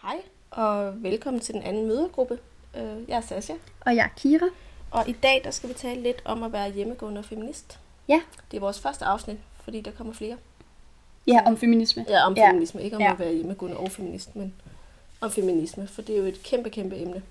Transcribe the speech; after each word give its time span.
Hej, 0.02 0.22
og 0.52 1.04
velkommen 1.04 1.40
til 1.40 1.54
den 1.54 1.64
anden 1.64 1.88
mødergruppe. 1.88 2.40
Øh, 2.78 3.10
Jeg 3.10 3.18
er 3.18 3.22
Sasha, 3.22 3.54
Og 3.86 3.96
jeg 3.96 4.04
er 4.06 4.10
Kira. 4.18 4.46
og 4.92 5.10
i 5.10 5.12
dag 5.12 5.42
der 5.44 5.52
skal 5.52 5.70
vi 5.70 5.74
tale 5.74 6.02
lidt 6.02 6.22
om 6.26 6.44
at 6.44 6.54
være 6.54 6.72
hjemmegående 6.72 7.20
og 7.20 7.26
feminist. 7.26 7.80
Ja. 8.08 8.22
Det 8.52 8.58
er 8.58 8.62
vores 8.62 8.80
første 8.80 9.06
afsnit, 9.06 9.38
fordi 9.64 9.82
der 9.82 9.92
kommer 9.92 10.14
flere. 10.14 10.38
Ja, 11.28 11.42
om 11.46 11.58
feminisme. 11.58 12.06
Ja, 12.10 12.26
om 12.26 12.34
Ja. 12.34 12.50
feminisme. 12.50 12.82
Ikke 12.84 12.96
om 12.96 13.02
Ja. 13.02 13.12
at 13.12 13.20
være 13.20 13.34
hjemmegående 13.34 13.78
og 13.78 13.92
feminist, 13.92 14.36
men 14.36 14.54
om 15.22 15.32
feminisme, 15.32 15.88
for 15.88 16.02
det 16.02 16.16
er 16.16 16.20
jo 16.20 16.26
et 16.26 16.44
kæmpe, 16.44 16.70
kæmpe 16.70 16.98
emne. 17.02 17.24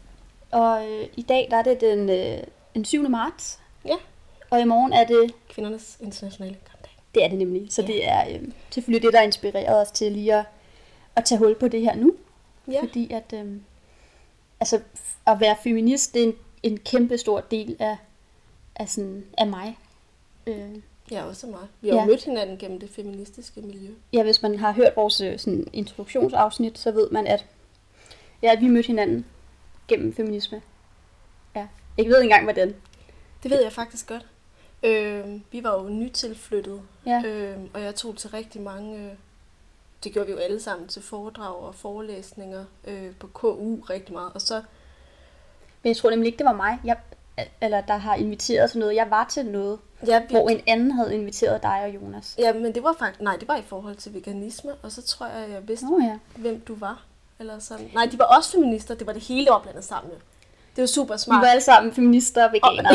Og 0.51 0.91
øh, 0.93 1.09
i 1.17 1.23
dag 1.23 1.49
der 1.51 1.57
er 1.57 1.63
det 1.63 1.81
den, 1.81 2.11
øh, 2.11 2.45
den 2.75 2.85
7. 2.85 3.09
marts. 3.09 3.61
Ja. 3.85 3.95
Og 4.51 4.61
i 4.61 4.65
morgen 4.65 4.93
er 4.93 5.05
det, 5.07 5.35
Kvindernes 5.49 5.97
internationale 6.01 6.55
kampdag. 6.55 6.74
Det 7.15 7.25
er 7.25 7.29
det 7.29 7.39
nemlig. 7.39 7.67
Så 7.73 7.83
Ja. 7.83 7.87
det 7.87 8.09
er 8.09 8.29
øh, 8.31 8.43
selvfølgelig 8.71 9.03
det, 9.03 9.13
der 9.13 9.19
har 9.19 9.27
inspireret 9.27 9.81
os 9.81 9.91
til 9.91 10.13
lige 10.13 10.35
at, 10.35 10.45
at 11.17 11.25
tage 11.25 11.39
hul 11.39 11.55
på 11.55 11.69
det 11.69 11.81
her 11.81 11.95
nu. 11.97 12.15
Ja, 12.73 12.81
Fordi 12.81 13.13
at, 13.13 13.33
øh, 13.35 13.57
altså, 14.61 14.81
at 15.27 15.41
være 15.41 15.57
feminist, 15.63 16.15
det 16.15 16.23
er 16.23 16.27
en, 16.27 16.35
en 16.63 16.79
kæmpe 16.79 17.19
stor 17.19 17.41
del 17.41 17.77
af, 17.79 17.97
af, 18.77 18.89
sådan, 18.89 19.25
af 19.39 19.47
mig. 19.47 19.79
Øh, 20.47 20.71
ja 21.11 21.25
også 21.25 21.47
mig. 21.47 21.61
Vi 21.81 21.89
har 21.89 21.95
jo 21.95 22.01
Ja. 22.01 22.07
mødt 22.07 22.25
hinanden 22.25 22.59
gennem 22.59 22.81
det 22.81 22.91
feministiske 22.91 23.61
miljø. 23.61 23.89
ja, 24.13 24.23
hvis 24.23 24.43
man 24.43 24.59
har 24.59 24.73
hørt 24.73 24.93
vores 24.97 25.21
øh, 25.21 25.39
sådan, 25.39 25.67
introduktionsafsnit, 25.73 26.79
så 26.79 26.91
ved 26.91 27.11
man, 27.11 27.27
at, 27.27 27.47
ja, 28.43 28.53
at 28.53 28.61
vi 28.61 28.69
mødte 28.69 28.87
hinanden 28.87 29.27
gennem 29.89 30.15
feminisme. 30.15 30.63
Ja. 31.57 31.67
Jeg 31.99 32.07
ved 32.07 32.17
ikke 32.17 32.23
engang, 32.23 32.45
hvordan. 32.45 32.75
Det 33.43 33.51
ved 33.51 33.63
jeg 33.63 33.73
faktisk 33.73 34.07
godt. 34.09 34.27
Øh, 34.85 35.41
vi 35.53 35.65
var 35.65 35.83
jo 35.83 35.89
nytilflyttet, 35.89 36.81
Ja. 37.07 37.23
øh, 37.27 37.57
og 37.75 37.83
jeg 37.83 37.95
tog 37.95 38.17
til 38.17 38.31
rigtig 38.31 38.61
mange... 38.63 38.99
Øh, 38.99 39.13
det 40.05 40.13
gjorde 40.13 40.27
vi 40.27 40.33
jo 40.33 40.39
alle 40.39 40.61
sammen 40.61 40.89
til 40.89 41.03
foredrag 41.03 41.57
og 41.57 41.75
forelæsninger 41.75 42.65
øh, 42.87 43.13
på 43.21 43.27
KU 43.27 43.77
rigtig 43.91 44.13
meget. 44.15 44.31
Og 44.35 44.41
så 44.41 44.55
Men 45.83 45.89
jeg 45.89 45.97
tror 45.97 46.11
nemlig 46.11 46.27
ikke, 46.27 46.39
det 46.39 46.47
var 46.47 46.53
mig, 46.53 46.79
jeg, 46.85 46.97
eller 47.61 47.81
der 47.81 47.97
har 47.97 48.15
inviteret 48.15 48.71
til 48.71 48.81
noget. 48.81 48.95
Jeg 48.95 49.11
var 49.11 49.25
til 49.31 49.47
noget, 49.47 49.79
Ja, 50.07 50.21
vi, 50.21 50.27
hvor 50.31 50.49
en 50.49 50.61
anden 50.67 50.91
havde 50.91 51.15
inviteret 51.15 51.63
dig 51.63 51.83
og 51.85 51.95
Jonas. 51.95 52.35
ja, 52.39 52.53
men 52.53 52.75
det 52.75 52.83
var 52.83 52.95
faktisk, 52.99 53.21
nej, 53.21 53.37
det 53.37 53.49
var 53.49 53.57
i 53.57 53.63
forhold 53.63 53.97
til 53.97 54.15
veganisme, 54.15 54.75
og 54.83 54.93
så 54.93 55.03
tror 55.03 55.27
jeg, 55.27 55.51
jeg 55.51 55.69
vidste, 55.69 55.87
Nå 55.87 56.01
ja. 56.03 56.19
hvem 56.37 56.61
du 56.61 56.75
var. 56.75 57.03
Eller 57.39 57.59
sådan. 57.59 57.91
Nej, 57.95 58.09
de 58.13 58.19
var 58.19 58.25
også 58.37 58.53
feminister, 58.53 58.95
det 58.95 59.07
var 59.07 59.13
det 59.13 59.23
hele 59.23 59.51
opblandet 59.53 59.85
sammen. 59.85 60.13
Det 60.77 60.83
var 60.83 60.87
super 60.87 61.15
Vi 61.15 61.19
smart. 61.19 61.43
var 61.43 61.49
alle 61.49 61.61
sammen 61.63 61.93
feminister 61.93 62.45
og 62.47 62.53
veganere. 62.53 62.95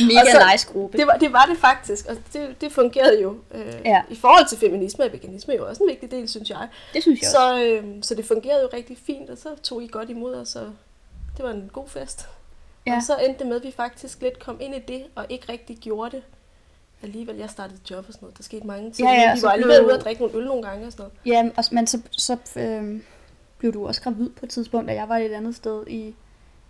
En 0.00 0.06
mega 0.06 0.20
Og 0.20 0.26
så- 0.32 0.48
nice 0.52 0.66
gruppe. 0.72 0.98
Det 0.98 1.06
var, 1.06 1.16
det 1.16 1.32
var 1.32 1.46
det 1.46 1.58
faktisk, 1.58 2.06
og 2.08 2.16
det, 2.32 2.60
det 2.60 2.72
fungerede 2.72 3.22
jo. 3.22 3.36
Øh, 3.54 3.74
Ja. 3.84 4.02
I 4.08 4.14
forhold 4.16 4.48
til 4.48 4.58
feminisme 4.58 5.04
er 5.04 5.08
veganisme 5.10 5.54
jo 5.54 5.68
også 5.68 5.82
en 5.82 5.88
vigtig 5.88 6.10
del, 6.10 6.28
synes 6.28 6.50
jeg. 6.50 6.68
Det 6.94 7.02
synes 7.02 7.20
jeg 7.20 7.28
også. 7.28 7.36
Så, 7.38 7.64
øh, 7.64 7.84
så 8.02 8.14
det 8.14 8.24
fungerede 8.24 8.62
jo 8.62 8.68
rigtig 8.72 8.98
fint, 9.06 9.30
og 9.30 9.38
så 9.38 9.48
tog 9.62 9.82
I 9.82 9.86
godt 9.92 10.10
imod 10.10 10.34
os, 10.34 10.56
og 10.56 10.72
det 11.36 11.44
var 11.44 11.50
en 11.50 11.70
god 11.72 11.88
fest. 11.88 12.28
Ja. 12.86 12.96
Og 12.96 13.02
så 13.02 13.16
endte 13.16 13.38
det 13.38 13.46
med, 13.46 13.56
at 13.56 13.62
vi 13.64 13.72
faktisk 13.76 14.22
lidt 14.22 14.38
kom 14.38 14.56
ind 14.60 14.74
i 14.74 14.78
det, 14.78 15.02
og 15.14 15.26
ikke 15.28 15.52
rigtig 15.52 15.76
gjorde 15.76 16.10
det. 16.16 16.22
Alligevel, 17.02 17.36
jeg 17.36 17.50
startede 17.50 17.78
job 17.90 18.04
og 18.08 18.12
sådan 18.14 18.18
noget. 18.24 18.38
Der 18.38 18.42
skete 18.42 18.66
mange 18.66 18.90
ting. 18.90 19.08
Ja, 19.08 19.14
ja, 19.14 19.34
vi 19.34 19.40
så 19.40 19.46
var 19.46 19.52
alligevel 19.52 19.84
ude 19.84 19.94
at 19.94 20.04
drikke 20.04 20.22
nogle 20.22 20.38
øl 20.38 20.44
nogle 20.46 20.62
gange 20.62 20.86
og 20.86 20.92
sådan 20.92 21.02
noget. 21.02 21.46
Ja, 21.46 21.50
og, 21.56 21.64
men 21.72 21.86
så, 21.86 22.00
så 22.10 22.36
øh, 22.56 23.00
blev 23.58 23.72
du 23.72 23.86
også 23.86 24.02
gravid 24.02 24.30
på 24.30 24.46
et 24.46 24.50
tidspunkt, 24.50 24.88
da 24.88 24.94
jeg 24.94 25.08
var 25.08 25.16
et 25.16 25.32
andet 25.32 25.56
sted 25.56 25.86
i 25.86 26.14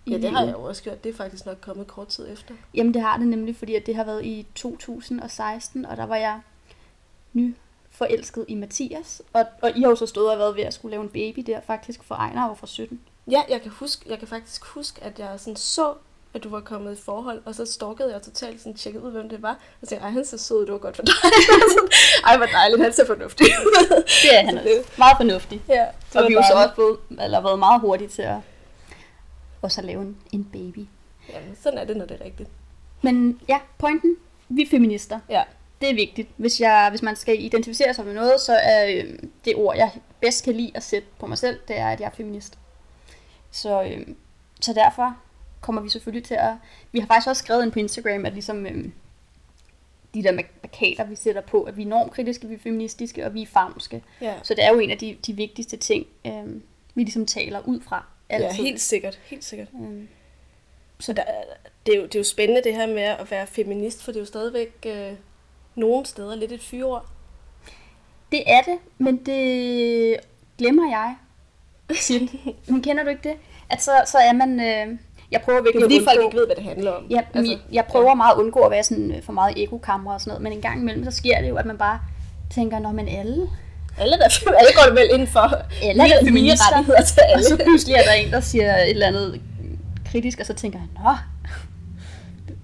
Ja, 0.07 0.19
det 0.19 0.31
har 0.31 0.45
jeg 0.45 0.53
jo 0.53 0.63
også 0.63 0.83
gjort. 0.83 1.05
Det 1.05 1.11
er 1.11 1.17
faktisk 1.17 1.47
nok 1.47 1.59
kommet 1.61 1.87
kort 1.87 2.09
tid 2.09 2.33
efter. 2.33 2.55
Jamen 2.75 2.95
det 2.95 3.03
har 3.03 3.17
det 3.17 3.27
nemlig, 3.27 3.57
fordi 3.57 3.75
at 3.75 3.87
det 3.87 3.97
har 3.97 4.05
været 4.05 4.25
i 4.25 4.47
2016, 4.55 5.87
og 5.87 5.97
der 5.97 6.07
var 6.07 6.17
jeg 6.17 6.41
ny 7.33 7.55
forelsket 7.91 8.45
i 8.49 8.55
Mathias. 8.55 9.23
Og, 9.33 9.45
og 9.63 9.77
I 9.77 9.81
har 9.83 9.89
jo 9.89 9.97
så 9.97 10.07
stået 10.07 10.33
og 10.33 10.39
været 10.39 10.57
ved 10.57 10.63
at 10.63 10.75
skulle 10.75 10.91
lave 10.91 11.03
en 11.03 11.09
baby 11.09 11.41
der 11.47 11.61
faktisk, 11.67 12.05
for 12.05 12.15
Ejner 12.15 12.49
var 12.49 12.55
fra 12.55 12.67
17. 12.67 13.01
Ja, 13.31 13.43
jeg 13.49 13.63
kan, 13.63 13.71
huske, 13.71 14.11
jeg 14.11 14.19
kan 14.19 14.29
faktisk 14.29 14.65
huske, 14.65 15.05
at 15.05 15.19
jeg 15.19 15.29
sådan 15.41 15.57
så, 15.57 15.95
at 16.35 16.45
du 16.45 16.49
var 16.49 16.61
kommet 16.61 16.99
i 16.99 17.03
forhold, 17.03 17.43
og 17.45 17.55
så 17.55 17.67
stalkede 17.67 18.13
jeg 18.13 18.23
totalt 18.23 18.61
sådan 18.61 18.75
tjekket 18.75 19.01
ud, 19.03 19.11
hvem 19.11 19.29
det 19.29 19.43
var. 19.43 19.51
Og 19.51 19.57
så 19.83 19.87
tænkte, 19.87 20.05
ej, 20.05 20.11
han 20.11 20.25
ser 20.25 20.37
sød 20.37 20.67
det 20.67 20.73
var 20.73 20.79
godt 20.79 20.97
for 20.97 21.03
dig. 21.03 21.15
ej, 22.27 22.37
hvor 22.37 22.47
dejligt, 22.47 22.83
han 22.83 22.93
ser 22.93 23.07
fornuftig. 23.07 23.47
Det 24.23 24.39
er 24.39 24.45
han 24.45 24.55
Så 24.55 24.61
også. 24.61 24.91
Meget 24.99 25.17
fornuftig. 25.17 25.63
Ja, 25.69 25.87
Og 26.15 26.29
vi 26.29 26.33
jo 26.33 26.43
så 26.43 26.55
også 26.55 26.75
blevet, 26.75 26.99
eller 27.25 27.41
været 27.41 27.59
meget 27.59 27.81
hurtige 27.81 28.09
til 28.09 28.23
at 28.23 28.37
også 29.63 29.81
at 29.81 29.85
lave 29.85 30.03
en, 30.03 30.17
en 30.33 30.45
baby. 30.45 30.87
Jamen, 31.33 31.57
sådan 31.57 31.79
er 31.79 31.85
det, 31.85 31.97
når 31.97 32.07
det 32.07 32.21
er 32.21 32.25
rigtigt. 32.25 32.49
Men 33.03 33.41
ja, 33.49 33.59
pointen, 33.79 34.17
vi 34.49 34.63
er 34.63 34.67
feminister. 34.71 35.21
Ja. 35.29 35.43
Det 35.81 35.91
er 35.91 35.95
vigtigt. 35.95 36.29
Hvis, 36.37 36.61
jeg, 36.61 36.87
hvis 36.91 37.03
man 37.03 37.17
skal 37.17 37.45
identificere 37.45 37.95
sig 37.95 38.05
med 38.07 38.15
noget, 38.15 38.41
så 38.41 38.53
er 38.53 38.87
øh, 38.89 39.19
det 39.45 39.55
ord, 39.57 39.77
jeg 39.77 39.91
bedst 40.21 40.45
kan 40.45 40.55
lide 40.55 40.71
at 40.75 40.83
sætte 40.83 41.09
på 41.19 41.27
mig 41.27 41.39
selv, 41.39 41.59
det 41.69 41.79
er, 41.79 41.89
at 41.89 42.01
jeg 42.01 42.07
er 42.07 42.11
feminist. 42.17 42.59
Så, 43.51 43.83
øh, 43.83 44.07
så 44.61 44.73
derfor 44.73 45.17
kommer 45.61 45.83
vi 45.83 45.89
selvfølgelig 45.89 46.25
til 46.25 46.35
at... 46.35 46.53
Vi 46.93 46.99
har 46.99 47.07
faktisk 47.07 47.29
også 47.29 47.43
skrevet 47.43 47.63
ind 47.63 47.73
på 47.73 47.79
Instagram, 47.79 48.27
at 48.27 48.33
ligesom 48.33 48.67
øh, 48.67 48.85
de 50.15 50.23
der 50.23 50.33
markader, 50.33 51.05
vi 51.05 51.17
sætter 51.17 51.41
på, 51.41 51.63
at 51.63 51.77
vi 51.77 51.83
er 51.83 51.87
normkritiske, 51.87 52.49
vi 52.49 52.55
er 52.55 52.59
feministiske, 52.59 53.27
og 53.27 53.35
vi 53.35 53.43
er 53.43 53.47
famske. 53.47 54.03
Ja, 54.21 54.35
Så 54.43 54.55
det 54.55 54.65
er 54.65 54.73
jo 54.73 54.79
en 54.79 54.91
af 54.91 54.99
de, 54.99 55.17
de 55.27 55.33
vigtigste 55.33 55.77
ting, 55.77 56.07
øh, 56.27 56.55
vi 56.95 57.03
ligesom 57.03 57.27
taler 57.27 57.61
ud 57.67 57.81
fra. 57.81 58.05
Altid. 58.31 58.49
ja 58.49 58.63
helt 58.63 58.81
sikkert. 58.81 59.19
Helt 59.25 59.45
sikkert. 59.45 59.69
Øh, 59.83 60.03
Så 60.99 61.13
der, 61.13 61.23
det, 61.87 61.95
er 61.95 61.99
jo, 61.99 62.05
det 62.05 62.15
er 62.15 62.19
jo 62.19 62.25
spændende 62.25 62.63
det 62.65 62.75
her 62.75 62.87
med 62.87 63.03
at 63.03 63.31
være 63.31 63.47
feminist, 63.47 64.03
for 64.03 64.13
det 64.13 64.19
er 64.19 64.23
jo 64.23 64.27
stadigvæk 64.27 64.87
øh, 64.87 65.13
nogle 65.75 66.07
steder 66.07 66.35
lidt 66.35 66.53
et 66.53 66.63
fyreord. 66.63 67.07
Det 68.33 68.43
er 68.47 68.63
det, 68.63 68.79
men 68.99 69.17
det 69.17 70.17
glemmer 70.59 70.91
jeg. 70.91 71.17
Men 72.69 72.83
kender 72.83 73.03
du 73.03 73.09
ikke 73.09 73.29
det? 73.29 73.37
At 73.71 73.83
så, 73.83 73.91
så 74.07 74.19
er 74.19 74.33
man... 74.33 74.61
Øh, 74.61 74.99
jeg 75.31 75.41
prøver 75.41 75.59
Det 75.59 75.65
virkelig 75.65 75.83
er 75.83 75.85
fordi 75.85 75.97
at 75.99 76.05
folk 76.05 76.17
undgå, 76.19 76.29
ikke 76.29 76.37
ved, 76.39 76.47
hvad 76.47 76.57
det 76.57 76.65
handler 76.65 76.91
om. 76.91 77.07
Ja, 77.11 77.21
altså, 77.35 77.59
jeg, 77.73 77.85
prøver 77.85 78.15
meget 78.15 78.33
at 78.35 78.39
undgå 78.39 78.61
at 78.61 78.71
være 78.71 78.83
sådan 78.83 79.13
øh, 79.13 79.23
for 79.23 79.33
meget 79.33 79.59
i 79.59 79.63
ekokammer 79.63 80.13
og 80.15 80.21
sådan 80.21 80.31
noget, 80.31 80.43
men 80.43 80.53
en 80.53 80.61
gang 80.61 80.81
imellem, 80.81 81.05
så 81.05 81.11
sker 81.11 81.41
det 81.41 81.49
jo, 81.49 81.57
at 81.57 81.67
man 81.67 81.79
bare 81.79 82.01
tænker, 82.51 82.79
når 82.79 82.93
man 82.93 83.09
alle, 83.09 83.49
alle, 83.99 84.19
der, 84.19 84.29
alle 84.61 84.73
går 84.75 84.95
vel 84.95 85.21
ind 85.21 85.29
for 85.29 85.41
alle 85.41 86.03
er 86.03 86.07
lige, 86.07 86.07
lige 86.09 86.27
feminister, 86.27 86.67
rettigheder 86.73 87.03
til 87.03 87.23
og 87.23 87.31
alle. 87.31 87.45
så 87.45 87.57
pludselig 87.57 87.95
er 87.95 88.03
der 88.03 88.13
en, 88.13 88.31
der 88.31 88.41
siger 88.41 88.77
et 88.77 88.91
eller 88.91 89.07
andet 89.07 89.41
kritisk, 90.11 90.41
og 90.41 90.47
så 90.47 90.55
tænker 90.55 90.79
jeg, 90.79 91.05
nå, 91.05 91.17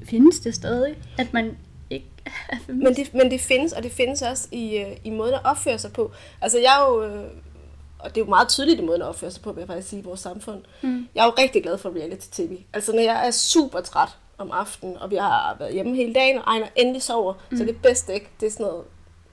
findes 0.05 0.41
det 0.41 0.55
stadig, 0.55 0.95
at 1.19 1.33
man 1.33 1.57
ikke 1.91 2.07
er 2.27 2.57
feminist? 2.67 2.85
Men 2.85 2.97
det, 2.97 3.15
men 3.15 3.31
det 3.31 3.41
findes, 3.41 3.73
og 3.73 3.83
det 3.83 3.93
findes 3.93 4.23
også 4.23 4.49
i, 4.53 4.77
øh, 4.77 4.97
i 5.05 5.11
måden 5.11 5.35
at 5.35 5.41
opføre 5.45 5.79
sig 5.79 5.93
på. 5.93 6.13
Altså 6.41 6.59
jeg 6.59 6.77
er 6.79 6.91
jo, 6.91 7.03
øh, 7.05 7.25
og 7.99 8.15
det 8.15 8.21
er 8.21 8.25
jo 8.25 8.31
meget 8.31 8.49
tydeligt 8.49 8.81
i 8.81 8.85
måden 8.85 9.03
at 9.03 9.09
opføre 9.09 9.31
sig 9.31 9.43
på, 9.43 9.53
vil 9.53 9.61
jeg 9.61 9.69
faktisk 9.69 9.89
sige, 9.89 10.01
i 10.01 10.05
vores 10.05 10.21
samfund. 10.21 10.63
Mm. 10.83 11.09
Jeg 11.15 11.23
er 11.23 11.27
jo 11.27 11.33
rigtig 11.39 11.63
glad 11.63 11.79
for 11.79 11.91
reality-tv. 11.97 12.59
Altså 12.73 12.93
når 12.93 13.01
jeg 13.01 13.27
er 13.27 13.31
super 13.31 13.81
træt 13.81 14.09
om 14.39 14.51
aftenen, 14.51 14.97
og 14.97 15.11
vi 15.11 15.17
har 15.17 15.57
været 15.59 15.73
hjemme 15.73 15.97
hele 15.97 16.15
dagen, 16.15 16.39
og 16.39 16.45
Ejner 16.47 16.67
endelig 16.77 17.03
sover, 17.03 17.35
mm. 17.51 17.57
så 17.57 17.65
det 17.65 17.77
bedste 17.83 18.15
ikke, 18.15 18.29
det 18.41 18.47
er 18.47 18.51
sådan 18.51 18.67
noget 18.67 18.85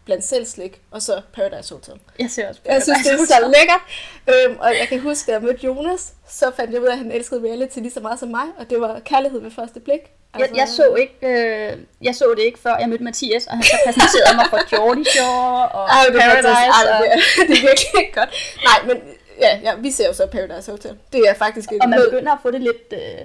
blandt 0.06 0.26
selv 0.26 0.46
slik, 0.46 0.82
og 0.92 1.02
så 1.02 1.22
Paradise 1.34 1.74
Hotel. 1.74 1.94
Jeg 2.20 2.30
ser 2.30 2.50
også 2.50 2.62
på 2.62 2.68
Jeg 2.72 2.84
synes, 2.84 3.00
det 3.00 3.08
er 3.08 3.18
Paradise 3.18 3.34
så 3.34 3.54
lækkert. 3.58 3.84
Øhm, 4.32 4.60
og 4.60 4.70
jeg 4.80 4.88
kan 4.88 5.00
huske, 5.00 5.28
da 5.28 5.32
jeg 5.32 5.42
mødte 5.42 5.66
Jonas, 5.66 6.14
så 6.30 6.52
fandt 6.56 6.74
jeg 6.74 6.82
ud 6.82 6.86
af, 6.86 6.92
at 6.92 6.98
han 6.98 7.12
elskede 7.12 7.42
reality 7.42 7.78
lige 7.78 7.92
så 7.92 8.00
meget 8.00 8.20
som 8.20 8.30
mig, 8.30 8.46
og 8.58 8.70
det 8.70 8.82
var 8.82 9.00
kærlighed 9.00 9.42
ved 9.42 9.52
første 9.52 9.80
blik. 9.80 10.02
Jeg, 10.40 10.50
jeg, 10.56 10.68
så 10.68 10.96
ikke, 10.96 11.18
øh, 11.22 11.78
jeg 12.02 12.16
så 12.16 12.34
det 12.38 12.44
ikke, 12.44 12.60
før 12.60 12.78
jeg 12.78 12.90
mødte 12.90 13.04
Mathias, 13.04 13.48
og 13.48 13.54
han 13.54 13.64
så 13.64 13.78
præsenterede 13.86 14.36
mig 14.36 14.46
for 14.50 14.70
Geordie 14.70 15.06
Shore 15.06 15.70
og 15.70 15.86
Ej, 15.88 16.06
det 16.08 16.16
er 16.16 16.20
Paradise. 16.20 16.50
Ej, 16.50 16.94
og, 16.94 17.04
det, 17.04 17.12
er, 17.14 17.18
det 17.48 17.58
er 17.58 17.62
virkelig 17.70 18.00
ikke 18.00 18.14
godt. 18.14 18.30
Nej, 18.64 18.88
men 18.88 18.98
ja, 19.40 19.60
ja, 19.64 19.76
vi 19.76 19.92
ser 19.92 20.08
jo 20.08 20.14
så 20.14 20.28
Paradise 20.28 20.72
Hotel. 20.72 20.98
Det 21.14 21.22
er 21.30 21.34
faktisk 21.34 21.72
et 21.72 21.82
og 21.82 21.90
man 21.90 22.02
begynder 22.10 22.32
at 22.32 22.40
få 22.42 22.52
det 22.52 22.62
lidt... 22.62 22.94
Øh, 22.94 23.22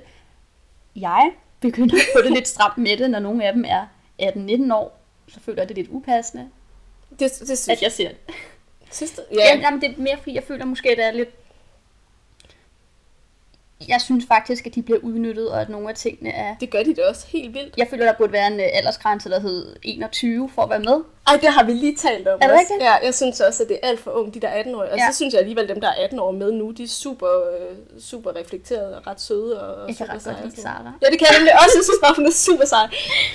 jeg 0.96 1.30
begynder 1.60 1.96
at 1.96 2.08
få 2.16 2.22
det 2.22 2.32
lidt 2.32 2.48
stramt 2.48 2.78
med 2.78 2.96
det, 2.96 3.10
når 3.10 3.18
nogle 3.18 3.44
af 3.44 3.52
dem 3.52 3.64
er 3.68 3.86
18-19 4.22 4.74
år. 4.74 4.98
Så 5.28 5.40
føler 5.40 5.62
jeg, 5.62 5.68
det 5.68 5.76
lidt 5.76 5.88
upassende, 5.90 6.48
det, 7.20 7.30
det 7.38 7.58
synes 7.58 7.68
at 7.68 7.82
jeg 7.82 7.92
ser 7.92 8.08
det. 8.08 8.16
Synes 8.90 9.10
du? 9.10 9.22
Ja. 9.34 9.38
Ja, 9.38 9.60
Jamen, 9.60 9.80
det 9.80 9.90
er 9.90 9.94
mere, 9.96 10.16
fordi 10.16 10.34
jeg 10.34 10.42
føler 10.44 10.64
måske, 10.64 10.90
at 10.90 10.96
det 10.96 11.04
er 11.06 11.10
lidt... 11.10 11.30
Jeg 13.88 14.00
synes 14.00 14.24
faktisk, 14.28 14.66
at 14.66 14.74
de 14.74 14.82
bliver 14.82 14.98
udnyttet, 15.02 15.48
og 15.50 15.60
at 15.60 15.68
nogle 15.68 15.88
af 15.88 15.94
tingene 15.94 16.30
er... 16.30 16.54
det 16.60 16.70
gør 16.70 16.82
de 16.82 16.94
da 16.94 17.02
også 17.08 17.26
helt 17.26 17.54
vildt. 17.54 17.74
Jeg 17.76 17.86
føler, 17.90 18.04
der 18.04 18.12
burde 18.12 18.32
være 18.32 18.46
en 18.46 18.60
øh, 18.60 18.66
aldersgrænse, 18.72 19.30
der 19.30 19.40
hed 19.40 19.76
21 19.82 20.50
for 20.54 20.62
at 20.62 20.70
være 20.70 20.78
med. 20.80 21.00
Ej, 21.26 21.36
det 21.36 21.48
har 21.48 21.64
vi 21.64 21.72
lige 21.72 21.96
talt 21.96 22.28
om 22.28 22.38
Er 22.42 22.46
det 22.46 22.54
også. 22.54 22.60
rigtigt? 22.60 22.82
Ja, 22.82 22.94
jeg 23.06 23.14
synes 23.14 23.40
også, 23.40 23.62
at 23.62 23.68
det 23.68 23.78
er 23.82 23.88
alt 23.88 24.00
for 24.00 24.10
ungt, 24.10 24.34
de 24.34 24.40
der 24.40 24.48
er 24.48 24.58
18 24.58 24.74
år. 24.74 24.78
Og 24.82 24.96
Ja. 24.96 25.10
så 25.10 25.16
synes 25.16 25.32
jeg 25.34 25.40
alligevel, 25.40 25.62
at 25.64 25.68
dem, 25.68 25.80
der 25.80 25.88
er 25.88 26.04
18 26.04 26.18
år 26.18 26.30
med 26.30 26.52
nu, 26.52 26.70
de 26.70 26.82
er 26.82 26.88
super, 26.88 27.28
øh, 27.28 27.76
super 28.00 28.36
reflekterede 28.36 28.96
og 28.96 29.06
ret 29.06 29.20
søde. 29.20 29.60
Og 29.68 29.88
Jeg 29.88 29.96
kan 29.96 30.06
ret 30.08 30.12
godt 30.12 30.24
lide 30.24 30.34
sådan 30.34 30.42
noget. 30.42 30.58
Sara. 30.58 30.92
Ja, 31.02 31.06
det 31.10 31.18
kan 31.18 31.26
jeg 31.30 31.38
nemlig 31.38 31.52
også. 31.54 31.74
Jeg 31.78 31.84
synes 31.84 31.98
bare, 32.02 32.14
hun 32.16 32.26
er 32.26 32.30
super 32.32 32.64
sej. 32.64 32.86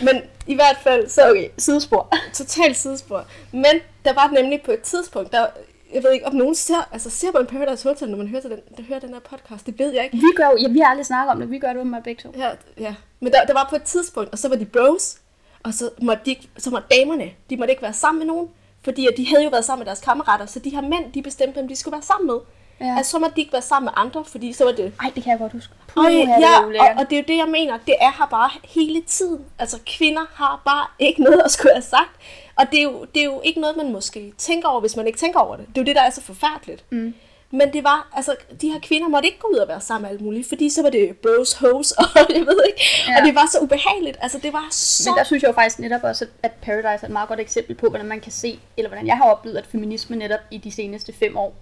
Men 0.01 0.21
i 0.47 0.55
hvert 0.55 0.77
fald, 0.83 1.09
så 1.09 1.29
Okay, 1.29 1.49
sidespor. 1.57 2.13
totalt 2.33 2.77
sidespor. 2.77 3.25
Men 3.51 3.73
der 4.05 4.13
var 4.13 4.27
nemlig 4.33 4.61
på 4.65 4.71
et 4.71 4.81
tidspunkt, 4.81 5.31
der, 5.31 5.45
jeg 5.93 6.03
ved 6.03 6.11
ikke, 6.11 6.27
om 6.27 6.35
nogen 6.35 6.55
ser, 6.55 6.89
altså 6.91 7.09
ser 7.09 7.31
man 7.33 7.45
Paradise 7.45 7.89
Hotel, 7.89 8.09
når 8.09 8.17
man 8.17 8.27
hører, 8.27 8.41
den, 8.41 8.59
der 8.77 8.83
hører 8.83 8.99
den 8.99 9.09
her 9.09 9.19
podcast, 9.19 9.65
det 9.65 9.79
ved 9.79 9.93
jeg 9.93 10.03
ikke. 10.03 10.17
Vi 10.17 10.33
gør 10.35 10.49
ja, 10.61 10.67
vi 10.67 10.79
har 10.79 10.87
aldrig 10.87 11.05
snakket 11.05 11.31
om 11.31 11.39
det, 11.39 11.51
vi 11.51 11.59
gør 11.59 11.73
det 11.73 11.87
med 11.87 12.03
begge 12.03 12.21
to. 12.21 12.33
Ja, 12.37 12.49
ja. 12.79 12.95
Men 13.19 13.33
der, 13.33 13.45
der 13.45 13.53
var 13.53 13.67
på 13.69 13.75
et 13.75 13.83
tidspunkt, 13.83 14.29
og 14.31 14.37
så 14.37 14.49
var 14.49 14.55
de 14.55 14.65
bros, 14.65 15.17
og 15.63 15.73
så 15.73 15.89
måtte, 16.01 16.21
de, 16.25 16.35
så 16.57 16.69
måtte 16.69 16.87
damerne, 16.99 17.31
de 17.49 17.57
måtte 17.57 17.71
ikke 17.71 17.81
være 17.83 17.93
sammen 17.93 18.19
med 18.19 18.27
nogen, 18.27 18.49
Fordi 18.83 19.07
at 19.07 19.13
de 19.17 19.27
havde 19.27 19.43
jo 19.43 19.49
været 19.49 19.65
sammen 19.65 19.81
med 19.81 19.85
deres 19.85 20.01
kammerater, 20.01 20.45
så 20.45 20.59
de 20.59 20.69
her 20.69 20.81
mænd, 20.81 21.13
de 21.13 21.21
bestemte, 21.21 21.53
hvem 21.53 21.67
de 21.67 21.75
skulle 21.75 21.93
være 21.93 22.01
sammen 22.01 22.27
med. 22.27 22.39
Ja. 22.83 22.87
Ja. 22.87 22.97
Altså, 22.97 23.11
så 23.11 23.19
måtte 23.19 23.35
de 23.35 23.41
ikke 23.41 23.53
være 23.53 23.61
sammen 23.61 23.85
med 23.85 23.93
andre, 23.95 24.25
fordi 24.25 24.53
så 24.53 24.63
var 24.63 24.71
det... 24.71 24.93
Ej, 25.01 25.11
det 25.15 25.23
kan 25.23 25.31
jeg 25.31 25.39
godt 25.39 25.51
huske. 25.51 25.73
Og, 25.95 26.03
Puh, 26.03 26.13
ja, 26.13 26.19
det 26.19 26.43
er 26.43 26.81
og, 26.81 26.87
og 26.97 27.09
det 27.09 27.15
er 27.15 27.21
jo 27.21 27.25
det, 27.27 27.37
jeg 27.37 27.47
mener. 27.47 27.77
Det 27.87 27.95
er 28.01 28.11
her 28.19 28.27
bare 28.29 28.49
hele 28.63 29.01
tiden. 29.01 29.45
Altså, 29.59 29.79
kvinder 29.85 30.25
har 30.33 30.61
bare 30.65 30.87
ikke 30.99 31.23
noget 31.23 31.41
at 31.45 31.51
skulle 31.51 31.73
have 31.73 31.81
sagt. 31.81 32.11
Og 32.55 32.65
det 32.71 32.79
er, 32.79 32.83
jo, 32.83 33.05
det 33.15 33.19
er 33.19 33.25
jo 33.25 33.41
ikke 33.43 33.59
noget, 33.61 33.77
man 33.77 33.91
måske 33.91 34.33
tænker 34.37 34.67
over, 34.67 34.79
hvis 34.79 34.95
man 34.95 35.07
ikke 35.07 35.19
tænker 35.19 35.39
over 35.39 35.55
det. 35.55 35.67
Det 35.67 35.77
er 35.77 35.81
jo 35.81 35.85
det, 35.85 35.95
der 35.95 36.01
er 36.01 36.09
så 36.09 36.21
forfærdeligt. 36.21 36.83
Mm. 36.89 37.13
Men 37.51 37.73
det 37.73 37.83
var, 37.83 38.07
altså, 38.15 38.35
de 38.61 38.69
her 38.69 38.79
kvinder 38.79 39.07
måtte 39.07 39.27
ikke 39.27 39.39
gå 39.39 39.47
ud 39.53 39.57
og 39.57 39.67
være 39.67 39.81
sammen 39.81 40.01
med 40.01 40.09
alt 40.09 40.21
muligt, 40.21 40.47
fordi 40.49 40.69
så 40.69 40.81
var 40.81 40.89
det 40.89 41.17
bros, 41.17 41.53
hoes, 41.53 41.91
og 42.01 42.05
jeg 42.15 42.45
ved 42.45 42.59
ikke. 42.67 42.81
Ja. 43.07 43.11
Ja. 43.11 43.19
Og 43.19 43.25
det 43.25 43.35
var 43.35 43.49
så 43.51 43.59
ubehageligt. 43.61 44.17
Altså, 44.21 44.39
det 44.43 44.53
var 44.53 44.67
så... 44.71 45.09
Men 45.09 45.17
der 45.17 45.23
synes 45.23 45.43
jeg 45.43 45.47
jo 45.47 45.53
faktisk 45.53 45.79
netop 45.79 46.03
også, 46.03 46.25
at 46.43 46.51
Paradise 46.51 47.03
er 47.03 47.07
et 47.07 47.09
meget 47.09 47.29
godt 47.29 47.39
eksempel 47.39 47.75
på, 47.75 47.89
hvordan 47.89 48.07
man 48.07 48.19
kan 48.19 48.31
se, 48.31 48.59
eller 48.77 48.89
hvordan 48.89 49.07
jeg 49.07 49.17
har 49.17 49.25
oplevet, 49.31 49.57
at 49.57 49.67
feminisme 49.67 50.15
netop 50.15 50.39
i 50.51 50.57
de 50.57 50.71
seneste 50.71 51.13
fem 51.13 51.37
år, 51.37 51.55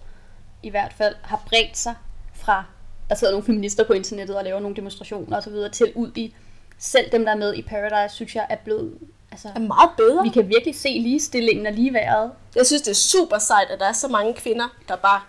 i 0.64 0.70
hvert 0.70 0.94
fald, 0.94 1.16
har 1.22 1.44
bredt 1.46 1.78
sig 1.78 1.96
fra, 2.34 2.66
der 3.10 3.16
sidder 3.16 3.34
nogle 3.34 3.46
feminister 3.46 3.84
på 3.84 3.94
internettet 3.94 4.38
og 4.38 4.44
laver 4.44 4.60
nogle 4.60 4.76
demonstrationer 4.76 5.38
osv., 5.38 5.54
til 5.72 5.92
ud 5.96 6.12
i, 6.16 6.36
selv 6.78 7.12
dem, 7.12 7.26
der 7.26 7.32
er 7.32 7.38
med 7.38 7.56
i 7.56 7.62
Paradise, 7.62 8.16
synes 8.16 8.36
jeg 8.36 8.46
er 8.50 8.56
blevet, 8.56 8.98
altså, 9.32 9.48
er 9.56 9.60
meget 9.60 9.90
bedre. 9.98 10.24
vi 10.24 10.30
kan 10.30 10.50
virkelig 10.50 10.76
se 10.76 10.90
ligestillingen 10.90 11.66
og 11.66 11.74
ligeværet. 11.74 12.32
Jeg 12.56 12.66
synes, 12.66 12.82
det 12.82 12.92
er 12.92 12.96
super 12.96 13.38
sejt, 13.38 13.70
at 13.70 13.80
der 13.80 13.86
er 13.86 13.94
så 13.94 14.08
mange 14.08 14.34
kvinder, 14.34 14.76
der 14.88 14.96
bare 14.96 15.22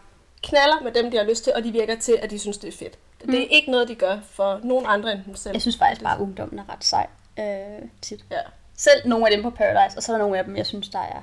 knaller 0.42 0.82
med 0.82 0.92
dem, 0.92 1.10
de 1.10 1.16
har 1.16 1.24
lyst 1.24 1.44
til, 1.44 1.52
og 1.56 1.64
de 1.64 1.72
virker 1.72 1.98
til, 1.98 2.18
at 2.22 2.30
de 2.30 2.38
synes, 2.38 2.58
det 2.58 2.68
er 2.68 2.76
fedt. 2.76 2.98
Det 3.26 3.42
er 3.42 3.46
ikke 3.50 3.70
noget, 3.70 3.88
de 3.88 3.94
gør 3.94 4.18
for 4.30 4.60
nogen 4.62 4.86
andre 4.88 5.12
end 5.12 5.20
dem 5.26 5.36
selv. 5.36 5.52
Jeg 5.52 5.62
synes 5.62 5.78
faktisk 5.78 6.02
bare, 6.02 6.14
at 6.14 6.20
ungdommen 6.20 6.58
er 6.58 6.72
ret 6.72 6.84
sej 6.84 7.06
øh, 7.38 7.88
tit. 8.02 8.24
Ja. 8.30 8.40
Selv 8.76 9.08
nogle 9.08 9.26
af 9.26 9.32
dem 9.36 9.42
på 9.42 9.50
Paradise, 9.50 9.96
og 9.96 10.02
så 10.02 10.12
er 10.12 10.16
der 10.16 10.24
nogle 10.24 10.38
af 10.38 10.44
dem, 10.44 10.56
jeg 10.56 10.66
synes, 10.66 10.88
der 10.88 10.98
er... 10.98 11.22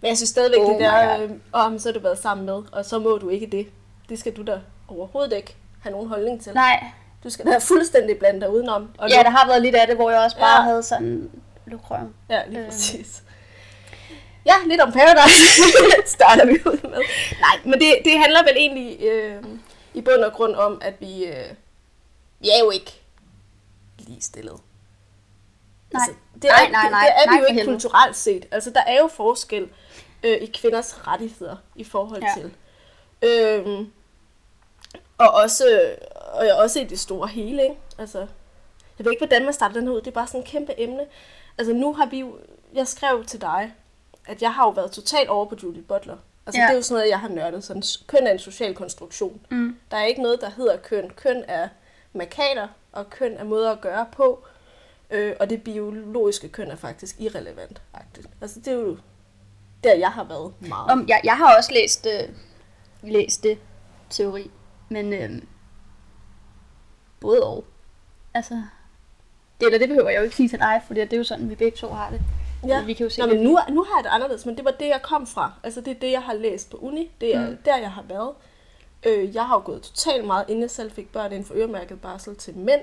Men 0.00 0.08
jeg 0.08 0.16
synes 0.16 0.30
stadigvæk, 0.30 0.60
Oh 0.60 0.70
det 0.72 0.80
der, 0.80 1.22
øh, 1.22 1.30
om 1.52 1.78
så 1.78 1.88
har 1.88 1.92
du 1.94 2.00
været 2.00 2.18
sammen 2.18 2.46
med, 2.46 2.62
og 2.72 2.84
så 2.84 2.98
må 2.98 3.18
du 3.18 3.28
ikke 3.28 3.46
det. 3.46 3.66
Det 4.08 4.18
skal 4.18 4.36
du 4.36 4.42
da 4.42 4.60
overhovedet 4.88 5.36
ikke 5.36 5.56
have 5.82 5.92
nogen 5.92 6.08
holdning 6.08 6.42
til. 6.42 6.54
Nej, 6.54 6.84
Du 7.24 7.30
skal 7.30 7.46
da 7.46 7.58
fuldstændig 7.58 8.18
blande 8.18 8.40
dig 8.40 8.50
udenom. 8.50 8.90
Og 8.98 9.10
ja, 9.10 9.22
der 9.22 9.30
har 9.30 9.46
været 9.48 9.62
lidt 9.62 9.74
af 9.74 9.86
det, 9.86 9.96
hvor 9.96 10.10
jeg 10.10 10.20
også 10.20 10.36
bare 10.38 10.56
Ja. 10.60 10.62
havde 10.62 10.82
sådan... 10.82 11.30
Luk 11.66 11.90
røven. 11.90 12.14
Ja, 12.30 12.40
lige 12.48 12.58
Øhm. 12.60 12.68
præcis. 12.70 13.22
Ja, 14.46 14.52
lidt 14.66 14.80
om 14.80 14.92
Paradise 14.92 15.62
starter 16.16 16.46
vi 16.46 16.52
ud 16.52 16.82
med. 16.82 16.98
Nej, 17.40 17.60
men 17.64 17.72
det, 17.72 17.94
det 18.04 18.12
handler 18.18 18.42
vel 18.42 18.56
egentlig 18.56 18.98
øh, 19.02 19.42
i 19.94 20.00
bund 20.00 20.24
og 20.24 20.32
grund 20.32 20.54
om, 20.54 20.78
at 20.84 20.94
vi, 21.00 21.24
øh, 21.24 21.44
vi 22.40 22.48
er 22.48 22.58
jo 22.64 22.70
ikke 22.70 23.00
ligestillet. 23.98 24.54
Nej. 25.96 26.16
det 26.42 26.44
er, 26.50 26.54
Nej, 26.54 26.70
nej, 26.70 26.82
det, 26.82 26.90
nej. 26.90 27.00
det 27.06 27.22
er 27.22 27.26
Nej, 27.26 27.34
vi 27.36 27.40
jo 27.40 27.46
ikke 27.58 27.64
kulturelt 27.64 28.16
set. 28.16 28.46
Altså, 28.50 28.70
der 28.70 28.80
er 28.80 28.98
jo 29.00 29.06
forskel 29.08 29.68
øh, 30.22 30.36
i 30.36 30.46
kvinders 30.46 31.06
rettigheder 31.06 31.56
i 31.74 31.84
forhold 31.84 32.22
Ja. 32.22 32.32
til. 32.40 32.54
Øhm, 33.22 33.92
og 35.18 35.28
også, 35.30 35.94
og 36.32 36.46
også 36.58 36.80
i 36.80 36.84
det 36.84 36.98
store 37.00 37.28
hele, 37.28 37.62
ikke? 37.62 37.76
Altså, 37.98 38.18
jeg 38.98 39.04
ved 39.04 39.12
ikke, 39.12 39.20
hvordan 39.20 39.44
man 39.44 39.52
starter 39.54 39.74
den 39.80 39.88
ud. 39.88 39.96
Det 40.00 40.06
er 40.06 40.10
bare 40.10 40.26
sådan 40.26 40.40
et 40.40 40.46
kæmpe 40.46 40.80
emne. 40.80 41.04
Altså, 41.58 41.72
nu 41.74 41.92
har 41.94 42.06
vi 42.06 42.18
jo... 42.20 42.38
Jeg 42.74 42.86
skrev 42.88 43.24
til 43.24 43.40
dig, 43.40 43.74
at 44.26 44.42
jeg 44.42 44.54
har 44.54 44.64
jo 44.64 44.70
været 44.70 44.90
totalt 44.92 45.28
over 45.28 45.44
på 45.46 45.56
Judy 45.62 45.78
Butler. 45.78 46.16
Altså, 46.46 46.60
ja. 46.60 46.66
det 46.66 46.72
er 46.72 46.76
jo 46.76 46.82
sådan 46.82 46.94
noget, 46.98 47.10
jeg 47.10 47.20
har 47.20 47.28
nørdet. 47.28 47.64
Sådan, 47.64 47.82
køn 48.06 48.26
er 48.26 48.32
en 48.32 48.38
social 48.38 48.74
konstruktion. 48.74 49.40
Mm. 49.50 49.76
Der 49.90 49.96
er 49.96 50.04
ikke 50.04 50.22
noget, 50.22 50.40
der 50.40 50.50
hedder 50.50 50.76
køn. 50.76 51.10
Køn 51.10 51.44
er 51.48 51.68
markader, 52.12 52.68
og 52.92 53.10
køn 53.10 53.36
er 53.36 53.44
måder 53.44 53.72
at 53.72 53.80
gøre 53.80 54.06
på. 54.12 54.44
Øh, 55.10 55.34
og 55.40 55.50
det 55.50 55.62
biologiske 55.62 56.48
køn 56.48 56.70
er 56.70 56.76
faktisk 56.76 57.20
irrelevant. 57.20 57.82
-agtigt. 57.94 58.28
Altså, 58.40 58.60
det 58.60 58.68
er 58.68 58.76
jo 58.76 58.96
der, 59.84 59.94
jeg 59.94 60.12
har 60.12 60.24
været 60.24 60.52
meget. 60.60 60.90
Om, 60.90 61.08
jeg, 61.08 61.20
jeg 61.24 61.36
har 61.36 61.56
også 61.56 61.72
læst, 61.72 62.06
øh, 62.06 62.28
læst 63.02 63.42
det 63.42 63.58
teori, 64.10 64.50
men 64.88 65.12
øh, 65.12 65.42
både 67.20 67.46
og. 67.46 67.64
Altså, 68.34 68.62
det, 69.60 69.66
eller 69.66 69.78
det 69.78 69.88
behøver 69.88 70.10
jeg 70.10 70.18
jo 70.18 70.24
ikke 70.24 70.36
sige 70.36 70.48
til 70.48 70.58
dig, 70.58 70.82
for 70.86 70.94
det 70.94 71.12
er 71.12 71.16
jo 71.16 71.24
sådan, 71.24 71.50
vi 71.50 71.54
begge 71.54 71.76
to 71.76 71.88
har 71.88 72.10
det. 72.10 72.20
Ja. 72.66 72.84
Vi 72.84 72.94
kan 72.94 73.04
jo 73.04 73.10
se 73.10 73.20
Nå, 73.20 73.26
men 73.26 73.36
nu, 73.36 73.58
nu 73.68 73.82
har 73.82 73.98
jeg 73.98 74.04
det 74.04 74.10
anderledes, 74.10 74.46
men 74.46 74.56
det 74.56 74.64
var 74.64 74.70
det, 74.70 74.86
jeg 74.86 75.02
kom 75.02 75.26
fra. 75.26 75.52
Altså, 75.62 75.80
det 75.80 75.90
er 75.96 76.00
det, 76.00 76.10
jeg 76.12 76.22
har 76.22 76.34
læst 76.34 76.70
på 76.70 76.76
uni. 76.76 77.10
Det 77.20 77.34
er 77.34 77.50
mm. 77.50 77.58
der, 77.64 77.76
jeg 77.76 77.92
har 77.92 78.02
været. 78.02 78.32
Øh, 79.06 79.34
jeg 79.34 79.46
har 79.46 79.54
jo 79.56 79.62
gået 79.64 79.82
totalt 79.82 80.26
meget, 80.26 80.44
inden 80.48 80.62
jeg 80.62 80.70
selv 80.70 80.90
fik 80.92 81.12
børn 81.12 81.32
inden 81.32 81.44
for 81.44 81.54
øremærket 81.54 82.00
barsel 82.00 82.36
til 82.36 82.56
mænd. 82.56 82.80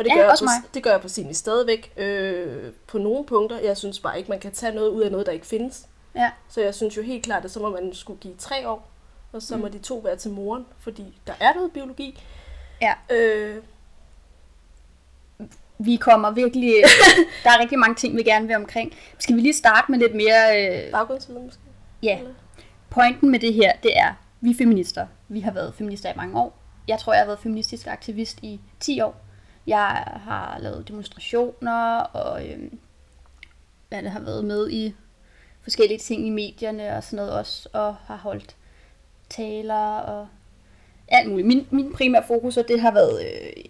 Og 0.00 0.04
det, 0.04 0.10
Ja, 0.10 0.14
gør, 0.14 0.22
jeg 0.22 0.30
også 0.30 0.44
på, 0.44 0.50
mig. 0.62 0.74
det 0.74 0.82
gør 0.82 0.90
jeg 0.90 1.00
på 1.00 1.08
sin 1.08 1.34
stadigvæk 1.34 1.92
øh, 1.96 2.72
på 2.86 2.98
nogle 2.98 3.24
punkter. 3.26 3.58
Jeg 3.60 3.76
synes 3.76 4.00
bare 4.00 4.18
ikke, 4.18 4.30
man 4.30 4.40
kan 4.40 4.52
tage 4.52 4.74
noget 4.74 4.88
ud 4.88 5.02
af 5.02 5.10
noget, 5.10 5.26
der 5.26 5.32
ikke 5.32 5.46
findes. 5.46 5.86
Ja. 6.14 6.30
Så 6.48 6.60
jeg 6.60 6.74
synes 6.74 6.96
jo 6.96 7.02
helt 7.02 7.24
klart, 7.24 7.44
at 7.44 7.50
så 7.50 7.60
må 7.60 7.70
man 7.70 7.94
skulle 7.94 8.20
give 8.20 8.34
tre 8.38 8.68
år, 8.68 8.88
og 9.32 9.42
så 9.42 9.54
mm. 9.56 9.62
må 9.62 9.68
de 9.68 9.78
to 9.78 9.98
være 9.98 10.16
til 10.16 10.30
moren, 10.30 10.66
fordi 10.78 11.20
der 11.26 11.32
er 11.40 11.54
noget 11.54 11.72
biologi. 11.72 12.22
Ja. 12.82 12.92
Øh, 13.10 13.56
Vi 15.78 15.96
kommer 15.96 16.30
virkelig... 16.30 16.74
der 17.44 17.50
er 17.50 17.58
rigtig 17.60 17.78
mange 17.78 17.94
ting, 17.94 18.16
vi 18.16 18.22
gerne 18.22 18.46
vil 18.46 18.56
omkring. 18.56 18.92
Skal 19.18 19.36
vi 19.36 19.40
lige 19.40 19.54
starte 19.54 19.90
med 19.92 19.98
lidt 19.98 20.14
mere... 20.14 20.66
Øh, 20.86 20.90
baggrundsviden 20.92 21.44
måske? 21.44 21.60
ja, 22.02 22.18
Eller? 22.18 22.30
pointen 22.90 23.30
med 23.30 23.38
det 23.40 23.54
her, 23.54 23.72
det 23.82 23.98
er, 23.98 24.12
vi 24.40 24.50
er 24.50 24.54
feminister. 24.58 25.06
Vi 25.28 25.40
har 25.40 25.50
været 25.52 25.74
feminister 25.74 26.08
i 26.08 26.16
mange 26.16 26.38
år. 26.38 26.56
Jeg 26.88 26.98
tror, 26.98 27.12
jeg 27.12 27.20
har 27.20 27.26
været 27.26 27.38
feministisk 27.38 27.86
aktivist 27.86 28.38
i 28.42 28.60
10 28.80 29.00
år. 29.00 29.16
Jeg 29.66 30.04
har 30.06 30.58
lavet 30.60 30.88
demonstrationer, 30.88 32.00
og 32.00 32.48
øh, 32.48 32.72
jeg 33.90 34.12
har 34.12 34.20
været 34.20 34.44
med 34.44 34.70
i 34.70 34.94
forskellige 35.62 35.98
ting 35.98 36.26
i 36.26 36.30
medierne 36.30 36.96
og 36.96 37.04
sådan 37.04 37.16
noget 37.16 37.32
også, 37.32 37.68
og 37.72 37.94
har 37.94 38.16
holdt 38.16 38.56
taler 39.28 39.96
og 39.98 40.28
alt 41.08 41.30
muligt. 41.30 41.46
Min, 41.46 41.66
min 41.70 41.92
primære 41.92 42.24
fokus, 42.26 42.56
og 42.56 42.68
det 42.68 42.80
har 42.80 42.90
været 42.92 43.24
øh, 43.24 43.64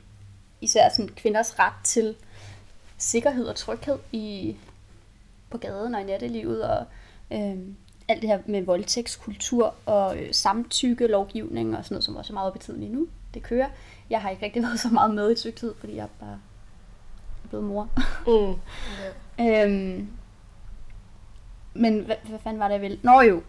især 0.60 0.88
sådan 0.88 1.08
kvinders 1.08 1.58
ret 1.58 1.84
til 1.84 2.16
sikkerhed 2.98 3.46
og 3.46 3.56
tryghed 3.56 3.98
i, 4.12 4.56
på 5.50 5.58
gaden 5.58 5.94
og 5.94 6.00
i 6.00 6.04
nattelivet, 6.04 6.62
og 6.62 6.84
øh, 7.32 7.58
alt 8.08 8.22
det 8.22 8.30
her 8.30 8.38
med 8.46 8.62
voldtægtskultur 8.62 9.74
og 9.86 10.18
øh, 10.18 10.34
samtykke-lovgivning 10.34 11.76
og 11.76 11.84
sådan 11.84 11.94
noget, 11.94 12.04
som 12.04 12.16
også 12.16 12.32
er 12.32 12.34
meget 12.34 12.50
op 12.50 12.56
i 12.56 12.58
tiden 12.58 12.80
lige 12.80 12.92
nu. 12.92 13.08
Det 13.34 13.42
kører. 13.42 13.68
Jeg 14.10 14.22
har 14.22 14.30
ikke 14.30 14.44
rigtig 14.44 14.62
været 14.66 14.80
så 14.80 14.88
meget 14.88 15.14
med 15.14 15.28
i 15.28 15.32
et 15.32 15.38
stykke 15.38 15.58
tid, 15.58 15.74
fordi 15.80 15.96
jeg 15.96 16.02
er 16.02 16.08
bare 16.20 16.40
blevet 17.48 17.64
mor. 17.64 17.88
Mm. 18.26 18.60
Ja. 19.02 19.10
Øhm, 19.64 20.08
men 21.74 22.00
hvad, 22.00 22.16
hvad 22.24 22.38
fanden 22.38 22.60
var 22.60 22.68
det, 22.68 22.74
jeg 22.74 22.80
ville? 22.80 23.00
Nå 23.02 23.20
jo, 23.20 23.42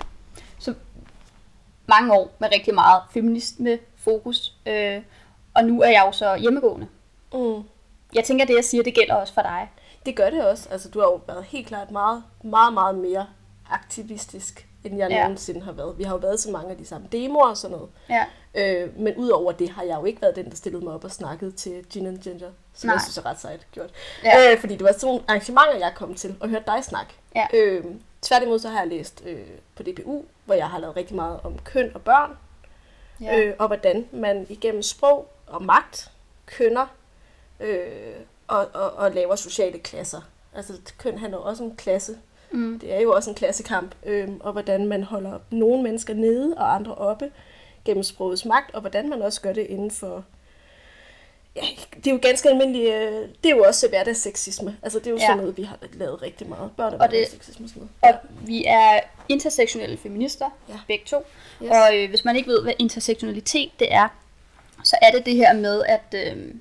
så 0.59 0.73
mange 1.87 2.13
år 2.13 2.31
med 2.39 2.49
rigtig 2.53 2.73
meget 2.73 3.03
feminisme 3.11 3.79
fokus, 3.95 4.57
øh, 4.65 5.01
og 5.53 5.63
nu 5.63 5.81
er 5.81 5.89
jeg 5.89 6.03
jo 6.07 6.11
så 6.11 6.35
hjemmegående. 6.35 6.87
Mm. 7.33 7.63
Jeg 8.15 8.23
tænker, 8.23 8.45
det 8.45 8.55
jeg 8.55 8.63
siger, 8.63 8.83
det 8.83 8.95
gælder 8.95 9.15
også 9.15 9.33
for 9.33 9.41
dig. 9.41 9.69
Det 10.05 10.15
gør 10.15 10.29
det 10.29 10.45
også. 10.45 10.69
Altså, 10.69 10.89
du 10.89 10.99
har 10.99 11.07
jo 11.07 11.21
været 11.27 11.43
helt 11.43 11.67
klart 11.67 11.91
meget, 11.91 12.23
meget, 12.43 12.73
meget 12.73 12.95
mere 12.95 13.27
aktivistisk, 13.69 14.67
end 14.83 14.97
jeg 14.97 15.09
Ja. 15.09 15.21
nogensinde 15.23 15.61
har 15.61 15.71
været. 15.71 15.97
Vi 15.97 16.03
har 16.03 16.11
jo 16.13 16.17
været 16.19 16.39
til 16.39 16.51
mange 16.51 16.71
af 16.71 16.77
de 16.77 16.85
samme 16.85 17.07
demoer 17.11 17.47
og 17.49 17.57
sådan 17.57 17.77
noget. 17.77 17.89
Ja. 18.09 18.25
Øh, 18.83 18.99
men 18.99 19.15
udover 19.15 19.51
det 19.51 19.69
har 19.69 19.83
jeg 19.83 19.97
jo 19.99 20.05
ikke 20.05 20.21
været 20.21 20.35
den, 20.35 20.49
der 20.49 20.55
stillede 20.55 20.83
mig 20.83 20.93
op 20.93 21.03
og 21.03 21.11
snakkede 21.11 21.51
til 21.51 21.85
Gin 21.89 22.07
and 22.07 22.17
Ginger, 22.17 22.49
som 22.73 22.87
Nej. 22.87 22.93
jeg 22.93 23.01
synes 23.01 23.17
er 23.17 23.25
ret 23.25 23.39
sejt 23.39 23.67
gjort. 23.71 23.89
Ja. 24.23 24.51
Øh, 24.53 24.59
fordi 24.59 24.73
det 24.75 24.83
var 24.83 24.91
sådan 24.91 25.07
nogle 25.07 25.23
arrangementer, 25.27 25.77
jeg 25.79 25.91
kom 25.95 26.13
til 26.15 26.35
og 26.39 26.49
hørte 26.49 26.65
dig 26.67 26.83
snakke. 26.83 27.13
Ja. 27.35 27.47
Øh, 27.53 27.85
tværtimod 28.21 28.59
så 28.59 28.69
har 28.69 28.79
jeg 28.79 28.87
læst 28.87 29.21
øh, 29.25 29.47
på 29.75 29.83
DPU, 29.83 30.21
hvor 30.45 30.53
jeg 30.55 30.69
har 30.69 30.79
lavet 30.79 30.95
rigtig 30.95 31.15
meget 31.15 31.39
om 31.43 31.59
køn 31.59 31.91
og 31.93 32.01
børn, 32.01 32.37
Ja. 33.21 33.39
øh, 33.39 33.55
og 33.59 33.67
hvordan 33.67 34.07
man 34.11 34.45
igennem 34.49 34.83
sprog 34.83 35.29
og 35.47 35.63
magt 35.63 36.11
kønner 36.45 36.85
øh, 37.59 37.87
og, 38.47 38.67
og, 38.73 38.91
og 38.93 39.11
laver 39.11 39.35
sociale 39.35 39.79
klasser. 39.79 40.21
Altså 40.55 40.73
køn 40.97 41.17
handler 41.17 41.37
også 41.37 41.63
om 41.63 41.75
klasse. 41.75 42.17
Mm. 42.51 42.79
Det 42.79 42.93
er 42.93 42.99
jo 42.99 43.11
også 43.13 43.29
en 43.29 43.35
klassekamp, 43.35 43.95
øh, 44.05 44.29
og 44.39 44.51
hvordan 44.51 44.87
man 44.87 45.03
holder 45.03 45.39
nogle 45.51 45.83
mennesker 45.83 46.13
nede 46.13 46.53
og 46.57 46.75
andre 46.75 46.95
oppe 46.95 47.31
gennem 47.85 48.03
sprogets 48.03 48.45
magt, 48.45 48.75
og 48.75 48.81
hvordan 48.81 49.09
man 49.09 49.21
også 49.21 49.41
gør 49.41 49.53
det 49.53 49.65
inden 49.69 49.91
for... 49.91 50.23
Ja, 51.55 51.61
det 51.95 52.07
er 52.07 52.11
jo 52.11 52.19
ganske 52.21 52.49
almindeligt... 52.49 52.93
Øh, 52.93 53.11
det 53.43 53.51
er 53.51 53.55
jo 53.55 53.63
også 53.63 53.87
hverdagsseksisme. 53.89 54.77
Altså 54.83 54.99
det 54.99 55.07
er 55.07 55.11
jo 55.11 55.17
Ja. 55.17 55.21
ja. 55.21 55.27
sådan 55.27 55.37
noget, 55.37 55.57
vi 55.57 55.63
har 55.63 55.77
lavet 55.93 56.21
rigtig 56.21 56.49
meget. 56.49 56.71
Børn 56.77 56.93
og, 56.93 56.99
Og 56.99 57.11
det- 57.11 57.17
hverdagsseksisme 57.17 57.65
og 57.65 57.69
sådan 57.69 57.89
noget. 58.03 58.15
Og 58.15 58.29
vi 58.47 58.63
er 58.67 58.99
intersektionelle 59.29 59.97
feminister, 59.97 60.49
Ja. 60.69 60.73
begge 60.87 61.05
to. 61.05 61.17
Yes. 61.63 61.69
Og 61.71 61.97
øh, 61.97 62.09
hvis 62.09 62.25
man 62.25 62.35
ikke 62.35 62.49
ved, 62.49 62.63
hvad 62.63 62.73
intersektionalitet 62.79 63.71
det 63.79 63.93
er, 63.93 64.07
så 64.83 64.95
er 65.01 65.11
det 65.11 65.25
det 65.25 65.35
her 65.35 65.53
med, 65.53 65.83
at 65.87 66.35
øh, 66.37 66.53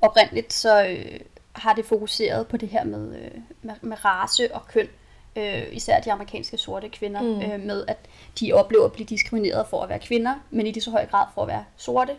oprindeligt 0.00 0.52
så 0.52 0.84
øh, 0.86 1.20
har 1.52 1.74
det 1.74 1.84
fokuseret 1.86 2.46
på 2.48 2.56
det 2.56 2.68
her 2.68 2.84
med, 2.84 3.16
øh, 3.16 3.30
med, 3.62 3.74
med 3.80 4.04
race 4.04 4.54
og 4.54 4.68
køn. 4.68 4.88
Øh, 5.36 5.62
især 5.72 6.00
de 6.00 6.12
amerikanske 6.12 6.56
sorte 6.56 6.88
kvinder, 6.88 7.22
mm. 7.22 7.40
Øh, 7.52 7.60
med 7.60 7.84
at 7.88 7.96
de 8.40 8.52
oplever 8.52 8.84
at 8.84 8.92
blive 8.92 9.06
diskrimineret 9.06 9.66
for 9.66 9.82
at 9.82 9.88
være 9.88 9.98
kvinder, 9.98 10.34
men 10.50 10.66
i 10.66 10.70
lige 10.70 10.82
så 10.82 10.90
høj 10.90 11.06
grad 11.06 11.26
for 11.34 11.42
at 11.42 11.48
være 11.48 11.64
sorte. 11.76 12.12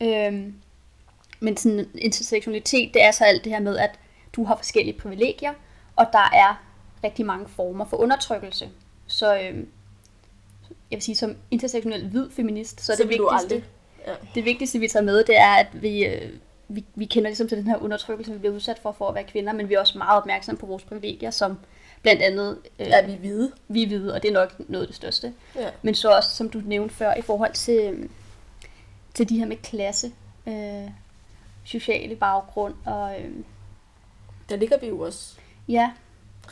Øh, 0.00 0.52
men 1.40 1.56
sådan 1.56 1.88
intersektionalitet, 1.98 2.94
det 2.94 3.02
er 3.04 3.10
så 3.10 3.24
alt 3.24 3.44
det 3.44 3.52
her 3.52 3.60
med, 3.60 3.76
at 3.78 3.90
du 4.36 4.44
har 4.44 4.56
forskellige 4.56 4.98
privilegier, 4.98 5.52
og 5.96 6.06
der 6.12 6.30
er 6.34 6.62
rigtig 7.04 7.26
mange 7.26 7.48
former 7.48 7.84
for 7.84 7.96
undertrykkelse. 7.96 8.68
Så 9.06 9.34
øh, 9.34 9.42
jeg 10.90 10.96
vil 10.96 11.02
sige, 11.02 11.16
som 11.16 11.36
intersektionel 11.50 12.08
hvid 12.08 12.30
feminist, 12.30 12.80
så, 12.80 12.86
så 12.86 12.92
det 13.02 13.08
vigtigste, 13.08 13.34
aldrig- 13.34 13.64
Ja. 14.06 14.12
det 14.34 14.44
vigtigste, 14.44 14.78
vi 14.78 14.88
tager 14.88 15.04
med, 15.04 15.24
det 15.24 15.38
er, 15.38 15.50
at 15.54 15.66
vi, 15.82 16.04
øh, 16.06 16.30
vi, 16.68 16.84
vi 16.94 17.04
kender 17.04 17.28
ligesom 17.28 17.48
til 17.48 17.58
den 17.58 17.66
her 17.66 17.76
undertrykkelse, 17.76 18.32
vi 18.32 18.38
bliver 18.38 18.54
udsat 18.54 18.78
for, 18.78 18.92
for 18.92 19.08
at 19.08 19.14
være 19.14 19.24
kvinder, 19.24 19.52
men 19.52 19.68
vi 19.68 19.74
er 19.74 19.80
også 19.80 19.98
meget 19.98 20.16
opmærksomme 20.20 20.58
på 20.58 20.66
vores 20.66 20.82
privilegier, 20.82 21.30
som 21.30 21.58
blandt 22.02 22.22
andet 22.22 22.58
øh, 22.78 22.86
Ja, 22.86 23.06
vi 23.06 23.12
er 23.12 23.16
hvide. 23.16 23.52
vi 23.68 23.82
er 23.82 23.86
hvide, 23.86 24.14
og 24.14 24.22
det 24.22 24.28
er 24.28 24.32
nok 24.32 24.54
noget 24.68 24.82
af 24.82 24.86
det 24.88 24.96
største. 24.96 25.32
Ja. 25.56 25.70
Men 25.82 25.94
så 25.94 26.10
også, 26.10 26.30
som 26.36 26.50
du 26.50 26.60
nævnte 26.64 26.94
før, 26.94 27.14
i 27.14 27.22
forhold 27.22 27.52
til, 27.52 27.80
øhm, 27.80 28.10
til 29.14 29.28
de 29.28 29.38
her 29.38 29.46
med 29.46 29.56
klasse, 29.56 30.12
øh, 30.46 30.90
sociale 31.64 32.16
baggrund, 32.16 32.74
og 32.86 33.20
øh, 33.20 33.30
Der 34.48 34.56
ligger 34.56 34.78
vi 34.78 34.86
jo 34.88 35.00
også 35.00 35.34
ja, 35.68 35.90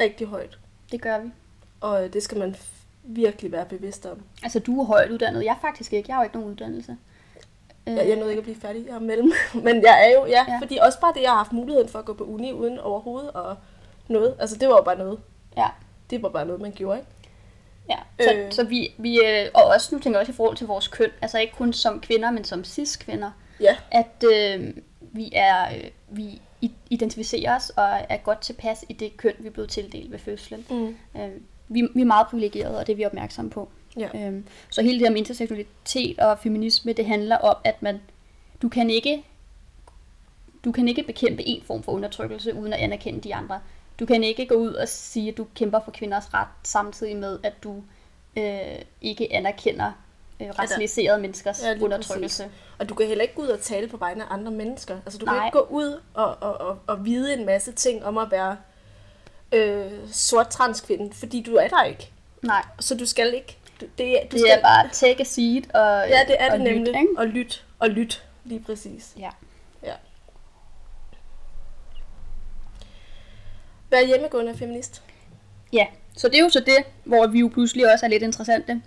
rigtig 0.00 0.26
højt. 0.26 0.58
det 0.92 1.00
gør 1.02 1.18
vi. 1.18 1.30
Og 1.80 2.04
øh, 2.04 2.12
det 2.12 2.22
skal 2.22 2.38
man 2.38 2.56
virkelig 3.02 3.52
være 3.52 3.64
bevidst 3.64 4.06
om. 4.06 4.22
Altså, 4.42 4.58
du 4.58 4.80
er 4.80 4.84
højt 4.84 5.10
uddannet. 5.10 5.44
Jeg 5.44 5.50
er 5.52 5.60
faktisk 5.60 5.92
ikke. 5.92 6.08
Jeg 6.08 6.16
har 6.16 6.22
jo 6.22 6.24
ikke 6.26 6.36
nogen 6.36 6.50
uddannelse. 6.52 6.96
Øh, 7.86 7.96
Jeg, 7.96 8.08
jeg 8.08 8.16
nåede 8.16 8.30
ikke 8.30 8.38
at 8.40 8.44
blive 8.44 8.60
færdig, 8.60 8.86
jeg 8.86 8.94
er 8.94 8.98
mellem. 8.98 9.32
Men 9.64 9.82
jeg 9.82 10.06
er 10.08 10.14
jo, 10.20 10.26
ja, 10.26 10.30
Ja. 10.48 10.52
ja, 10.52 10.58
fordi 10.60 10.78
også 10.82 11.00
bare 11.00 11.12
det, 11.14 11.22
jeg 11.22 11.30
har 11.30 11.36
haft 11.36 11.52
muligheden 11.52 11.88
for 11.88 11.98
at 11.98 12.04
gå 12.04 12.12
på 12.12 12.24
uni 12.24 12.52
uden 12.52 12.78
overhovedet 12.78 13.30
og 13.30 13.56
noget. 14.08 14.36
Altså 14.38 14.56
det 14.56 14.68
var 14.68 14.74
jo 14.76 14.82
bare 14.82 14.98
noget. 14.98 15.18
Ja, 15.56 15.66
Det 16.10 16.22
var 16.22 16.28
bare 16.28 16.46
noget, 16.46 16.60
man 16.60 16.72
gjorde, 16.72 16.98
ikke? 16.98 17.10
ja. 17.90 18.24
Så, 18.24 18.34
øh. 18.34 18.52
Så 18.52 18.64
vi, 18.64 18.94
vi 18.98 19.20
øh, 19.26 19.48
og 19.54 19.64
også, 19.64 19.94
nu 19.94 20.00
tænker 20.00 20.18
jeg 20.18 20.20
også 20.20 20.32
i 20.32 20.36
forhold 20.36 20.56
til 20.56 20.66
vores 20.66 20.88
køn, 20.88 21.10
altså 21.22 21.38
ikke 21.38 21.52
kun 21.54 21.72
som 21.72 22.00
kvinder, 22.00 22.30
men 22.30 22.44
som 22.44 22.64
cis-kvinder, 22.64 23.30
Ja, 23.60 23.76
at 23.90 24.24
øh, 24.34 24.74
vi 25.00 25.30
er, 25.34 25.74
øh, 25.76 25.90
vi 26.08 26.40
identificerer 26.90 27.56
os 27.56 27.70
og 27.70 27.88
er 28.08 28.16
godt 28.16 28.40
tilpas 28.40 28.84
i 28.88 28.92
det 28.92 29.16
køn, 29.16 29.32
vi 29.38 29.50
blevet 29.50 29.70
tildelt 29.70 30.10
ved 30.12 30.18
fødslen. 30.18 30.66
mm. 30.70 30.96
Øh, 31.20 31.30
vi, 31.68 31.88
vi 31.94 32.00
er 32.00 32.04
meget 32.04 32.26
privilegerede, 32.26 32.78
og 32.78 32.86
det 32.86 32.92
er 32.92 32.96
vi 32.96 33.04
opmærksomme 33.04 33.50
på. 33.50 33.68
ja. 33.98 34.08
Øhm, 34.14 34.46
så 34.70 34.82
hele 34.82 34.98
det 34.98 35.06
her 35.06 35.10
med 35.10 35.18
interseksualitet 35.18 36.18
og 36.18 36.38
feminisme, 36.38 36.92
det 36.92 37.06
handler 37.06 37.36
om, 37.36 37.56
at 37.64 37.82
man, 37.82 38.00
du 38.62 38.68
kan 38.68 38.90
ikke 38.90 39.24
du 40.64 40.72
kan 40.72 40.88
ikke 40.88 41.02
bekæmpe 41.02 41.42
en 41.46 41.62
form 41.66 41.82
for 41.82 41.92
undertrykkelse, 41.92 42.54
uden 42.54 42.72
at 42.72 42.78
anerkende 42.78 43.20
de 43.20 43.34
andre. 43.34 43.60
Du 44.00 44.06
kan 44.06 44.24
ikke 44.24 44.46
gå 44.46 44.54
ud 44.54 44.72
og 44.74 44.88
sige, 44.88 45.30
at 45.30 45.36
du 45.36 45.46
kæmper 45.54 45.80
for 45.84 45.90
kvinders 45.90 46.34
ret, 46.34 46.48
samtidig 46.62 47.16
med, 47.16 47.38
at 47.42 47.52
du 47.62 47.82
øh, 48.36 48.78
ikke 49.00 49.32
anerkender 49.32 49.92
øh, 50.40 50.48
racialiserede 50.58 51.20
menneskers 51.20 51.62
Ja, 51.62 51.66
ja, 51.68 51.72
lige 51.72 51.84
undertrykkelse. 51.84 52.50
Og 52.78 52.88
du 52.88 52.94
kan 52.94 53.06
heller 53.06 53.22
ikke 53.22 53.34
gå 53.34 53.42
ud 53.42 53.48
og 53.48 53.60
tale 53.60 53.88
på 53.88 53.96
vegne 53.96 54.24
af 54.24 54.26
andre 54.34 54.52
mennesker. 54.52 54.96
Altså 55.06 55.18
du 55.18 55.24
kan 55.26 55.34
Nej. 55.34 55.46
ikke 55.46 55.58
gå 55.58 55.66
ud 55.70 56.00
og, 56.14 56.36
og, 56.40 56.60
og, 56.60 56.78
og 56.86 57.04
vide 57.04 57.34
en 57.34 57.46
masse 57.46 57.72
ting 57.72 58.04
om 58.04 58.18
at 58.18 58.30
være 58.30 58.56
øh, 59.52 59.90
sort 60.12 60.48
transkvinde, 60.48 61.14
fordi 61.14 61.42
du 61.42 61.54
er 61.54 61.68
der 61.68 61.84
ikke. 61.84 62.10
Nej, 62.42 62.64
Så 62.78 62.96
du 62.96 63.06
skal 63.06 63.34
ikke. 63.34 63.58
Du, 63.80 63.86
det, 63.98 64.18
du 64.32 64.36
det 64.36 64.40
skal, 64.40 64.58
er 64.58 64.62
bare 64.62 64.88
take 64.92 65.20
a 65.20 65.24
seat 65.24 65.64
og 65.74 66.08
Ja, 66.08 66.18
det 66.28 66.36
er 66.38 66.52
og 66.52 66.58
det 66.58 66.66
lyt, 66.68 66.74
nemlig. 66.74 66.88
ikke? 67.00 67.08
Og 67.18 67.26
lyt. 67.26 67.64
Og 67.78 67.88
lyt. 67.88 68.24
Lige 68.44 68.60
præcis. 68.66 69.12
Ja. 69.18 69.30
Ja. 73.92 73.96
Vær 73.96 74.06
hjemmegående 74.06 74.56
feminist. 74.56 75.02
Ja, 75.72 75.86
så 76.16 76.28
det 76.28 76.38
er 76.38 76.42
jo 76.42 76.48
så 76.48 76.60
det, 76.60 76.76
hvor 77.04 77.26
vi 77.26 77.40
jo 77.40 77.48
pludselig 77.48 77.92
også 77.92 78.06
er 78.06 78.10
lidt 78.10 78.22
interessante. 78.22 78.82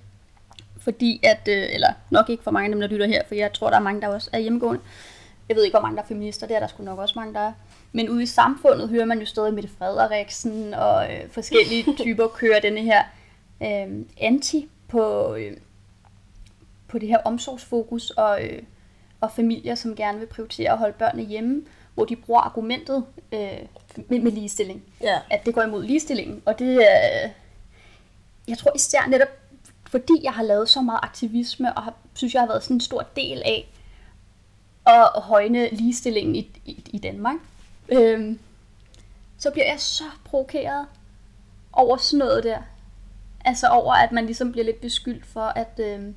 Fordi 0.78 1.20
at, 1.24 1.48
øh, 1.48 1.66
eller 1.74 1.94
nok 2.10 2.30
ikke 2.30 2.44
for 2.44 2.52
mange 2.52 2.66
af 2.66 2.72
dem, 2.72 2.80
der 2.80 2.88
lytter 2.88 3.08
her, 3.08 3.22
for 3.28 3.36
jeg 3.36 3.54
tror, 3.54 3.70
der 3.70 3.78
er 3.78 3.82
mange, 3.82 4.02
der 4.02 4.08
også 4.08 4.30
er 4.34 4.40
hjemmegående. 4.40 4.82
Jeg 5.50 5.56
ved 5.56 5.64
ikke, 5.64 5.74
hvor 5.74 5.82
mange 5.82 5.96
der 5.96 6.04
er 6.04 6.08
feminister, 6.08 6.48
det 6.48 6.56
er 6.56 6.60
der 6.60 6.68
sgu 6.68 6.84
nok 6.84 7.00
også 7.00 7.14
mange, 7.20 7.34
der 7.34 7.40
er. 7.40 7.54
Men 7.92 8.10
ude 8.10 8.24
i 8.24 8.26
samfundet 8.26 8.90
hører 8.90 9.06
man 9.06 9.20
jo 9.20 9.26
stadig 9.26 9.54
Mette 9.54 9.70
Frederiksen 9.78 10.74
og 10.74 11.14
øh, 11.14 11.30
forskellige 11.30 11.94
typer 12.04 12.28
kører 12.28 12.60
denne 12.60 12.82
her 12.82 13.04
øh, 13.64 14.06
anti 14.18 14.70
på, 14.88 15.36
øh, 15.36 15.58
på 16.88 17.00
det 17.00 17.10
her 17.10 17.18
omsorgsfokus 17.18 18.10
og, 18.10 18.46
øh, 18.46 18.62
og 19.22 19.32
familier, 19.32 19.76
som 19.76 19.96
gerne 19.96 20.20
vil 20.20 20.26
prioritere 20.26 20.72
at 20.72 20.78
holde 20.78 20.96
børnene 21.00 21.30
hjemme, 21.30 21.62
hvor 21.94 22.06
de 22.06 22.16
bruger 22.16 22.42
argumentet 22.42 23.06
øh, 23.32 23.60
med, 23.98 24.20
med 24.20 24.32
ligestilling 24.32 24.84
Ja. 25.02 25.20
at 25.30 25.46
det 25.46 25.54
går 25.54 25.62
imod 25.64 25.84
ligestillingen. 25.84 26.42
Og 26.46 26.60
det 26.60 26.92
er, 26.92 27.30
jeg 28.48 28.58
tror 28.58 28.72
især 28.76 29.08
netop, 29.08 29.28
fordi 29.88 30.14
jeg 30.24 30.32
har 30.34 30.44
lavet 30.44 30.70
så 30.70 30.82
meget 30.82 31.00
aktivisme, 31.04 31.74
og 31.74 31.84
har, 31.84 31.94
synes, 32.14 32.34
jeg 32.34 32.42
har 32.42 32.48
været 32.48 32.64
sådan 32.64 32.76
en 32.76 32.82
stor 32.82 33.06
del 33.16 33.42
af 33.46 33.70
at 34.88 35.22
højne 35.22 35.70
ligestillingen 35.72 36.36
i, 36.36 36.52
i, 36.66 36.84
i 36.94 36.98
Danmark, 36.98 37.36
øhm, 37.90 38.40
så 39.38 39.52
bliver 39.52 39.66
jeg 39.66 39.80
så 39.80 40.04
provokeret 40.26 40.86
over 41.74 41.98
sådan 41.98 42.20
noget 42.20 42.44
der. 42.44 42.58
Altså 43.46 43.68
over, 43.68 43.94
at 43.94 44.12
man 44.12 44.26
ligesom 44.26 44.52
bliver 44.52 44.66
lidt 44.66 44.82
beskyldt 44.82 45.26
for 45.26 45.42
at 45.46 45.80
øhm, 45.80 46.16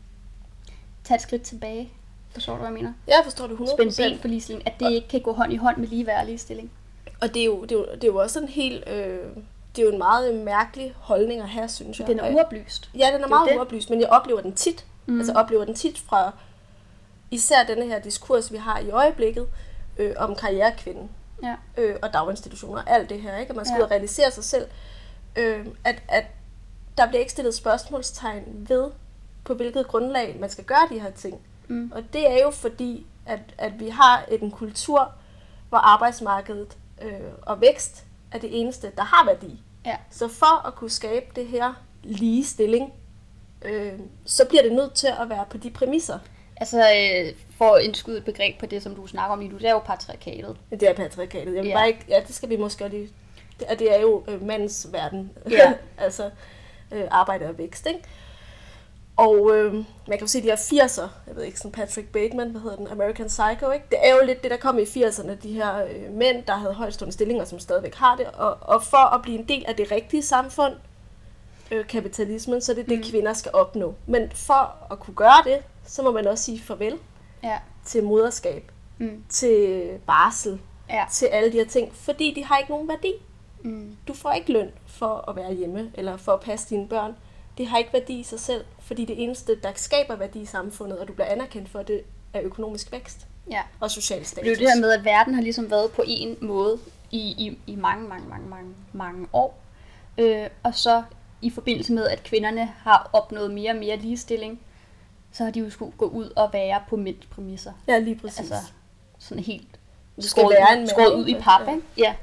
tage 1.04 1.16
et 1.16 1.23
skridt 1.23 1.42
tilbage. 1.42 1.90
Forstår 2.33 2.52
du, 2.52 2.59
hvad 2.59 2.68
jeg 2.68 2.75
mener? 2.75 2.92
Jeg 3.06 3.21
forstår 3.25 3.47
det 3.47 3.56
100%. 3.56 3.75
Spænde 3.76 4.11
ben 4.11 4.18
for 4.21 4.28
ligestilling. 4.28 4.66
At 4.66 4.80
det 4.80 4.92
ikke 4.92 5.09
kan 5.09 5.21
gå 5.21 5.33
hånd 5.33 5.52
i 5.52 5.56
hånd 5.56 5.76
med 5.76 5.88
ligeværd 5.88 6.21
og 6.21 6.26
ligestilling. 6.26 6.71
Og 7.20 7.35
det 7.35 7.40
er 7.42 7.46
jo, 7.46 7.62
det 7.62 7.73
er 7.73 7.76
jo, 7.76 7.87
det 7.94 8.04
er 8.04 8.08
jo 8.08 8.16
også 8.16 8.40
en 8.40 8.49
helt... 8.49 8.88
Øh, 8.88 9.18
det 9.76 9.82
er 9.82 9.87
jo 9.87 9.92
en 9.92 9.99
meget 9.99 10.35
mærkelig 10.35 10.94
holdning 10.99 11.40
at 11.40 11.49
have, 11.49 11.68
synes 11.68 11.99
jeg. 12.00 12.06
Den 12.08 12.20
er 12.20 12.25
jeg- 12.25 12.35
uoplyst. 12.35 12.90
Ja, 12.99 13.06
den 13.12 13.20
er 13.20 13.25
er 13.25 13.28
meget 13.28 13.49
det. 13.50 13.56
uoplyst, 13.56 13.90
men 13.90 14.00
jeg 14.00 14.08
oplever 14.08 14.40
den 14.40 14.52
tit. 14.54 14.87
Mm. 15.06 15.18
Altså 15.18 15.32
oplever 15.32 15.64
den 15.64 15.75
tit 15.75 15.99
fra 15.99 16.32
især 17.30 17.64
denne 17.68 17.87
her 17.87 17.99
diskurs, 17.99 18.52
vi 18.52 18.56
har 18.56 18.78
i 18.78 18.90
øjeblikket, 18.90 19.46
øh, 19.99 20.14
om 20.16 20.35
karrierekvinden 20.37 21.11
Ja. 21.42 21.54
øh, 21.76 21.96
og 22.02 22.12
daginstitutioner 22.12 22.82
og 22.82 22.90
alt 22.90 23.11
det 23.11 23.20
her, 23.23 23.37
ikke? 23.37 23.50
at 23.50 23.56
man 23.56 23.64
skal 23.64 23.75
ja. 23.75 23.78
ud 23.78 23.85
og 23.85 23.90
realisere 23.90 24.30
sig 24.30 24.44
selv. 24.44 24.66
Øh, 25.37 25.66
at, 25.85 26.02
at 26.08 26.25
der 26.99 27.06
bliver 27.06 27.20
ikke 27.20 27.32
stillet 27.32 27.54
spørgsmålstegn 27.54 28.44
ved, 28.68 28.90
på 29.44 29.54
hvilket 29.54 29.88
grundlag 29.88 30.37
man 30.40 30.50
skal 30.50 30.64
gøre 30.64 30.88
de 30.90 30.99
her 31.00 31.11
ting. 31.11 31.40
Mm. 31.68 31.92
Og 31.94 32.02
det 32.12 32.30
er 32.30 32.42
jo 32.42 32.50
fordi, 32.50 33.06
at, 33.26 33.40
at 33.58 33.80
vi 33.80 33.88
har 33.88 34.25
en 34.30 34.50
kultur, 34.50 35.12
hvor 35.68 35.78
arbejdsmarkedet 35.78 36.76
øh, 37.03 37.11
og 37.43 37.61
vækst 37.61 38.05
er 38.33 38.38
det 38.38 38.61
eneste, 38.61 38.93
der 38.97 39.03
har 39.05 39.26
værdi. 39.26 39.61
Ja. 39.87 39.97
Så 40.11 40.29
for 40.29 40.67
at 40.67 40.75
kunne 40.75 40.91
skabe 40.91 41.26
det 41.37 41.47
her 41.47 41.73
ligestilling, 42.03 42.93
øh, 43.65 43.93
så 44.25 44.45
bliver 44.49 44.62
det 44.62 44.73
nødt 44.73 44.95
til 44.95 45.07
at 45.21 45.29
være 45.29 45.45
på 45.50 45.57
de 45.59 45.71
præmisser. 45.71 46.19
Altså, 46.57 46.79
øh, 46.79 47.33
for 47.59 47.75
at 47.75 47.83
indskyde 47.83 48.19
et 48.19 48.25
begreb 48.25 48.59
på 48.59 48.67
det, 48.67 48.83
som 48.83 48.95
du 48.95 49.07
snakker 49.07 49.33
om 49.33 49.38
lige 49.41 49.53
nu, 49.53 49.59
det 49.59 49.67
er 49.67 49.73
jo 49.73 49.79
patriarkatet. 49.79 50.57
Det 50.71 50.83
er 50.83 50.95
patriarkatet. 50.95 51.55
Jeg 51.57 51.65
Ja. 51.65 51.75
bare 51.75 51.88
ikke, 51.88 52.05
ja, 52.09 52.21
det 52.26 52.35
skal 52.35 52.49
vi 52.49 52.57
måske 52.57 52.88
lige... 52.88 53.09
Det, 53.61 53.67
og 53.69 53.79
det 53.79 53.95
er 53.97 54.00
jo 54.00 54.25
øh, 54.29 54.43
mandens 54.43 54.87
verden. 54.93 55.31
Ja. 55.50 55.73
altså 55.99 56.31
øh, 56.93 57.05
arbejde 57.11 57.47
og 57.49 57.59
vækst, 57.59 57.87
ikke? 57.87 58.00
Og 59.16 59.56
øh, 59.56 59.75
man 59.75 59.85
kan 60.08 60.20
jo 60.20 60.26
se 60.26 60.42
de 60.42 60.46
her 60.46 60.56
80'er, 60.56 61.08
jeg 61.26 61.37
ved 61.37 61.42
ikke, 61.42 61.58
sådan 61.58 61.73
Patrick 61.73 62.08
Bateman, 62.08 62.50
hvad 62.50 62.61
hedder 62.61 62.76
den, 62.76 62.88
American 62.88 63.26
Psycho, 63.26 63.70
ikke? 63.70 63.87
Det 63.90 63.99
er 64.02 64.14
jo 64.14 64.20
lidt 64.25 64.42
det, 64.42 64.50
der 64.50 64.56
kom 64.56 64.78
i 64.78 64.82
80'erne, 64.82 65.35
de 65.42 65.52
her 65.52 65.85
øh, 65.85 66.12
mænd, 66.12 66.42
der 66.46 66.56
havde 66.56 66.75
højstående 66.75 67.12
stillinger, 67.12 67.44
som 67.44 67.58
stadigvæk 67.58 67.94
har 67.94 68.16
det. 68.16 68.26
Og, 68.26 68.56
og 68.61 68.82
for 68.82 69.14
at 69.14 69.23
blive 69.23 69.38
en 69.38 69.49
del 69.49 69.64
af 69.68 69.76
det 69.76 69.90
rigtige 69.92 70.23
samfund, 70.23 70.73
øh, 71.70 71.87
kapitalismen, 71.87 72.61
så 72.61 72.73
er 72.73 72.76
det 72.76 72.88
det, 72.88 72.99
Mm. 72.99 73.04
kvinder 73.04 73.32
skal 73.32 73.50
opnå. 73.54 73.94
Men 74.06 74.30
for 74.35 74.76
at 74.90 75.00
kunne 75.00 75.14
gøre 75.14 75.42
det, 75.44 75.58
så 75.87 76.02
må 76.02 76.12
man 76.12 76.26
også 76.26 76.44
sige 76.44 76.61
farvel 76.62 76.99
Ja. 77.42 77.58
til 77.85 78.04
moderskab, 78.04 78.70
Mm. 78.99 79.25
til 79.28 79.88
barsel, 80.06 80.61
Ja. 80.90 81.04
til 81.12 81.26
alle 81.26 81.52
de 81.52 81.56
her 81.58 81.66
ting, 81.66 81.94
fordi 81.94 82.32
de 82.37 82.44
har 82.44 82.58
ikke 82.58 82.70
nogen 82.70 82.88
værdi. 82.88 83.12
Mm. 83.62 83.96
Du 84.08 84.14
får 84.14 84.32
ikke 84.32 84.52
løn 84.52 84.70
for 84.87 85.25
at 85.30 85.37
være 85.37 85.52
hjemme, 85.54 85.90
eller 85.94 86.16
for 86.16 86.32
at 86.32 86.40
passe 86.40 86.70
dine 86.70 86.88
børn. 86.88 87.16
Det 87.59 87.67
har 87.67 87.79
ikke 87.79 87.93
værdi 87.93 88.21
i 88.21 88.23
sig 88.23 88.41
selv, 88.41 88.65
fordi 88.81 89.05
det 89.05 89.23
eneste, 89.23 89.61
der 89.63 89.73
skaber 89.75 90.17
værdi 90.17 90.41
i 90.41 90.47
samfundet, 90.47 90.99
og 90.99 91.09
du 91.09 91.13
bliver 91.13 91.27
anerkendt 91.27 91.69
for, 91.69 91.83
det 91.83 92.01
er 92.35 92.41
økonomisk 92.43 92.93
vækst 92.93 93.27
ja. 93.51 93.61
og 93.81 93.91
social 93.91 94.19
Det 94.19 94.27
status. 94.29 94.47
er 94.47 94.51
jo 94.51 94.57
det 94.59 94.69
her 94.75 94.81
med, 94.81 94.93
at 94.93 95.05
verden 95.05 95.35
har 95.35 95.43
ligesom 95.43 95.71
været 95.71 95.91
på 95.91 96.03
en 96.07 96.37
måde 96.41 96.79
i, 97.11 97.19
i, 97.19 97.59
i 97.67 97.77
mange, 97.77 98.09
mange, 98.09 98.29
mange, 98.29 98.49
mange, 98.49 98.75
mange 98.93 99.27
år. 99.33 99.59
Øh, 100.19 100.47
og 100.63 100.75
så 100.75 101.03
i 101.43 101.51
forbindelse 101.51 101.93
med, 101.93 102.09
at 102.09 102.23
kvinderne 102.23 102.73
har 102.83 103.11
opnået 103.13 103.51
mere 103.51 103.71
og 103.71 103.77
mere 103.77 103.97
ligestilling, 103.97 104.61
så 105.33 105.45
har 105.45 105.51
de 105.51 105.61
jo 105.61 105.71
skulle 105.71 105.93
gå 105.99 106.07
ud 106.07 106.31
og 106.37 106.51
være 106.53 106.83
på 106.89 106.97
mænds 106.97 107.27
præmisser. 107.27 107.73
Ja, 107.89 107.99
lige 107.99 108.17
præcis. 108.17 108.39
Altså 108.39 108.55
sådan 109.19 109.45
helt 109.45 109.69
Du 110.17 110.23
skal 110.23 110.31
skåret, 110.31 110.57
være 110.61 110.81
en 110.81 110.89
skåret 110.89 111.15
ud 111.15 111.27
i 111.27 111.35
pap, 111.35 111.61
Ja. 111.67 111.71
ikke? 111.75 111.83
Ja. 111.99 112.15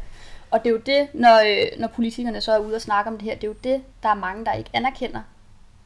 Og 0.54 0.64
det 0.64 0.70
er 0.70 0.72
jo 0.72 0.78
det, 0.86 1.08
når, 1.14 1.40
øh, 1.40 1.80
når 1.80 1.88
politikerne 1.88 2.42
så 2.42 2.52
er 2.52 2.60
ude 2.60 2.76
og 2.76 2.82
snakke 2.82 3.12
om 3.12 3.18
det 3.18 3.24
her, 3.26 3.36
det 3.36 3.44
er 3.44 3.48
jo 3.48 3.56
det, 3.64 3.84
der 4.04 4.10
er 4.10 4.14
mange, 4.14 4.46
der 4.46 4.54
ikke 4.54 4.70
anerkender 4.74 5.22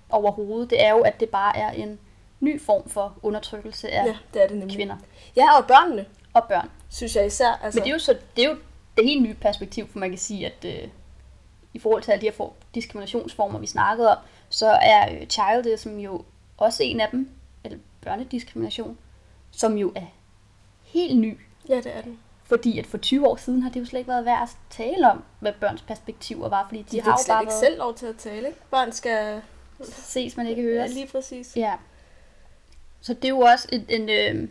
overhovedet. 0.10 0.70
Det 0.70 0.84
er 0.84 0.90
jo, 0.90 1.00
at 1.02 1.20
det 1.20 1.30
bare 1.30 1.58
er 1.58 1.72
en 1.72 2.00
ny 2.40 2.62
form 2.62 2.90
for 2.90 3.14
undertrykkelse 3.24 3.90
af 3.90 4.06
ja, 4.06 4.16
det 4.34 4.44
er 4.44 4.48
det 4.48 4.58
nemlig. 4.58 4.76
kvinder 4.76 4.96
Ja, 5.36 5.58
og 5.58 5.68
børnene, 5.68 6.06
og 6.34 6.44
børn. 6.50 6.70
synes 6.90 7.16
jeg 7.16 7.26
især. 7.26 7.60
Altså, 7.64 7.80
Men 7.80 7.84
det 7.84 7.90
er 7.90 7.94
jo 7.94 8.00
så 8.00 8.18
det 8.36 8.44
er 8.44 8.50
jo 8.50 8.56
det 8.98 9.06
helt 9.06 9.22
nye 9.22 9.34
perspektiv, 9.34 9.88
for 9.88 10.00
man 10.00 10.10
kan 10.10 10.20
sige, 10.20 10.46
at 10.46 10.66
øh, 10.66 10.90
i 11.74 11.80
forhold 11.80 12.04
til 12.04 12.12
alle 12.12 12.22
de 12.22 12.26
her 12.26 12.34
for, 12.34 12.54
diskriminationsformer, 12.76 13.60
vi 13.60 13.68
snakkede 13.68 14.12
om, 14.12 14.18
så 14.50 14.68
er 14.68 15.14
øh, 15.14 15.28
childism 15.28 15.98
jo 15.98 16.24
også 16.58 16.84
en 16.84 17.00
af 17.00 17.10
dem, 17.12 17.30
eller 17.64 17.78
børnediskrimination, 18.02 18.98
som 19.52 19.78
jo 19.78 19.92
er 19.96 20.06
helt 20.84 21.20
ny. 21.20 21.38
Ja, 21.70 21.76
det 21.76 21.98
er 21.98 22.02
den. 22.02 22.20
Fordi 22.48 22.80
at 22.80 22.86
for 22.86 22.98
20 22.98 23.28
år 23.28 23.36
siden 23.36 23.62
har 23.62 23.70
det 23.70 23.80
jo 23.80 23.86
slet 23.86 24.00
ikke 24.00 24.10
været 24.12 24.26
værd 24.26 24.42
at 24.44 24.50
tale 24.70 25.12
om, 25.12 25.24
hvad 25.40 25.54
børns 25.60 25.82
perspektiver 25.82 26.50
var, 26.50 26.66
fordi 26.70 26.82
de, 26.82 26.98
De 26.98 27.02
har 27.02 27.12
jo 27.12 27.34
bare 27.34 27.42
ikke 27.44 27.50
været 27.52 27.60
selv 27.60 27.78
lov 27.78 27.96
til 27.96 28.06
at 28.06 28.16
tale, 28.18 28.48
ikke? 28.48 28.60
Børn 28.72 28.92
skal... 28.92 29.42
ses, 29.84 30.38
man 30.38 30.48
ikke 30.48 30.62
Ja, 30.64 30.68
høres. 30.68 30.94
lige 30.94 31.08
præcis. 31.08 31.54
Ja. 31.56 31.74
Så 33.02 33.14
det 33.14 33.26
er 33.26 33.30
jo 33.30 33.40
også 33.40 33.68
en, 33.72 33.86
en 33.90 34.10
øh, 34.10 34.50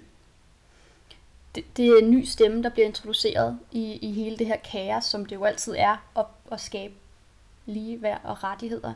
det, 1.55 1.65
det 1.77 1.87
er 1.89 1.99
en 2.03 2.11
ny 2.11 2.25
stemme, 2.25 2.63
der 2.63 2.69
bliver 2.69 2.87
introduceret 2.87 3.59
i, 3.73 3.93
i 4.03 4.13
hele 4.13 4.37
det 4.37 4.47
her 4.47 4.57
kaos, 4.57 5.05
som 5.05 5.27
det 5.27 5.37
jo 5.37 5.45
altid 5.45 5.75
er 5.79 6.09
at, 6.19 6.25
at 6.53 6.61
skabe 6.61 6.95
ligeværd 7.67 8.21
og 8.25 8.45
rettigheder. 8.45 8.93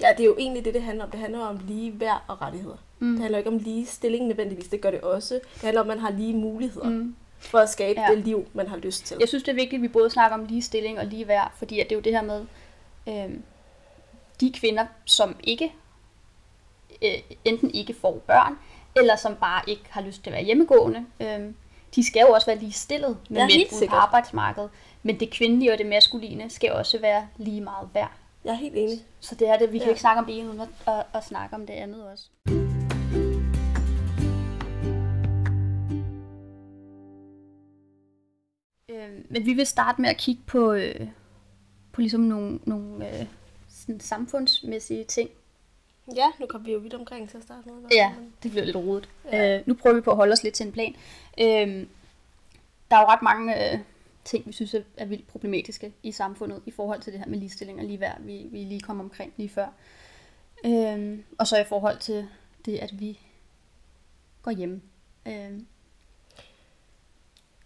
Ja, 0.00 0.08
det 0.16 0.20
er 0.20 0.24
jo 0.26 0.36
egentlig 0.38 0.64
det, 0.64 0.74
det 0.74 0.82
handler 0.82 1.04
om. 1.04 1.10
Det 1.10 1.20
handler 1.20 1.40
om 1.40 1.60
lige 1.66 2.00
værd 2.00 2.22
og 2.28 2.42
rettigheder. 2.42 2.76
Mm. 2.98 3.10
Det 3.12 3.20
handler 3.20 3.38
ikke 3.38 3.50
om 3.50 3.58
lige 3.58 3.86
stilling 3.86 4.26
nødvendigvis. 4.26 4.68
Det 4.68 4.80
gør 4.80 4.90
det 4.90 5.00
også. 5.00 5.34
Det 5.34 5.62
handler 5.62 5.80
om, 5.80 5.90
at 5.90 5.96
man 5.96 6.04
har 6.04 6.10
lige 6.10 6.34
muligheder 6.34 6.88
mm. 6.88 7.16
For 7.38 7.58
at 7.58 7.68
skabe 7.70 8.00
Ja. 8.00 8.06
det 8.10 8.18
liv, 8.24 8.46
man 8.52 8.68
har 8.68 8.76
lyst 8.76 9.04
til. 9.06 9.16
Jeg 9.20 9.28
synes, 9.28 9.42
det 9.44 9.50
er 9.50 9.54
vigtigt, 9.54 9.74
at 9.74 9.82
vi 9.82 9.88
både 9.88 10.10
snakker 10.10 10.36
om 10.38 10.44
ligestilling 10.44 10.98
og 10.98 11.06
ligeværd, 11.06 11.52
fordi 11.56 11.80
at 11.80 11.86
det 11.90 11.92
er 11.92 11.96
jo 11.96 12.02
det 12.02 12.12
her 12.12 12.22
med, 12.22 12.44
øh, 13.08 13.36
de 14.40 14.52
kvinder, 14.52 14.86
som 15.04 15.36
ikke 15.44 15.72
øh, 17.02 17.10
enten 17.44 17.70
ikke 17.74 17.94
får 17.94 18.18
børn, 18.26 18.58
eller 18.96 19.16
som 19.16 19.34
bare 19.36 19.62
ikke 19.66 19.82
har 19.90 20.00
lyst 20.00 20.22
til 20.22 20.30
at 20.30 20.34
være 20.34 20.44
hjemmegående, 20.44 21.06
øh, 21.20 21.40
de 21.94 22.06
skal 22.06 22.20
jo 22.20 22.28
også 22.34 22.46
være 22.46 22.58
lige 22.58 22.72
stillet 22.72 23.18
med 23.28 23.40
Ja, 23.40 23.46
mænd 23.46 23.72
ude 23.82 23.88
på 23.88 23.94
arbejdsmarkedet. 23.96 24.70
Men 25.02 25.20
det 25.20 25.30
kvindelige 25.30 25.72
og 25.72 25.78
det 25.78 25.86
maskuline 25.86 26.50
skal 26.50 26.72
også 26.72 26.98
være 26.98 27.28
lige 27.36 27.60
meget 27.60 27.88
værd. 27.94 28.10
Jeg 28.44 28.50
er 28.52 28.56
helt 28.56 28.74
enig. 28.76 28.98
Så 29.20 29.34
det 29.34 29.48
er 29.48 29.58
det, 29.58 29.72
vi 29.72 29.78
kan 29.78 29.84
Ja. 29.86 29.90
ikke 29.90 30.00
snakke 30.00 30.18
om 30.20 30.26
det 30.26 30.38
ene 30.38 30.48
uden 30.48 30.60
at, 30.60 30.68
at, 30.86 31.04
at 31.14 31.24
snakke 31.24 31.54
om 31.56 31.66
det 31.66 31.74
andet 31.74 32.04
også. 32.12 32.24
Øh, 38.90 39.10
men 39.28 39.46
vi 39.46 39.52
vil 39.52 39.66
starte 39.66 40.00
med 40.00 40.10
at 40.10 40.16
kigge 40.16 40.42
på, 40.46 40.72
øh, 40.72 41.08
på 41.92 42.00
ligesom 42.00 42.20
nogle, 42.20 42.60
nogle 42.64 43.20
øh, 43.20 43.26
sådan 43.68 44.00
samfundsmæssige 44.00 45.04
ting. 45.04 45.30
Ja, 46.16 46.26
nu 46.40 46.46
kom 46.46 46.66
vi 46.66 46.72
jo 46.72 46.78
vidt 46.78 46.94
omkring 46.94 47.30
til 47.30 47.36
at 47.36 47.42
starte 47.42 47.68
med. 47.68 47.88
Ja, 47.92 48.14
det 48.42 48.50
bliver 48.50 48.64
lidt 48.64 48.76
rodet. 48.76 49.08
Ja. 49.32 49.58
Øh, 49.58 49.62
nu 49.66 49.74
prøver 49.74 49.96
vi 49.96 50.00
på 50.00 50.10
at 50.10 50.16
holde 50.16 50.32
os 50.32 50.42
lidt 50.42 50.54
til 50.54 50.66
en 50.66 50.72
plan. 50.72 50.94
Øh, 51.40 51.86
der 52.90 52.96
er 52.96 53.00
jo 53.00 53.06
ret 53.06 53.22
mange 53.22 53.72
øh, 53.72 53.78
ting, 54.24 54.46
vi 54.46 54.52
synes 54.52 54.74
er, 54.74 54.82
er 54.96 55.04
vildt 55.04 55.28
problematiske 55.28 55.92
i 56.02 56.12
samfundet 56.12 56.62
i 56.66 56.70
forhold 56.70 57.00
til 57.00 57.12
det 57.12 57.20
her 57.20 57.28
med 57.28 57.38
ligestilling 57.38 57.78
og 57.78 57.84
ligeværd, 57.84 58.22
vi, 58.22 58.46
vi 58.50 58.64
lige 58.64 58.80
kom 58.80 59.00
omkring 59.00 59.32
lige 59.36 59.48
før. 59.48 59.68
Øh, 60.66 61.18
og 61.38 61.46
så 61.46 61.60
i 61.60 61.64
forhold 61.64 61.98
til 61.98 62.28
det, 62.64 62.78
at 62.78 63.00
vi 63.00 63.18
går 64.42 64.50
hjem. 64.50 64.82
Øh, 65.28 65.60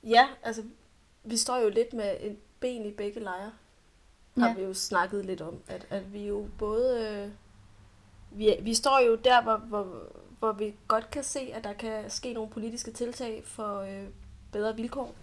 Ja, 0.05 0.27
altså, 0.43 0.63
vi 1.25 1.37
står 1.37 1.59
jo 1.59 1.69
lidt 1.69 1.93
med 1.93 2.17
et 2.21 2.37
ben 2.61 2.87
i 2.87 2.91
begge 2.91 3.21
lejre. 3.21 3.53
Har 4.39 4.49
Ja. 4.49 4.55
vi 4.55 4.63
jo 4.63 4.75
snakket 4.75 5.25
lidt 5.27 5.41
om, 5.41 5.59
at, 5.69 5.87
at 5.91 6.13
vi 6.13 6.27
jo 6.27 6.47
både... 6.59 7.09
Øh, 7.09 7.29
vi, 8.39 8.55
vi 8.61 8.75
står 8.75 9.01
jo 9.07 9.15
der, 9.15 9.43
hvor, 9.43 9.57
hvor, 9.57 10.13
hvor 10.39 10.53
vi 10.53 10.75
godt 10.89 11.11
kan 11.11 11.25
se, 11.25 11.41
at 11.55 11.65
der 11.65 11.73
kan 11.73 12.11
ske 12.11 12.33
nogle 12.33 12.51
politiske 12.51 12.91
tiltag 12.91 13.43
for 13.45 13.81
øh, 13.81 14.05
bedre 14.53 14.77
vilkår. 14.77 15.15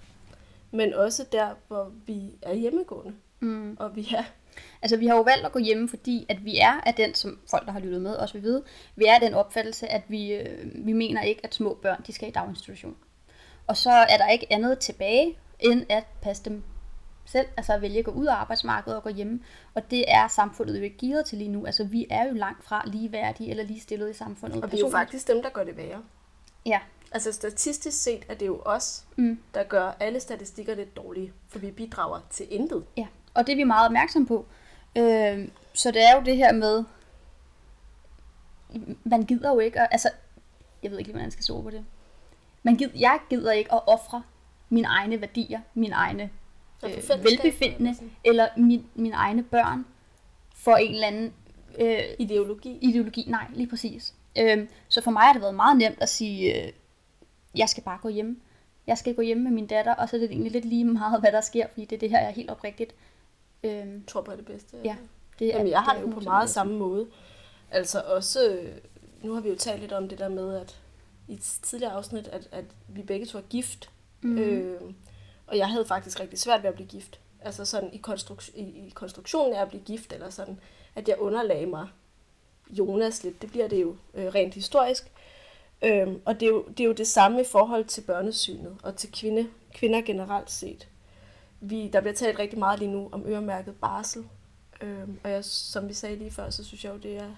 Men 0.72 0.94
også 0.94 1.26
der, 1.32 1.50
hvor 1.68 1.92
vi 2.06 2.32
er 2.42 2.54
hjemmegående. 2.54 3.14
mm. 3.40 3.78
Og 3.80 3.96
vi 3.96 4.08
er... 4.18 4.24
Altså, 4.82 4.98
vi 4.98 5.08
har 5.08 5.16
jo 5.16 5.22
valgt 5.22 5.46
at 5.46 5.52
gå 5.52 5.60
hjemme, 5.60 5.90
fordi 5.90 6.26
at 6.30 6.46
vi 6.46 6.58
er 6.58 6.82
af 6.86 6.94
den, 6.94 7.14
som 7.14 7.40
folk, 7.50 7.66
der 7.66 7.72
har 7.72 7.80
lyttet 7.80 8.02
med, 8.02 8.16
også 8.16 8.34
vil 8.34 8.44
vide, 8.44 8.64
vi 8.96 9.06
er 9.06 9.14
af 9.14 9.20
den 9.22 9.34
opfattelse, 9.34 9.88
at 9.88 10.02
vi, 10.08 10.34
øh, 10.34 10.72
vi 10.86 10.94
mener 10.94 11.22
ikke, 11.22 11.42
at 11.44 11.56
små 11.56 11.74
børn, 11.82 12.04
de 12.08 12.14
skal 12.14 12.28
i 12.30 12.32
daginstitution. 12.32 12.96
Og 13.68 13.78
så 13.78 13.90
er 13.92 14.18
der 14.18 14.30
ikke 14.30 14.48
andet 14.54 14.80
tilbage, 14.80 15.38
end 15.60 15.86
at 15.90 16.04
passe 16.22 16.44
dem 16.44 16.64
selv, 17.26 17.48
altså 17.58 17.74
at 17.74 17.82
vælge 17.82 18.00
at 18.00 18.06
gå 18.06 18.12
ud 18.12 18.26
af 18.26 18.34
arbejdsmarkedet 18.34 18.98
og 18.98 19.04
gå 19.04 19.10
hjemme. 19.10 19.40
Og 19.74 19.92
det 19.92 20.06
er 20.08 20.28
samfundet 20.28 20.78
jo 20.78 20.84
ikke 20.84 20.98
givet 20.98 21.26
til 21.26 21.38
lige 21.38 21.50
nu. 21.50 21.66
Altså, 21.66 21.84
vi 21.84 22.08
er 22.10 22.28
jo 22.28 22.34
langt 22.34 22.64
fra 22.64 22.84
ligeværdige 22.86 23.50
eller 23.50 23.64
ligestillet 23.64 24.10
i 24.10 24.14
samfundet. 24.14 24.64
Og 24.64 24.72
vi 24.72 24.78
er 24.78 24.82
jo 24.82 24.90
faktisk 24.90 25.28
dem, 25.28 25.42
der 25.42 25.50
gør 25.50 25.64
det 25.64 25.78
værre. 25.78 26.04
Ja. 26.66 26.80
Altså 27.12 27.32
statistisk 27.32 28.04
set 28.04 28.26
er 28.30 28.34
det 28.36 28.48
jo 28.48 28.62
os, 28.66 29.06
Mm. 29.16 29.40
der 29.54 29.64
gør 29.64 29.92
alle 30.00 30.20
statistikker 30.20 30.76
lidt 30.76 30.96
dårlige, 30.96 31.34
for 31.50 31.60
vi 31.60 31.72
bidrager 31.72 32.20
til 32.30 32.48
intet. 32.50 32.86
Ja, 32.98 33.08
og 33.34 33.48
det 33.48 33.54
er 33.54 33.56
vi 33.56 33.64
meget 33.64 33.86
opmærksom 33.86 34.26
på. 34.26 34.46
Øh, 34.96 35.48
så 35.74 35.92
det 35.92 36.04
er 36.10 36.16
jo 36.16 36.22
det 36.26 36.38
her 36.38 36.54
med, 36.54 36.84
man 39.04 39.24
gider 39.24 39.50
jo 39.54 39.60
ikke, 39.60 39.80
at, 39.82 39.88
altså, 39.92 40.10
jeg 40.84 40.92
ved 40.92 40.98
ikke 40.98 41.08
lige, 41.08 41.14
hvordan 41.14 41.26
jeg 41.26 41.32
skal 41.32 41.46
så 41.46 41.62
på 41.62 41.70
det. 41.70 41.86
Man 42.64 42.76
gider, 42.76 42.92
jeg 42.96 43.20
gider 43.30 43.52
ikke 43.52 43.74
at 43.74 43.82
ofre 43.88 44.24
mine 44.70 44.88
egne 44.88 45.22
værdier, 45.22 45.60
mine 45.74 45.96
egne 45.96 46.30
øh, 46.86 47.24
velbefindende, 47.24 47.96
eller 48.24 48.48
min, 48.58 48.86
mine 48.96 49.16
egne 49.16 49.44
børn, 49.44 49.86
for 50.56 50.76
en 50.76 50.94
eller 50.94 51.08
anden 51.08 51.34
øh, 51.80 52.04
Ideologi. 52.20 52.78
ideologi. 52.82 53.26
Nej, 53.28 53.48
lige 53.54 53.68
præcis. 53.68 54.14
Øh, 54.40 54.68
så 54.88 55.02
for 55.02 55.12
mig 55.12 55.24
har 55.24 55.34
det 55.34 55.42
været 55.42 55.56
meget 55.56 55.78
nemt 55.78 55.98
at 56.02 56.10
sige, 56.10 56.66
øh, 56.66 56.72
jeg 57.56 57.70
skal 57.70 57.84
bare 57.84 58.00
gå 58.02 58.10
hjem. 58.10 58.42
Jeg 58.88 58.98
skal 58.98 59.16
gå 59.16 59.22
hjem 59.22 59.38
med 59.38 59.52
min 59.52 59.68
datter, 59.68 59.96
og 59.96 60.10
så 60.10 60.16
er 60.16 60.20
det 60.20 60.32
egentlig 60.32 60.52
lidt 60.52 60.66
lige 60.66 60.86
meget, 60.86 61.20
hvad 61.20 61.32
der 61.32 61.42
sker, 61.42 61.68
fordi 61.68 61.86
det 61.86 61.96
er 61.96 62.00
det 62.00 62.10
her, 62.10 62.20
jeg 62.20 62.28
er 62.28 62.34
helt 62.34 62.50
oprigtigt. 62.50 62.96
Øh, 63.64 63.86
tror 64.08 64.22
på 64.22 64.32
er 64.32 64.36
det 64.36 64.46
bedste. 64.46 64.78
Ja, 64.84 64.96
det 65.40 65.48
Jamen, 65.48 65.68
jeg 65.68 65.82
har 65.82 65.94
det 65.94 66.02
det 66.02 66.08
er 66.08 66.12
jo 66.12 66.14
på 66.14 66.20
100% 66.20 66.24
meget 66.24 66.50
samme 66.50 66.78
måde. 66.78 67.08
Altså 67.72 68.02
også, 68.02 68.50
øh, 68.50 68.76
nu 69.24 69.34
har 69.34 69.42
vi 69.42 69.50
jo 69.50 69.56
talt 69.56 69.82
lidt 69.82 69.92
om 69.92 70.10
det 70.10 70.20
der 70.20 70.30
med, 70.30 70.56
at 70.56 70.80
i 71.28 71.34
et 71.34 71.42
tidligere 71.62 71.94
afsnit, 71.94 72.28
at, 72.28 72.48
at 72.52 72.66
vi 72.88 73.02
begge 73.02 73.26
to 73.26 73.38
er 73.38 73.42
gift. 73.42 73.90
Mm. 74.28 74.38
Øh, 74.38 74.82
og 75.48 75.58
jeg 75.58 75.70
havde 75.70 75.86
faktisk 75.86 76.20
rigtig 76.20 76.40
svært 76.40 76.64
ved 76.64 76.70
at 76.70 76.76
blive 76.76 76.88
gift. 76.88 77.20
Altså 77.42 77.66
sådan 77.66 77.94
i, 77.94 78.02
konstruk- 78.08 78.52
i, 78.56 78.62
i 78.62 78.92
konstruktionen 78.96 79.56
af 79.56 79.62
at 79.62 79.68
blive 79.68 79.84
gift, 79.84 80.14
eller 80.14 80.30
sådan, 80.30 80.60
at 80.96 81.08
jeg 81.08 81.20
underlagde 81.20 81.66
mig 81.66 81.88
Jonas 82.70 83.24
lidt. 83.24 83.42
Det 83.42 83.50
bliver 83.52 83.68
det 83.68 83.82
jo 83.82 83.96
øh, 84.14 84.26
rent 84.28 84.54
historisk. 84.54 85.12
Øhm, 85.82 86.22
og 86.26 86.40
det 86.40 86.46
er, 86.46 86.50
jo, 86.50 86.66
det 86.68 86.80
er 86.80 86.88
jo 86.88 86.94
det 86.94 87.08
samme 87.08 87.42
i 87.42 87.46
forhold 87.52 87.86
til 87.86 88.02
børnesynet 88.02 88.78
og 88.84 88.96
til 88.96 89.12
kvinde, 89.12 89.48
kvinder 89.74 90.02
generelt 90.02 90.52
set. 90.52 90.88
Vi, 91.62 91.88
der 91.88 92.02
bliver 92.02 92.14
talt 92.14 92.40
rigtig 92.40 92.60
meget 92.60 92.80
lige 92.80 92.92
nu 92.92 93.10
om 93.12 93.24
øremærket 93.28 93.76
barsel. 93.76 94.26
Øhm, 94.82 95.20
og 95.24 95.32
jeg, 95.32 95.46
som 95.46 95.88
vi 95.90 95.94
sagde 95.94 96.16
lige 96.16 96.32
før, 96.32 96.50
så 96.50 96.64
synes 96.64 96.86
jeg 96.86 96.94
jo, 96.94 96.98
det 96.98 97.18
er... 97.18 97.32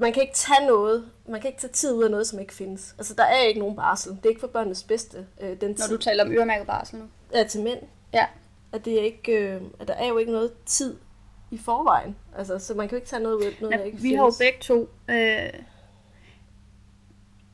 Man 0.00 0.12
kan 0.12 0.22
ikke 0.22 0.34
tage 0.34 0.66
noget, 0.66 1.10
man 1.28 1.40
kan 1.40 1.48
ikke 1.48 1.60
tage 1.60 1.72
tid 1.72 1.92
ud 1.94 2.04
af 2.04 2.10
noget, 2.10 2.26
som 2.26 2.38
ikke 2.38 2.54
findes. 2.54 2.94
Altså, 2.98 3.14
der 3.14 3.22
er 3.24 3.40
ikke 3.42 3.60
nogen 3.60 3.76
barsel. 3.76 4.12
Det 4.12 4.24
er 4.24 4.28
ikke 4.28 4.40
for 4.40 4.46
børnenes 4.46 4.82
bedste, 4.82 5.26
øh, 5.40 5.60
den 5.60 5.70
Når 5.70 5.76
tid 5.76 5.96
du 5.96 6.02
taler 6.02 6.24
om 6.24 6.32
øremærket 6.32 6.66
barsel 6.66 6.98
nu. 6.98 7.04
er 7.32 7.44
til 7.44 7.60
mænd. 7.62 7.78
Ja. 8.14 8.26
At, 8.72 8.84
det 8.84 9.00
er 9.00 9.04
ikke, 9.04 9.32
øh, 9.32 9.60
at 9.80 9.88
der 9.88 9.94
er 9.94 10.08
jo 10.08 10.18
ikke 10.18 10.32
noget 10.32 10.52
tid 10.66 10.96
i 11.50 11.58
forvejen. 11.58 12.16
Altså, 12.36 12.58
så 12.58 12.74
man 12.74 12.88
kan 12.88 12.96
jo 12.96 12.96
ikke 12.96 13.08
tage 13.08 13.22
noget 13.22 13.36
ud 13.36 13.42
af 13.42 13.56
noget, 13.60 13.72
der 13.72 13.78
Ja, 13.80 13.84
ikke 13.84 13.98
vi 13.98 14.14
har 14.14 14.24
jo 14.24 14.30
findes. 14.30 14.38
begge 14.38 14.58
to... 14.60 14.88
Øh, 15.08 15.52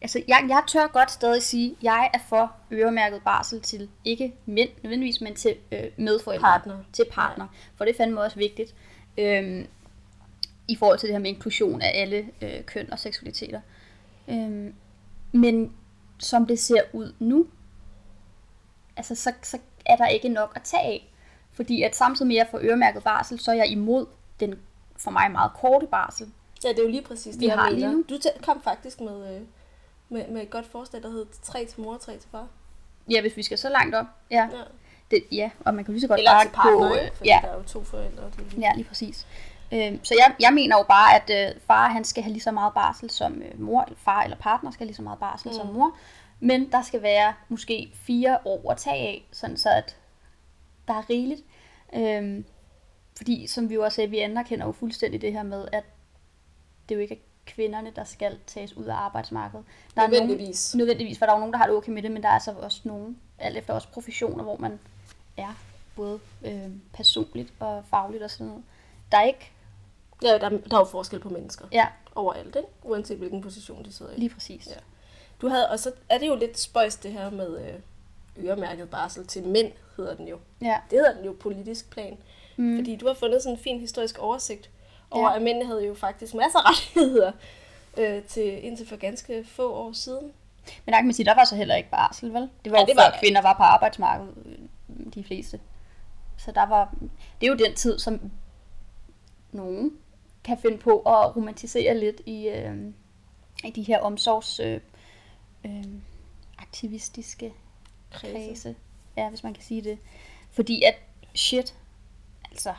altså, 0.03 0.23
jeg, 0.29 0.45
jeg 0.49 0.63
tør 0.67 0.87
godt 0.87 1.11
stadig 1.11 1.43
sige, 1.43 1.71
at 1.71 1.77
jeg 1.85 2.11
er 2.15 2.19
for 2.29 2.53
øremærket 2.73 3.23
barsel 3.25 3.61
til 3.61 3.89
ikke 4.05 4.35
mænd 4.47 4.69
nødvendigvis, 4.83 5.21
men 5.21 5.35
til 5.35 5.57
øh, 5.73 5.85
medforældre. 5.97 6.43
Partner. 6.49 6.79
Til 6.93 7.05
partner. 7.11 7.47
For 7.77 7.85
det 7.85 7.93
er 7.93 7.97
fandme 7.97 8.21
også 8.21 8.37
vigtigt. 8.37 8.75
Øh, 9.19 9.65
I 10.69 10.77
forhold 10.77 10.99
til 10.99 11.07
det 11.09 11.15
her 11.15 11.21
med 11.21 11.31
inklusion 11.31 11.83
af 11.83 11.91
alle 11.95 12.29
øh, 12.43 12.65
køn 12.65 12.93
og 12.93 12.99
seksualiteter. 12.99 13.61
Øh, 14.29 14.73
men 15.33 15.73
som 16.19 16.47
det 16.47 16.59
ser 16.59 16.81
ud 16.93 17.15
nu, 17.19 17.47
altså, 18.97 19.15
så, 19.15 19.33
så 19.43 19.59
er 19.87 19.97
der 19.97 20.07
ikke 20.07 20.29
nok 20.29 20.53
at 20.57 20.63
tage 20.63 20.83
af. 20.83 21.11
Fordi 21.53 21.83
at 21.83 21.97
samtidig 21.97 22.27
med 22.29 22.37
at 22.37 22.39
jeg 22.39 22.49
får 22.51 22.59
øremærket 22.63 23.03
barsel, 23.03 23.39
så 23.41 23.51
er 23.51 23.55
jeg 23.55 23.67
imod 23.69 24.07
den 24.41 24.55
for 24.97 25.11
mig 25.11 25.31
meget 25.31 25.53
korte 25.55 25.87
barsel. 25.87 26.27
Ja, 26.65 26.69
det 26.69 26.79
er 26.79 26.83
jo 26.83 26.89
lige 26.89 27.03
præcis 27.03 27.33
det, 27.35 27.41
Vi 27.41 27.47
jeg 27.47 27.55
har 27.59 27.71
mener. 27.71 27.77
lige 27.89 27.93
nu. 27.93 28.05
Du 28.09 28.19
kom 28.43 28.63
faktisk 28.63 29.01
med, 29.01 29.35
øh, 29.37 29.43
med, 30.09 30.29
med 30.29 30.43
et 30.43 30.51
godt 30.51 30.67
forslag, 30.67 31.03
der 31.03 31.11
hed 31.11 31.27
3 31.43 31.65
til 31.67 31.81
mor 31.81 31.95
og 31.95 32.01
3 32.01 32.13
til 32.19 32.31
far. 32.31 32.47
Ja, 33.11 33.21
hvis 33.21 33.37
vi 33.37 33.43
skal 33.43 33.59
så 33.59 33.69
langt 33.69 33.95
op. 33.95 34.07
Ja, 34.31 34.49
Ja. 34.53 34.59
det, 35.11 35.25
ja 35.33 35.51
og 35.65 35.75
man 35.75 35.85
kan 35.85 35.95
lige 35.95 36.01
så 36.01 36.09
godt 36.09 36.19
Eller 36.21 36.31
bare 36.33 36.45
til 36.45 36.51
partner, 36.51 36.89
gå... 36.89 36.95
øh, 36.95 37.11
Ja, 37.27 37.39
der 37.43 37.49
er 37.49 37.57
jo 37.57 37.63
to 37.63 37.85
forældre. 37.85 38.25
Det 38.25 38.53
lige- 38.53 38.61
ja, 38.61 38.73
lige 38.75 38.85
præcis. 38.85 39.27
Øhm, 39.75 40.05
så 40.05 40.15
jeg, 40.19 40.35
jeg 40.41 40.53
mener 40.53 40.77
jo 40.79 40.83
bare, 40.83 41.15
at 41.17 41.55
øh, 41.55 41.61
far 41.67 41.89
han 41.89 42.05
skal 42.05 42.23
have 42.23 42.33
lige 42.33 42.43
så 42.43 42.51
meget 42.51 42.75
barsel 42.75 43.11
som 43.11 43.43
øh, 43.43 43.61
mor, 43.61 43.83
eller 43.83 43.99
far 43.99 44.23
eller 44.23 44.37
partner 44.37 44.71
skal 44.71 44.85
have 44.85 44.89
lige 44.89 44.97
så 44.97 45.03
meget 45.03 45.19
barsel 45.19 45.49
mm. 45.49 45.55
som 45.55 45.67
mor. 45.67 45.97
Men 46.41 46.73
der 46.73 46.83
skal 46.83 47.03
være 47.03 47.35
måske 47.49 47.91
fire 47.95 48.39
år 48.45 48.71
at 48.71 48.77
tage 48.77 48.97
af, 48.97 49.27
sådan 49.33 49.57
så 49.57 49.69
at 49.69 49.97
der 50.89 50.95
er 50.95 51.11
rigeligt. 51.11 51.41
Øhm, 51.95 52.45
fordi 53.17 53.47
som 53.47 53.69
vi 53.71 53.75
jo 53.75 53.85
også 53.85 53.97
sagde, 53.97 54.11
vi 54.11 54.19
anerkender 54.19 54.67
jo 54.67 54.73
fuldstændig 54.73 55.21
det 55.21 55.33
her 55.33 55.43
med, 55.43 55.69
at 55.73 55.85
det 56.89 56.95
jo 56.95 57.01
ikke 57.01 57.15
er 57.15 57.19
kvinderne, 57.47 57.93
der 57.97 58.05
skal 58.05 58.39
tages 58.47 58.77
ud 58.77 58.85
af 58.85 58.95
arbejdsmarkedet. 58.95 59.65
Der 59.95 60.03
er 60.03 60.07
nogen, 60.07 60.23
Nødvendigvis. 60.23 60.75
nødvendigvis, 60.75 61.19
for 61.19 61.27
der 61.27 61.33
er 61.33 61.37
jo 61.37 61.41
nogen, 61.41 61.53
der 61.53 61.59
har 61.59 61.67
det 61.67 61.77
okay 61.77 61.93
med 61.93 62.03
det, 62.03 62.11
men 62.11 62.23
der 62.23 62.29
er 62.29 62.33
altså 62.33 62.53
også 62.53 62.81
nogen, 62.85 63.19
alt 63.39 63.57
efter 63.57 63.75
også 63.75 63.89
professioner, 63.89 64.45
hvor 64.45 64.57
man 64.57 64.81
er 65.37 65.55
både 65.97 66.21
øh, 66.45 66.71
personligt 66.93 67.53
og 67.61 67.85
fagligt 67.91 68.23
og 68.23 68.31
sådan 68.31 68.47
noget. 68.47 68.63
Der 69.13 69.19
er 69.19 69.23
ikke, 69.23 69.53
Ja, 70.25 70.39
der, 70.39 70.49
der 70.49 70.75
er 70.77 70.79
jo 70.79 70.85
forskel 70.85 71.19
på 71.21 71.29
mennesker. 71.29 71.65
ja, 71.73 71.87
Overalt, 72.15 72.57
ikke? 72.57 72.69
Uanset 72.83 73.19
hvilken 73.19 73.41
position 73.41 73.85
de 73.85 73.93
sidder 73.93 74.13
i. 74.13 74.17
lige 74.19 74.31
præcis. 74.31 74.67
Ja. 74.67 74.73
Du 75.41 75.49
havde, 75.49 75.69
og 75.71 75.79
så 75.79 75.93
er 76.09 76.19
det 76.19 76.27
jo 76.29 76.35
lidt 76.37 76.59
spøjst 76.59 77.03
det 77.03 77.13
her 77.13 77.31
med 77.31 77.59
øh, 78.39 78.45
øremærket 78.47 78.91
barsel 78.91 79.27
til 79.27 79.43
mænd, 79.43 79.73
hedder 79.97 80.15
den 80.15 80.29
jo. 80.29 80.39
Ja. 80.63 80.77
Det 80.91 80.99
hedder 80.99 81.15
den 81.17 81.25
jo 81.25 81.37
politisk 81.41 81.91
plan. 81.91 82.19
Mm. 82.57 82.79
Fordi 82.79 82.97
du 82.97 83.07
har 83.07 83.15
fundet 83.15 83.43
sådan 83.43 83.57
en 83.59 83.63
fin 83.63 83.81
historisk 83.81 84.19
oversigt 84.19 84.71
over, 85.11 85.31
Ja. 85.31 85.37
at 85.37 85.43
mændene 85.43 85.67
havde 85.67 85.87
jo 85.87 85.95
faktisk 85.95 86.35
masser 86.35 86.59
af 86.59 86.65
rettigheder 86.71 87.33
øh, 87.97 88.23
til, 88.23 88.65
indtil 88.65 88.89
for 88.89 88.97
ganske 88.97 89.45
få 89.45 89.73
år 89.75 89.93
siden. 89.93 90.33
Men 90.85 90.93
der 90.93 90.99
kan 90.99 91.05
man 91.07 91.15
sige, 91.15 91.27
der 91.27 91.35
var 91.35 91.45
så 91.45 91.57
heller 91.57 91.75
ikke 91.75 91.91
barsel, 91.91 92.33
vel? 92.35 92.49
Det 92.65 92.73
var 92.73 92.79
Ja, 92.79 92.85
det 92.85 92.95
før 92.97 93.03
var 93.03 93.11
der 93.11 93.19
kvinder 93.19 93.43
var 93.43 93.53
på 93.55 93.63
arbejdsmarkedet, 93.63 94.35
øh, 94.47 95.13
de 95.15 95.25
fleste. 95.25 95.61
Så 96.39 96.53
der 96.53 96.67
var, 96.67 96.95
det 97.41 97.47
er 97.47 97.51
jo 97.51 97.57
den 97.67 97.75
tid, 97.75 97.99
som 97.99 98.31
nogen 99.53 99.93
kan 100.45 100.59
finde 100.59 100.79
på 100.79 100.99
at 100.99 101.37
romantisere 101.37 101.99
lidt 101.99 102.21
i, 102.27 102.49
øh, 102.49 102.77
i 103.65 103.71
de 103.71 103.83
her 103.83 103.99
omsorgs 103.99 104.61
øh, 104.61 104.81
øh, 105.65 105.85
aktivistiske 106.59 107.53
kredse. 108.11 108.77
Ja, 109.17 109.29
hvis 109.29 109.43
man 109.43 109.55
kan 109.55 109.63
sige 109.63 109.83
det. 109.83 109.99
Fordi 110.51 110.83
at, 110.83 110.95
shit, 111.35 111.75
altså, 112.51 112.75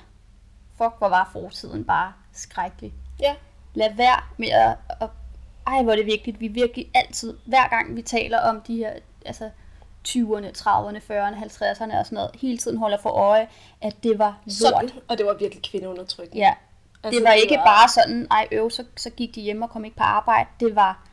fuck, 0.78 0.94
hvor 0.98 1.10
var 1.10 1.30
fortiden 1.34 1.86
bare 1.86 2.14
skrækkelig. 2.32 2.94
Ja, 3.20 3.36
Lad 3.76 3.94
være 3.96 4.22
med 4.38 4.50
at, 4.50 4.78
at 5.02 5.10
ej, 5.68 5.84
hvor 5.84 5.92
er 5.92 5.96
det 5.96 6.06
vigtigt. 6.06 6.40
Vi 6.40 6.48
virkelig 6.48 6.92
altid, 6.94 7.38
hver 7.46 7.68
gang 7.68 7.96
vi 7.96 8.02
taler 8.02 8.40
om 8.40 8.62
de 8.62 8.76
her, 8.78 8.94
altså 9.26 9.50
20'erne, 10.08 10.48
30'erne, 10.58 10.98
40'erne, 10.98 11.36
50'erne 11.46 12.00
og 12.00 12.06
sådan 12.06 12.16
noget, 12.16 12.32
hele 12.42 12.58
tiden 12.58 12.78
holder 12.78 12.98
for 13.02 13.10
øje, 13.10 13.48
at 13.82 14.04
det 14.04 14.20
var 14.20 14.42
lort. 14.46 14.54
sådan. 14.54 14.90
Og 15.08 15.18
det 15.18 15.26
var 15.26 15.34
virkelig 15.34 15.64
kvindeundertrykkende. 15.64 16.44
Ja, 16.44 16.54
Altså, 17.06 17.20
det 17.20 17.28
var 17.28 17.34
ikke 17.34 17.56
bare 17.66 17.90
sådan, 17.90 18.28
ej 18.32 18.48
øv, 18.52 18.70
så, 18.70 18.84
så 18.98 19.10
gik 19.10 19.36
de 19.36 19.42
hjem 19.42 19.62
og 19.62 19.70
kom 19.70 19.86
ikke 19.86 19.98
på 19.98 20.04
arbejde. 20.04 20.50
Det 20.60 20.76
var, 20.76 21.08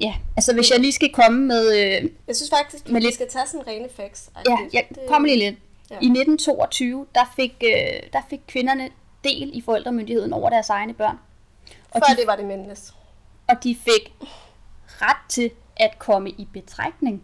ja, 0.00 0.14
altså 0.36 0.54
hvis 0.54 0.70
jeg 0.70 0.80
lige 0.80 0.92
skal 0.92 1.12
komme 1.12 1.46
med, 1.46 1.72
øh, 1.72 2.10
Jeg 2.26 2.36
synes 2.36 2.50
faktisk, 2.50 2.84
vi 2.88 3.00
lidt- 3.00 3.14
skal 3.14 3.28
tage 3.28 3.46
sådan 3.46 3.66
rene 3.66 3.88
facts. 3.96 4.30
ja, 4.48 4.56
jeg 4.72 4.86
kommer 5.08 5.28
lige 5.28 5.38
lidt. 5.38 5.56
ja. 5.90 5.94
I 5.94 6.06
1922, 6.08 7.06
der 7.14 7.32
fik, 7.36 7.62
øh, 7.64 8.02
der 8.12 8.20
fik 8.30 8.40
kvinderne 8.48 8.88
del 9.24 9.50
i 9.54 9.60
forældremyndigheden 9.60 10.32
over 10.32 10.50
deres 10.50 10.68
egne 10.68 10.94
børn. 10.94 11.18
Og 11.90 12.00
Før 12.08 12.14
de, 12.14 12.20
det 12.20 12.26
var 12.26 12.36
det 12.36 12.44
mændenes. 12.44 12.94
og 13.48 13.64
de 13.64 13.76
fik 13.84 14.12
ret 14.88 15.16
til 15.28 15.50
at 15.76 15.98
komme 15.98 16.30
i 16.30 16.48
betragtning 16.52 17.22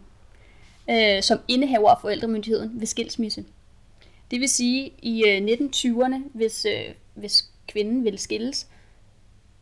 øh, 0.89 1.23
som 1.23 1.39
indehaver 1.47 1.89
af 1.89 1.97
forældremyndigheden 2.01 2.79
ved 2.79 2.87
skilsmisse. 2.87 3.45
Det 4.31 4.39
vil 4.39 4.49
sige, 4.49 4.93
i 5.01 5.23
øh, 5.25 5.37
1920'erne, 5.37 6.21
hvis, 6.33 6.65
øh, 6.65 6.95
hvis 7.13 7.51
kvinden 7.67 8.03
ville 8.03 8.19
skilles, 8.19 8.67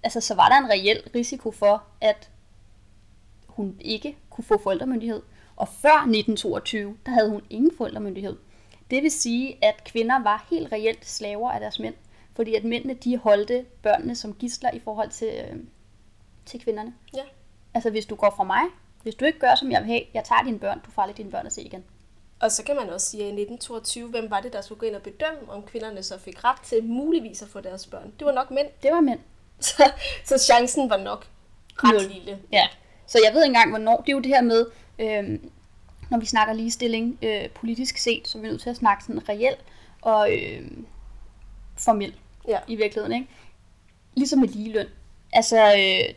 altså, 0.04 0.22
så 0.22 0.36
var 0.36 0.50
der 0.50 0.58
en 0.58 0.70
reel 0.70 1.04
risiko 1.16 1.52
for, 1.52 1.84
at 2.02 2.30
hun 3.48 3.78
ikke 3.80 4.18
kunne 4.30 4.46
få 4.46 4.58
forældremyndighed. 4.58 5.22
Og 5.56 5.68
før 5.68 5.96
1922, 5.96 6.98
der 7.06 7.12
havde 7.12 7.30
hun 7.30 7.42
ingen 7.50 7.72
forældremyndighed. 7.78 8.38
Det 8.92 9.04
vil 9.04 9.12
sige, 9.12 9.58
at 9.62 9.84
kvinder 9.84 10.24
var 10.24 10.48
helt 10.50 10.72
reelt 10.72 11.06
slaver 11.06 11.52
af 11.52 11.60
deres 11.60 11.80
mænd. 11.80 11.96
Fordi 12.36 12.56
at 12.56 12.64
mændene, 12.64 12.94
de 12.94 13.18
holdte 13.18 13.66
børnene 13.82 14.16
som 14.16 14.34
gisler 14.34 14.72
i 14.72 14.80
forhold 14.80 15.10
til, 15.10 15.28
øh, 15.28 15.58
til 16.46 16.64
kvinderne. 16.64 16.94
Ja. 17.16 17.24
Altså, 17.74 17.90
hvis 17.90 18.06
du 18.06 18.16
går 18.16 18.34
fra 18.38 18.44
mig, 18.44 18.62
hvis 19.04 19.16
du 19.16 19.26
ikke 19.26 19.40
gør, 19.40 19.56
som 19.56 19.72
jeg 19.72 19.82
vil 19.82 19.88
have, 19.88 20.02
jeg 20.14 20.24
tager 20.24 20.44
dine 20.44 20.60
børn, 20.60 20.82
du 20.86 20.92
får 20.92 21.02
aldrig 21.02 21.18
dine 21.18 21.32
børn 21.32 21.46
at 21.46 21.54
se 21.54 21.62
igen. 21.62 21.84
Og 22.42 22.52
så 22.52 22.64
kan 22.64 22.76
man 22.76 22.90
også 22.90 23.08
sige, 23.08 23.24
at 23.24 23.28
i 23.28 23.42
1922, 23.42 24.10
hvem 24.10 24.32
var 24.32 24.42
det, 24.42 24.54
der 24.54 24.62
skulle 24.62 24.80
gå 24.80 24.86
ind 24.86 24.96
og 24.96 25.02
bedømme, 25.02 25.40
om 25.52 25.64
kvinderne 25.64 26.04
så 26.04 26.20
fik 26.20 26.44
ret 26.44 26.62
til 26.64 26.84
muligvis 26.84 27.42
at 27.42 27.48
få 27.48 27.62
deres 27.62 27.88
børn? 27.88 28.14
Det 28.20 28.26
var 28.26 28.32
nok 28.32 28.52
mænd. 28.52 28.68
Det 28.84 28.92
var 28.92 29.02
mænd. 29.02 29.20
Så, 29.60 29.92
så 30.26 30.38
chancen 30.38 30.90
var 30.90 30.98
nok 30.98 31.26
ret 31.78 32.12
lille. 32.14 32.40
Ja. 32.52 32.68
Så 33.08 33.20
jeg 33.26 33.34
ved 33.34 33.44
ikke 33.44 33.50
engang, 33.50 33.70
hvornår. 33.70 33.98
Det 33.98 34.10
er 34.10 34.14
jo 34.14 34.20
det 34.20 34.28
her 34.28 34.42
med, 34.42 34.66
øh, 35.00 35.40
når 36.10 36.20
vi 36.20 36.26
snakker 36.26 36.54
ligestilling 36.54 37.20
øh, 37.22 37.50
politisk 37.50 37.98
set, 37.98 38.28
så 38.28 38.38
er 38.38 38.42
vi 38.42 38.48
nødt 38.48 38.62
til 38.62 38.70
at 38.70 38.76
snakke 38.76 39.04
sådan 39.04 39.30
reelt 39.30 39.60
og 40.02 40.34
øh, 40.34 40.72
formel 41.78 42.16
Ja. 42.48 42.60
i 42.68 42.76
virkeligheden. 42.76 43.14
Ikke? 43.14 43.28
Ligesom 44.16 44.40
med 44.40 44.48
ligeløn. 44.48 44.88
Altså, 45.34 45.58
øh, 45.76 46.14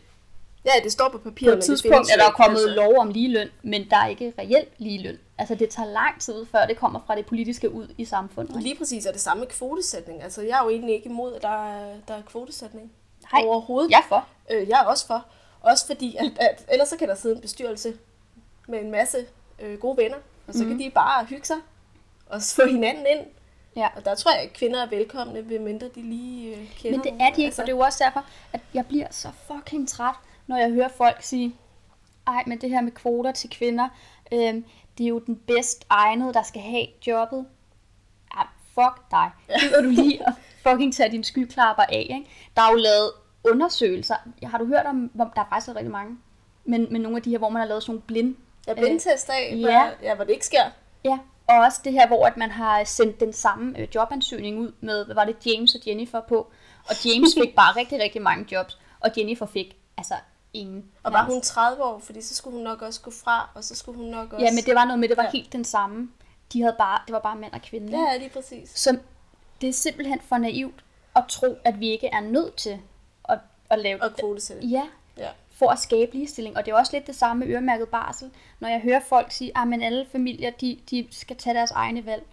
ja, 0.65 0.71
det 0.83 0.91
står 0.91 1.09
på 1.09 1.17
på 1.17 1.23
papiret, 1.29 1.51
et 1.51 1.55
men 1.55 1.59
det 1.59 1.65
tidspunkt 1.65 2.11
er 2.11 2.17
der 2.17 2.31
kommet 2.31 2.59
altså. 2.59 2.75
lov 2.75 2.97
om 2.97 3.09
ligeløn, 3.09 3.49
men 3.61 3.89
der 3.89 3.97
er 3.97 4.07
ikke 4.07 4.33
reelt 4.39 4.69
ligeløn. 4.77 5.17
Altså, 5.37 5.55
det 5.55 5.69
tager 5.69 5.89
lang 5.89 6.21
tid, 6.21 6.45
før 6.45 6.65
det 6.65 6.77
kommer 6.77 6.99
fra 7.07 7.15
det 7.15 7.25
politiske 7.25 7.71
ud 7.71 7.87
i 7.97 8.05
samfundet. 8.05 8.51
ikke? 8.51 8.63
Lige 8.63 8.77
præcis 8.77 9.05
er 9.05 9.11
det 9.11 9.21
samme 9.21 9.41
med 9.41 9.47
kvotesætning. 9.47 10.23
Altså, 10.23 10.41
jeg 10.41 10.59
er 10.59 10.63
jo 10.63 10.69
egentlig 10.69 10.95
ikke 10.95 11.09
imod, 11.09 11.35
at 11.35 11.41
der 11.41 11.67
er, 11.67 11.95
der 12.07 12.13
er 12.13 12.21
kvotesætning 12.21 12.91
Nej, 13.31 13.43
overhovedet. 13.45 13.91
jeg 13.91 13.97
er 13.97 14.07
for. 14.07 14.27
Øh, 14.51 14.69
jeg 14.69 14.79
er 14.79 14.83
også 14.83 15.07
for. 15.07 15.25
Også 15.61 15.87
fordi, 15.87 16.15
at, 16.15 16.31
at 16.39 16.65
ellers 16.71 16.89
så 16.89 16.97
kan 16.97 17.07
der 17.07 17.15
sidde 17.15 17.35
en 17.35 17.41
bestyrelse 17.41 17.93
med 18.67 18.79
en 18.79 18.91
masse 18.91 19.17
øh, 19.59 19.79
gode 19.79 19.97
venner, 19.97 20.17
og 20.47 20.53
så 20.53 20.63
mm. 20.63 20.69
kan 20.69 20.79
de 20.79 20.89
bare 20.89 21.25
hygge 21.25 21.45
sig 21.45 21.57
og 22.25 22.41
få 22.55 22.65
hinanden 22.65 23.05
ind. 23.11 23.25
Ja. 23.75 23.87
Og 23.95 24.05
der 24.05 24.15
tror 24.15 24.31
jeg, 24.31 24.41
at 24.41 24.53
kvinder 24.53 24.81
er 24.81 24.89
velkomne, 24.89 25.49
ved 25.49 25.59
mindre 25.59 25.87
de 25.95 26.01
lige 26.01 26.55
øh, 26.55 26.69
kender 26.77 26.97
Men 26.97 27.03
det 27.03 27.21
er 27.21 27.29
de 27.29 27.41
ikke, 27.41 27.45
altså... 27.45 27.61
og 27.61 27.67
det 27.67 27.73
er 27.73 27.77
jo 27.77 27.83
også 27.83 28.03
derfor, 28.03 28.25
at 28.53 28.61
jeg 28.73 28.85
bliver 28.85 29.07
så 29.11 29.27
fucking 29.47 29.89
træt, 29.89 30.15
når 30.47 30.57
jeg 30.57 30.71
hører 30.71 30.87
folk 30.87 31.21
sige, 31.21 31.55
ej, 32.27 32.43
men 32.47 32.61
det 32.61 32.69
her 32.69 32.81
med 32.81 32.91
kvoter 32.91 33.31
til 33.31 33.49
kvinder, 33.49 33.89
øhm, 34.33 34.65
det 34.97 35.03
er 35.03 35.07
jo 35.07 35.19
den 35.19 35.35
bedst 35.35 35.85
egnede, 35.89 36.33
der 36.33 36.43
skal 36.43 36.61
have 36.61 36.87
jobbet. 37.07 37.45
Ja, 38.35 38.41
fuck 38.73 39.11
dig. 39.11 39.31
Gider 39.59 39.81
du 39.81 39.89
lige 40.03 40.27
at 40.27 40.33
fucking 40.63 40.93
tage 40.93 41.11
dine 41.11 41.23
skyklapper 41.23 41.83
af, 41.83 42.07
ikke? 42.09 42.29
Der 42.55 42.61
er 42.61 42.71
jo 42.71 42.77
lavet 42.77 43.11
undersøgelser. 43.43 44.15
Har 44.43 44.57
du 44.57 44.65
hørt 44.65 44.85
om, 44.85 45.11
hvor 45.13 45.31
der 45.35 45.41
er 45.41 45.45
faktisk 45.49 45.75
rigtig 45.75 45.91
mange, 45.91 46.17
men, 46.65 46.87
men 46.91 47.01
nogle 47.01 47.17
af 47.17 47.23
de 47.23 47.29
her, 47.29 47.37
hvor 47.37 47.49
man 47.49 47.59
har 47.59 47.67
lavet 47.67 47.83
sådan 47.83 47.91
nogle 47.91 48.01
blind 48.01 48.35
Jeg 48.67 48.75
blindtest 48.75 49.29
af, 49.29 49.53
Øh, 49.53 49.61
ja. 49.61 49.89
ja, 50.01 50.15
hvor 50.15 50.23
det 50.23 50.33
ikke 50.33 50.45
sker. 50.45 50.63
Ja, 51.05 51.19
og 51.47 51.55
også 51.55 51.81
det 51.83 51.91
her, 51.91 52.07
hvor 52.07 52.25
at 52.25 52.37
man 52.37 52.51
har 52.51 52.83
sendt 52.83 53.19
den 53.19 53.33
samme 53.33 53.79
øh, 53.79 53.87
jobansøgning 53.95 54.59
ud 54.59 54.71
med, 54.81 55.05
hvad 55.05 55.15
var 55.15 55.25
det, 55.25 55.35
James 55.45 55.75
og 55.75 55.81
Jennifer 55.87 56.21
på. 56.21 56.51
Og 56.89 57.05
James 57.05 57.29
fik 57.41 57.55
bare 57.55 57.75
rigtig, 57.75 57.99
rigtig 57.99 58.21
mange 58.21 58.45
jobs, 58.51 58.79
og 58.99 59.09
Jennifer 59.17 59.45
fik 59.45 59.77
altså 59.97 60.13
ingen. 60.53 60.85
Og 61.03 61.13
var 61.13 61.25
hun 61.25 61.41
30 61.41 61.83
år, 61.83 61.99
fordi 61.99 62.21
så 62.21 62.35
skulle 62.35 62.53
hun 62.55 62.63
nok 62.63 62.81
også 62.81 63.01
gå 63.01 63.11
fra, 63.11 63.49
og 63.55 63.63
så 63.63 63.75
skulle 63.75 63.97
hun 63.97 64.07
nok 64.07 64.33
også... 64.33 64.45
Ja, 64.45 64.51
men 64.51 64.63
det 64.63 64.75
var 64.75 64.85
noget 64.85 64.99
med, 64.99 65.09
det 65.09 65.17
var 65.17 65.23
Ja. 65.23 65.29
helt 65.31 65.53
den 65.53 65.63
samme. 65.63 66.09
De 66.53 66.61
havde 66.61 66.75
bare, 66.77 66.99
det 67.07 67.13
var 67.13 67.19
bare 67.19 67.35
mænd 67.35 67.53
og 67.53 67.61
kvinde. 67.61 67.87
ikke? 67.87 67.99
Ja, 68.11 68.17
lige 68.17 68.29
præcis. 68.29 68.69
Så 68.75 68.97
det 69.61 69.69
er 69.69 69.73
simpelthen 69.73 70.19
for 70.21 70.37
naivt 70.37 70.83
at 71.15 71.23
tro, 71.29 71.57
at 71.63 71.79
vi 71.79 71.89
ikke 71.89 72.07
er 72.07 72.21
nødt 72.21 72.55
til 72.55 72.79
at, 73.29 73.39
at 73.69 73.79
lave 73.79 74.03
Og 74.03 74.15
kvotesætte. 74.15 74.67
Ja, 74.67 74.83
Ja. 75.17 75.29
for 75.51 75.69
at 75.69 75.79
skabe 75.79 76.13
ligestilling. 76.13 76.57
Og 76.57 76.65
det 76.65 76.71
er 76.71 76.75
også 76.75 76.91
lidt 76.93 77.07
det 77.07 77.15
samme 77.15 77.45
med 77.45 77.53
øremærket 77.53 77.89
barsel. 77.89 78.31
Når 78.59 78.67
jeg 78.69 78.79
hører 78.79 78.99
folk 79.09 79.31
sige, 79.31 79.51
at 79.57 79.67
men 79.67 79.81
alle 79.81 80.05
familier 80.11 80.49
de, 80.51 80.79
de 80.91 81.07
skal 81.11 81.35
tage 81.37 81.53
deres 81.53 81.71
egne 81.71 82.05
valg. 82.05 82.23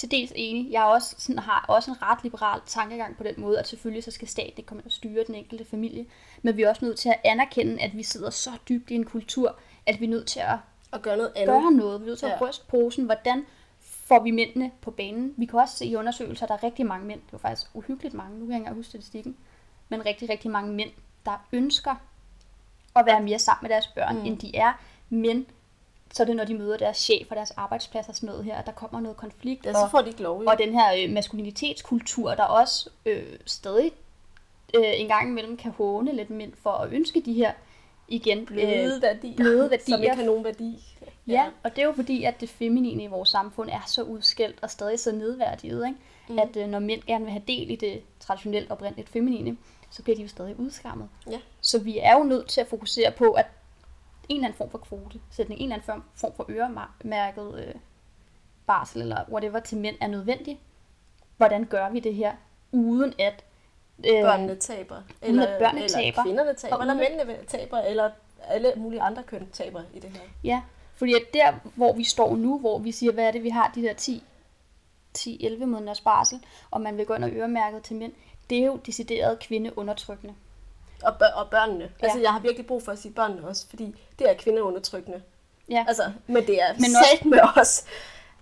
Til 0.00 0.10
dels 0.10 0.32
enig. 0.36 0.72
Jeg 0.72 0.84
også, 0.84 1.14
sådan, 1.18 1.38
har 1.38 1.64
også 1.68 1.90
en 1.90 2.02
ret 2.02 2.18
liberal 2.22 2.60
tankegang 2.66 3.16
på 3.16 3.22
den 3.22 3.34
måde, 3.36 3.58
at 3.58 3.68
selvfølgelig 3.68 4.04
så 4.04 4.10
skal 4.10 4.28
staten 4.28 4.52
ikke 4.56 4.66
komme 4.66 4.82
og 4.86 4.92
styre 4.92 5.24
den 5.26 5.34
enkelte 5.34 5.64
familie. 5.64 6.06
Men 6.42 6.56
vi 6.56 6.62
er 6.62 6.68
også 6.68 6.84
nødt 6.84 6.98
til 6.98 7.08
at 7.08 7.20
anerkende, 7.24 7.82
at 7.82 7.96
vi 7.96 8.02
sidder 8.02 8.30
så 8.30 8.50
dybt 8.68 8.90
i 8.90 8.94
en 8.94 9.04
kultur, 9.04 9.56
at 9.86 10.00
vi 10.00 10.04
er 10.04 10.08
nødt 10.08 10.26
til 10.26 10.40
at 10.40 10.56
Og 10.90 11.02
gøre 11.02 11.16
noget 11.16 11.32
andet. 11.36 11.48
gøre 11.48 11.72
noget. 11.72 12.00
Vi 12.00 12.04
er 12.04 12.06
nødt 12.06 12.18
til 12.18 12.26
at 12.26 12.32
Ja. 12.40 12.48
ryste 12.48 12.64
posen. 12.68 13.04
Hvordan 13.04 13.46
får 13.80 14.22
vi 14.22 14.30
mændene 14.30 14.70
på 14.80 14.90
banen? 14.90 15.34
Vi 15.36 15.46
kan 15.46 15.58
også 15.58 15.76
se 15.76 15.86
i 15.86 15.96
undersøgelser, 15.96 16.44
at 16.44 16.48
der 16.48 16.54
er 16.54 16.62
rigtig 16.62 16.86
mange 16.86 17.06
mænd, 17.06 17.20
det 17.20 17.32
var 17.32 17.38
faktisk 17.38 17.70
uhyggeligt 17.74 18.14
mange, 18.14 18.38
nu 18.38 18.46
kan 18.46 18.52
jeg 18.52 18.60
ikke 18.60 18.74
huske 18.74 18.88
statistikken, 18.88 19.36
men 19.88 20.06
rigtig, 20.06 20.28
rigtig 20.30 20.50
mange 20.50 20.72
mænd, 20.72 20.90
der 21.26 21.46
ønsker 21.52 21.94
at 22.96 23.06
være 23.06 23.22
mere 23.22 23.38
sammen 23.38 23.62
med 23.62 23.70
deres 23.70 23.86
børn, 23.86 24.18
mm. 24.18 24.24
end 24.24 24.38
de 24.38 24.56
er. 24.56 24.72
Men 25.08 25.46
så 26.12 26.22
er 26.22 26.26
det, 26.26 26.36
når 26.36 26.44
de 26.44 26.54
møder 26.54 26.76
deres 26.76 26.96
chef 26.96 27.26
og 27.30 27.36
deres 27.36 27.50
arbejdsplads 27.50 28.08
og 28.08 28.14
sådan 28.14 28.26
noget 28.26 28.44
her, 28.44 28.56
at 28.56 28.66
der 28.66 28.72
kommer 28.72 29.00
noget 29.00 29.16
konflikt. 29.16 29.66
Ja, 29.66 29.72
så 29.72 29.88
får 29.90 30.00
de 30.00 30.08
ikke 30.08 30.22
lov. 30.22 30.42
Jo. 30.42 30.48
og 30.48 30.58
den 30.58 30.72
her 30.72 30.94
øh, 30.98 31.10
maskulinitetskultur, 31.10 32.34
der 32.34 32.42
også 32.42 32.90
øh, 33.06 33.38
stadig 33.46 33.92
øh, 34.74 35.00
en 35.00 35.08
gang 35.08 35.28
imellem 35.28 35.56
kan 35.56 35.70
håne 35.70 36.12
lidt 36.12 36.30
mænd 36.30 36.52
for 36.62 36.70
at 36.70 36.92
ønske 36.92 37.20
de 37.20 37.32
her 37.32 37.52
igen 38.08 38.46
bløde 38.46 39.02
værdier. 39.02 39.36
bløde 39.36 39.70
værdier. 39.70 39.94
Som 39.96 40.02
ikke 40.02 40.16
har 40.16 40.24
nogen 40.24 40.44
værdi. 40.44 40.84
Ja, 41.26 41.46
og 41.62 41.70
det 41.70 41.82
er 41.82 41.86
jo 41.86 41.92
fordi, 41.92 42.24
at 42.24 42.40
det 42.40 42.48
feminine 42.48 43.02
i 43.02 43.06
vores 43.06 43.28
samfund 43.28 43.70
er 43.70 43.84
så 43.86 44.02
udskældt 44.02 44.58
og 44.62 44.70
stadig 44.70 45.00
så 45.00 45.12
nedværdiget, 45.12 45.86
ikke? 45.86 45.98
Mm. 46.28 46.38
at 46.38 46.56
øh, 46.56 46.68
når 46.68 46.78
mænd 46.78 47.02
gerne 47.02 47.24
vil 47.24 47.32
have 47.32 47.42
del 47.48 47.70
i 47.70 47.76
det 47.76 48.02
traditionelt 48.20 48.70
oprindeligt 48.70 49.08
feminine, 49.08 49.56
så 49.90 50.02
bliver 50.02 50.16
de 50.16 50.22
jo 50.22 50.28
stadig 50.28 50.60
udskammet. 50.60 51.08
Ja. 51.30 51.38
Så 51.60 51.78
vi 51.78 51.98
er 51.98 52.18
jo 52.18 52.24
nødt 52.24 52.48
til 52.48 52.60
at 52.60 52.66
fokusere 52.66 53.10
på, 53.10 53.30
at 53.30 53.46
en 54.30 54.36
eller 54.36 54.46
anden 54.48 54.58
form 54.58 54.70
for 54.70 54.78
kvotesætning, 54.78 55.60
en 55.60 55.64
eller 55.72 55.74
anden 55.76 55.86
form- 55.86 56.04
form 56.14 56.32
for 56.36 56.46
øremærket 56.50 57.64
øh, 57.66 57.74
barsel 58.66 59.02
eller 59.02 59.24
whatever 59.32 59.60
til 59.60 59.78
mænd 59.78 59.96
er 60.00 60.06
nødvendig. 60.06 60.60
Hvordan 61.36 61.64
gør 61.64 61.90
vi 61.90 62.00
det 62.00 62.14
her, 62.14 62.32
uden 62.72 63.14
at 63.18 63.44
øh, 63.98 64.22
Børnene 64.22 64.56
taber. 64.56 64.96
Uden 65.28 65.38
at 65.40 65.58
børnene 65.58 65.84
eller 65.84 65.98
taber. 65.98 66.22
kvinderne 66.22 66.54
taber, 66.54 66.76
Og 66.76 66.82
eller 66.82 66.94
mændene 66.94 67.36
taber, 67.46 67.78
eller 67.78 68.10
alle 68.48 68.72
mulige 68.76 69.00
andre 69.02 69.22
køn 69.22 69.48
taber 69.52 69.82
i 69.94 69.98
det 70.00 70.10
her. 70.10 70.20
Ja, 70.44 70.62
fordi 70.94 71.14
at 71.14 71.22
der, 71.34 71.52
hvor 71.74 71.92
vi 71.92 72.04
står 72.04 72.36
nu, 72.36 72.58
hvor 72.58 72.78
vi 72.78 72.92
siger, 72.92 73.12
hvad 73.12 73.24
er 73.24 73.30
det, 73.30 73.42
vi 73.42 73.48
har 73.48 73.72
de 73.74 73.82
der 73.82 73.92
10 73.92 74.22
10-11 75.18 75.64
måneders 75.64 76.00
barsel, 76.00 76.40
og 76.70 76.80
man 76.80 76.96
vil 76.96 77.06
gå 77.06 77.14
ind 77.14 77.24
og 77.24 77.30
øremærket 77.30 77.82
til 77.82 77.96
mænd, 77.96 78.12
det 78.50 78.58
er 78.58 78.64
jo 78.66 78.76
decideret 78.86 79.38
kvindeundertrykkende. 79.38 80.34
Og, 81.02 81.18
bør- 81.18 81.32
og 81.34 81.50
børnene. 81.50 81.84
Ja. 81.84 82.06
Altså, 82.06 82.18
jeg 82.20 82.32
har 82.32 82.40
virkelig 82.40 82.66
brug 82.66 82.82
for 82.82 82.92
at 82.92 82.98
sige 82.98 83.12
børnene 83.12 83.48
også, 83.48 83.68
fordi 83.68 83.94
det 84.18 84.30
er 84.30 84.34
kvindeundertrykkende. 84.34 85.22
Ja. 85.70 85.84
Altså, 85.88 86.12
men 86.26 86.46
det 86.46 86.62
er 86.62 86.72
Men 86.74 86.84
også- 86.84 87.28
med 87.28 87.38
os. 87.56 87.84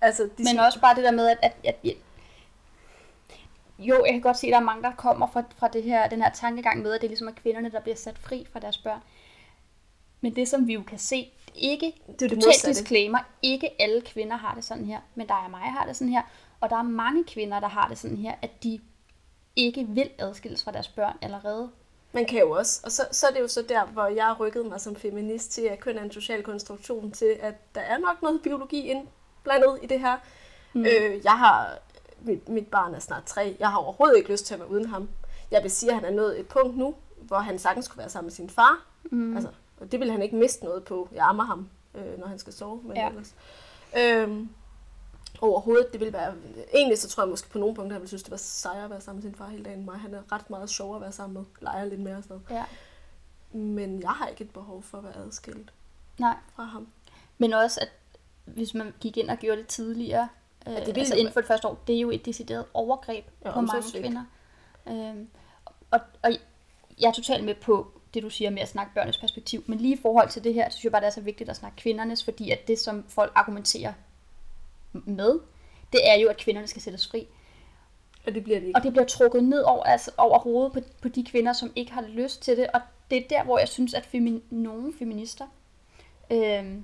Altså, 0.01 0.23
de 0.39 0.45
Men 0.45 0.59
også 0.59 0.81
bare 0.81 0.95
det 0.95 1.05
der 1.05 1.11
med, 1.11 1.29
at, 1.29 1.39
at, 1.43 1.57
at, 1.65 1.77
at 1.85 1.97
jo, 3.79 4.05
jeg 4.05 4.13
kan 4.13 4.21
godt 4.23 4.39
se, 4.39 4.47
at 4.47 4.51
der 4.53 4.57
er 4.59 4.63
mange, 4.65 4.83
der 4.83 4.93
kommer 4.97 5.27
fra, 5.33 5.43
fra 5.59 5.69
det 5.69 5.83
her, 5.83 6.09
den 6.09 6.23
her 6.23 6.31
tankegang 6.31 6.83
med, 6.83 6.93
at 6.93 7.01
det 7.01 7.07
er 7.07 7.09
ligesom 7.09 7.29
er 7.29 7.33
kvinderne, 7.33 7.71
der 7.71 7.81
bliver 7.81 7.97
sat 7.97 8.19
fri 8.19 8.47
fra 8.53 8.61
deres 8.61 8.79
børn. 8.79 9.01
Men 10.21 10.37
det, 10.37 10.49
som 10.49 10.67
vi 10.67 10.73
jo 10.75 10.83
kan 10.83 10.99
se, 10.99 11.31
ikke 11.55 11.93
det 12.07 12.23
er 12.23 12.29
det 12.29 12.37
modsatte. 12.39 12.69
disclaimer, 12.81 13.19
ikke 13.43 13.71
alle 13.83 14.01
kvinder 14.01 14.37
har 14.37 14.55
det 14.55 14.65
sådan 14.65 14.85
her, 14.85 15.01
men 15.15 15.29
der 15.29 15.35
er 15.45 15.49
mig, 15.49 15.61
har 15.61 15.87
det 15.87 15.97
sådan 15.97 16.13
her, 16.13 16.23
og 16.61 16.71
der 16.71 16.77
er 16.77 16.83
mange 16.83 17.25
kvinder, 17.25 17.61
der 17.61 17.69
har 17.69 17.89
det 17.89 17.99
sådan 17.99 18.17
her, 18.17 18.35
at 18.43 18.63
de 18.63 18.81
ikke 19.57 19.87
vil 19.89 20.11
adskilles 20.19 20.65
fra 20.65 20.73
deres 20.73 20.89
børn 20.89 21.17
allerede. 21.23 21.71
Man 22.19 22.27
kan 22.27 22.41
jo 22.41 22.51
også, 22.51 22.81
og 22.85 22.93
så, 22.93 23.03
så 23.11 23.27
er 23.27 23.31
det 23.31 23.41
jo 23.41 23.49
så 23.49 23.63
der, 23.69 23.85
hvor 23.85 24.07
jeg 24.07 24.37
rykket 24.41 24.67
mig 24.67 24.81
som 24.81 24.97
feminist 24.97 25.53
til, 25.53 25.63
at 25.63 25.81
køn 25.81 25.99
er 25.99 26.03
en 26.03 26.13
social 26.13 26.43
konstruktion 26.43 27.11
til, 27.11 27.37
at 27.41 27.75
der 27.75 27.81
er 27.81 27.99
nok 27.99 28.23
noget 28.23 28.41
biologi 28.43 28.89
indblandet 28.89 29.79
i 29.83 29.87
det 29.87 30.01
her. 30.01 30.17
Mm. 30.73 30.81
Øh, 30.81 31.25
jeg 31.25 31.33
har, 31.33 31.79
mit, 32.21 32.49
mit 32.49 32.67
barn 32.67 32.95
er 32.95 32.99
snart 32.99 33.25
tre, 33.25 33.57
jeg 33.61 33.71
har 33.71 33.79
overhovedet 33.79 34.17
ikke 34.17 34.31
lyst 34.31 34.47
til 34.47 34.55
at 34.55 34.61
være 34.61 34.71
uden 34.71 34.87
ham. 34.87 35.09
Jeg 35.51 35.63
vil 35.63 35.71
sige, 35.71 35.91
at 35.91 35.95
han 35.95 36.05
er 36.05 36.11
nået 36.11 36.41
et 36.41 36.49
punkt 36.49 36.77
nu, 36.77 36.95
hvor 37.17 37.39
han 37.39 37.59
sagtens 37.59 37.85
skulle 37.85 37.99
være 37.99 38.09
sammen 38.09 38.27
med 38.27 38.33
sin 38.33 38.51
far. 38.51 38.87
Mm. 39.11 39.37
Altså, 39.37 39.51
og 39.81 39.93
det 39.93 40.01
vil 40.01 40.11
han 40.11 40.23
ikke 40.23 40.37
miste 40.37 40.65
noget 40.65 40.85
på. 40.85 41.09
Jeg 41.15 41.25
ammer 41.25 41.45
ham, 41.45 41.69
øh, 41.95 42.19
når 42.19 42.27
han 42.27 42.39
skal 42.39 42.53
sove. 42.53 42.81
Men 42.85 42.97
ja. 42.97 43.09
ellers. 43.09 43.35
Øhm, 43.99 44.49
overhovedet, 45.41 45.93
det 45.93 46.01
vil 46.01 46.13
være... 46.13 46.35
Egentlig 46.75 46.99
så 46.99 47.09
tror 47.09 47.23
jeg 47.23 47.31
måske 47.31 47.51
på 47.51 47.59
nogle 47.59 47.75
punkter, 47.75 47.95
jeg 47.97 48.01
vil 48.01 48.09
synes, 48.09 48.23
det 48.23 48.31
var 48.31 48.37
sejere 48.37 48.85
at 48.85 48.91
være 48.91 49.01
sammen 49.01 49.17
med 49.25 49.31
sin 49.31 49.35
far 49.39 49.49
hele 49.49 49.65
dagen. 49.65 49.85
Mig. 49.85 49.99
Han 49.99 50.15
er 50.15 50.33
ret 50.33 50.51
meget 50.51 50.71
sjovere 50.71 50.97
at 50.97 51.03
være 51.03 51.13
sammen 51.13 51.35
med. 51.35 51.45
Leger 51.61 51.85
lidt 51.85 52.01
mere 52.01 52.17
og 52.17 52.23
sådan 52.23 52.41
noget. 52.49 52.61
Ja. 52.61 52.65
Men 53.59 54.03
jeg 54.03 54.11
har 54.11 54.27
ikke 54.27 54.45
et 54.45 54.51
behov 54.51 54.83
for 54.83 54.99
at 54.99 55.05
være 55.05 55.17
adskilt 55.17 55.73
Nej, 56.19 56.35
fra 56.57 56.63
ham. 56.65 56.89
men 57.39 57.53
også, 57.53 57.81
at 57.81 57.89
hvis 58.45 58.75
man 58.75 58.95
gik 59.01 59.17
ind 59.17 59.31
og 59.31 59.37
gjorde 59.37 59.61
det 59.61 59.67
tidligere, 59.67 60.29
øh, 60.67 60.73
det 60.77 60.87
ville 60.87 60.99
altså 61.01 61.15
inden 61.15 61.33
for 61.33 61.41
det 61.41 61.49
første 61.49 61.69
år, 61.69 61.83
det 61.87 61.97
er 61.97 62.01
jo 62.01 62.11
et 62.11 62.25
decideret 62.25 62.65
overgreb 62.75 63.25
Ja, 63.45 63.51
på 63.51 63.61
mange 63.61 63.73
omsorgssvigt. 63.79 64.05
kvinder. 64.05 64.25
Øhm, 64.89 65.29
og, 65.91 66.01
og 66.23 66.31
jeg 67.01 67.09
er 67.09 67.13
totalt 67.13 67.45
med 67.45 67.55
på 67.55 67.87
det, 68.15 68.23
du 68.23 68.31
siger 68.31 68.51
med 68.51 68.63
at 68.63 68.69
snakke 68.69 68.95
børnenes 68.95 69.19
perspektiv, 69.19 69.65
men 69.67 69.79
lige 69.79 69.95
i 69.95 69.99
forhold 70.03 70.29
til 70.29 70.45
det 70.45 70.55
her, 70.55 70.69
så 70.69 70.77
synes 70.77 70.85
jeg 70.85 70.93
bare, 70.93 71.01
det 71.01 71.07
er 71.07 71.11
så 71.13 71.21
vigtigt 71.21 71.51
at 71.51 71.57
snakke 71.57 71.77
kvindernes, 71.77 72.25
fordi 72.25 72.51
at 72.51 72.69
det, 72.69 72.79
som 72.79 73.05
folk 73.09 73.33
argumenterer 73.35 73.93
med, 74.93 75.41
det 75.93 76.11
er 76.11 76.15
jo, 76.15 76.29
at 76.29 76.37
kvinderne 76.37 76.67
skal 76.67 76.83
sættes 76.83 77.09
fri. 77.09 77.27
Og 78.27 78.35
det 78.35 78.45
bliver 78.45 78.61
det 78.61 78.67
ikke. 78.67 78.77
Og 78.79 78.83
det 78.83 78.93
bliver 78.93 79.07
trukket 79.07 79.45
ned 79.45 79.63
over, 79.63 79.85
altså 79.85 80.11
over 80.17 80.39
hovedet 80.39 80.73
på, 80.73 80.81
på 81.03 81.09
de 81.09 81.25
kvinder, 81.25 81.53
som 81.53 81.73
ikke 81.77 81.93
har 81.93 82.03
lyst 82.03 82.43
til 82.43 82.57
det. 82.57 82.67
Og 82.75 82.81
det 83.11 83.19
er 83.19 83.29
der, 83.29 83.45
hvor 83.45 83.59
jeg 83.59 83.69
synes, 83.69 83.95
at 83.95 84.09
femi- 84.15 84.43
nogle 84.51 84.93
feminister 84.99 85.47
øh, 86.31 86.77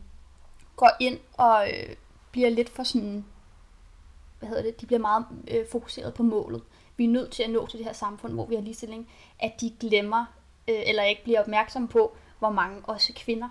går 0.77 0.90
ind 1.01 1.19
og 1.33 1.69
øh, 1.69 1.97
bliver 2.31 2.51
lidt 2.51 2.69
for 2.69 2.83
sådan, 2.83 3.25
hvad 4.38 4.49
hedder 4.49 4.62
det, 4.62 4.81
de 4.81 4.87
bliver 4.87 5.01
meget 5.01 5.27
øh, 5.49 5.67
fokuseret 5.73 6.14
på 6.14 6.23
målet. 6.23 6.62
Vi 6.97 7.05
er 7.05 7.09
nødt 7.09 7.31
til 7.31 7.43
at 7.43 7.51
nå 7.51 7.67
til 7.67 7.79
det 7.79 7.87
her 7.87 7.93
samfund, 7.93 8.33
hvor 8.33 8.47
vi 8.47 8.55
har 8.55 8.62
ligestilling, 8.62 9.09
at 9.40 9.53
de 9.61 9.73
glemmer, 9.81 10.25
øh, 10.69 10.83
eller 10.87 11.03
ikke 11.03 11.25
bliver 11.25 11.40
opmærksomme 11.40 11.88
på, 11.88 12.17
hvor 12.38 12.51
mange 12.51 12.81
også 12.85 13.12
kvinder, 13.17 13.49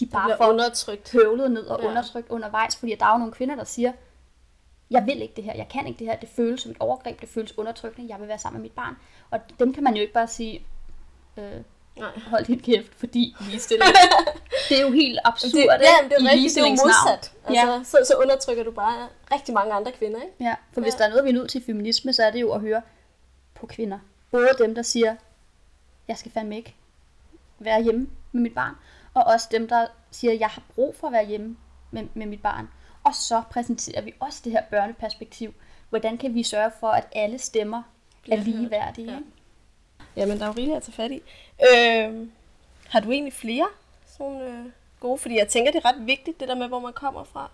de 0.00 0.06
bare 0.06 0.36
får 0.36 0.44
undertrykt. 0.48 1.12
høvlet 1.12 1.50
ned 1.50 1.66
og 1.66 1.82
Ja. 1.82 1.88
undertrykt 1.88 2.28
undervejs, 2.30 2.76
fordi 2.76 2.94
der 3.00 3.06
er 3.06 3.12
jo 3.12 3.18
nogle 3.18 3.32
kvinder, 3.32 3.54
der 3.54 3.64
siger, 3.64 3.92
jeg 4.90 5.06
vil 5.06 5.22
ikke 5.22 5.34
det 5.36 5.44
her, 5.44 5.54
jeg 5.56 5.68
kan 5.68 5.86
ikke 5.86 5.98
det 5.98 6.06
her, 6.06 6.16
det 6.16 6.28
føles 6.28 6.60
som 6.60 6.70
et 6.70 6.76
overgreb, 6.80 7.20
det 7.20 7.28
føles 7.28 7.58
undertrykkende, 7.58 8.08
jeg 8.12 8.20
vil 8.20 8.28
være 8.28 8.38
sammen 8.38 8.60
med 8.60 8.62
mit 8.68 8.72
barn. 8.76 8.96
Og 9.30 9.40
dem 9.58 9.74
kan 9.74 9.82
man 9.84 9.94
jo 9.94 10.00
ikke 10.00 10.12
bare 10.12 10.26
sige, 10.26 10.66
øh, 11.36 11.52
Nej. 11.96 12.08
hold 12.26 12.44
din 12.44 12.60
kæft, 12.60 12.94
fordi 12.94 13.36
ligestilling. 13.50 13.90
det 14.68 14.78
er 14.78 14.82
jo 14.82 14.90
helt 14.90 15.18
absurd, 15.24 15.50
Det, 15.52 15.58
ja, 15.58 15.64
det 16.08 16.26
er 16.26 16.30
rigtigt, 16.32 16.54
det 16.54 16.62
er 16.62 16.66
jo 16.66 16.70
modsat. 16.70 17.32
Altså, 17.48 17.90
så, 17.90 18.04
så 18.06 18.14
undertrykker 18.22 18.64
du 18.64 18.70
bare 18.70 19.08
rigtig 19.32 19.54
mange 19.54 19.72
andre 19.72 19.92
kvinder, 19.92 20.22
ikke? 20.22 20.34
Ja, 20.40 20.54
for 20.72 20.80
hvis 20.80 20.92
Ja. 20.94 20.98
der 20.98 21.04
er 21.04 21.08
noget, 21.08 21.24
vi 21.24 21.28
er 21.30 21.34
nødt 21.34 21.50
til 21.50 21.62
feminisme, 21.66 22.12
så 22.12 22.22
er 22.24 22.30
det 22.30 22.40
jo 22.40 22.52
at 22.52 22.60
høre 22.60 22.82
på 23.54 23.66
kvinder. 23.66 23.98
Både 24.30 24.48
dem, 24.58 24.74
der 24.74 24.82
siger, 24.82 25.16
jeg 26.08 26.18
skal 26.18 26.32
fandme 26.32 26.56
ikke 26.56 26.74
være 27.58 27.82
hjemme 27.82 28.06
med 28.32 28.42
mit 28.42 28.54
barn, 28.54 28.74
og 29.14 29.24
også 29.24 29.48
dem, 29.50 29.68
der 29.68 29.86
siger, 30.10 30.32
jeg 30.32 30.48
har 30.48 30.62
brug 30.74 30.96
for 31.00 31.06
at 31.06 31.12
være 31.12 31.26
hjemme 31.26 31.56
med, 31.90 32.02
med 32.14 32.26
mit 32.26 32.42
barn. 32.42 32.68
Og 33.04 33.14
så 33.14 33.42
præsenterer 33.50 34.00
vi 34.02 34.14
også 34.20 34.40
det 34.44 34.52
her 34.52 34.62
børneperspektiv. 34.70 35.54
Hvordan 35.90 36.18
kan 36.18 36.34
vi 36.34 36.42
sørge 36.42 36.70
for, 36.80 36.88
at 36.88 37.04
alle 37.12 37.38
stemmer 37.38 37.82
Bliver 38.22 38.38
er 38.38 38.42
ligeværdige? 38.42 39.06
Ja. 39.06 39.12
Ja. 39.12 39.20
Jamen, 40.16 40.38
der 40.38 40.42
er 40.44 40.48
jo 40.48 40.52
rigeligt 40.56 40.76
at 40.76 40.82
tage 40.82 40.92
fat 40.92 41.10
i. 41.10 41.22
Øh, 41.60 42.28
har 42.88 43.00
du 43.00 43.10
egentlig 43.12 43.32
flere 43.32 43.66
sådan 44.18 44.40
øh, 44.40 44.66
gode? 45.00 45.18
Fordi 45.18 45.38
jeg 45.38 45.48
tænker, 45.48 45.72
det 45.72 45.84
er 45.84 45.88
ret 45.88 46.06
vigtigt, 46.06 46.40
det 46.40 46.48
der 46.48 46.54
med, 46.54 46.68
hvor 46.68 46.80
man 46.80 46.92
kommer 46.92 47.24
fra. 47.24 47.50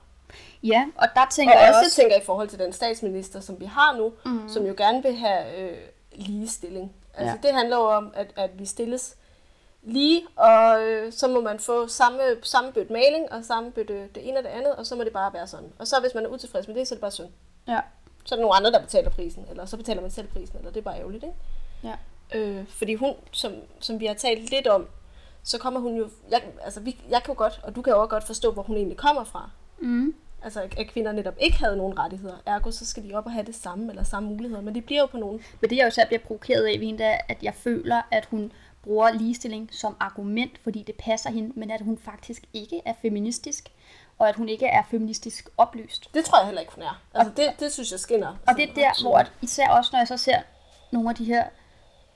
ja, 0.62 0.86
og 0.96 1.08
der 1.14 1.26
tænker 1.30 1.54
Og 1.54 1.60
jeg 1.60 1.66
jeg 1.66 1.74
også 1.74 1.86
også, 1.86 1.96
tænker 1.96 2.16
i 2.16 2.24
forhold 2.24 2.48
til 2.48 2.58
den 2.58 2.72
statsminister, 2.72 3.40
som 3.40 3.60
vi 3.60 3.64
har 3.64 3.96
nu, 3.96 4.12
mm. 4.24 4.48
som 4.48 4.66
jo 4.66 4.74
gerne 4.76 5.02
vil 5.02 5.14
have 5.16 5.58
øh, 5.60 5.76
ligestilling. 6.12 6.92
Altså 7.14 7.38
Ja. 7.42 7.48
det 7.48 7.56
handler 7.56 7.76
jo 7.76 7.82
om, 7.90 8.12
at, 8.14 8.26
at 8.36 8.58
vi 8.58 8.66
stilles 8.66 9.16
lige, 9.82 10.22
og 10.36 10.82
øh, 10.82 11.12
så 11.12 11.28
må 11.28 11.40
man 11.40 11.58
få 11.58 11.88
samme, 11.88 12.18
samme 12.42 12.72
bødt 12.72 12.90
maling, 12.90 13.32
og 13.32 13.44
samme 13.44 13.70
bødt 13.70 13.90
øh, 13.90 14.06
det 14.14 14.28
ene 14.28 14.38
og 14.38 14.44
det 14.44 14.50
andet, 14.50 14.74
og 14.76 14.86
så 14.86 14.96
må 14.96 15.04
det 15.04 15.12
bare 15.12 15.32
være 15.32 15.46
sådan. 15.46 15.72
Og 15.78 15.86
så 15.86 16.00
hvis 16.00 16.14
man 16.14 16.24
er 16.24 16.28
utilfreds 16.28 16.68
med 16.68 16.74
det, 16.76 16.88
så 16.88 16.94
er 16.94 16.96
det 16.96 17.00
bare 17.00 17.10
synd. 17.10 17.28
ja, 17.68 17.80
Så 18.24 18.34
er 18.34 18.36
der 18.36 18.42
nogle 18.42 18.56
andre, 18.56 18.70
der 18.72 18.80
betaler 18.80 19.10
prisen, 19.10 19.46
eller 19.50 19.66
så 19.66 19.76
betaler 19.76 20.00
man 20.02 20.10
selv 20.10 20.26
prisen, 20.28 20.56
eller 20.58 20.70
det 20.70 20.80
er 20.80 20.84
bare 20.84 20.98
ærgerligt, 20.98 21.24
ikke? 21.24 21.36
ja, 21.84 21.94
Øh, 22.34 22.66
fordi 22.68 22.94
hun, 22.94 23.14
som, 23.32 23.52
som 23.80 24.00
vi 24.00 24.06
har 24.06 24.14
talt 24.14 24.50
lidt 24.50 24.66
om, 24.66 24.86
så 25.42 25.58
kommer 25.58 25.80
hun 25.80 25.96
jo, 25.96 26.08
jeg, 26.30 26.42
altså 26.62 26.80
vi, 26.80 27.00
jeg 27.10 27.22
kan 27.22 27.34
jo 27.34 27.38
godt, 27.38 27.60
og 27.62 27.76
du 27.76 27.82
kan 27.82 27.92
jo 27.92 28.00
også 28.00 28.08
godt 28.10 28.24
forstå, 28.24 28.52
hvor 28.52 28.62
hun 28.62 28.76
egentlig 28.76 28.96
kommer 28.96 29.24
fra. 29.24 29.50
mm, 29.78 30.14
Altså 30.42 30.68
at 30.76 30.86
kvinder 30.88 31.12
netop 31.12 31.34
ikke 31.40 31.58
havde 31.58 31.76
nogen 31.76 31.98
rettigheder, 31.98 32.34
ergo 32.46 32.70
så 32.70 32.86
skal 32.86 33.08
de 33.08 33.14
op 33.14 33.26
og 33.26 33.32
have 33.32 33.46
det 33.46 33.54
samme, 33.54 33.90
eller 33.90 34.02
samme 34.04 34.28
muligheder, 34.28 34.62
men 34.62 34.74
de 34.74 34.82
bliver 34.82 35.00
jo 35.00 35.06
på 35.06 35.16
nogen. 35.16 35.40
Men 35.60 35.70
det 35.70 35.76
jeg 35.76 35.84
jo 35.84 35.90
selv 35.90 36.06
bliver 36.06 36.20
provokeret 36.20 36.64
af 36.66 36.80
ved 36.80 36.86
hende, 36.86 36.98
det 36.98 37.06
er, 37.06 37.18
at 37.28 37.42
jeg 37.42 37.54
føler, 37.54 38.02
at 38.10 38.26
hun 38.26 38.52
bruger 38.82 39.12
ligestilling 39.12 39.68
som 39.72 39.96
argument, 40.00 40.58
fordi 40.62 40.82
det 40.86 40.94
passer 40.94 41.30
hende, 41.30 41.52
men 41.56 41.70
at 41.70 41.80
hun 41.80 41.98
faktisk 41.98 42.42
ikke 42.52 42.80
er 42.84 42.94
feministisk, 43.02 43.72
og 44.18 44.28
at 44.28 44.36
hun 44.36 44.48
ikke 44.48 44.66
er 44.66 44.82
feministisk 44.90 45.48
oplyst. 45.56 46.14
Det 46.14 46.24
tror 46.24 46.38
jeg 46.38 46.46
heller 46.46 46.60
ikke, 46.60 46.72
hun 46.74 46.84
er. 46.84 47.02
Altså 47.14 47.32
det, 47.36 47.60
det 47.60 47.72
synes 47.72 47.92
jeg 47.92 48.00
skinner. 48.00 48.36
Og 48.46 48.54
det 48.56 48.70
er 48.70 48.74
der, 48.74 49.02
hvor 49.02 49.18
at, 49.18 49.32
især 49.42 49.68
også, 49.68 49.90
når 49.92 50.00
jeg 50.00 50.08
så 50.08 50.16
ser 50.16 50.38
nogle 50.90 51.08
af 51.08 51.14
de 51.14 51.24
her 51.24 51.44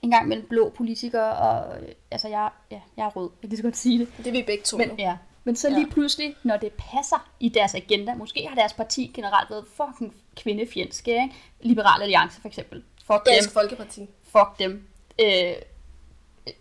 en 0.02 0.10
gang 0.10 0.28
mellem 0.28 0.46
blå 0.48 0.70
politikere, 0.76 1.36
og 1.36 1.82
øh, 1.82 1.88
altså 2.10 2.28
jeg, 2.28 2.50
ja, 2.70 2.80
jeg 2.96 3.06
er 3.06 3.10
rød, 3.10 3.30
jeg 3.42 3.50
kan 3.50 3.56
så 3.56 3.62
godt 3.62 3.76
sige 3.76 3.98
det. 3.98 4.08
Det 4.18 4.26
er 4.26 4.32
vi 4.32 4.42
begge 4.42 4.64
to 4.64 4.76
Men, 4.76 4.88
nu. 4.88 4.94
ja. 4.98 5.16
Men 5.44 5.56
så 5.56 5.70
lige 5.70 5.90
pludselig, 5.90 6.36
når 6.42 6.56
det 6.56 6.72
passer 6.72 7.30
i 7.40 7.48
deres 7.48 7.74
agenda, 7.74 8.14
måske 8.14 8.46
har 8.48 8.54
deres 8.54 8.72
parti 8.72 9.10
generelt 9.14 9.50
været 9.50 9.64
fucking 9.76 10.14
kvindefjendske, 10.36 11.10
ikke? 11.10 11.34
Liberal 11.60 12.02
Alliance 12.02 12.40
for 12.40 12.48
eksempel. 12.48 12.84
Fuck 13.06 13.26
Dansk 13.26 13.48
dem. 13.48 13.52
Folkeparti, 13.52 14.08
Fuck 14.22 14.58
dem. 14.58 14.88
Øh, 15.20 15.52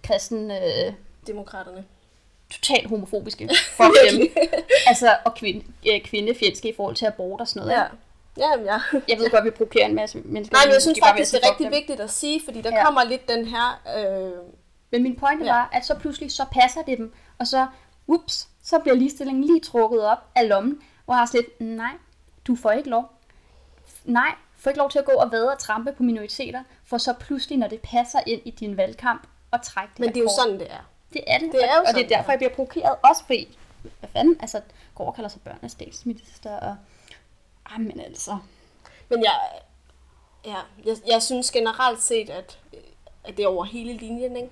kristen, 0.04 0.52
øh, 0.52 0.94
demokraterne. 1.28 1.86
totalt 2.52 2.90
homofobiske. 2.90 3.50
Fuck 3.78 3.94
dem. 4.12 4.28
Altså, 4.88 5.16
og 5.26 5.36
kvinde, 5.36 5.66
øh, 5.92 6.02
kvindefjendske 6.02 6.70
i 6.70 6.74
forhold 6.76 6.96
til 6.96 7.06
abort 7.06 7.42
og 7.42 7.48
sådan 7.48 7.68
noget. 7.68 7.80
Ja. 7.80 7.86
Jamen, 8.38 8.66
ja. 8.66 8.80
Jeg 9.08 9.18
ved 9.20 9.30
godt, 9.30 9.46
vi 9.46 9.50
provokerer 9.50 9.86
en 9.86 9.96
masse 9.96 10.18
mennesker. 10.26 10.56
Nej, 10.58 10.66
men 10.66 10.74
jeg 10.74 10.82
synes 10.82 11.00
faktisk, 11.04 11.32
det 11.34 11.40
er 11.44 11.50
rigtig 11.50 11.64
dem. 11.66 11.74
vigtigt 11.74 12.00
at 12.00 12.10
sige, 12.12 12.42
fordi 12.46 12.62
der 12.62 12.70
Ja. 12.78 12.86
kommer 12.86 13.04
lidt 13.04 13.28
den 13.30 13.46
her... 13.46 13.82
Øh, 13.98 14.32
Men 14.92 15.04
min 15.04 15.16
pointe 15.16 15.46
Ja. 15.46 15.52
var, 15.54 15.70
at 15.74 15.86
så 15.86 15.96
pludselig, 15.96 16.32
så 16.32 16.46
passer 16.52 16.82
det 16.82 16.98
dem, 16.98 17.14
og 17.40 17.48
så, 17.48 17.68
ups, 18.08 18.48
så 18.64 18.80
bliver 18.80 18.96
ligestillingen 18.96 19.44
lige 19.44 19.60
trukket 19.60 20.06
op 20.06 20.18
af 20.36 20.50
lommen, 20.50 20.80
hvor 21.06 21.14
jeg 21.14 21.20
har 21.20 21.30
lidt, 21.34 21.62
nej, 21.62 21.92
du 22.48 22.56
får 22.56 22.72
ikke 22.72 22.90
lov. 22.90 23.12
Nej, 24.06 24.36
får 24.58 24.70
ikke 24.70 24.78
lov 24.78 24.90
til 24.90 25.00
at 25.00 25.06
gå 25.06 25.12
og 25.12 25.32
vade 25.32 25.52
og 25.52 25.60
trampe 25.60 25.92
på 25.94 26.04
minoriteter, 26.04 26.64
for 26.86 26.98
så 26.98 27.14
pludselig, 27.20 27.58
når 27.58 27.68
det 27.68 27.80
passer 27.82 28.20
ind 28.28 28.42
i 28.46 28.52
din 28.52 28.78
valgkamp, 28.78 29.28
og 29.54 29.62
trække 29.62 29.92
det 29.92 30.00
men 30.00 30.10
det 30.10 30.18
er 30.18 30.22
jo 30.24 30.30
sådan, 30.40 30.60
det 30.60 30.72
er. 30.72 30.90
Det 31.14 31.24
er 31.28 31.38
det, 31.40 31.52
Det 31.52 31.64
er 31.64 31.76
jo 31.76 31.80
og, 31.80 31.82
og 31.82 31.88
sådan, 31.88 32.04
det 32.04 32.12
er 32.12 32.16
er. 32.16 32.20
derfor, 32.20 32.32
jeg 32.32 32.40
bliver 32.40 32.54
provokeret, 32.54 32.96
også 33.10 33.24
fordi, 33.26 33.58
hvad 34.00 34.10
fanden, 34.10 34.38
altså, 34.40 34.62
går 34.96 35.06
og 35.06 35.16
kalder 35.16 35.30
sig 35.30 35.42
børnenes 35.42 35.72
statsminister, 35.72 36.58
og, 36.60 36.76
ah, 37.66 37.82
men 37.82 38.00
altså, 38.00 38.38
Men 39.10 39.24
jeg, 39.24 39.40
ja, 40.46 40.58
jeg, 40.86 40.96
jeg 41.08 41.22
synes 41.22 41.52
generelt 41.52 42.02
set, 42.02 42.30
at, 42.30 42.60
at 43.24 43.38
det 43.38 43.44
er 43.44 43.48
over 43.48 43.64
hele 43.64 43.94
linjen, 43.94 44.36
ikke? 44.36 44.50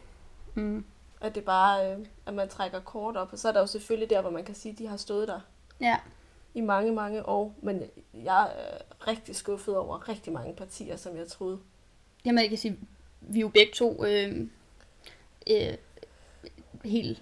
mm, 0.54 0.86
At 1.22 1.36
det 1.36 1.44
bare, 1.46 1.92
øh, 1.92 1.98
at 2.26 2.34
man 2.34 2.50
trækker 2.50 2.80
kort 2.80 3.18
op. 3.18 3.34
Og 3.34 3.40
så 3.40 3.48
er 3.48 3.52
der 3.52 3.60
jo 3.60 3.66
selvfølgelig 3.68 4.10
der, 4.10 4.22
hvor 4.22 4.30
man 4.30 4.44
kan 4.46 4.56
sige, 4.56 4.72
at 4.72 4.78
de 4.80 4.88
har 4.88 4.98
stået 4.98 5.28
der 5.28 5.40
ja, 5.82 5.98
i 6.54 6.62
mange, 6.62 6.92
mange 6.92 7.26
år. 7.30 7.54
Men 7.62 7.84
jeg 8.14 8.44
er 8.44 8.78
rigtig 9.08 9.36
skuffet 9.36 9.78
over 9.78 10.10
rigtig 10.10 10.34
mange 10.34 10.54
partier, 10.56 10.96
som 10.98 11.18
jeg 11.18 11.28
troede. 11.28 11.60
Jamen, 12.26 12.42
jeg 12.42 12.50
kan 12.50 12.58
sige, 12.58 12.80
vi 13.22 13.38
er 13.40 13.42
jo 13.42 13.48
begge 13.50 13.74
to 13.74 14.06
øh, 14.06 14.48
øh, 15.50 15.74
helt... 16.86 17.20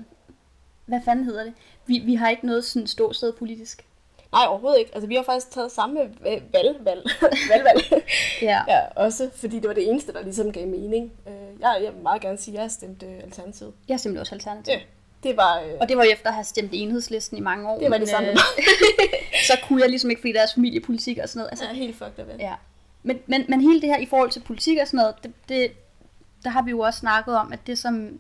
Hvad 0.86 1.00
fanden 1.06 1.26
hedder 1.26 1.44
det? 1.44 1.54
Vi, 1.86 2.00
vi 2.00 2.16
har 2.16 2.30
ikke 2.30 2.46
noget 2.46 2.66
sådan 2.66 2.88
ståsted 2.88 3.34
politisk. 3.34 3.86
Nej, 4.32 4.46
overhovedet 4.48 4.80
ikke. 4.80 4.92
Altså, 4.94 5.08
vi 5.08 5.16
har 5.16 5.24
faktisk 5.24 5.52
taget 5.52 5.72
samme 5.72 6.02
øh, 6.02 6.42
valg, 6.54 6.76
valg, 6.80 7.04
valgvalg. 7.52 7.82
Ja. 8.42 8.62
ja, 8.68 8.80
også 8.96 9.30
fordi 9.36 9.60
det 9.60 9.68
var 9.68 9.74
det 9.74 9.90
eneste, 9.90 10.14
der 10.14 10.22
ligesom 10.24 10.52
gav 10.52 10.68
mening. 10.68 11.12
Øh, 11.28 11.34
jeg, 11.60 11.80
jeg 11.84 11.94
vil 11.94 12.04
meget 12.04 12.22
gerne 12.22 12.38
sige, 12.38 12.54
at 12.54 12.56
jeg 12.56 12.64
har 12.64 12.70
stemt 12.70 13.04
øh, 13.04 13.24
Alternativet. 13.24 13.74
Jeg 13.88 14.00
simpelthen 14.00 14.20
også 14.22 14.36
alternativ. 14.36 14.74
Ja. 14.74 14.80
Det 15.24 15.38
var, 15.38 15.60
øh, 15.60 15.72
Og 15.82 15.90
det 15.90 15.98
var 15.98 16.04
jo 16.04 16.12
efter 16.12 16.28
at 16.28 16.34
have 16.34 16.44
stemt 16.44 16.70
enhedslisten 16.74 17.38
i 17.38 17.42
mange 17.42 17.70
år. 17.70 17.80
det 17.80 17.92
var 17.92 17.98
det 17.98 18.10
samme. 18.10 18.30
øh, 18.30 18.38
så 19.50 19.54
kunne 19.68 19.82
jeg 19.82 19.90
ligesom 19.90 20.10
ikke, 20.10 20.20
fordi 20.20 20.34
deres 20.34 20.54
familiepolitik 20.54 21.18
og 21.18 21.30
sådan 21.30 21.40
noget. 21.40 21.52
Altså, 21.52 21.66
altså, 21.66 21.82
helt 21.84 21.96
fucked 21.96 22.34
up. 22.34 22.40
Ja. 22.40 22.54
Men, 23.04 23.20
men, 23.26 23.46
men 23.50 23.62
hele 23.62 23.82
det 23.82 23.90
her 23.90 23.98
i 23.98 24.06
forhold 24.06 24.32
til 24.32 24.40
politik 24.40 24.78
og 24.82 24.88
sådan 24.88 24.98
noget, 24.98 25.16
det, 25.24 25.34
det, 25.50 25.72
der 26.44 26.50
har 26.50 26.62
vi 26.62 26.72
jo 26.72 26.80
også 26.80 27.00
snakket 27.00 27.38
om, 27.38 27.54
at 27.54 27.68
det 27.68 27.78
som 27.78 28.20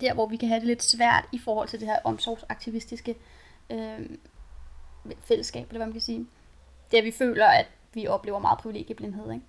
der, 0.00 0.14
hvor 0.14 0.26
vi 0.26 0.36
kan 0.36 0.48
have 0.48 0.60
det 0.60 0.66
lidt 0.66 0.82
svært 0.82 1.24
i 1.32 1.38
forhold 1.38 1.68
til 1.68 1.80
det 1.80 1.88
her 1.88 1.98
omsorgsaktivistiske 2.04 3.16
øh, 3.70 4.00
fællesskab, 5.20 5.68
eller 5.68 5.78
hvad 5.78 5.86
man 5.86 5.92
kan 5.92 6.00
sige, 6.00 6.26
det 6.90 6.96
er, 6.96 7.02
at 7.02 7.04
vi 7.04 7.10
føler, 7.10 7.46
at 7.46 7.66
vi 7.94 8.06
oplever 8.06 8.38
meget 8.38 8.58
privilegieblindhed, 8.58 9.32
ikke? 9.32 9.46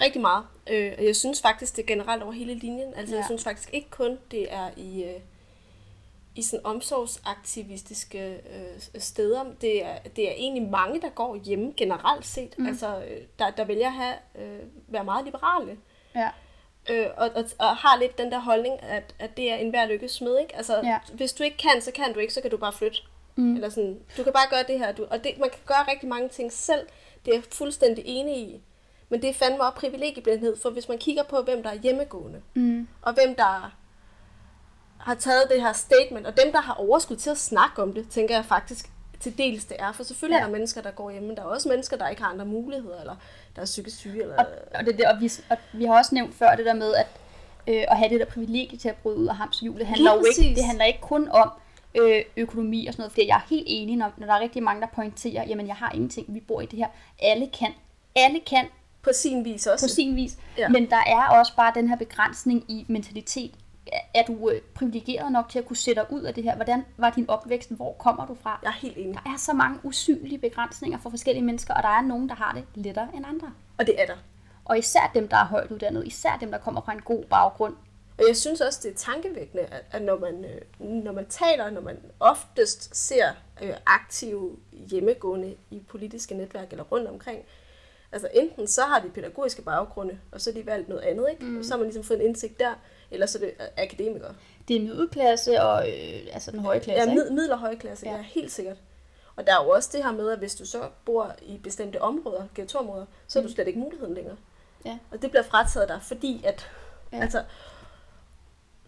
Rigtig 0.00 0.20
meget. 0.20 0.44
Øh, 0.70 0.94
og 0.98 1.04
jeg 1.04 1.16
synes 1.16 1.42
faktisk, 1.42 1.76
det 1.76 1.82
er 1.82 1.86
generelt 1.86 2.22
over 2.22 2.32
hele 2.32 2.54
linjen. 2.54 2.94
Altså, 2.94 3.14
ja. 3.14 3.18
jeg 3.18 3.26
synes 3.26 3.44
faktisk 3.44 3.70
ikke 3.72 3.90
kun, 3.90 4.18
det 4.30 4.52
er 4.52 4.70
i, 4.76 5.04
øh, 5.04 5.20
i 6.34 6.42
sådan 6.42 6.66
omsorgsaktivistiske 6.66 8.34
øh, 8.34 9.00
steder. 9.00 9.44
Det 9.60 9.84
er, 9.84 9.98
det 10.16 10.28
er 10.28 10.32
egentlig 10.32 10.70
mange, 10.70 11.00
der 11.00 11.08
går 11.08 11.36
hjemme 11.36 11.72
generelt 11.76 12.26
set. 12.26 12.58
Mm. 12.58 12.66
Altså, 12.66 13.04
øh, 13.04 13.22
der, 13.38 13.50
der 13.50 13.64
vælger 13.64 13.86
at 13.86 13.92
have, 13.92 14.14
øh, 14.38 14.60
være 14.88 15.04
meget 15.04 15.24
liberale. 15.24 15.76
Ja. 16.14 16.30
Øh, 16.90 17.06
og, 17.16 17.30
og, 17.34 17.44
og 17.58 17.76
har 17.76 17.98
lidt 17.98 18.18
den 18.18 18.32
der 18.32 18.38
holdning, 18.38 18.82
at, 18.82 19.14
at 19.18 19.36
det 19.36 19.52
er 19.52 19.56
en 19.56 19.70
hver 19.70 19.86
lykkes 19.86 20.10
smed, 20.12 20.38
ikke? 20.38 20.56
Altså, 20.56 20.80
Ja. 20.84 20.98
hvis 21.14 21.32
du 21.32 21.42
ikke 21.42 21.56
kan, 21.56 21.80
så 21.82 21.90
kan 21.92 22.12
du 22.12 22.18
ikke, 22.18 22.32
så 22.34 22.40
kan 22.40 22.50
du 22.50 22.56
bare 22.56 22.72
flytte. 22.72 22.98
Mm. 23.36 23.54
Eller 23.54 23.68
sådan, 23.68 23.98
du 24.16 24.22
kan 24.22 24.32
bare 24.32 24.46
gøre 24.50 24.64
det 24.68 24.78
her. 24.78 24.92
Du, 24.92 25.04
og 25.10 25.24
det, 25.24 25.32
man 25.40 25.50
kan 25.50 25.60
gøre 25.66 25.84
rigtig 25.90 26.08
mange 26.08 26.28
ting 26.28 26.52
selv. 26.52 26.86
Det 27.24 27.30
er 27.30 27.36
jeg 27.36 27.44
fuldstændig 27.52 28.04
enig 28.06 28.38
i. 28.38 28.60
Men 29.08 29.22
det 29.22 29.30
er 29.30 29.34
fandme 29.34 29.62
også 29.62 29.74
privilegieblindhed, 29.76 30.56
for 30.62 30.70
hvis 30.70 30.88
man 30.88 30.98
kigger 30.98 31.22
på, 31.22 31.42
hvem 31.42 31.62
der 31.62 31.70
er 31.70 31.74
hjemmegående, 31.74 32.40
Mm. 32.54 32.88
og 33.02 33.12
hvem 33.12 33.34
der 33.34 33.72
har 34.98 35.14
taget 35.14 35.42
det 35.50 35.60
her 35.62 35.72
statement, 35.72 36.26
og 36.26 36.36
dem, 36.44 36.52
der 36.52 36.60
har 36.60 36.74
overskud 36.74 37.16
til 37.16 37.30
at 37.30 37.38
snakke 37.38 37.82
om 37.82 37.92
det, 37.92 38.08
tænker 38.10 38.34
jeg 38.34 38.44
faktisk 38.44 38.86
til 39.26 39.38
dels 39.38 39.64
det 39.64 39.76
er. 39.80 39.92
For 39.92 40.02
selvfølgelig 40.02 40.36
ja. 40.36 40.40
Er 40.40 40.46
der 40.46 40.52
mennesker, 40.52 40.80
der 40.82 40.90
går 40.90 41.10
hjemme, 41.10 41.34
der 41.34 41.42
er 41.42 41.46
også 41.46 41.68
mennesker, 41.68 41.96
der 41.96 42.08
ikke 42.08 42.22
har 42.22 42.30
andre 42.30 42.44
muligheder, 42.44 43.00
eller 43.00 43.16
der 43.56 43.62
er 43.62 43.66
psykisk 43.66 43.96
syge. 43.96 44.22
Eller... 44.22 44.36
Og, 44.36 44.46
og, 44.74 44.86
det, 44.86 44.98
det, 44.98 45.06
og, 45.06 45.20
vi, 45.20 45.32
og 45.50 45.56
vi 45.72 45.84
har 45.84 45.98
også 45.98 46.14
nævnt 46.14 46.34
før 46.34 46.54
det 46.56 46.66
der 46.66 46.74
med, 46.74 46.94
at 46.94 47.06
øh, 47.66 47.84
at 47.88 47.96
have 47.98 48.10
det 48.10 48.20
der 48.20 48.26
privilegie 48.26 48.78
til 48.78 48.88
at 48.88 48.96
bryde 48.96 49.16
ud 49.16 49.26
af 49.26 49.36
hamsterhjulet. 49.36 49.86
Handler, 49.86 50.14
jo 50.14 50.24
ikke, 50.24 50.54
det 50.56 50.64
handler 50.64 50.84
ikke 50.84 51.00
kun 51.00 51.28
om 51.28 51.50
øh, 51.94 52.22
økonomi 52.36 52.86
og 52.86 52.92
sådan 52.92 53.00
noget, 53.02 53.12
fordi 53.12 53.26
jeg 53.26 53.36
er 53.36 53.46
helt 53.50 53.66
enig, 53.66 53.96
når, 53.96 54.12
når 54.16 54.26
der 54.26 54.34
er 54.34 54.40
rigtig 54.40 54.62
mange, 54.62 54.80
der 54.80 54.86
pointerer, 54.94 55.44
jamen 55.48 55.66
jeg 55.66 55.76
har 55.76 55.92
ingenting, 55.94 56.34
vi 56.34 56.40
bor 56.40 56.60
i 56.60 56.66
det 56.66 56.78
her. 56.78 56.88
Alle 57.18 57.46
kan. 57.58 57.72
Alle 58.16 58.40
kan 58.40 58.66
På 59.02 59.10
sin 59.14 59.44
vis 59.44 59.66
også. 59.66 59.86
på 59.86 59.88
sin 59.88 60.16
vis. 60.16 60.36
Ja. 60.58 60.68
Men 60.68 60.90
der 60.90 61.02
er 61.06 61.38
også 61.38 61.52
bare 61.56 61.72
den 61.74 61.88
her 61.88 61.96
begrænsning 61.96 62.64
i 62.68 62.84
mentalitet. 62.88 63.50
Er- 64.14 64.22
du 64.26 64.50
øh, 64.50 64.60
privilegeret 64.74 65.32
nok 65.32 65.48
til 65.48 65.58
at 65.58 65.66
kunne 65.66 65.76
sætte 65.76 66.02
dig 66.02 66.12
ud 66.12 66.22
af 66.22 66.34
det 66.34 66.44
her? 66.44 66.54
Hvordan 66.56 66.84
var 66.96 67.10
din 67.10 67.30
opvækst? 67.30 67.70
Hvor 67.70 67.92
kommer 67.92 68.26
du 68.26 68.36
fra? 68.42 68.60
Jeg 68.62 68.68
er 68.68 68.72
helt 68.72 68.96
enig. 68.96 69.14
Der 69.14 69.30
er 69.30 69.36
så 69.36 69.52
mange 69.52 69.78
usynlige 69.82 70.38
begrænsninger 70.38 70.98
for 70.98 71.10
forskellige 71.10 71.44
mennesker, 71.44 71.74
og 71.74 71.82
der 71.82 71.88
er 71.88 72.02
nogen, 72.02 72.28
der 72.28 72.34
har 72.34 72.52
det 72.52 72.64
lettere 72.74 73.08
end 73.14 73.24
andre. 73.28 73.52
Og 73.78 73.86
det 73.86 74.00
er 74.02 74.06
der. 74.06 74.16
Og 74.64 74.78
især 74.78 75.10
dem, 75.14 75.28
der 75.28 75.36
er 75.36 75.44
højt 75.44 75.70
uddannet, 75.70 76.06
især 76.06 76.36
dem, 76.40 76.50
der 76.50 76.58
kommer 76.58 76.80
fra 76.80 76.92
en 76.92 77.02
god 77.02 77.24
baggrund. 77.24 77.74
Og 78.18 78.24
jeg 78.28 78.36
synes 78.36 78.60
også, 78.60 78.80
det 78.82 78.90
er 78.90 78.96
tankevækkende, 78.96 79.62
at, 79.62 79.84
at 79.90 80.02
når, 80.02 80.18
man, 80.18 80.44
øh, 80.44 80.88
når 80.88 81.12
man 81.12 81.26
taler, 81.26 81.70
når 81.70 81.80
man 81.80 81.98
oftest 82.20 82.96
ser 82.96 83.28
øh, 83.62 83.74
aktive 83.86 84.56
hjemmegående 84.72 85.56
i 85.70 85.82
politiske 85.88 86.34
netværk 86.34 86.70
eller 86.70 86.84
rundt 86.84 87.08
omkring, 87.08 87.38
altså 88.12 88.28
enten 88.34 88.66
så 88.66 88.82
har 88.82 89.00
de 89.00 89.08
pædagogiske 89.08 89.62
baggrunde, 89.62 90.18
og 90.32 90.40
så 90.40 90.52
har 90.52 90.60
de 90.60 90.66
valgt 90.66 90.88
noget 90.88 91.02
andet, 91.02 91.26
ikke? 91.30 91.44
Mm. 91.44 91.58
Og 91.58 91.64
så 91.64 91.70
har 91.70 91.78
man 91.78 91.86
ligesom 91.86 92.04
fået 92.04 92.20
en 92.20 92.26
indsigt 92.26 92.60
der, 92.60 92.74
eller 93.10 93.26
så 93.26 93.38
er 93.38 93.42
det 93.42 93.52
øh, 93.60 93.66
akademikere. 93.76 94.34
Det 94.68 94.76
er 94.76 94.80
middelklasse 94.80 95.62
og 95.62 95.88
øh, 95.88 96.20
altså 96.32 96.50
den 96.50 96.60
høje 96.60 96.78
klasse. 96.78 97.10
Ja, 97.10 97.14
mid- 97.14 97.30
middel- 97.30 97.52
og 97.52 97.58
højklasse, 97.58 98.06
ja. 98.06 98.16
Ja. 98.16 98.22
helt 98.22 98.52
sikkert. 98.52 98.76
Og 99.36 99.46
der 99.46 99.52
er 99.60 99.64
jo 99.64 99.70
også 99.70 99.90
det 99.92 100.04
her 100.04 100.12
med, 100.12 100.30
at 100.30 100.38
hvis 100.38 100.54
du 100.54 100.66
så 100.66 100.82
bor 101.04 101.34
i 101.42 101.58
bestemte 101.58 102.02
områder, 102.02 102.44
ghettoområder, 102.54 103.06
så 103.26 103.40
har 103.40 103.46
du 103.46 103.52
slet 103.54 103.66
ikke 103.68 103.78
muligheden 103.78 104.14
længere. 104.14 104.36
Ja. 104.84 104.98
Og 105.10 105.22
det 105.22 105.30
bliver 105.30 105.42
frataget 105.42 105.88
dig, 105.88 105.98
fordi 106.02 106.42
at. 106.44 106.70
Ja. 107.12 107.20
altså, 107.20 107.42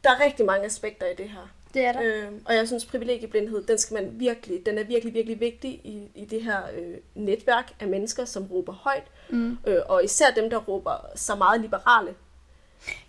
der 0.04 0.10
er 0.10 0.24
rigtig 0.24 0.46
mange 0.46 0.66
aspekter 0.66 1.06
i 1.06 1.14
det 1.14 1.28
her. 1.30 1.48
Det 1.74 1.84
er 1.84 1.92
der. 1.92 2.00
Øh, 2.04 2.32
og 2.44 2.54
jeg 2.54 2.66
synes, 2.66 2.86
privilegieblindhed, 2.86 3.62
den 3.62 3.78
skal 3.78 3.94
man 3.94 4.10
virkelig, 4.20 4.66
den 4.66 4.78
er 4.78 4.84
virkelig, 4.84 5.14
virkelig 5.14 5.40
vigtig 5.40 5.70
i, 5.70 6.10
i 6.14 6.24
det 6.24 6.42
her 6.42 6.58
øh, 6.78 6.96
netværk 7.14 7.72
af 7.80 7.86
mennesker, 7.88 8.24
som 8.24 8.46
råber 8.46 8.72
højt. 8.72 9.06
Mm. 9.30 9.58
Øh, 9.66 9.82
og 9.88 10.04
især 10.04 10.30
dem, 10.30 10.50
der 10.50 10.56
råber 10.56 11.06
så 11.14 11.34
meget 11.34 11.60
liberale. 11.60 12.14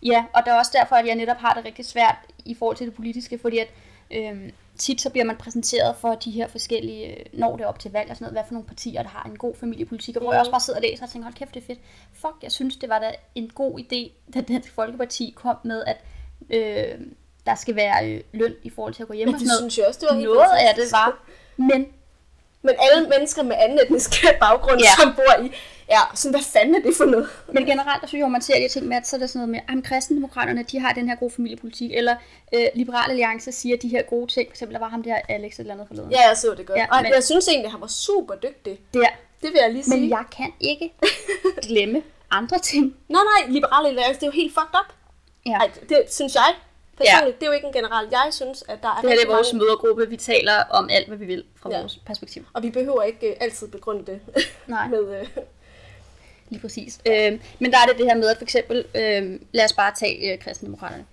Ja, 0.04 0.26
og 0.34 0.42
det 0.46 0.52
er 0.52 0.58
også 0.58 0.72
derfor, 0.74 0.96
at 0.96 1.08
jeg 1.08 1.16
netop 1.16 1.38
har 1.38 1.54
det 1.54 1.66
rigtig 1.66 1.86
svært 1.86 2.16
i 2.46 2.56
forhold 2.56 2.78
til 2.78 2.88
det 2.88 2.96
politiske, 2.96 3.40
fordi 3.42 3.58
at 3.58 3.68
øhm, 4.12 4.52
tit 4.78 5.02
så 5.02 5.10
bliver 5.10 5.26
man 5.26 5.36
præsenteret 5.36 5.96
for 5.96 6.16
de 6.16 6.32
her 6.32 6.48
forskellige, 6.48 7.08
øh, 7.08 7.26
når 7.34 7.56
det 7.56 7.64
er 7.64 7.68
op 7.68 7.80
til 7.80 7.92
valg 7.92 8.10
og 8.10 8.16
sådan 8.16 8.26
noget, 8.26 8.36
hvad 8.36 8.44
for 8.48 8.54
nogle 8.54 8.68
partier, 8.68 9.02
der 9.04 9.10
har 9.10 9.24
en 9.24 9.38
god 9.38 9.56
familiepolitik, 9.56 10.16
og 10.16 10.22
hvor 10.22 10.34
jeg 10.34 10.40
også 10.40 10.52
bare 10.52 10.62
sidder 10.62 10.80
og 10.80 10.84
læser 10.84 11.04
og 11.04 11.10
tænker, 11.10 11.26
hold 11.26 11.36
kæft, 11.36 11.54
det 11.54 11.62
er 11.62 11.66
fedt. 11.66 11.80
Fuck, 12.14 12.36
jeg 12.44 12.52
synes, 12.52 12.76
det 12.76 12.90
var 12.90 13.00
da 13.00 13.12
en 13.36 13.50
god 13.50 13.80
idé, 13.80 14.12
da 14.34 14.42
Dansk 14.42 14.72
Folkeparti 14.74 15.34
kom 15.36 15.56
med, 15.64 15.84
at 15.88 15.98
øh, 16.50 17.00
der 17.46 17.56
skal 17.56 17.76
være 17.76 18.10
øh, 18.10 18.22
løn 18.34 18.56
i 18.64 18.70
forhold 18.70 18.94
til 18.94 19.04
at 19.04 19.08
gå 19.08 19.14
hjem 19.14 19.28
og 19.34 19.40
sådan 19.40 19.48
noget. 19.48 19.60
synes 19.60 19.78
jeg 19.78 19.88
også, 19.88 20.00
det 20.00 20.08
var 20.12 20.16
helt 20.16 20.30
Noget 20.30 20.58
af 20.68 20.76
det 20.76 20.92
var, 20.92 21.24
men 21.58 21.88
Men 22.62 22.76
alle 22.80 23.10
mennesker 23.10 23.44
med 23.44 23.56
anden 23.60 23.80
etnisk 23.80 24.12
baggrund, 24.42 24.82
ja. 24.82 25.04
som 25.04 25.16
bor 25.16 25.44
i, 25.44 25.52
ja, 25.90 26.00
sådan, 26.16 26.34
hvad 26.34 26.44
fanden 26.44 26.76
er 26.76 26.80
det 26.80 26.96
for 26.98 27.06
noget? 27.06 27.30
Men 27.54 27.66
generelt, 27.66 28.02
der 28.02 28.08
synes 28.08 28.20
jeg, 28.20 28.26
jo, 28.26 28.28
man 28.28 28.42
ser 28.42 28.54
de 28.56 28.60
her 28.62 28.70
ting 28.70 28.86
med, 28.88 28.98
at 28.98 29.08
så 29.08 29.16
er 29.16 29.20
det 29.20 29.30
sådan 29.30 29.48
noget 29.48 29.64
med, 29.70 29.78
at 29.78 29.84
kristendemokraterne, 29.84 30.64
de 30.64 30.80
har 30.80 30.94
den 30.94 31.10
her 31.10 31.16
gode 31.16 31.32
familiepolitik, 31.32 31.92
eller 31.94 32.16
øh, 32.54 32.66
Liberal 32.76 33.10
Alliance 33.12 33.52
siger 33.52 33.78
de 33.78 33.88
her 33.88 34.02
gode 34.02 34.28
ting, 34.32 34.48
for 34.50 34.54
eksempel, 34.54 34.74
der 34.74 34.80
var 34.80 34.90
ham 34.90 35.04
der 35.04 35.16
Alex 35.30 35.54
et 35.54 35.60
eller 35.60 35.74
andet 35.74 35.88
forleden. 35.88 36.12
Ja, 36.12 36.28
jeg 36.28 36.38
så 36.38 36.54
det 36.58 36.66
godt. 36.66 36.78
Ja, 36.78 36.82
Ja, 36.92 36.98
og 36.98 37.04
men- 37.04 37.14
jeg 37.14 37.24
synes 37.24 37.48
egentlig, 37.48 37.66
at 37.66 37.72
han 37.72 37.82
var 37.82 37.88
super 37.88 38.36
dygtig. 38.36 38.80
Der. 38.94 39.00
Det 39.42 39.50
vil 39.52 39.60
jeg 39.62 39.72
lige 39.74 39.84
sige. 39.84 40.00
Men 40.02 40.10
jeg 40.10 40.24
kan 40.38 40.54
ikke 40.60 40.94
glemme 41.62 42.02
andre 42.32 42.60
ting. 42.60 42.84
Nej, 43.10 43.22
nej, 43.24 43.52
liberale 43.52 43.88
alliance, 43.88 44.14
det 44.14 44.24
er 44.24 44.28
jo 44.28 44.32
helt 44.32 44.54
fucked 44.54 44.80
up. 44.80 44.94
Ja. 45.46 45.52
Ej, 45.52 45.72
det 45.90 46.02
synes 46.10 46.36
jeg. 46.36 46.54
Personligt, 46.98 47.40
det 47.40 47.46
er 47.46 47.50
jo 47.50 47.54
ikke 47.56 47.68
en 47.68 47.74
general. 47.74 48.08
Jeg 48.12 48.28
synes, 48.32 48.64
at 48.68 48.82
der 48.82 48.88
er 48.90 49.02
Det 49.02 49.10
her 49.10 49.18
det 49.18 49.26
er 49.26 49.34
vores 49.36 49.54
mange... 49.54 49.66
mødergruppe, 49.66 50.10
vi 50.10 50.18
taler 50.18 50.64
om 50.70 50.90
alt, 50.92 51.08
hvad 51.08 51.18
vi 51.18 51.26
vil 51.26 51.44
fra 51.56 51.70
Ja. 51.72 51.80
vores 51.80 52.00
perspektiv. 52.06 52.46
Og 52.54 52.64
vi 52.64 52.70
behøver 52.70 53.04
ikke 53.04 53.30
øh, 53.30 53.36
altid 53.40 53.68
begrunde 53.68 54.06
det 54.06 54.20
Nej. 54.68 54.88
med... 54.94 55.20
Øh, 55.20 55.28
Lige 56.50 56.62
præcis. 56.62 57.00
Øh, 57.06 57.40
men 57.60 57.72
der 57.72 57.78
er 57.78 57.86
det 57.90 57.98
det 57.98 58.06
her 58.06 58.16
med, 58.16 58.30
at 58.30 58.38
for 58.38 58.44
eksempel, 58.44 58.78
øh, 58.96 59.40
lad 59.52 59.66
os 59.66 59.74
bare 59.74 59.94
tage 59.96 60.34
øh, 60.34 60.40
kristendemokraterne. 60.40 61.06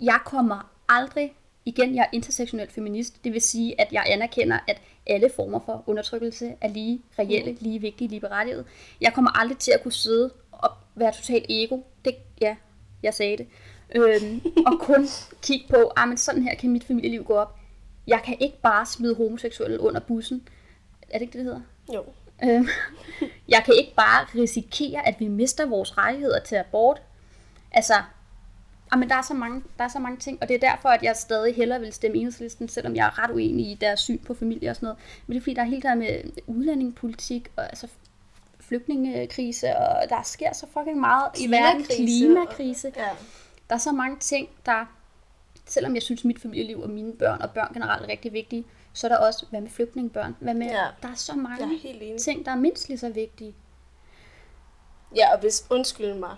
Jeg 0.00 0.18
kommer 0.24 0.70
aldrig, 0.88 1.32
igen, 1.64 1.94
jeg 1.94 2.02
er 2.02 2.16
intersektionel 2.16 2.68
feminist, 2.70 3.24
det 3.24 3.32
vil 3.32 3.40
sige, 3.40 3.80
at 3.80 3.92
jeg 3.92 4.04
anerkender, 4.06 4.58
at 4.68 4.80
alle 5.06 5.30
former 5.36 5.60
for 5.66 5.84
undertrykkelse 5.86 6.54
er 6.60 6.68
lige 6.68 7.00
reelle, 7.18 7.56
lige 7.60 7.80
vigtige, 7.80 8.08
lige 8.08 8.20
berettigede. 8.20 8.64
Jeg 9.00 9.12
kommer 9.12 9.40
aldrig 9.40 9.58
til 9.58 9.72
at 9.72 9.82
kunne 9.82 9.92
sidde 9.92 10.30
og 10.52 10.70
være 10.94 11.12
totalt 11.12 11.46
ego. 11.48 11.78
Det, 12.04 12.14
ja, 12.40 12.56
jeg 13.02 13.14
sagde 13.14 13.36
det. 13.36 13.46
Øhm, 13.94 14.40
og 14.66 14.80
kun 14.80 15.08
kigge 15.46 15.66
på, 15.68 15.92
ah, 15.96 16.08
men 16.08 16.16
sådan 16.16 16.42
her 16.42 16.54
kan 16.54 16.70
mit 16.70 16.84
familieliv 16.84 17.24
gå 17.24 17.34
op. 17.34 17.56
Jeg 18.06 18.20
kan 18.24 18.36
ikke 18.40 18.60
bare 18.62 18.86
smide 18.86 19.14
homoseksuelle 19.14 19.80
under 19.80 20.00
bussen. 20.00 20.48
Er 21.08 21.18
det 21.18 21.22
ikke 21.22 21.32
det, 21.32 21.38
det 21.38 21.44
hedder? 21.44 21.60
jo. 21.94 22.04
Øh, 22.44 22.68
jeg 23.54 23.62
kan 23.64 23.74
ikke 23.78 23.94
bare 23.96 24.26
risikere, 24.42 25.08
at 25.08 25.20
vi 25.20 25.28
mister 25.28 25.66
vores 25.66 25.98
rettigheder 25.98 26.40
til 26.40 26.56
abort. 26.56 27.02
Altså, 27.72 27.94
men 28.98 29.08
der 29.08 29.14
er, 29.14 29.22
så 29.22 29.34
mange, 29.34 29.62
der 29.78 29.84
er 29.84 29.88
så 29.88 29.98
mange 29.98 30.18
ting, 30.18 30.38
og 30.40 30.48
det 30.48 30.54
er 30.54 30.70
derfor, 30.70 30.88
at 30.88 31.02
jeg 31.02 31.16
stadig 31.16 31.54
hellere 31.54 31.80
vil 31.80 31.92
stemme 31.92 32.16
enhedslisten, 32.16 32.68
selvom 32.68 32.96
jeg 32.96 33.06
er 33.06 33.18
ret 33.24 33.30
uenig 33.30 33.66
i 33.66 33.74
deres 33.80 34.00
syn 34.00 34.18
på 34.18 34.34
familie 34.34 34.70
og 34.70 34.76
sådan 34.76 34.86
noget. 34.86 34.98
Men 35.26 35.34
det 35.34 35.40
er 35.40 35.42
fordi, 35.42 35.54
der 35.54 35.62
er 35.62 35.66
hele 35.66 35.82
der 35.82 35.94
med 35.94 36.22
udlændingepolitik, 36.46 37.48
og 37.56 37.64
altså 37.64 37.88
flygtningekrise, 38.60 39.76
og 39.76 40.08
der 40.08 40.22
sker 40.22 40.52
så 40.52 40.66
fucking 40.72 41.00
meget 41.00 41.28
i 41.40 41.50
verden. 41.50 41.84
Klimakrise. 41.84 42.26
Klimakrise. 42.26 42.92
Ja. 42.96 43.08
Der 43.68 43.74
er 43.74 43.78
så 43.78 43.92
mange 43.92 44.18
ting, 44.18 44.48
der, 44.66 44.84
selvom 45.66 45.94
jeg 45.94 46.02
synes, 46.02 46.24
mit 46.24 46.40
familieliv 46.40 46.80
og 46.80 46.90
mine 46.90 47.12
børn 47.12 47.42
og 47.42 47.50
børn 47.50 47.74
generelt 47.74 48.04
er 48.04 48.08
rigtig 48.08 48.32
vigtige, 48.32 48.64
så 48.92 49.06
er 49.06 49.08
der 49.08 49.18
også, 49.18 49.46
hvad 49.50 49.60
med 49.60 49.70
flygtningebørn? 49.70 50.36
Hvad 50.40 50.54
med, 50.54 50.66
Ja. 50.66 50.86
der 51.02 51.08
er 51.08 51.14
så 51.14 51.34
mange 51.34 51.64
er 52.14 52.18
ting, 52.18 52.44
der 52.46 52.50
er 52.52 52.56
mindst 52.56 52.88
lige 52.88 52.98
så 52.98 53.08
vigtige. 53.08 53.54
Ja, 55.16 55.32
og 55.34 55.40
hvis, 55.40 55.66
undskyld 55.70 56.14
mig, 56.14 56.36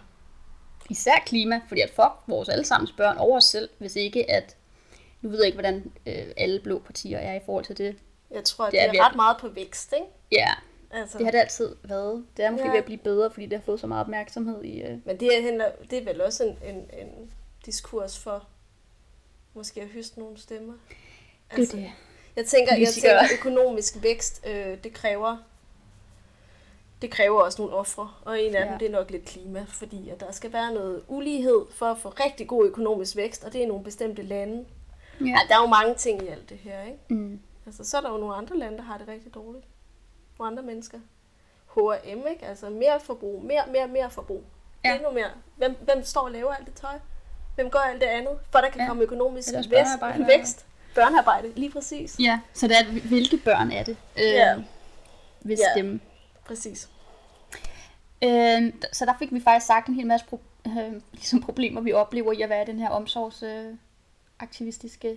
Især 0.91 1.19
klima, 1.27 1.61
fordi 1.69 1.81
at 1.81 1.91
fuck 1.91 2.13
vores 2.27 2.49
allesammens 2.49 2.93
børn 2.93 3.17
over 3.19 3.37
os 3.37 3.45
selv, 3.45 3.69
hvis 3.79 3.97
ikke 3.97 4.31
at, 4.31 4.57
nu 5.21 5.29
ved 5.29 5.39
jeg 5.39 5.47
ikke, 5.47 5.57
hvordan 5.57 5.93
øh, 6.07 6.27
alle 6.37 6.61
blå 6.61 6.79
partier 6.79 7.19
er 7.19 7.35
i 7.35 7.41
forhold 7.47 7.65
til 7.65 7.79
det. 7.79 7.97
jeg 8.31 8.45
tror, 8.45 8.65
at 8.65 8.73
Det 8.73 8.81
det 8.91 8.99
er 8.99 9.03
er, 9.03 9.09
ret 9.09 9.17
meget 9.17 9.37
på 9.41 9.49
vækst, 9.49 9.93
ikke? 9.93 10.07
Ja, 10.33 10.49
Altså, 10.91 11.19
det 11.19 11.27
har 11.27 11.31
det 11.31 11.39
altid 11.39 11.77
været. 11.83 12.27
Det 12.37 12.45
er 12.45 12.51
måske 12.51 12.65
Ja. 12.67 12.71
ved 12.71 12.79
at 12.79 12.85
blive 12.85 12.99
bedre, 12.99 13.31
fordi 13.31 13.47
det 13.47 13.59
har 13.59 13.65
fået 13.65 13.81
så 13.81 13.87
meget 13.87 14.01
opmærksomhed 14.01 14.65
i... 14.65 14.81
Øh, 14.83 14.99
Men 15.07 15.21
det 15.21 15.39
er, 15.39 15.71
det 15.91 15.99
er 15.99 16.05
vel 16.05 16.21
også 16.21 16.45
en, 16.45 16.59
en, 16.75 16.77
en 16.77 17.31
diskurs 17.67 18.19
for 18.19 18.47
måske 19.55 19.81
at 19.81 19.89
høste 19.89 20.19
nogle 20.21 20.39
stemmer. 20.39 20.75
det 21.57 21.73
er 21.73 21.77
det. 21.77 21.91
Jeg 22.37 22.47
tænker, 22.47 22.75
jeg 22.77 22.89
tænker 22.89 23.21
økonomisk 23.39 24.03
vækst, 24.03 24.47
øh, 24.47 24.79
det 24.85 24.93
kræver 24.93 25.37
det 27.03 27.11
kræver 27.13 27.41
også 27.43 27.63
nogle 27.63 27.77
ofre, 27.77 28.11
og 28.25 28.41
en 28.41 28.55
af 28.55 28.65
ja. 28.65 28.71
Dem 28.71 28.79
det 28.79 28.87
er 28.87 28.93
nok 28.93 29.11
lidt 29.11 29.25
klima, 29.25 29.65
fordi 29.69 30.09
at 30.11 30.21
der 30.21 30.33
skal 30.33 30.53
være 30.53 30.73
noget 30.75 31.03
ulighed 31.09 31.65
for 31.75 31.87
at 31.87 31.99
få 31.99 32.09
rigtig 32.09 32.49
god 32.49 32.67
økonomisk 32.67 33.17
vækst, 33.17 33.45
og 33.45 33.53
det 33.53 33.63
er 33.63 33.67
nogle 33.67 33.85
bestemte 33.85 34.23
lande. 34.23 34.65
Ja. 35.21 35.27
Ja, 35.27 35.39
der 35.49 35.55
er 35.57 35.61
jo 35.61 35.67
mange 35.67 35.95
ting 35.95 36.23
i 36.23 36.27
alt 36.29 36.49
det 36.49 36.57
her, 36.59 36.83
ikke? 36.83 36.99
Mm. 37.09 37.41
Altså, 37.67 37.85
så 37.85 37.97
er 37.97 38.01
der 38.01 38.11
jo 38.11 38.17
nogle 38.17 38.35
andre 38.35 38.57
lande, 38.59 38.77
der 38.79 38.83
har 38.85 38.99
det 38.99 39.09
rigtig 39.09 39.35
dårligt. 39.35 39.65
Nogle 40.39 40.51
andre 40.51 40.63
mennesker. 40.63 40.99
H&M, 41.75 42.23
ikke? 42.31 42.47
Altså, 42.47 42.71
mere 42.71 43.01
forbrug. 43.01 43.43
Mere, 43.43 43.63
mere, 43.73 43.89
mere 43.89 44.11
forbrug. 44.11 44.45
Ja. 44.85 44.95
Endnu 44.95 45.11
mere. 45.11 45.31
Hvem, 45.57 45.77
hvem 45.83 46.05
står 46.05 46.21
og 46.21 46.31
laver 46.31 46.53
alt 46.55 46.67
det 46.67 46.75
tøj? 46.75 46.99
Hvem 47.55 47.71
gør 47.71 47.79
alt 47.79 48.01
det 48.01 48.07
andet? 48.07 48.39
For 48.51 48.59
der 48.59 48.69
kan 48.71 48.81
Ja. 48.81 48.87
komme 48.89 49.03
økonomisk 49.03 49.49
vækst, 49.71 50.01
vækst. 50.27 50.67
Børnearbejde, 50.95 51.53
lige 51.57 51.71
præcis. 51.71 52.17
Ja, 52.21 52.41
så 52.53 52.69
det 52.69 52.77
er, 52.79 52.85
hvilke 53.09 53.37
børn 53.37 53.71
er 53.71 53.83
det, 53.85 53.97
øh, 54.19 54.25
Ja. 54.25 54.55
vil 55.43 55.59
Ja. 55.59 55.65
stemme. 55.75 56.01
Præcis. 56.47 56.89
Øh, 58.25 58.73
så 58.93 59.05
der 59.07 59.15
fik 59.19 59.33
vi 59.33 59.41
faktisk 59.41 59.67
sagt 59.67 59.89
en 59.89 59.95
hel 59.95 60.07
masse 60.07 60.27
pro- 60.33 60.69
øh, 60.69 60.93
ligesom 61.13 61.43
problemer, 61.43 61.81
vi 61.81 61.93
oplever 61.93 62.33
i 62.33 62.43
at 62.43 62.49
være 62.49 62.63
i 62.63 62.67
den 62.67 62.79
her 62.79 62.89
omsorgsaktivistiske 62.91 65.09
øh, 65.09 65.17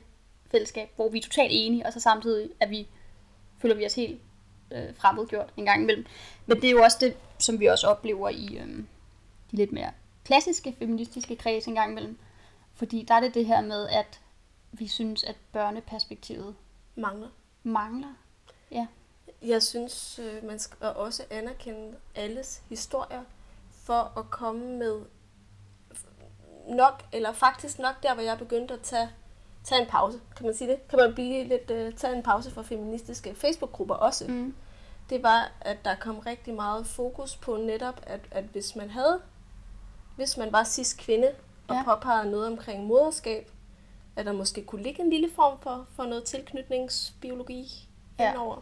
fællesskab, 0.51 0.89
hvor 0.95 1.09
vi 1.09 1.17
er 1.17 1.21
totalt 1.21 1.51
enige, 1.53 1.85
og 1.85 1.93
så 1.93 1.99
samtidig 1.99 2.49
at 2.59 2.69
vi 2.69 2.87
føler 3.61 3.75
vi 3.75 3.85
os 3.85 3.95
helt 3.95 4.21
øh, 4.71 4.95
fremmedgjort 4.97 5.49
en 5.57 5.65
gang 5.65 5.81
imellem. 5.83 6.05
Men 6.45 6.57
det 6.61 6.67
er 6.67 6.71
jo 6.71 6.83
også 6.83 6.97
det, 7.01 7.13
som 7.39 7.59
vi 7.59 7.65
også 7.65 7.87
oplever 7.87 8.29
i 8.29 8.57
øh, 8.61 8.67
de 9.51 9.55
lidt 9.55 9.71
mere 9.71 9.91
klassiske 10.25 10.75
feministiske 10.79 11.35
kreds 11.35 11.65
en 11.65 11.75
gang 11.75 11.91
imellem. 11.91 12.17
Fordi 12.75 13.05
der 13.07 13.13
er 13.13 13.19
det 13.19 13.33
det 13.33 13.45
her 13.45 13.61
med, 13.61 13.87
at 13.89 14.19
vi 14.71 14.87
synes, 14.87 15.23
at 15.23 15.35
børneperspektivet 15.51 16.55
Mangler. 16.95 17.29
mangler. 17.63 18.13
Ja. 18.71 18.87
Jeg 19.41 19.63
synes, 19.63 20.19
øh, 20.19 20.43
man 20.43 20.59
skal 20.59 20.77
også 20.87 21.23
anerkende 21.29 21.95
alles 22.15 22.63
historier 22.69 23.23
for 23.71 24.19
at 24.19 24.29
komme 24.29 24.77
med 24.77 25.01
nok, 26.67 27.03
eller 27.11 27.31
faktisk 27.31 27.79
nok 27.79 28.03
der, 28.03 28.13
hvor 28.13 28.23
jeg 28.23 28.37
begyndte 28.37 28.73
at 28.73 28.81
tage, 28.81 29.09
tage 29.63 29.81
en 29.81 29.87
pause. 29.87 30.19
Kan 30.35 30.45
man 30.45 30.55
sige 30.55 30.71
det? 30.71 30.87
Kan 30.87 30.99
man 30.99 31.13
blive 31.13 31.43
lidt, 31.43 31.71
uh, 31.71 31.97
tage 31.97 32.15
en 32.15 32.23
pause 32.23 32.51
fra 32.51 32.61
feministiske 32.61 33.35
Facebook-grupper 33.35 33.95
også? 33.95 34.27
Mm. 34.27 34.55
Det 35.09 35.23
var, 35.23 35.51
at 35.61 35.77
der 35.85 35.95
kom 35.95 36.19
rigtig 36.19 36.53
meget 36.53 36.87
fokus 36.87 37.35
på 37.35 37.57
netop, 37.57 37.99
at, 38.03 38.19
at 38.31 38.43
hvis 38.43 38.75
man 38.75 38.89
havde, 38.89 39.21
hvis 40.15 40.37
man 40.37 40.51
var 40.51 40.63
cis 40.63 40.93
kvinde 40.93 41.31
og 41.67 41.75
ja. 41.75 41.83
påpegede 41.83 42.31
noget 42.31 42.47
omkring 42.47 42.85
moderskab, 42.85 43.51
at 44.17 44.25
der 44.25 44.31
måske 44.31 44.63
kunne 44.63 44.83
ligge 44.83 45.01
en 45.03 45.09
lille 45.09 45.29
form 45.35 45.59
for, 45.61 45.87
for 45.95 46.03
noget 46.03 46.23
tilknytningsbiologi 46.23 47.89
Ja. 48.19 48.29
indover, 48.31 48.57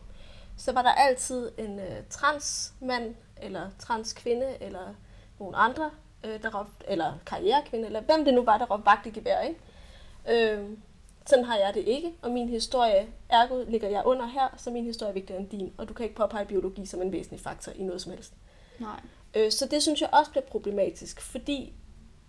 så 0.57 0.71
var 0.71 0.81
der 0.81 0.89
altid 0.91 1.51
en 1.57 1.79
uh, 1.79 1.85
transmand, 2.09 3.15
eller 3.41 3.69
transkvinde, 3.79 4.57
eller 4.61 4.93
nogen 5.39 5.55
andre, 5.57 5.91
øh, 6.23 6.41
der 6.43 6.59
råbte, 6.59 6.85
eller 6.87 7.13
karrierekvinde, 7.25 7.85
eller 7.85 8.01
hvem 8.01 8.25
det 8.25 8.33
nu 8.33 8.43
var, 8.43 8.57
der 8.57 8.65
råbte 8.65 8.85
vagt 8.85 9.05
i 9.05 9.09
gevær, 9.09 9.39
ikke? 9.41 9.59
Øh, 10.53 10.69
sådan 11.25 11.45
har 11.45 11.57
jeg 11.57 11.73
det 11.73 11.83
ikke, 11.87 12.13
og 12.21 12.31
min 12.31 12.49
historie, 12.49 13.07
ergo 13.29 13.63
ligger 13.67 13.89
jeg 13.89 14.01
under 14.05 14.25
her, 14.25 14.47
så 14.57 14.71
min 14.71 14.83
historie 14.85 15.09
er 15.09 15.13
vigtigere 15.13 15.41
end 15.41 15.49
din, 15.49 15.73
og 15.77 15.89
du 15.89 15.93
kan 15.93 16.03
ikke 16.03 16.15
påpege 16.15 16.45
biologi 16.45 16.85
som 16.85 17.01
en 17.01 17.11
væsentlig 17.11 17.39
faktor 17.39 17.71
i 17.71 17.83
noget 17.83 18.01
som 18.01 18.11
helst. 18.11 18.33
Nej. 18.79 18.99
Øh, 19.35 19.51
så 19.51 19.67
det 19.71 19.81
synes 19.81 20.01
jeg 20.01 20.09
også 20.13 20.31
bliver 20.31 20.45
problematisk, 20.45 21.21
fordi 21.21 21.73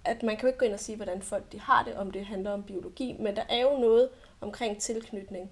at 0.07 0.23
man 0.23 0.37
kan 0.37 0.43
jo 0.43 0.47
ikke 0.47 0.59
gå 0.59 0.65
ind 0.65 0.75
og 0.75 0.81
sige, 0.81 0.97
hvordan 0.97 1.23
folk 1.23 1.53
de 1.53 1.61
har 1.61 1.85
det, 1.85 1.95
om 1.95 2.11
det 2.11 2.27
handler 2.27 2.51
om 2.51 2.63
biologi, 2.63 3.17
men 3.19 3.37
der 3.37 3.43
er 3.49 3.61
jo 3.61 3.79
noget 3.79 4.09
omkring 4.41 4.81
tilknytning, 4.81 5.51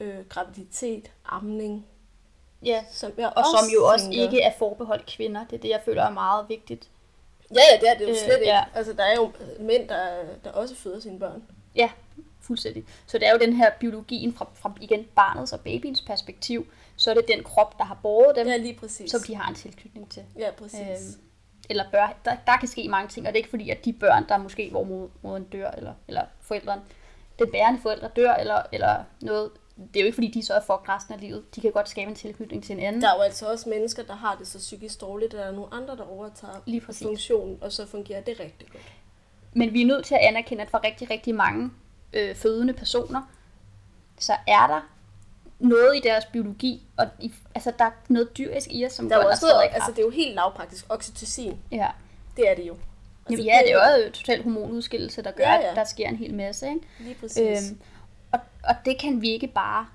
øh, 0.00 0.24
graviditet, 0.28 1.10
amning, 1.26 1.86
Ja, 2.64 2.84
som 2.90 3.12
jeg 3.18 3.32
og 3.36 3.44
som 3.60 3.68
jo 3.74 3.84
også 3.86 4.04
tænker- 4.04 4.22
ikke 4.22 4.40
er 4.42 4.52
forbeholdt 4.58 5.06
kvinder. 5.06 5.44
Det 5.44 5.56
er 5.56 5.60
det, 5.60 5.68
jeg 5.68 5.80
føler 5.84 6.02
er 6.02 6.10
meget 6.10 6.48
vigtigt. 6.48 6.88
Ja, 7.54 7.60
ja, 7.72 7.80
det 7.80 7.88
er 7.88 7.94
det 7.98 8.04
jo 8.04 8.08
Øh, 8.10 8.16
slet 8.16 8.34
ikke. 8.38 8.46
ja. 8.48 8.64
Altså, 8.74 8.92
der 8.92 9.04
er 9.04 9.14
jo 9.16 9.32
mænd, 9.60 9.88
der, 9.88 10.08
der 10.44 10.50
også 10.52 10.74
føder 10.74 11.00
sine 11.00 11.18
børn. 11.18 11.42
Ja, 11.76 11.90
fuldstændig. 12.40 12.84
Så 13.06 13.18
det 13.18 13.26
er 13.28 13.32
jo 13.32 13.38
den 13.38 13.52
her 13.52 13.70
biologien 13.80 14.34
fra, 14.34 14.46
fra 14.54 14.72
igen 14.80 15.04
barnets 15.16 15.52
og 15.52 15.60
babyens 15.60 16.00
perspektiv, 16.02 16.66
så 16.96 17.10
er 17.10 17.14
det 17.14 17.24
den 17.28 17.44
krop, 17.44 17.78
der 17.78 17.84
har 17.84 17.98
båret 18.02 18.36
dem, 18.36 18.46
ja, 18.46 18.56
lige 18.56 18.74
præcis. 18.74 19.10
som 19.10 19.20
de 19.26 19.34
har 19.36 19.48
en 19.48 19.54
tilknytning 19.54 20.10
til. 20.10 20.22
Ja, 20.38 20.50
præcis. 20.50 20.80
Øhm, 20.80 21.22
eller 21.68 21.84
bør, 21.92 22.16
der, 22.24 22.36
der 22.46 22.56
kan 22.56 22.68
ske 22.68 22.88
mange 22.88 23.08
ting, 23.08 23.26
og 23.26 23.32
det 23.32 23.38
er 23.38 23.40
ikke 23.40 23.50
fordi, 23.50 23.70
at 23.70 23.84
de 23.84 23.92
børn, 23.92 24.28
der 24.28 24.38
måske, 24.38 24.70
hvor 24.70 24.84
mod- 24.84 25.08
moderen 25.22 25.44
dør, 25.44 25.70
eller, 25.70 25.94
eller 26.08 26.22
forældren, 26.40 26.80
den 27.38 27.50
bærende 27.52 27.80
forældre 27.82 28.08
dør, 28.16 28.32
eller, 28.34 28.62
eller 28.72 29.04
noget, 29.20 29.50
det 29.76 29.96
er 29.96 30.00
jo 30.00 30.06
ikke 30.06 30.14
fordi, 30.16 30.30
de 30.30 30.46
så 30.46 30.54
er 30.54 30.60
for 30.66 30.84
resten 30.88 31.14
af 31.14 31.20
livet. 31.20 31.54
De 31.54 31.60
kan 31.60 31.72
godt 31.72 31.88
skabe 31.88 32.08
en 32.08 32.14
tilknytning 32.14 32.64
til 32.64 32.76
en 32.76 32.82
anden. 32.82 33.02
Der 33.02 33.08
er 33.08 33.14
jo 33.16 33.20
altså 33.20 33.50
også 33.50 33.68
mennesker, 33.68 34.02
der 34.02 34.14
har 34.14 34.36
det 34.38 34.46
så 34.46 34.58
psykisk 34.58 35.00
dårligt, 35.00 35.34
at 35.34 35.40
der 35.40 35.46
er 35.46 35.52
nogle 35.52 35.74
andre, 35.74 35.96
der 35.96 36.04
overtager 36.04 36.54
Lige 36.66 36.80
præcis. 36.80 37.06
funktionen, 37.06 37.58
og 37.60 37.72
så 37.72 37.86
fungerer 37.86 38.20
det 38.20 38.40
rigtig 38.40 38.68
godt. 38.72 38.82
Men 39.52 39.72
vi 39.72 39.82
er 39.82 39.86
nødt 39.86 40.04
til 40.04 40.14
at 40.14 40.20
anerkende, 40.20 40.62
at 40.62 40.70
for 40.70 40.84
rigtig, 40.84 41.10
rigtig 41.10 41.34
mange 41.34 41.70
øh, 42.12 42.34
fødende 42.34 42.72
personer, 42.72 43.22
så 44.18 44.32
er 44.46 44.66
der 44.66 44.80
noget 45.58 45.96
i 45.96 46.00
deres 46.00 46.24
biologi, 46.24 46.86
og 46.96 47.06
i, 47.20 47.32
altså 47.54 47.72
der 47.78 47.84
er 47.84 47.90
noget 48.08 48.38
dyrisk 48.38 48.68
i 48.70 48.86
os, 48.86 48.92
som 48.92 49.08
Der 49.08 49.16
er 49.18 49.24
også 49.24 49.46
noget, 49.46 49.68
altså 49.72 49.90
det 49.90 49.98
er 49.98 50.02
jo 50.02 50.10
helt 50.10 50.34
lavpraktisk. 50.34 50.86
Oxytocin, 50.88 51.58
Ja. 51.70 51.88
det 52.36 52.50
er 52.50 52.54
det 52.54 52.66
jo. 52.68 52.76
Jamen, 53.30 53.44
ja, 53.44 53.58
det 53.64 53.72
er 53.72 54.04
jo 54.04 54.10
total 54.12 54.42
hormonudskillelse, 54.42 55.22
der 55.22 55.30
gør, 55.30 55.44
ja, 55.44 55.54
ja. 55.54 55.70
at 55.70 55.76
der 55.76 55.84
sker 55.84 56.08
en 56.08 56.16
hel 56.16 56.34
masse. 56.34 56.68
Ikke? 56.68 56.80
Lige 57.00 57.14
præcis. 57.14 57.70
Øhm, 57.70 57.80
og, 58.32 58.40
og 58.64 58.74
det 58.84 58.98
kan 58.98 59.22
vi 59.22 59.28
ikke 59.30 59.46
bare, 59.46 59.86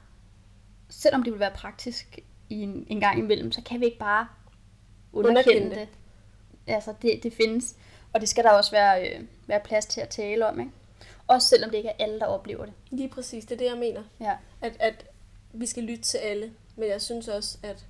selvom 0.89 1.23
det 1.23 1.33
vil 1.33 1.39
være 1.39 1.51
praktisk 1.55 2.19
i 2.49 2.61
en, 2.61 2.85
en 2.89 2.99
gang 2.99 3.19
imellem, 3.19 3.51
så 3.51 3.61
kan 3.65 3.79
vi 3.79 3.85
ikke 3.85 3.97
bare 3.99 4.27
underkende, 5.13 5.55
Underkende 5.55 5.75
det. 5.81 5.89
Altså, 6.67 6.93
det, 7.01 7.19
det 7.23 7.33
findes. 7.33 7.75
Og 8.13 8.21
det 8.21 8.29
skal 8.29 8.43
der 8.43 8.51
også 8.51 8.71
være, 8.71 9.07
øh, 9.09 9.21
være 9.47 9.59
plads 9.59 9.85
til 9.85 10.01
at 10.01 10.09
tale 10.09 10.47
om. 10.47 10.59
Ikke? 10.59 10.71
Også 11.27 11.47
selvom 11.47 11.69
det 11.69 11.77
ikke 11.77 11.89
er 11.89 12.03
alle, 12.03 12.19
der 12.19 12.25
oplever 12.25 12.65
det. 12.65 12.73
Lige 12.89 13.09
præcis, 13.09 13.45
det 13.45 13.51
er 13.51 13.57
det, 13.57 13.65
jeg 13.65 13.77
mener. 13.77 14.03
Ja. 14.19 14.31
At, 14.61 14.77
at 14.79 15.05
vi 15.53 15.65
skal 15.65 15.83
lytte 15.83 16.03
til 16.03 16.17
alle, 16.17 16.51
men 16.75 16.89
jeg 16.89 17.01
synes 17.01 17.27
også, 17.27 17.57
at, 17.63 17.85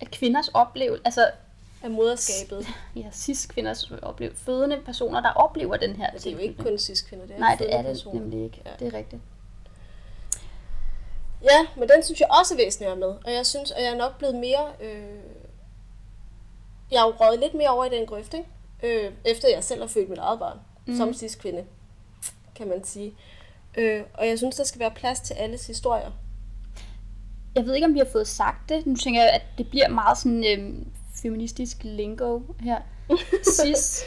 At 0.00 0.10
kvinders 0.10 0.48
oplevelse, 0.48 1.02
altså 1.04 1.30
at 1.82 1.90
moderskabet, 1.90 2.66
ja, 2.96 3.10
cis-kvinders 3.12 3.90
oplevelse, 4.02 4.44
fødende 4.44 4.80
personer, 4.84 5.20
der 5.20 5.30
oplever 5.30 5.76
den 5.76 5.96
her 5.96 6.10
det 6.10 6.26
er 6.26 6.32
jo 6.32 6.38
ikke 6.38 6.62
kun 6.62 6.78
cis-kvinder, 6.78 7.26
det 7.26 7.34
er 7.34 7.40
Nej, 7.40 7.56
det 7.58 7.74
er 7.74 7.82
det 7.82 7.86
personer. 7.86 8.20
nemlig 8.20 8.44
ikke. 8.44 8.62
Ja. 8.66 8.70
Det 8.78 8.94
er 8.94 8.98
rigtigt. 8.98 9.22
Ja, 11.42 11.66
men 11.76 11.88
den 11.88 12.02
synes 12.02 12.20
jeg 12.20 12.28
også 12.40 12.54
er 12.54 12.58
væsentlig 12.58 12.98
med. 12.98 13.08
Og 13.08 13.32
jeg 13.32 13.46
synes, 13.46 13.70
at 13.70 13.82
jeg 13.82 13.92
er 13.92 13.96
nok 13.96 14.18
blevet 14.18 14.34
mere... 14.34 14.72
Øh... 14.80 15.20
Jeg 16.90 17.00
har 17.00 17.32
jo 17.32 17.40
lidt 17.40 17.54
mere 17.54 17.68
over 17.68 17.84
i 17.84 17.88
den 17.88 18.06
grøft, 18.06 18.34
ikke? 18.34 18.48
Øh, 18.82 19.12
efter 19.24 19.48
jeg 19.48 19.64
selv 19.64 19.80
har 19.80 19.88
født 19.88 20.08
mit 20.08 20.18
eget 20.18 20.38
barn. 20.38 20.58
Mm. 20.86 20.96
Som 20.96 21.14
sidst 21.14 21.38
kvinde, 21.38 21.64
kan 22.54 22.68
man 22.68 22.84
sige. 22.84 23.14
Øh, 23.78 24.02
og 24.14 24.26
jeg 24.26 24.38
synes, 24.38 24.56
der 24.56 24.64
skal 24.64 24.80
være 24.80 24.90
plads 24.90 25.20
til 25.20 25.34
alles 25.34 25.66
historier. 25.66 26.10
Jeg 27.54 27.64
ved 27.66 27.74
ikke, 27.74 27.86
om 27.86 27.94
vi 27.94 27.98
har 27.98 28.08
fået 28.12 28.28
sagt 28.28 28.68
det. 28.68 28.86
Nu 28.86 28.96
tænker 28.96 29.20
jeg, 29.20 29.30
at 29.30 29.42
det 29.58 29.68
bliver 29.70 29.88
meget 29.88 30.18
sådan 30.18 30.44
øhm, 30.44 30.86
feministisk 31.22 31.76
lingo 31.84 32.40
her. 32.60 32.78
Cis, 33.56 34.02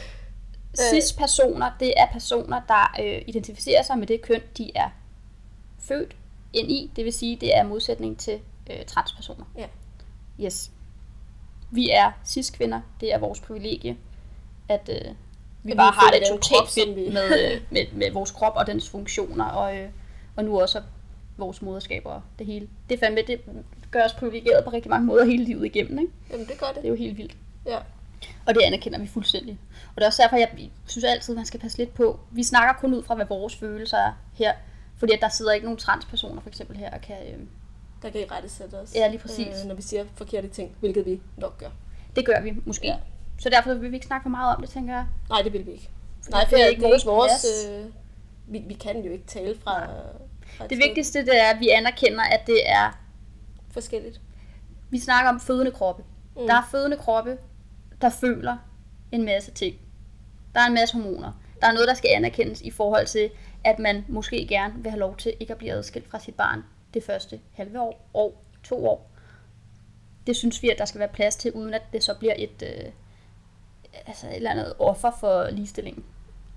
cis-personer, 0.78 1.70
det 1.80 1.92
er 1.96 2.06
personer, 2.12 2.60
der 2.68 2.94
øh, 3.02 3.22
identificerer 3.26 3.82
sig 3.82 3.98
med 3.98 4.06
det 4.06 4.22
køn, 4.22 4.40
de 4.58 4.70
er 4.74 4.88
født 5.78 6.16
ind 6.52 6.70
i. 6.70 6.90
Det 6.96 7.04
vil 7.04 7.12
sige, 7.12 7.36
det 7.36 7.56
er 7.56 7.62
modsætning 7.62 8.18
til 8.18 8.40
øh, 8.70 8.84
transpersoner. 8.86 9.44
Ja. 9.58 9.66
Yes. 10.44 10.70
Vi 11.70 11.90
er 11.90 12.12
cis-kvinder. 12.26 12.80
Det 13.00 13.14
er 13.14 13.18
vores 13.18 13.40
privilegie, 13.40 13.96
at 14.68 14.88
øh, 14.92 15.14
vi 15.62 15.70
At 15.70 15.76
bare 15.76 15.92
vi 15.92 15.96
har 15.98 16.10
det 16.10 16.22
totalt 16.28 16.70
fedt 16.70 16.96
vi- 16.96 17.10
med, 17.12 17.52
øh, 17.54 17.60
med, 17.70 17.86
med 17.92 18.10
vores 18.12 18.30
krop 18.30 18.52
og 18.56 18.66
dens 18.66 18.88
funktioner, 18.90 19.44
og, 19.44 19.76
øh, 19.76 19.88
og 20.36 20.44
nu 20.44 20.60
også 20.60 20.82
vores 21.36 21.62
moderskab 21.62 22.02
og 22.06 22.22
det 22.38 22.46
hele. 22.46 22.68
Det, 22.90 22.98
fandme, 22.98 23.20
det 23.26 23.40
gør 23.90 24.04
os 24.04 24.12
privilegeret 24.12 24.64
på 24.64 24.70
rigtig 24.70 24.90
mange 24.90 25.06
måder 25.06 25.24
hele 25.24 25.44
livet 25.44 25.66
igennem. 25.66 25.98
Ikke? 25.98 26.12
Jamen, 26.30 26.46
det 26.46 26.58
gør 26.58 26.66
det. 26.66 26.76
Det 26.76 26.84
er 26.84 26.88
jo 26.88 26.94
helt 26.94 27.18
vildt. 27.18 27.36
Ja. 27.66 27.78
Og 28.46 28.54
det 28.54 28.60
anerkender 28.62 28.98
vi 28.98 29.06
fuldstændig. 29.06 29.58
Og 29.88 29.94
det 29.96 30.02
er 30.02 30.06
også 30.06 30.22
derfor, 30.22 30.36
jeg 30.36 30.68
synes 30.86 31.04
altid, 31.04 31.34
man 31.34 31.44
skal 31.46 31.60
passe 31.60 31.78
lidt 31.78 31.94
på. 31.94 32.20
Vi 32.30 32.42
snakker 32.42 32.74
kun 32.80 32.94
ud 32.94 33.02
fra, 33.02 33.14
hvad 33.14 33.26
vores 33.26 33.56
følelser 33.56 33.98
er 33.98 34.12
her. 34.34 34.52
Fordi 34.96 35.12
at 35.12 35.20
der 35.20 35.28
sidder 35.28 35.52
ikke 35.52 35.64
nogen 35.64 35.78
transpersoner 35.78 36.40
for 36.40 36.48
eksempel 36.48 36.76
her 36.76 36.90
og 36.90 37.00
kan... 37.00 37.16
Øh, 37.34 37.40
Der 38.02 38.10
kan 38.10 38.20
I 38.20 38.24
rette 38.24 38.48
sætte 38.48 38.74
os. 38.74 38.94
Ja, 38.94 39.08
lige 39.08 39.18
præcis. 39.18 39.46
Øh, 39.62 39.68
når 39.68 39.74
vi 39.74 39.82
siger 39.82 40.04
forkerte 40.14 40.48
ting, 40.48 40.76
hvilket 40.80 41.06
vi 41.06 41.20
nok 41.36 41.58
gør. 41.58 41.70
det 42.16 42.26
gør 42.26 42.40
vi 42.40 42.52
måske. 42.64 42.86
Ja. 42.86 42.96
Så 43.38 43.48
derfor 43.48 43.74
vil 43.74 43.90
vi 43.90 43.96
ikke 43.96 44.06
snakke 44.06 44.22
for 44.22 44.30
meget 44.30 44.56
om 44.56 44.62
det, 44.62 44.70
tænker 44.70 44.94
jeg. 44.94 45.06
Nej, 45.28 45.42
det 45.42 45.52
vil 45.52 45.66
vi 45.66 45.70
ikke. 45.72 45.88
Fordi 46.22 46.32
Nej, 46.32 46.48
for 46.48 46.56
det 46.56 46.64
er 46.64 46.68
ikke 46.68 46.82
vores, 46.82 47.06
vores 47.06 47.66
øh, 47.70 47.84
vi, 48.46 48.58
vi 48.66 48.74
kan 48.74 49.04
jo 49.04 49.12
ikke 49.12 49.26
tale 49.26 49.54
fra, 49.64 49.86
Det 50.70 50.78
vigtigste 50.78 51.18
det 51.18 51.40
er, 51.40 51.50
at 51.54 51.60
vi 51.60 51.68
anerkender, 51.68 52.22
at 52.22 52.46
det 52.46 52.70
er... 52.70 52.98
forskelligt. 53.70 54.20
Vi 54.90 54.98
snakker 54.98 55.30
om 55.30 55.40
fødende 55.40 55.70
kroppe. 55.70 56.02
Mm. 56.02 56.40
Mm. 56.40 56.46
Der 56.46 56.54
er 56.54 56.68
fødende 56.70 56.96
kroppe, 56.96 57.38
der 58.00 58.08
føler 58.08 58.56
en 59.12 59.24
masse 59.24 59.50
ting. 59.50 59.76
Der 60.54 60.60
er 60.60 60.66
en 60.66 60.74
masse 60.74 60.94
hormoner. 60.94 61.32
Der 61.60 61.66
er 61.66 61.72
noget, 61.72 61.88
der 61.88 61.94
skal 61.94 62.10
anerkendes 62.14 62.60
i 62.60 62.70
forhold 62.70 63.06
til, 63.06 63.30
at 63.64 63.78
man 63.78 64.04
måske 64.08 64.46
gerne 64.46 64.74
vil 64.76 64.90
have 64.90 65.00
lov 65.00 65.16
til 65.16 65.34
ikke 65.40 65.52
at 65.52 65.58
blive 65.58 65.72
adskilt 65.72 66.10
fra 66.10 66.18
sit 66.18 66.34
barn 66.34 66.64
det 66.94 67.04
første 67.04 67.40
halve 67.52 67.80
år, 67.80 68.08
år, 68.14 68.44
to 68.64 68.86
år. 68.86 69.10
Det 70.26 70.36
synes 70.36 70.62
vi, 70.62 70.70
at 70.70 70.78
der 70.78 70.84
skal 70.84 70.98
være 70.98 71.08
plads 71.08 71.36
til, 71.36 71.52
uden 71.52 71.74
at 71.74 71.82
det 71.92 72.04
så 72.04 72.14
bliver 72.18 72.34
et, 72.38 72.62
øh, 72.62 72.92
altså 74.06 74.26
et 74.26 74.36
eller 74.36 74.50
andet 74.50 74.74
offer 74.78 75.10
for 75.20 75.50
ligestillingen. 75.50 76.04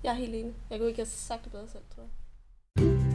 Jeg 0.04 0.10
er 0.10 0.16
helt 0.16 0.34
enig. 0.34 0.52
Jeg 0.70 0.78
kunne 0.78 0.88
ikke 0.88 1.00
have 1.00 1.06
sagt 1.06 1.44
det 1.44 1.52
bedre 1.52 1.68
selv, 1.68 1.82
tror 1.94 2.02
jeg. 2.02 3.07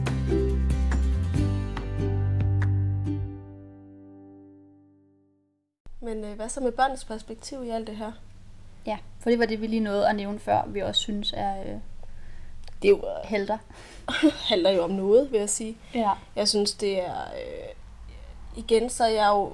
Men 6.04 6.24
øh, 6.24 6.36
hvad 6.36 6.48
så 6.48 6.60
med 6.60 6.72
børnenes 6.72 7.04
perspektiv 7.04 7.64
i 7.64 7.68
alt 7.68 7.86
det 7.86 7.96
her? 7.96 8.12
Ja, 8.86 8.98
for 9.20 9.30
det 9.30 9.38
var 9.38 9.46
det, 9.46 9.60
vi 9.60 9.66
lige 9.66 9.80
nåede 9.80 10.08
at 10.08 10.16
nævne 10.16 10.38
før, 10.38 10.62
vi 10.66 10.80
også 10.80 11.00
synes 11.00 11.34
er 11.36 11.60
øh, 11.60 11.78
Det 12.82 12.88
er 12.88 12.88
jo, 12.88 12.96
øh, 12.96 13.24
helter. 13.24 13.58
handler 14.50 14.70
jo 14.70 14.84
om 14.84 14.90
noget, 14.90 15.32
vil 15.32 15.38
jeg 15.38 15.50
sige. 15.50 15.76
Ja. 15.94 16.10
Jeg 16.36 16.48
synes, 16.48 16.74
det 16.74 17.00
er... 17.00 17.20
Øh, 17.20 17.68
igen, 18.56 18.90
så 18.90 19.04
er 19.04 19.08
jeg 19.08 19.28
jo... 19.28 19.52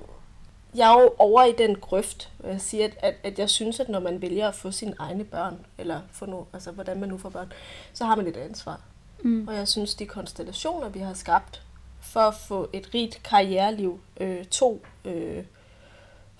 Jeg 0.74 0.92
er 0.92 1.00
jo 1.00 1.14
over 1.18 1.44
i 1.44 1.52
den 1.58 1.76
grøft, 1.76 2.32
hvor 2.38 2.48
jeg 2.48 2.60
siger, 2.60 2.84
at, 2.84 2.96
at, 3.02 3.14
at 3.24 3.38
jeg 3.38 3.50
synes, 3.50 3.80
at 3.80 3.88
når 3.88 4.00
man 4.00 4.22
vælger 4.22 4.48
at 4.48 4.54
få 4.54 4.70
sine 4.70 4.94
egne 4.98 5.24
børn, 5.24 5.66
eller 5.78 6.00
få 6.12 6.26
no, 6.26 6.44
altså 6.52 6.70
hvordan 6.70 7.00
man 7.00 7.08
nu 7.08 7.18
får 7.18 7.28
børn, 7.28 7.52
så 7.92 8.04
har 8.04 8.16
man 8.16 8.26
et 8.26 8.36
ansvar. 8.36 8.80
Mm. 9.22 9.48
Og 9.48 9.54
jeg 9.54 9.68
synes, 9.68 9.94
de 9.94 10.06
konstellationer, 10.06 10.88
vi 10.88 10.98
har 10.98 11.14
skabt 11.14 11.62
for 12.00 12.20
at 12.20 12.34
få 12.34 12.68
et 12.72 12.94
rigt 12.94 13.22
karriereliv, 13.22 14.00
øh, 14.20 14.44
to 14.44 14.82
øh, 15.04 15.44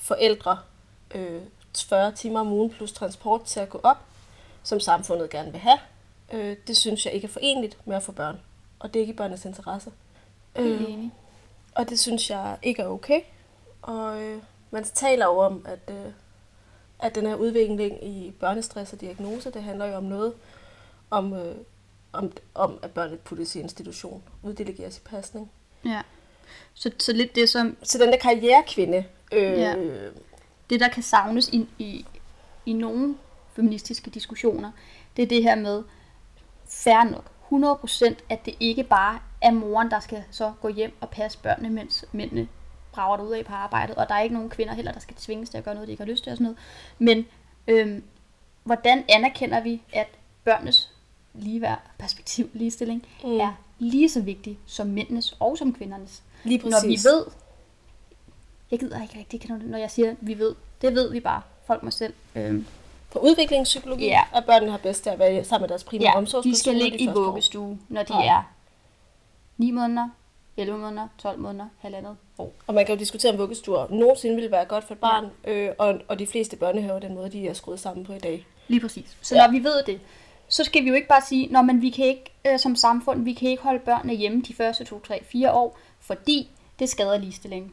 forældre, 0.00 0.58
øh, 1.14 1.42
40 1.88 2.12
timer 2.12 2.40
om 2.40 2.52
ugen 2.52 2.70
plus 2.70 2.92
transport 2.92 3.44
til 3.44 3.60
at 3.60 3.68
gå 3.70 3.80
op, 3.82 3.96
som 4.62 4.80
samfundet 4.80 5.30
gerne 5.30 5.50
vil 5.52 5.60
have, 5.60 5.78
øh, 6.32 6.56
det 6.66 6.76
synes 6.76 7.06
jeg 7.06 7.14
ikke 7.14 7.24
er 7.24 7.30
forenligt 7.30 7.86
med 7.86 7.96
at 7.96 8.02
få 8.02 8.12
børn. 8.12 8.40
Og 8.78 8.94
det 8.94 9.00
er 9.00 9.00
ikke 9.00 9.12
i 9.12 9.16
børnenes 9.16 9.44
interesse. 9.44 9.90
Helt 10.56 10.80
Øh, 10.80 10.90
enig. 10.92 11.10
og 11.74 11.88
det 11.88 11.98
synes 12.00 12.30
jeg 12.30 12.58
ikke 12.62 12.82
er 12.82 12.86
okay. 12.86 13.20
Og 13.82 14.22
øh, 14.22 14.42
man 14.70 14.84
taler 14.84 15.26
jo 15.26 15.38
om, 15.38 15.66
at, 15.68 15.78
øh, 15.88 16.12
at 16.98 17.14
den 17.14 17.26
her 17.26 17.34
udvikling 17.34 18.04
i 18.04 18.30
børnestress 18.40 18.92
og 18.92 19.00
diagnose, 19.00 19.50
det 19.50 19.62
handler 19.62 19.86
jo 19.86 19.94
om 19.94 20.04
noget, 20.04 20.32
om, 21.10 21.32
øh, 21.32 21.56
om, 22.12 22.32
om 22.54 22.78
at 22.82 22.90
børnet 22.90 23.20
puttes 23.20 23.56
i 23.56 23.60
institution, 23.60 24.22
uddelegeres 24.42 24.98
i 24.98 25.00
pasning. 25.00 25.50
Ja. 25.84 26.02
Så, 26.74 26.90
så 26.98 27.12
lidt 27.12 27.34
det, 27.34 27.48
som 27.48 27.76
Så 27.82 27.98
den 27.98 28.08
der 28.08 28.18
karrierekvinde, 28.18 29.04
øh, 29.32 29.42
Ja. 29.42 29.74
det, 30.70 30.80
der 30.80 30.88
kan 30.88 31.02
savnes 31.02 31.48
i, 31.48 31.68
i, 31.78 32.04
i 32.66 32.72
nogle 32.72 33.16
feministiske 33.52 34.10
diskussioner, 34.10 34.70
det 35.16 35.22
er 35.22 35.26
det 35.26 35.42
her 35.42 35.54
med, 35.54 35.82
fair 36.68 37.04
nok, 37.10 37.24
100% 37.52 38.14
at 38.28 38.44
det 38.46 38.54
ikke 38.60 38.82
bare 38.82 39.18
er 39.40 39.50
moren, 39.50 39.90
der 39.90 40.00
skal 40.00 40.24
så 40.30 40.52
gå 40.60 40.68
hjem 40.68 40.92
og 41.00 41.10
passe 41.10 41.38
børnene, 41.38 41.70
mens 41.70 42.04
mændene 42.12 42.48
brager 42.92 43.22
ud 43.22 43.32
af 43.32 43.44
på 43.44 43.52
arbejdet, 43.52 43.96
og 43.96 44.08
der 44.08 44.14
er 44.14 44.20
ikke 44.22 44.34
nogen 44.34 44.50
kvinder 44.50 44.74
heller, 44.74 44.92
der 44.92 45.00
skal 45.00 45.16
tvinges 45.16 45.50
til 45.50 45.58
at 45.58 45.64
gøre 45.64 45.74
noget, 45.74 45.86
de 45.86 45.92
ikke 45.92 46.02
har 46.04 46.10
lyst 46.10 46.22
til 46.24 46.30
og 46.30 46.36
sådan 46.36 46.44
noget. 46.44 46.58
Men 46.98 47.26
øhm, 47.68 48.02
hvordan 48.64 49.04
anerkender 49.08 49.60
vi, 49.60 49.82
at 49.92 50.06
børnenes 50.44 50.90
ligeværd, 51.34 51.80
perspektiv, 51.98 52.50
ligestilling, 52.52 53.06
mm. 53.24 53.40
Er 53.40 53.52
lige 53.78 54.08
så 54.08 54.20
vigtig 54.20 54.58
som 54.66 54.86
mændenes 54.86 55.36
og 55.40 55.58
som 55.58 55.74
kvindernes? 55.74 56.22
lige 56.44 56.58
Når 56.58 56.80
vi 56.86 56.88
præcis. 56.88 57.04
ved, 57.04 57.24
jeg 58.70 58.78
gider 58.78 59.02
ikke 59.02 59.18
rigtig, 59.18 59.40
når- 59.50 59.60
når 59.64 59.78
jeg 59.78 59.90
siger, 59.90 60.14
vi 60.20 60.38
ved, 60.38 60.54
det 60.82 60.94
ved 60.94 61.10
vi 61.12 61.20
bare, 61.20 61.42
folk 61.66 61.82
må 61.82 61.90
selv. 61.90 62.14
Øhm, 62.34 62.66
På 63.12 63.18
udviklingspsykologi, 63.18 64.04
Ja. 64.06 64.10
ja. 64.32 64.38
at 64.38 64.44
børnene 64.44 64.70
har 64.70 64.78
bedst 64.78 65.02
til 65.02 65.10
at 65.10 65.18
være 65.18 65.44
sammen 65.44 65.62
med 65.62 65.68
deres 65.68 65.84
primære 65.84 66.08
ja, 66.10 66.16
omsorgspersoner. 66.18 66.54
de 66.54 66.58
skal 66.58 66.74
ligge 66.74 66.98
de 66.98 67.04
i 67.04 67.14
vuggestue, 67.14 67.78
når 67.88 68.02
de 68.02 68.12
Nej. 68.12 68.26
er 68.26 68.42
9 69.58 69.70
måneder, 69.70 70.08
11 70.56 70.78
måneder, 70.78 71.08
12 71.18 71.38
måneder, 71.38 71.66
halvandet 71.78 72.16
år. 72.38 72.52
Og 72.66 72.74
man 72.74 72.86
kan 72.86 72.94
jo 72.94 72.98
diskutere, 72.98 73.32
om 73.32 73.38
vuggestuer 73.38 73.86
nogensinde 73.90 74.36
vil 74.36 74.50
være 74.50 74.64
godt 74.64 74.84
for 74.84 74.94
et 74.94 75.00
barn, 75.00 75.26
øh, 75.44 75.70
og, 75.78 76.00
og 76.08 76.18
de 76.18 76.26
fleste 76.26 76.56
børnehaver, 76.56 76.98
den 76.98 77.14
måde, 77.14 77.30
de 77.30 77.48
er 77.48 77.52
skruet 77.54 77.80
sammen 77.80 78.06
på 78.06 78.12
i 78.12 78.18
dag. 78.18 78.46
Lige 78.68 78.80
præcis. 78.80 79.16
Så 79.20 79.34
Ja. 79.34 79.46
når 79.46 79.52
vi 79.52 79.64
ved 79.64 79.82
det, 79.86 80.00
så 80.48 80.64
skal 80.64 80.82
vi 80.84 80.88
jo 80.88 80.94
ikke 80.94 81.08
bare 81.08 81.22
sige, 81.28 81.46
Nå, 81.52 81.62
men 81.62 81.82
vi 81.82 81.90
kan 81.90 82.04
ikke 82.04 82.24
øh, 82.46 82.58
som 82.58 82.76
samfund, 82.76 83.24
vi 83.24 83.32
kan 83.32 83.50
ikke 83.50 83.62
holde 83.62 83.78
børnene 83.78 84.14
hjemme 84.14 84.42
de 84.42 84.54
første 84.54 84.84
2, 84.84 85.00
3, 85.00 85.24
4 85.24 85.52
år, 85.52 85.78
fordi 86.00 86.50
det 86.78 86.88
skader 86.88 87.18
ligestillingen. 87.18 87.72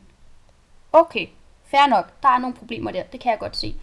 Okay, 0.93 1.27
fair 1.65 1.87
nok, 1.87 2.21
der 2.23 2.29
er 2.29 2.37
nogle 2.37 2.55
problemer 2.55 2.91
der, 2.91 3.03
det 3.03 3.19
kan 3.19 3.31
jeg 3.31 3.39
godt 3.39 3.57
se. 3.57 3.75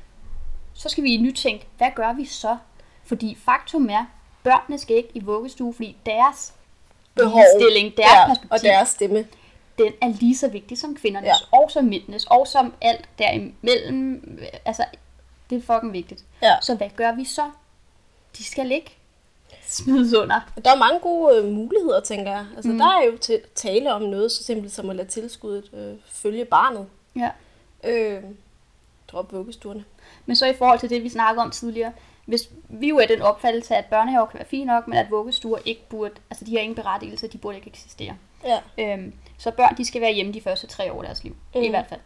Så 0.74 0.88
skal 0.88 1.04
vi 1.04 1.16
nytænke, 1.16 1.66
hvad 1.76 1.90
gør 1.94 2.12
vi 2.12 2.24
så? 2.24 2.56
Fordi 3.04 3.38
faktum 3.44 3.90
er, 3.90 4.04
børnene 4.42 4.78
skal 4.78 4.96
ikke 4.96 5.08
i 5.14 5.20
vuggestue, 5.20 5.74
fordi 5.74 5.96
deres 6.06 6.54
Behov. 7.14 7.40
ligestilling, 7.40 7.96
deres 7.96 8.10
ja, 8.12 8.26
perspektiv, 8.26 8.48
og 8.52 8.60
deres 8.62 8.88
stemme. 8.88 9.26
den 9.78 9.92
er 10.02 10.08
lige 10.08 10.36
så 10.36 10.48
vigtig 10.48 10.78
som 10.78 10.96
kvindernes, 10.96 11.26
Ja. 11.52 11.58
og 11.58 11.70
som 11.70 11.84
mændenes, 11.84 12.24
og 12.24 12.46
som 12.46 12.74
alt 12.80 13.08
derimellem. 13.18 14.38
Altså, 14.64 14.84
det 15.50 15.58
er 15.58 15.74
fucking 15.74 15.92
vigtigt. 15.92 16.24
Ja. 16.42 16.54
Så 16.62 16.74
hvad 16.74 16.90
gør 16.96 17.12
vi 17.14 17.24
så? 17.24 17.50
De 18.38 18.44
skal 18.44 18.72
ikke 18.72 18.96
smides 19.66 20.14
under. 20.14 20.40
Der 20.64 20.70
er 20.70 20.78
mange 20.78 21.00
gode 21.00 21.36
øh, 21.38 21.44
muligheder, 21.52 22.00
tænker 22.00 22.30
jeg. 22.30 22.46
Altså, 22.56 22.72
mm. 22.72 22.78
der 22.78 22.86
er 22.86 23.04
jo 23.04 23.16
til 23.16 23.40
tale 23.54 23.94
om 23.94 24.02
noget 24.02 24.32
så 24.32 24.44
simpelt 24.44 24.72
som 24.72 24.90
at 24.90 24.96
lade 24.96 25.08
tilskuddet 25.08 25.70
øh, 25.74 25.94
følge 26.06 26.44
barnet. 26.44 26.86
Ja. 27.16 27.30
Øh, 27.84 28.22
drop 29.08 29.32
vuggestuerne. 29.32 29.84
Men 30.26 30.36
så 30.36 30.46
i 30.46 30.54
forhold 30.54 30.78
til 30.78 30.90
det, 30.90 31.02
vi 31.02 31.08
snakkede 31.08 31.44
om 31.44 31.50
tidligere, 31.50 31.92
hvis 32.26 32.50
vi 32.68 32.88
jo 32.88 32.98
er 32.98 33.06
den 33.06 33.22
opfattelse, 33.22 33.76
at 33.76 33.84
børnehaver 33.84 34.26
kan 34.26 34.38
være 34.38 34.48
fint 34.48 34.66
nok, 34.66 34.88
men 34.88 34.98
at 34.98 35.10
vuggestuer 35.10 35.58
ikke 35.64 35.88
burde, 35.88 36.14
altså 36.30 36.44
de 36.44 36.52
har 36.52 36.58
ingen 36.58 36.74
berettigelse, 36.74 37.28
de 37.28 37.38
burde 37.38 37.56
ikke 37.56 37.68
eksistere. 37.68 38.16
Ja. 38.44 38.60
Øhm, 38.78 39.12
så 39.38 39.50
børn, 39.50 39.76
de 39.76 39.84
skal 39.84 40.00
være 40.00 40.12
hjemme 40.12 40.32
de 40.32 40.40
første 40.40 40.66
tre 40.66 40.92
år 40.92 41.02
af 41.02 41.06
deres 41.06 41.24
liv, 41.24 41.36
mm. 41.54 41.62
i 41.62 41.68
hvert 41.68 41.86
fald. 41.88 42.00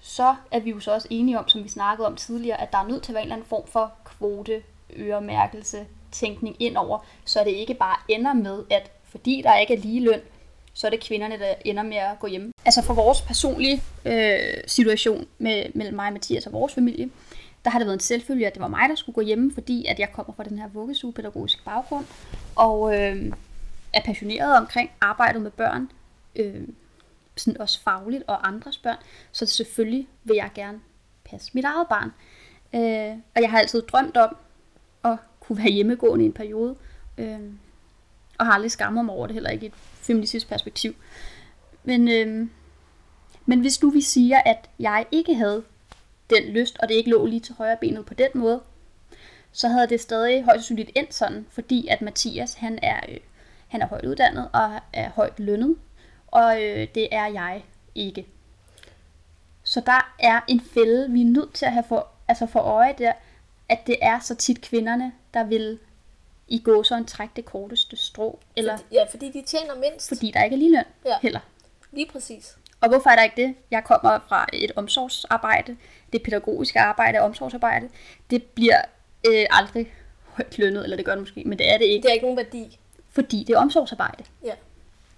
Så 0.00 0.34
er 0.50 0.60
vi 0.60 0.70
jo 0.70 0.80
så 0.80 0.92
også 0.92 1.08
enige 1.10 1.38
om, 1.38 1.48
som 1.48 1.64
vi 1.64 1.68
snakkede 1.68 2.06
om 2.06 2.16
tidligere, 2.16 2.60
at 2.60 2.72
der 2.72 2.78
er 2.78 2.86
nødt 2.86 3.02
til 3.02 3.12
at 3.12 3.14
være 3.14 3.22
en 3.22 3.26
eller 3.26 3.36
anden 3.36 3.48
form 3.48 3.66
for 3.66 3.92
kvote, 4.04 4.62
øremærkelse, 4.96 5.86
tænkning 6.12 6.56
indover, 6.58 6.98
så 7.24 7.40
det 7.44 7.50
ikke 7.50 7.74
bare 7.74 7.96
ender 8.08 8.32
med, 8.32 8.64
at 8.70 8.90
fordi 9.04 9.42
der 9.44 9.58
ikke 9.58 9.74
er 9.74 9.78
lige 9.78 10.00
løn, 10.00 10.20
så 10.74 10.86
er 10.86 10.90
det 10.90 11.00
kvinderne, 11.00 11.38
der 11.38 11.54
ender 11.64 11.82
med 11.82 11.96
at 11.96 12.18
gå 12.20 12.26
hjemme. 12.26 12.52
Altså 12.64 12.82
for 12.82 12.94
vores 12.94 13.20
personlige 13.20 13.82
øh, 14.04 14.38
situation 14.66 15.26
med, 15.38 15.64
mellem 15.74 15.96
mig 15.96 16.06
og 16.06 16.12
Mathias 16.12 16.46
og 16.46 16.52
vores 16.52 16.74
familie, 16.74 17.10
der 17.64 17.70
har 17.70 17.78
det 17.78 17.86
været 17.86 17.96
en 17.96 18.00
selvfølge, 18.00 18.46
at 18.46 18.54
det 18.54 18.62
var 18.62 18.68
mig, 18.68 18.88
der 18.88 18.94
skulle 18.94 19.14
gå 19.14 19.20
hjemme, 19.20 19.54
fordi 19.54 19.86
at 19.86 19.98
jeg 19.98 20.12
kommer 20.12 20.32
fra 20.34 20.44
den 20.44 20.58
her 20.58 20.68
vuggestuepædagogiske 20.68 21.62
baggrund, 21.64 22.04
og 22.56 23.00
øh, 23.00 23.32
er 23.92 24.00
passioneret 24.04 24.56
omkring 24.56 24.90
arbejdet 25.00 25.42
med 25.42 25.50
børn, 25.50 25.90
øh, 26.36 26.68
sådan 27.36 27.60
også 27.60 27.82
fagligt 27.82 28.24
og 28.26 28.48
andres 28.48 28.78
børn, 28.78 28.96
så 29.32 29.46
selvfølgelig 29.46 30.08
vil 30.24 30.36
jeg 30.36 30.50
gerne 30.54 30.80
passe 31.24 31.50
mit 31.54 31.64
eget 31.64 31.86
barn. 31.88 32.12
Øh, 32.74 33.18
og 33.34 33.42
jeg 33.42 33.50
har 33.50 33.58
altid 33.58 33.82
drømt 33.82 34.16
om 34.16 34.36
kunne 35.52 35.64
være 35.64 35.72
hjemmegående 35.72 36.24
i 36.24 36.26
en 36.26 36.32
periode, 36.32 36.76
øh, 37.18 37.38
og 38.38 38.46
har 38.46 38.52
aldrig 38.52 38.70
skammet 38.70 39.04
mig 39.04 39.14
over 39.14 39.26
det, 39.26 39.34
heller 39.34 39.50
ikke 39.50 39.66
i 39.66 39.68
et 39.68 39.74
feministisk 39.74 40.48
perspektiv. 40.48 40.94
Men, 41.84 42.08
øh, 42.08 42.48
men 43.46 43.60
hvis 43.60 43.82
nu 43.82 43.90
vi 43.90 44.00
siger, 44.00 44.38
at 44.38 44.68
jeg 44.78 45.06
ikke 45.10 45.34
havde 45.34 45.64
den 46.30 46.42
lyst, 46.42 46.78
og 46.78 46.88
det 46.88 46.94
ikke 46.94 47.10
lå 47.10 47.26
lige 47.26 47.40
til 47.40 47.54
højre 47.54 47.76
benet 47.80 48.06
på 48.06 48.14
den 48.14 48.28
måde, 48.34 48.60
så 49.52 49.68
havde 49.68 49.86
det 49.86 50.00
stadig 50.00 50.44
højst 50.44 50.60
sandsynligt 50.60 50.90
endt 50.96 51.14
sådan, 51.14 51.46
fordi 51.50 51.86
at 51.86 52.02
Mathias, 52.02 52.54
han 52.54 52.78
er, 52.82 53.00
øh, 53.08 53.16
han 53.68 53.82
er 53.82 53.86
højt 53.86 54.04
uddannet 54.04 54.48
og 54.52 54.80
er 54.92 55.10
højt 55.10 55.40
lønnet, 55.40 55.76
og 56.26 56.62
øh, 56.62 56.88
det 56.94 57.08
er 57.12 57.26
jeg 57.26 57.64
ikke. 57.94 58.26
Så 59.62 59.82
der 59.86 60.14
er 60.18 60.40
en 60.48 60.60
fælde, 60.60 61.10
vi 61.10 61.20
er 61.20 61.26
nødt 61.26 61.54
til 61.54 61.66
at 61.66 61.72
have 61.72 61.84
for, 61.88 62.08
altså 62.28 62.46
for 62.46 62.60
øje 62.60 62.94
der, 62.98 63.12
at 63.68 63.86
det 63.86 63.96
er 64.02 64.18
så 64.20 64.34
tit 64.34 64.60
kvinderne, 64.60 65.12
der 65.34 65.44
vil 65.44 65.78
i 66.48 66.62
gå 66.64 66.82
så 66.82 66.94
en 66.96 67.06
trække 67.06 67.32
det 67.36 67.44
korteste 67.44 67.96
strå, 67.96 68.38
eller 68.56 68.76
Fordi, 68.76 68.94
ja, 68.94 69.04
fordi 69.10 69.30
de 69.30 69.42
tjener 69.42 69.74
mindst. 69.74 70.08
fordi 70.08 70.30
der 70.30 70.44
ikke 70.44 70.54
er 70.54 70.58
ligeløn 70.58 70.84
Ja. 71.06 71.16
heller. 71.22 71.40
Lige 71.92 72.06
præcis. 72.12 72.56
Og 72.80 72.88
hvorfor 72.88 73.10
er 73.10 73.16
der 73.16 73.22
ikke 73.22 73.42
det? 73.46 73.54
Jeg 73.70 73.84
kommer 73.84 74.18
fra 74.28 74.46
et 74.52 74.72
omsorgsarbejde. 74.76 75.76
Det 76.12 76.22
pædagogiske 76.22 76.80
arbejde 76.80 77.18
og 77.18 77.24
omsorgsarbejde. 77.24 77.88
Det 78.30 78.42
bliver 78.42 78.80
øh, 79.26 79.46
aldrig 79.50 79.94
højt 80.24 80.58
lønnet, 80.58 80.84
eller 80.84 80.96
det 80.96 81.04
gør 81.06 81.12
det 81.12 81.20
måske, 81.22 81.44
men 81.44 81.58
det 81.58 81.72
er 81.72 81.78
det 81.78 81.84
ikke, 81.84 82.02
Det 82.02 82.10
har 82.10 82.14
ikke 82.14 82.24
nogen 82.26 82.36
værdi. 82.36 82.78
fordi 83.10 83.44
det 83.44 83.52
er 83.54 83.58
omsorgsarbejde. 83.58 84.24
Ja. 84.44 84.54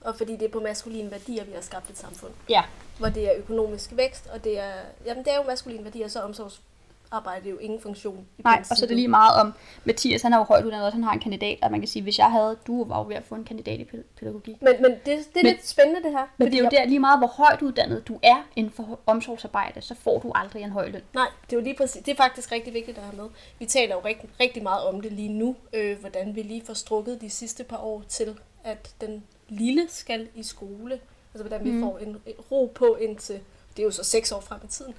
Og 0.00 0.16
fordi 0.16 0.32
det 0.32 0.42
er 0.44 0.48
på 0.48 0.60
maskuline 0.60 1.10
værdier, 1.10 1.44
vi 1.44 1.52
har 1.54 1.60
skabt 1.60 1.90
et 1.90 1.98
samfund. 1.98 2.32
Ja. 2.48 2.62
Hvor 2.98 3.08
det 3.08 3.24
er 3.28 3.32
økonomisk 3.38 3.90
vækst, 3.96 4.26
og 4.26 4.44
det 4.44 4.58
er, 4.58 4.72
jamen 5.06 5.24
det 5.24 5.32
er 5.32 5.36
jo 5.36 5.42
maskuline 5.42 5.84
værdier, 5.84 6.08
så 6.08 6.20
omsorgsarbejde 6.20 6.70
er 7.16 7.50
jo 7.50 7.58
ingen 7.58 7.80
funktion. 7.80 8.26
I 8.38 8.42
Nej, 8.42 8.64
og 8.70 8.76
så 8.76 8.84
er 8.84 8.86
det 8.88 8.96
lige 8.96 9.08
meget 9.08 9.40
om, 9.40 9.54
Mathias 9.84 10.22
han 10.22 10.32
er 10.32 10.36
jo 10.38 10.42
højt 10.44 10.64
uddannet, 10.64 10.86
også, 10.86 10.96
han 10.96 11.04
har 11.04 11.12
en 11.12 11.20
kandidat, 11.20 11.58
og 11.62 11.70
man 11.70 11.80
kan 11.80 11.88
sige, 11.88 12.02
hvis 12.02 12.18
jeg 12.18 12.30
havde, 12.30 12.56
du 12.66 12.84
var 12.84 12.98
jo 12.98 13.08
ved 13.08 13.16
at 13.16 13.24
få 13.24 13.34
en 13.34 13.44
kandidat 13.44 13.80
i 13.80 13.82
pæ- 13.84 14.02
pædagogik. 14.20 14.62
Men, 14.62 14.72
men 14.82 14.90
det, 14.90 15.04
det 15.06 15.16
er 15.16 15.24
Men- 15.34 15.46
lidt 15.46 15.66
spændende 15.66 16.02
det 16.02 16.10
her. 16.10 16.26
Men 16.38 16.46
det 16.48 16.54
er 16.54 16.58
jo 16.58 16.64
jeg- 16.64 16.70
der 16.70 16.84
lige 16.84 16.98
meget, 16.98 17.20
hvor 17.20 17.26
højt 17.26 17.62
uddannet 17.62 18.08
du 18.08 18.18
er 18.22 18.42
inden 18.56 18.72
for 18.72 18.98
omsorgsarbejde, 19.06 19.80
så 19.80 19.94
får 19.94 20.18
du 20.18 20.32
aldrig 20.34 20.62
en 20.62 20.70
høj 20.70 20.88
løn. 20.88 21.02
Nej, 21.14 21.26
det 21.50 21.52
er 21.52 21.60
jo 21.60 21.62
lige 21.64 21.76
præcis. 21.76 22.02
Det 22.02 22.12
er 22.12 22.16
faktisk 22.16 22.52
rigtig 22.52 22.74
vigtigt 22.74 22.98
at 22.98 23.04
have 23.04 23.16
med. 23.16 23.26
Vi 23.58 23.66
taler 23.66 23.94
jo 23.94 24.00
rigtig, 24.04 24.30
rigtig 24.40 24.62
meget 24.62 24.82
om 24.84 25.00
det 25.00 25.12
lige 25.12 25.32
nu, 25.32 25.56
øh, 25.72 25.98
hvordan 26.00 26.34
vi 26.34 26.42
lige 26.42 26.62
får 26.66 26.74
strukket 26.74 27.20
de 27.20 27.30
sidste 27.30 27.64
par 27.64 27.76
år 27.78 28.02
til, 28.08 28.38
at 28.64 28.90
den 29.00 29.24
lille 29.48 29.86
skal 29.88 30.28
i 30.34 30.42
skole. 30.42 31.00
Altså 31.34 31.48
hvordan 31.48 31.64
vi 31.64 31.70
mm. 31.70 31.82
får 31.82 31.98
en, 31.98 32.08
en 32.08 32.34
ro 32.50 32.72
på 32.74 32.96
indtil, 33.00 33.40
det 33.76 33.82
er 33.82 33.84
jo 33.84 33.90
så 33.90 34.04
seks 34.04 34.32
år 34.32 34.40
frem 34.40 34.60
i 34.64 34.66
tiden. 34.66 34.94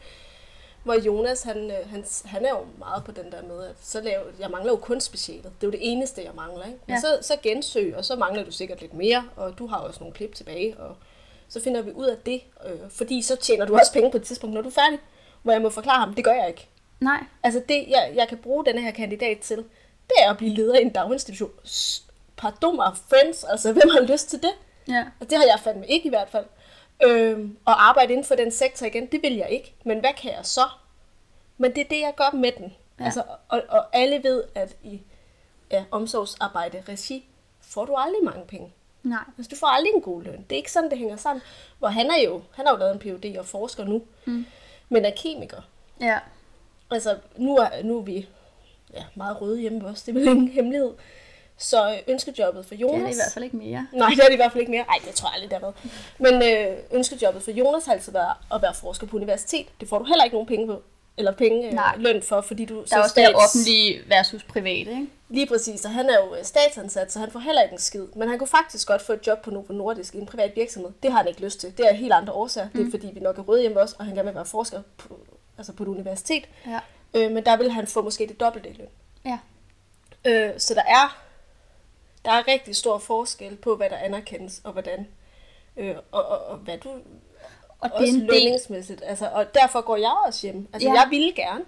Hvor 0.86 0.94
Jonas, 0.94 1.44
han, 1.44 1.72
øh, 1.72 1.90
han, 1.90 2.06
han 2.26 2.46
er 2.46 2.50
jo 2.50 2.66
meget 2.80 3.04
på 3.04 3.12
den 3.12 3.32
der 3.32 3.42
med, 3.44 3.64
at 3.66 3.76
så 3.82 4.02
laver, 4.02 4.24
jeg 4.40 4.50
mangler 4.50 4.72
jo 4.72 4.78
kun 4.78 5.02
specialet. 5.02 5.44
Det 5.44 5.64
er 5.64 5.68
jo 5.68 5.72
det 5.72 5.80
eneste, 5.82 6.24
jeg 6.24 6.32
mangler. 6.36 6.66
Ikke? 6.66 6.80
Men 6.88 6.96
Ja. 6.96 7.02
så, 7.02 7.18
så 7.22 7.38
gensøg, 7.44 7.96
og 7.98 8.06
så 8.06 8.16
mangler 8.16 8.44
du 8.44 8.52
sikkert 8.52 8.82
lidt 8.82 8.94
mere, 8.94 9.24
og 9.36 9.58
du 9.58 9.68
har 9.68 9.78
også 9.78 10.00
nogle 10.00 10.14
klip 10.16 10.36
tilbage, 10.36 10.78
og 10.78 10.96
så 11.50 11.62
finder 11.62 11.82
vi 11.82 11.92
ud 11.92 12.06
af 12.06 12.18
det, 12.26 12.42
øh, 12.66 12.80
fordi 12.90 13.22
så 13.22 13.36
tjener 13.36 13.66
du 13.66 13.76
også 13.78 13.94
penge 13.94 14.12
på 14.12 14.18
et 14.18 14.24
tidspunkt, 14.24 14.54
når 14.54 14.62
du 14.62 14.68
er 14.70 14.74
færdig. 14.74 15.00
hvor 15.44 15.52
jeg 15.52 15.62
må 15.62 15.70
forklare 15.70 16.00
ham, 16.00 16.14
det 16.14 16.24
gør 16.24 16.34
jeg 16.34 16.48
ikke. 16.48 16.68
Nej. 17.00 17.24
Altså 17.44 17.62
det, 17.70 17.86
jeg, 17.88 18.12
jeg 18.16 18.28
kan 18.28 18.38
bruge 18.38 18.66
denne 18.66 18.82
her 18.82 18.92
kandidat 18.92 19.40
til, 19.40 19.58
det 20.08 20.16
er 20.20 20.30
at 20.32 20.38
blive 20.38 20.54
leder 20.54 20.76
i 20.76 20.82
en 20.82 20.90
daginstitution. 20.94 21.52
Pardon 22.38 22.76
mig, 22.76 22.92
friends, 23.10 23.44
altså 23.44 23.72
hvem 23.74 23.90
har 23.90 24.02
lyst 24.02 24.30
til 24.30 24.42
det? 24.42 24.52
Ja. 24.88 25.06
Og 25.20 25.30
det 25.30 25.38
har 25.38 25.46
jeg 25.46 25.60
fandme 25.64 25.88
ikke 25.88 26.06
i 26.06 26.10
hvert 26.10 26.30
fald. 26.30 26.46
Øhm, 27.04 27.58
og 27.66 27.88
arbejde 27.88 28.14
inden 28.14 28.26
for 28.26 28.36
den 28.36 28.52
sektor 28.52 28.86
igen, 28.86 29.06
det 29.06 29.22
vil 29.24 29.34
jeg 29.36 29.50
ikke. 29.50 29.74
Men 29.86 30.00
hvad 30.00 30.14
kan 30.22 30.32
jeg 30.32 30.46
så? 30.46 30.62
Men 31.58 31.76
det 31.76 31.82
er 31.82 31.88
det, 31.90 32.00
jeg 32.00 32.14
gør 32.18 32.32
med 32.38 32.52
den. 32.58 32.74
Ja. 33.00 33.06
Altså, 33.06 33.24
og, 33.50 33.62
og 33.70 33.86
alle 33.94 34.24
ved, 34.24 34.44
at 34.56 34.76
i 34.84 35.02
ja, 35.72 35.84
omsorgsarbejde, 35.92 36.84
regi, 36.90 37.30
får 37.62 37.86
du 37.86 37.96
aldrig 37.96 38.24
mange 38.24 38.46
penge. 38.48 38.74
Nej. 39.04 39.20
Altså, 39.38 39.50
du 39.50 39.56
får 39.60 39.68
aldrig 39.68 39.92
en 39.96 40.02
god 40.02 40.24
løn. 40.24 40.46
Det 40.50 40.52
er 40.52 40.58
ikke 40.58 40.72
sådan, 40.72 40.90
det 40.90 40.98
hænger 40.98 41.16
sammen. 41.16 41.42
Hvor 41.80 41.88
han 41.88 42.06
er 42.12 42.22
jo, 42.26 42.42
han 42.56 42.66
har 42.68 42.74
jo 42.74 42.80
lavet 42.80 42.94
en 42.94 43.00
Ph.D. 43.00 43.38
og 43.40 43.46
forsker 43.46 43.84
nu, 43.86 44.02
Mm. 44.26 44.46
men 44.90 45.06
er 45.06 45.12
kemiker. 45.18 45.62
Ja. 46.02 46.20
Altså, 46.92 47.18
nu 47.38 47.56
er, 47.58 47.84
nu 47.84 47.98
er 47.98 48.02
vi 48.02 48.30
ja, 48.94 49.04
meget 49.16 49.42
røde 49.42 49.60
hjemme 49.60 49.82
hos 49.82 49.92
os. 49.92 50.02
Det 50.04 50.10
er 50.16 50.20
vel 50.20 50.28
ingen 50.28 50.48
hemmelighed. 50.48 50.94
Så 51.58 52.00
ønskejobbet 52.08 52.66
for 52.66 52.76
Det 52.76 52.82
Jonas... 52.82 53.02
er 53.02 53.06
det 53.06 53.14
i 53.14 53.16
hvert 53.16 53.32
fald 53.34 53.44
ikke 53.46 53.58
mere. 53.58 53.88
Nej, 53.94 54.10
det 54.10 54.20
er 54.20 54.26
det 54.26 54.34
i 54.34 54.36
hvert 54.36 54.52
fald 54.52 54.62
ikke 54.62 54.72
mere. 54.72 54.86
Nej, 54.88 54.98
det 55.06 55.16
tror 55.16 55.30
jeg 55.30 55.34
aldrig, 55.34 55.50
det 55.52 55.60
har 55.60 55.74
været. 56.20 56.42
Men 56.42 56.72
øh, 56.72 56.78
ønskejobbet 56.92 57.44
for 57.44 57.52
Jonas 57.52 57.86
har 57.86 57.94
altid 57.94 58.12
været 58.12 58.34
at 58.54 58.62
være 58.62 58.74
forsker 58.74 59.08
på 59.08 59.16
universitet. 59.18 59.68
Det 59.80 59.90
får 59.90 60.00
du 60.00 60.06
heller 60.06 60.24
ikke 60.24 60.36
nogen 60.36 60.48
penge 60.48 60.68
på. 60.68 60.82
Eller 61.18 61.32
penge, 61.32 61.72
Nej. 61.72 61.94
øh, 61.96 62.02
løn 62.04 62.22
for, 62.22 62.42
fordi 62.42 62.66
du 62.66 62.84
Der 62.90 62.98
er 62.98 63.04
også 63.04 63.14
det 63.16 63.24
her 63.24 63.36
offentlige 63.36 64.00
versus 64.08 64.44
private, 64.44 64.92
ikke? 64.92 65.08
Lige 65.30 65.46
præcis, 65.48 65.86
og 65.86 65.92
han 65.92 66.10
er 66.10 66.16
jo 66.26 66.36
øh, 66.36 66.44
statsansat, 66.44 67.12
så 67.12 67.20
han 67.20 67.32
får 67.32 67.40
heller 67.40 67.62
ikke 67.62 67.74
en 67.74 67.80
skid. 67.80 68.06
Men 68.16 68.30
han 68.30 68.38
kunne 68.40 68.48
faktisk 68.48 68.88
godt 68.88 69.02
få 69.02 69.14
et 69.14 69.28
job 69.28 69.42
på 69.42 69.52
Novo 69.52 69.74
Nordisk 69.74 70.16
i 70.16 70.18
en 70.18 70.26
privat 70.26 70.52
virksomhed. 70.56 70.92
Det 71.04 71.12
har 71.12 71.18
han 71.18 71.28
ikke 71.28 71.42
lyst 71.42 71.60
til. 71.60 71.78
Det 71.78 71.90
er 71.90 71.94
helt 71.94 72.14
andre 72.14 72.34
årsager. 72.34 72.68
Mm. 72.74 72.80
Det 72.80 72.88
er 72.88 72.92
fordi, 72.92 73.12
vi 73.14 73.20
nok 73.20 73.38
er 73.38 73.42
røde 73.42 73.62
hjemme 73.62 73.82
også, 73.82 73.96
og 74.00 74.06
han 74.06 74.16
gerne 74.16 74.26
vil 74.26 74.36
være 74.36 74.46
forsker 74.46 74.82
på, 74.98 75.20
altså 75.58 75.74
på 75.74 75.84
et 75.84 75.88
universitet. 75.88 76.44
Ja. 76.68 76.80
Øh, 77.14 77.32
men 77.32 77.46
der 77.46 77.58
vil 77.58 77.72
han 77.72 77.88
få 77.88 78.02
måske 78.02 78.28
det 78.28 78.40
dobbelte 78.40 78.70
i 78.70 78.74
løn. 78.74 78.88
Ja. 79.26 79.40
Øh, 80.26 80.60
så 80.60 80.74
der 80.74 80.84
er, 80.88 81.25
der 82.26 82.32
er 82.32 82.48
rigtig 82.48 82.76
stor 82.76 82.98
forskel 82.98 83.56
på, 83.56 83.76
hvad 83.76 83.90
der 83.90 83.98
anerkendes 83.98 84.62
og 84.64 84.72
hvordan. 84.72 85.08
Øh, 85.78 85.96
og, 86.12 86.26
og, 86.26 86.46
og 86.48 86.58
hvad 86.58 86.78
du 86.78 86.90
Og 87.80 87.90
det 87.90 87.90
er 87.90 87.90
også 87.92 88.14
en 88.14 88.20
del... 88.22 88.28
lønningsmæssigt. 88.30 89.02
Altså, 89.06 89.30
og 89.34 89.54
derfor 89.54 89.82
går 89.82 89.96
jeg 89.98 90.12
også 90.28 90.48
hjem. 90.48 90.68
Altså, 90.74 90.90
Ja. 90.90 90.94
jeg 90.94 91.08
ville 91.10 91.32
gerne. 91.36 91.66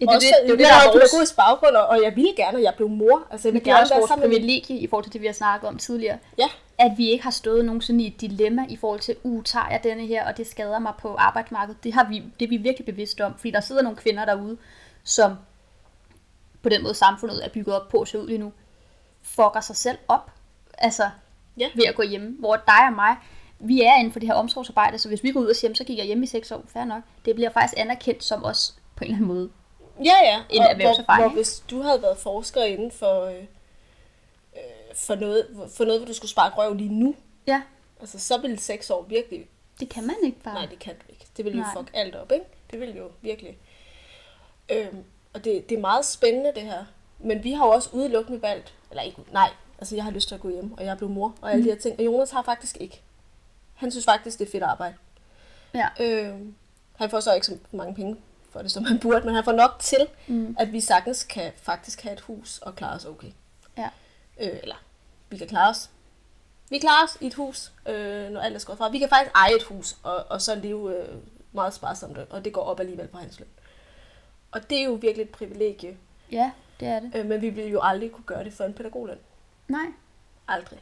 Ja, 0.00 0.04
det, 0.04 0.10
er 0.12 0.16
også, 0.16 0.26
det, 0.26 0.34
det, 0.42 0.48
er 0.48 0.48
jo 0.52 0.56
det, 0.56 0.60
jeg 0.60 0.68
har 0.68 0.88
er 0.88 0.92
pædagogisk 0.92 1.36
baggrund, 1.36 1.76
og, 1.76 1.86
og 1.86 2.02
jeg 2.02 2.16
ville 2.16 2.32
gerne, 2.36 2.58
og 2.58 2.62
jeg 2.62 2.72
blev 2.76 2.88
mor. 2.88 3.22
Altså, 3.30 3.48
jeg 3.48 3.52
Men 3.52 3.60
vil 3.60 3.64
det 3.64 3.70
er 3.70 3.74
gerne 3.74 3.82
også 3.84 3.94
vores 3.94 4.20
privilegie 4.20 4.78
i 4.78 4.86
forhold 4.86 5.04
til 5.04 5.12
det, 5.12 5.20
vi 5.20 5.26
har 5.26 5.32
snakket 5.34 5.68
om 5.68 5.78
tidligere. 5.78 6.18
Ja, 6.38 6.48
At 6.78 6.92
vi 6.96 7.10
ikke 7.10 7.24
har 7.24 7.30
stået 7.30 7.64
nogen 7.64 7.80
sådan 7.82 8.00
i 8.00 8.06
et 8.06 8.20
dilemma 8.20 8.66
i 8.68 8.76
forhold 8.76 9.00
til, 9.00 9.16
uh, 9.22 9.44
tager 9.44 9.68
jeg 9.70 9.80
denne 9.84 10.06
her, 10.06 10.26
og 10.28 10.36
det 10.36 10.46
skader 10.46 10.78
mig 10.78 10.92
på 10.98 11.14
arbejdsmarkedet. 11.14 11.84
Det, 11.84 11.92
har 11.92 12.08
vi, 12.08 12.22
det 12.40 12.44
er 12.44 12.48
vi 12.48 12.56
virkelig 12.56 12.86
bevidste 12.86 13.24
om, 13.24 13.34
fordi 13.36 13.50
der 13.50 13.60
sidder 13.60 13.82
nogle 13.82 13.96
kvinder 13.98 14.24
derude, 14.24 14.56
som 15.04 15.34
på 16.62 16.68
den 16.68 16.82
måde 16.82 16.94
samfundet 16.94 17.44
er 17.44 17.48
bygget 17.48 17.76
op 17.80 17.88
på 17.88 18.00
at 18.00 18.08
se 18.08 18.18
ud 18.20 18.26
lige 18.26 18.38
nu, 18.38 18.52
fucker 19.26 19.60
sig 19.60 19.76
selv 19.76 19.98
op. 20.08 20.30
Altså, 20.78 21.10
Ja. 21.58 21.68
ved 21.74 21.84
at 21.84 21.94
gå 21.94 22.02
hjemme. 22.02 22.36
Hvor 22.38 22.56
dig 22.56 22.86
og 22.88 22.92
mig, 22.92 23.16
vi 23.58 23.82
er 23.82 23.96
inden 23.96 24.12
for 24.12 24.20
det 24.20 24.28
her 24.28 24.34
omsorgsarbejde, 24.34 24.98
så 24.98 25.08
hvis 25.08 25.22
vi 25.22 25.32
går 25.32 25.40
ud 25.40 25.46
og 25.46 25.56
"Jamen, 25.62 25.74
så 25.74 25.84
gik 25.84 25.98
jeg 25.98 26.06
hjemme 26.06 26.24
i 26.24 26.26
seks 26.26 26.50
år, 26.52 26.62
fair 26.68 26.84
nok. 26.84 27.02
Det 27.24 27.34
bliver 27.34 27.50
faktisk 27.50 27.74
anerkendt 27.76 28.24
som 28.24 28.44
os 28.44 28.74
på 28.96 29.04
en 29.04 29.10
eller 29.10 29.16
anden 29.16 29.28
måde. 29.36 29.50
ja, 30.04 30.14
ja. 30.24 30.42
En 30.50 30.62
Og 30.62 30.74
Hvor, 30.76 31.16
hvor 31.16 31.28
hvis 31.28 31.62
du 31.70 31.82
havde 31.82 32.02
været 32.02 32.18
forsker 32.18 32.62
inden 32.62 32.90
for, 32.90 33.24
øh, 33.24 33.34
øh, 34.56 34.62
for, 34.94 35.14
noget, 35.14 35.46
for 35.76 35.84
noget, 35.84 36.00
hvor 36.00 36.06
du 36.06 36.14
skulle 36.14 36.30
sparke 36.30 36.56
røv 36.56 36.74
lige 36.74 36.94
nu, 36.94 37.14
Ja, 37.46 37.62
altså, 38.00 38.18
så 38.18 38.38
ville 38.40 38.58
seks 38.58 38.90
år 38.90 39.02
virkelig... 39.02 39.46
det 39.80 39.88
kan 39.88 40.06
man 40.06 40.16
ikke 40.24 40.40
bare. 40.40 40.54
Nej, 40.54 40.66
det 40.66 40.78
kan 40.78 40.94
du 40.94 41.02
ikke. 41.12 41.26
Det 41.36 41.44
ville 41.44 41.58
jo 41.58 41.64
fuck 41.80 41.90
alt 41.94 42.14
op, 42.14 42.32
ikke? 42.32 42.44
Det 42.70 42.80
ville 42.80 42.94
jo 42.96 43.10
virkelig... 43.20 43.58
Øhm, 44.68 45.04
og 45.34 45.44
det, 45.44 45.68
det 45.68 45.76
er 45.76 45.80
meget 45.80 46.04
spændende, 46.04 46.52
det 46.54 46.62
her. 46.62 46.84
Men 47.18 47.44
vi 47.44 47.52
har 47.52 47.66
jo 47.66 47.72
også 47.72 47.90
udelukkende 47.92 48.42
valgt... 48.42 48.74
Eller 48.90 49.02
ikke... 49.02 49.18
Nej, 49.32 49.50
altså 49.78 49.94
jeg 49.94 50.04
har 50.04 50.10
lyst 50.10 50.28
til 50.28 50.34
at 50.34 50.40
gå 50.40 50.48
hjem, 50.50 50.72
og 50.78 50.84
jeg 50.84 50.96
blev 50.96 51.10
mor, 51.10 51.34
og 51.42 51.50
alle 51.50 51.62
Mm. 51.62 51.64
de 51.68 51.70
her 51.74 51.78
ting. 51.80 51.98
Og 51.98 52.04
Jonas 52.04 52.30
har 52.30 52.42
faktisk 52.42 52.76
ikke. 52.80 53.02
Han 53.74 53.90
synes 53.90 54.04
faktisk, 54.04 54.38
det 54.38 54.46
er 54.46 54.50
fedt 54.50 54.62
arbejde. 54.62 54.94
Ja. 55.74 55.88
Øhm, 56.00 56.54
han 56.96 57.10
får 57.10 57.20
så 57.20 57.34
ikke 57.34 57.46
så 57.46 57.58
mange 57.72 57.94
penge 57.94 58.16
for 58.50 58.62
det, 58.62 58.72
som 58.72 58.84
han 58.84 58.98
burde, 58.98 59.26
men 59.26 59.34
han 59.34 59.44
får 59.44 59.52
nok 59.52 59.76
til, 59.80 60.06
Mm. 60.26 60.56
at 60.58 60.72
vi 60.72 60.80
sagtens 60.80 61.24
kan 61.24 61.52
faktisk 61.56 62.02
have 62.02 62.12
et 62.12 62.20
hus 62.20 62.58
og 62.58 62.74
klare 62.76 62.94
os 62.94 63.04
okay. 63.04 63.30
Ja. 63.78 63.88
Øh, 64.40 64.58
eller, 64.62 64.76
vi 65.30 65.36
kan 65.36 65.46
klare 65.48 65.70
os. 65.70 65.90
Vi 66.70 66.78
klarer 66.78 67.04
os 67.04 67.18
i 67.20 67.26
et 67.26 67.34
hus, 67.34 67.72
øh, 67.88 68.30
når 68.30 68.40
alt 68.40 68.54
er 68.54 68.58
skåret 68.58 68.78
fra. 68.78 68.88
Vi 68.88 68.98
kan 68.98 69.08
faktisk 69.08 69.32
eje 69.34 69.56
et 69.56 69.62
hus, 69.62 69.96
og, 70.02 70.24
og 70.28 70.42
så 70.42 70.54
leve 70.54 70.96
øh, 70.96 71.14
meget 71.52 71.74
sparsomt, 71.74 72.18
og 72.18 72.44
det 72.44 72.52
går 72.52 72.62
op 72.62 72.80
alligevel 72.80 73.06
på 73.08 73.18
hans 73.18 73.38
løn. 73.38 73.48
Og 74.52 74.70
det 74.70 74.78
er 74.80 74.84
jo 74.84 74.92
virkelig 74.92 75.24
et 75.24 75.30
privilegie, 75.30 75.96
Ja, 76.32 76.50
det 76.80 76.88
er 76.88 77.00
det. 77.00 77.10
øh, 77.14 77.26
men 77.26 77.40
vi 77.40 77.48
ville 77.50 77.70
jo 77.70 77.80
aldrig 77.82 78.12
kunne 78.12 78.24
gøre 78.24 78.44
det 78.44 78.52
for 78.52 78.64
en 78.64 78.72
pædagogløn. 78.72 79.18
Nej. 79.68 79.86
Aldrig. 80.48 80.78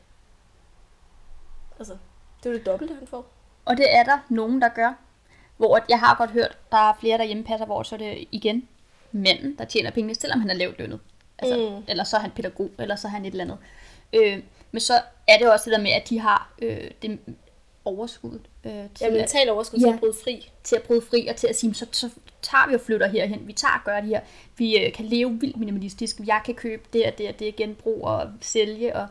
Altså, 1.79 1.97
det 2.43 2.47
er 2.49 2.51
jo 2.51 2.59
det 2.59 2.67
dobbelte, 2.67 2.95
han 2.95 3.07
får. 3.07 3.27
Og 3.65 3.77
det 3.77 3.95
er 3.97 4.03
der 4.05 4.19
nogen, 4.29 4.63
der 4.63 4.69
gør. 4.69 4.93
Hvor 5.57 5.81
jeg 5.89 5.99
har 6.01 6.15
godt 6.15 6.31
hørt, 6.31 6.59
der 6.73 6.77
er 6.91 6.95
flere, 7.01 7.19
der 7.19 7.25
hjemmepasser, 7.25 7.67
hvor 7.67 7.83
så 7.83 7.95
er 7.95 7.99
det 7.99 8.29
igen 8.33 8.69
manden, 9.13 9.59
der 9.59 9.65
tjener 9.65 9.91
pengene, 9.91 10.15
selvom 10.15 10.41
han 10.41 10.51
er 10.51 10.55
lavt 10.55 10.79
lønnet. 10.79 11.01
Altså, 11.39 11.71
mm. 11.79 11.85
Eller 11.89 12.05
så 12.05 12.17
er 12.17 12.21
han 12.21 12.31
pædagog, 12.31 12.71
eller 12.79 12.97
så 12.97 13.07
er 13.07 13.11
han 13.11 13.25
et 13.25 13.31
eller 13.31 13.45
andet. 13.45 13.59
Øh, 14.13 14.43
men 14.73 14.81
så 14.81 14.95
er 15.29 15.39
det 15.39 15.53
også 15.53 15.71
det 15.71 15.77
der 15.79 15.83
med, 15.83 15.91
at 15.91 16.09
de 16.09 16.19
har 16.21 16.53
øh, 16.63 16.91
det 17.03 17.19
overskud 17.85 18.39
øh, 18.65 18.73
til, 18.73 18.89
Ja, 19.01 19.11
mental 19.11 19.51
overskud 19.51 19.79
til 19.79 19.87
Ja. 19.89 19.95
at 19.95 20.01
bryde 20.01 20.15
fri. 20.25 20.51
til 20.65 20.77
at 20.77 20.83
bryde 20.83 21.01
fri, 21.03 21.27
og 21.27 21.37
til 21.37 21.47
at 21.47 21.57
sige, 21.57 21.75
så, 21.75 21.87
så 21.93 22.11
tager 22.45 22.69
vi 22.69 22.75
og 22.75 22.81
flytter 22.81 23.09
herhen. 23.09 23.47
Vi 23.47 23.53
tager 23.53 23.75
og 23.75 23.81
gør 23.85 24.01
det 24.01 24.09
her. 24.09 24.21
Vi 24.57 24.79
øh, 24.79 24.93
kan 24.93 25.05
leve 25.05 25.41
vildt 25.41 25.57
minimalistisk. 25.57 26.21
Jeg 26.27 26.41
kan 26.45 26.55
købe 26.55 26.83
det 26.93 27.07
og 27.07 27.19
det 27.19 27.29
og 27.29 27.39
det, 27.39 27.57
genbrug 27.57 28.05
og 28.05 28.31
sælge. 28.41 28.97
Og, 28.97 29.07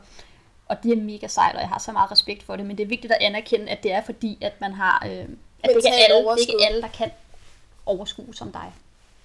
og 0.68 0.84
det 0.84 0.92
er 0.92 1.02
mega 1.02 1.28
sejt, 1.28 1.56
og 1.56 1.62
jeg 1.62 1.70
har 1.70 1.80
så 1.80 1.92
meget 1.92 2.12
respekt 2.12 2.44
for 2.44 2.56
det. 2.56 2.66
Men 2.66 2.78
det 2.78 2.84
er 2.84 2.88
vigtigt 2.88 3.14
at 3.14 3.20
anerkende, 3.22 3.70
at 3.70 3.84
det 3.84 3.92
er 3.92 4.02
fordi, 4.04 4.38
at 4.42 4.62
man 4.62 4.74
har... 4.74 5.04
Øh, 5.06 5.12
at 5.12 5.70
det 5.70 5.76
ikke, 5.76 5.90
er 5.90 5.94
alle, 5.94 6.16
det 6.16 6.22
er 6.22 6.26
overskud. 6.26 6.54
ikke 6.54 6.66
alle, 6.68 6.82
der 6.82 6.88
kan 6.88 7.12
overskue 7.86 8.34
som 8.36 8.52
dig. 8.52 8.74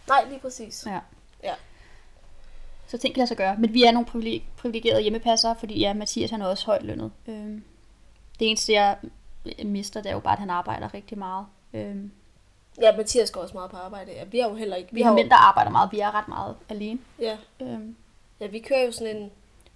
Nej, 0.09 0.25
lige 0.29 0.39
præcis. 0.39 0.85
Ja. 0.87 0.99
Ja. 1.45 1.55
Så 2.87 2.99
ting 2.99 3.15
kan 3.15 3.21
lade 3.21 3.29
sig 3.29 3.37
gøre. 3.37 3.57
Men 3.59 3.75
vi 3.75 3.85
er 3.85 3.91
nogle 3.93 4.07
privile- 4.07 4.43
privilegerede 4.57 5.03
hjemmepassere, 5.03 5.57
fordi 5.59 5.79
ja, 5.81 5.95
Mathias 5.95 6.31
han 6.31 6.43
er 6.43 6.47
også 6.47 6.67
højt 6.67 6.83
lønnet. 6.83 7.13
Øhm, 7.27 7.65
det 8.39 8.49
eneste, 8.49 8.73
jeg 8.73 8.97
mister, 9.65 10.01
det 10.03 10.09
er 10.09 10.15
jo 10.15 10.21
bare, 10.21 10.33
at 10.33 10.39
han 10.39 10.51
arbejder 10.51 10.95
rigtig 10.95 11.19
meget. 11.19 11.47
Øhm, 11.75 12.11
Ja, 12.81 12.97
Mathias 12.97 13.31
går 13.31 13.41
også 13.41 13.55
meget 13.55 13.71
på 13.71 13.77
arbejde. 13.77 14.13
Ja, 14.13 14.25
vi 14.25 14.39
har 14.39 14.49
jo 14.49 14.55
heller 14.55 14.77
ikke... 14.77 14.93
vi 14.93 15.03
har 15.03 15.13
mænd, 15.15 15.31
der 15.31 15.37
arbejder 15.37 15.71
meget. 15.71 15.93
Vi 15.93 16.01
er 16.01 16.15
ret 16.15 16.29
meget 16.29 16.57
alene. 16.69 16.99
Ja, 17.21 17.37
Øhm, 17.61 17.97
ja, 18.41 18.47
vi 18.47 18.59
kører 18.59 18.85
jo 18.85 18.93
sådan 18.93 19.17
en... 19.17 19.31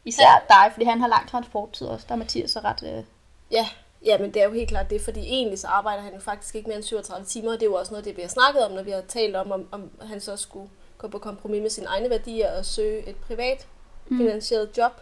især 0.05 0.44
dig, 0.48 0.72
fordi 0.72 0.84
han 0.84 1.00
har 1.00 1.09
lang 1.09 1.28
transporttid 1.28 1.86
også. 1.86 2.07
Der 2.09 2.14
er 2.14 2.18
Mathias 2.18 2.50
så 2.50 2.61
ret... 2.61 2.82
Øh, 2.98 3.05
Ja, 3.50 3.68
ja, 4.05 4.18
men 4.18 4.34
det 4.34 4.42
er 4.42 4.46
jo 4.46 4.53
helt 4.53 4.68
klart 4.68 4.90
det, 4.90 5.00
fordi 5.00 5.20
egentlig 5.20 5.59
så 5.59 5.66
arbejder 5.66 6.03
han 6.03 6.14
jo 6.14 6.20
faktisk 6.20 6.55
ikke 6.55 6.68
mere 6.68 6.76
end 6.76 6.84
37 6.84 7.26
timer, 7.26 7.48
og 7.53 7.61
det 7.61 7.62
er 7.62 7.70
jo 7.70 7.74
også 7.74 7.92
noget, 7.92 8.05
det 8.05 8.16
vi 8.16 8.22
har 8.22 8.28
snakket 8.28 8.64
om, 8.64 8.72
når 8.72 8.82
vi 8.82 8.90
har 8.90 9.00
talt 9.09 9.36
om, 9.36 9.53
om, 9.53 9.68
om 9.70 9.90
han 10.03 10.20
så 10.20 10.36
skulle 10.36 10.70
gå 10.98 11.09
på 11.09 11.18
kompromis 11.18 11.62
med 11.62 11.70
sine 11.70 11.86
egne 11.86 12.11
værdier 12.11 12.59
og 12.59 12.64
søge 12.64 13.09
et 13.09 13.16
privat 13.16 13.66
finansieret 14.09 14.70
job. 14.78 15.00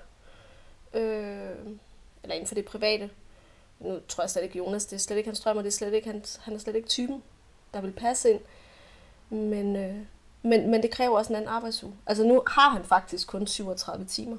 Øh, 0.94 1.51
eller 2.22 2.34
inden 2.34 2.46
for 2.46 2.55
det 2.55 2.64
private. 2.64 3.11
Nu 3.80 3.98
tror 4.09 4.22
jeg 4.22 4.30
slet 4.30 4.42
ikke 4.42 4.59
Jonas, 4.59 4.86
det 4.86 4.96
er 4.96 5.01
slet 5.01 5.16
ikke 5.16 5.28
hans 5.28 5.40
drøm, 5.40 5.57
og 5.57 5.64
det 5.64 5.70
er 5.70 5.74
slet 5.76 5.92
ikke 5.94 6.11
hans, 6.11 6.40
han 6.42 6.55
er 6.55 6.59
slet 6.59 6.76
ikke 6.76 6.88
typen, 6.88 7.22
der 7.75 7.81
vil 7.81 7.93
passe 7.93 8.31
ind. 8.31 8.41
Men, 9.31 9.77
øh, 9.77 9.95
men, 10.43 10.71
men 10.71 10.83
det 10.83 10.91
kræver 10.91 11.18
også 11.18 11.33
en 11.33 11.37
anden 11.37 11.49
arbejdsuge. 11.51 11.93
Altså 12.07 12.25
nu 12.25 12.43
har 12.47 12.71
han 12.71 12.85
faktisk 12.85 13.29
kun 13.29 13.47
37 13.47 14.05
timer. 14.05 14.37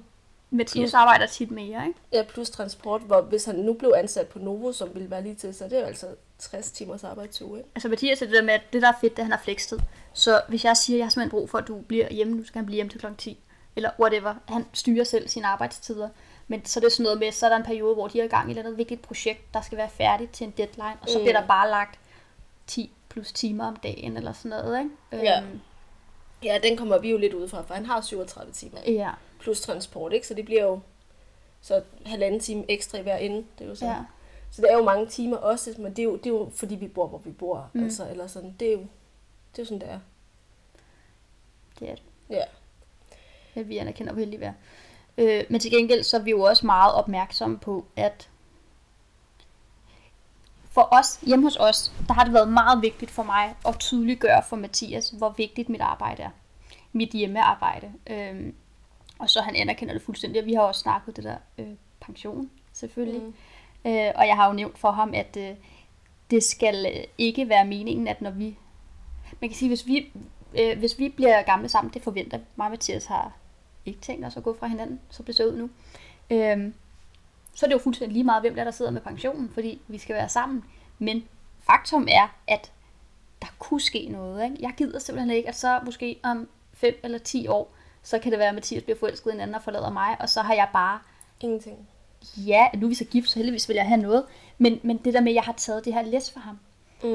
Mathias 0.53 0.93
arbejder 0.93 1.25
tit 1.25 1.51
mere, 1.51 1.87
ikke? 1.87 1.99
Ja, 2.13 2.23
plus 2.23 2.49
transport, 2.49 3.01
hvor 3.01 3.21
hvis 3.21 3.45
han 3.45 3.55
nu 3.55 3.73
blev 3.73 3.93
ansat 3.97 4.27
på 4.27 4.39
Novo, 4.39 4.71
som 4.71 4.89
ville 4.93 5.11
være 5.11 5.23
lige 5.23 5.35
til, 5.35 5.53
så 5.53 5.63
det 5.63 5.73
er 5.73 5.79
jo 5.79 5.85
altså 5.85 6.07
60 6.39 6.71
timers 6.71 7.03
arbejdsuge, 7.03 7.57
ikke? 7.59 7.69
Altså 7.75 7.89
Mathias 7.89 8.21
er 8.21 8.25
det 8.25 8.35
der 8.35 8.41
med, 8.41 8.53
at 8.53 8.61
det 8.73 8.81
der 8.81 8.87
er 8.87 8.93
fedt, 9.01 9.11
det 9.13 9.19
er, 9.19 9.23
at 9.23 9.25
han 9.25 9.31
har 9.31 9.43
flekstid. 9.43 9.79
Så 10.13 10.41
hvis 10.47 10.65
jeg 10.65 10.77
siger, 10.77 10.95
at 10.95 10.97
jeg 10.97 11.05
har 11.05 11.09
simpelthen 11.09 11.29
brug 11.39 11.49
for, 11.49 11.57
at 11.57 11.67
du 11.67 11.75
bliver 11.81 12.09
hjemme, 12.13 12.33
nu 12.37 12.43
skal 12.45 12.59
han 12.59 12.65
blive 12.65 12.75
hjemme 12.75 12.89
til 12.89 12.99
kl. 12.99 13.05
10, 13.17 13.39
eller 13.75 13.89
whatever, 13.99 14.35
han 14.47 14.65
styrer 14.73 15.03
selv 15.03 15.27
sine 15.27 15.47
arbejdstider. 15.47 16.09
Men 16.47 16.65
så 16.65 16.79
er 16.79 16.81
det 16.81 16.91
sådan 16.91 17.03
noget 17.03 17.19
med, 17.19 17.31
så 17.31 17.45
er 17.45 17.49
der 17.49 17.57
en 17.57 17.63
periode, 17.63 17.93
hvor 17.93 18.07
de 18.07 18.19
er 18.19 18.23
i 18.23 18.27
gang 18.27 18.47
i 18.49 18.51
et 18.51 18.57
eller 18.57 18.63
andet 18.67 18.77
vigtigt 18.77 19.01
projekt, 19.01 19.53
der 19.53 19.61
skal 19.61 19.77
være 19.77 19.89
færdigt 19.89 20.31
til 20.31 20.47
en 20.47 20.53
deadline, 20.57 20.97
og 21.01 21.09
så 21.09 21.17
Mm. 21.17 21.23
bliver 21.23 21.39
der 21.39 21.47
bare 21.47 21.69
lagt 21.69 21.99
10 22.67 22.91
plus 23.11 23.31
timer 23.31 23.65
om 23.65 23.75
dagen, 23.75 24.17
eller 24.17 24.33
sådan 24.33 24.49
noget, 24.49 24.79
ikke? 24.79 25.25
Ja. 25.25 25.41
Øhm, 25.41 25.59
Ja, 26.43 26.59
den 26.63 26.77
kommer 26.77 26.97
vi 26.97 27.09
jo 27.11 27.17
lidt 27.17 27.33
ud 27.33 27.47
fra, 27.47 27.61
for 27.61 27.73
han 27.73 27.85
har 27.85 28.01
37 28.01 28.51
timer 28.51 28.79
ja. 28.87 29.11
plus 29.39 29.61
transport, 29.61 30.13
ikke? 30.13 30.27
Så 30.27 30.33
det 30.33 30.45
bliver 30.45 30.63
jo 30.63 30.79
så 31.61 31.83
halvanden 32.05 32.39
time 32.39 32.65
ekstra 32.71 32.97
i 32.97 33.01
hver 33.01 33.17
ende. 33.17 33.37
Det 33.37 33.65
er 33.65 33.69
jo 33.69 33.75
så. 33.75 33.85
ja. 33.85 33.95
Så 34.51 34.61
det 34.61 34.71
er 34.71 34.77
jo 34.77 34.83
mange 34.83 35.07
timer 35.07 35.37
også, 35.37 35.75
men 35.77 35.91
det 35.93 35.99
er 35.99 36.03
jo, 36.03 36.15
det 36.15 36.25
er 36.25 36.29
jo 36.29 36.51
fordi 36.55 36.75
vi 36.75 36.87
bor, 36.87 37.07
hvor 37.07 37.17
vi 37.17 37.31
bor. 37.31 37.69
Mm. 37.73 37.83
Altså, 37.83 38.09
eller 38.09 38.27
sådan. 38.27 38.55
Det 38.59 38.67
er 38.67 38.71
jo, 38.71 38.79
det 39.51 39.59
er 39.59 39.63
jo 39.63 39.65
sådan, 39.65 39.79
det 39.81 39.89
er. 39.89 39.99
Det 41.79 41.89
er 41.89 41.95
det. 41.95 42.03
Ja. 42.29 42.43
at 43.55 43.69
vi 43.69 43.77
anerkender, 43.77 44.13
hvor 44.13 44.19
heldige 44.19 44.39
vi 44.39 44.45
er. 44.45 44.53
Øh, 45.17 45.43
men 45.49 45.59
til 45.59 45.71
gengæld 45.71 46.03
så 46.03 46.17
er 46.17 46.21
vi 46.21 46.29
jo 46.31 46.41
også 46.41 46.65
meget 46.65 46.93
opmærksomme 46.93 47.59
på, 47.59 47.85
at 47.95 48.29
for 50.71 50.87
os, 50.91 51.19
hjemme 51.27 51.45
hos 51.45 51.57
os, 51.59 51.91
der 52.07 52.13
har 52.13 52.23
det 52.23 52.33
været 52.33 52.53
meget 52.53 52.81
vigtigt 52.81 53.11
for 53.11 53.23
mig 53.23 53.55
at 53.67 53.79
tydeliggøre 53.79 54.43
for 54.49 54.55
Mathias, 54.55 55.09
hvor 55.09 55.29
vigtigt 55.37 55.69
mit 55.69 55.81
arbejde 55.81 56.23
er. 56.23 56.29
Mit 56.93 57.09
hjemmearbejde. 57.09 57.91
Øhm, 58.07 58.55
og 59.19 59.29
så 59.29 59.41
han 59.41 59.55
anerkender 59.55 59.93
det 59.93 60.01
fuldstændig. 60.01 60.41
Og 60.41 60.45
vi 60.45 60.53
har 60.53 60.61
også 60.61 60.81
snakket 60.81 61.15
det 61.15 61.23
der 61.23 61.35
øh, 61.57 61.67
pension, 62.01 62.49
selvfølgelig. 62.73 63.21
Mm. 63.21 63.33
Øh, 63.91 64.11
og 64.15 64.27
jeg 64.27 64.35
har 64.35 64.47
jo 64.47 64.53
nævnt 64.53 64.77
for 64.77 64.91
ham, 64.91 65.13
at 65.13 65.37
øh, 65.37 65.55
det 66.31 66.43
skal 66.43 66.85
øh, 66.95 67.03
ikke 67.17 67.49
være 67.49 67.65
meningen, 67.65 68.07
at 68.07 68.21
når 68.21 68.31
vi... 68.31 68.57
Man 69.39 69.49
kan 69.49 69.57
sige, 69.57 69.69
hvis 69.69 69.87
vi, 69.87 70.11
øh, 70.59 70.79
hvis 70.79 70.99
vi 70.99 71.09
bliver 71.09 71.41
gamle 71.41 71.69
sammen, 71.69 71.93
det 71.93 72.01
forventer 72.01 72.39
mig 72.55 72.65
og 72.65 72.71
Mathias 72.71 73.05
har 73.05 73.31
ikke 73.85 73.99
tænkt 73.99 74.25
os 74.25 74.37
at 74.37 74.43
gå 74.43 74.57
fra 74.59 74.67
hinanden, 74.67 74.99
så 75.09 75.23
det 75.23 75.35
ser 75.35 75.45
ud 75.45 75.57
nu. 75.57 75.69
Øh, 76.29 76.71
så 77.53 77.65
er 77.65 77.67
det 77.67 77.73
jo 77.73 77.79
fuldstændig 77.79 78.13
lige 78.13 78.23
meget, 78.23 78.43
hvem 78.43 78.55
der, 78.55 78.63
der 78.63 78.71
sidder 78.71 78.91
med 78.91 79.01
pensionen, 79.01 79.49
fordi 79.53 79.81
vi 79.87 79.97
skal 79.97 80.15
være 80.15 80.29
sammen. 80.29 80.63
Men 80.99 81.23
faktum 81.59 82.07
er, 82.11 82.35
at 82.47 82.71
der 83.41 83.47
kunne 83.59 83.81
ske 83.81 84.07
noget. 84.09 84.43
Ikke? 84.43 84.55
Jeg 84.59 84.73
gider 84.77 84.99
simpelthen 84.99 85.35
ikke, 85.37 85.49
at 85.49 85.55
så 85.55 85.79
måske 85.85 86.19
om 86.23 86.47
5 86.73 86.95
eller 87.03 87.17
10 87.17 87.47
år, 87.47 87.73
så 88.03 88.19
kan 88.19 88.31
det 88.31 88.39
være, 88.39 88.49
at 88.49 88.55
Mathias 88.55 88.83
bliver 88.83 88.99
forelsket 88.99 89.31
i 89.31 89.33
en 89.33 89.39
anden 89.39 89.55
og 89.55 89.61
forlader 89.61 89.91
mig, 89.91 90.17
og 90.19 90.29
så 90.29 90.41
har 90.41 90.53
jeg 90.53 90.67
bare... 90.73 90.99
Ingenting. 91.41 91.87
Ja, 92.37 92.67
nu 92.73 92.85
er 92.85 92.89
vi 92.89 92.95
så 92.95 93.05
gift, 93.05 93.29
så 93.29 93.39
heldigvis 93.39 93.67
vil 93.67 93.75
jeg 93.75 93.87
have 93.87 94.01
noget. 94.01 94.23
Men, 94.57 94.79
men 94.83 94.97
det 94.97 95.13
der 95.13 95.21
med, 95.21 95.31
at 95.31 95.35
jeg 95.35 95.43
har 95.43 95.53
taget 95.53 95.85
det 95.85 95.93
her 95.93 96.01
læs 96.01 96.31
for 96.31 96.39
ham, 96.39 96.59
Mm. 97.03 97.09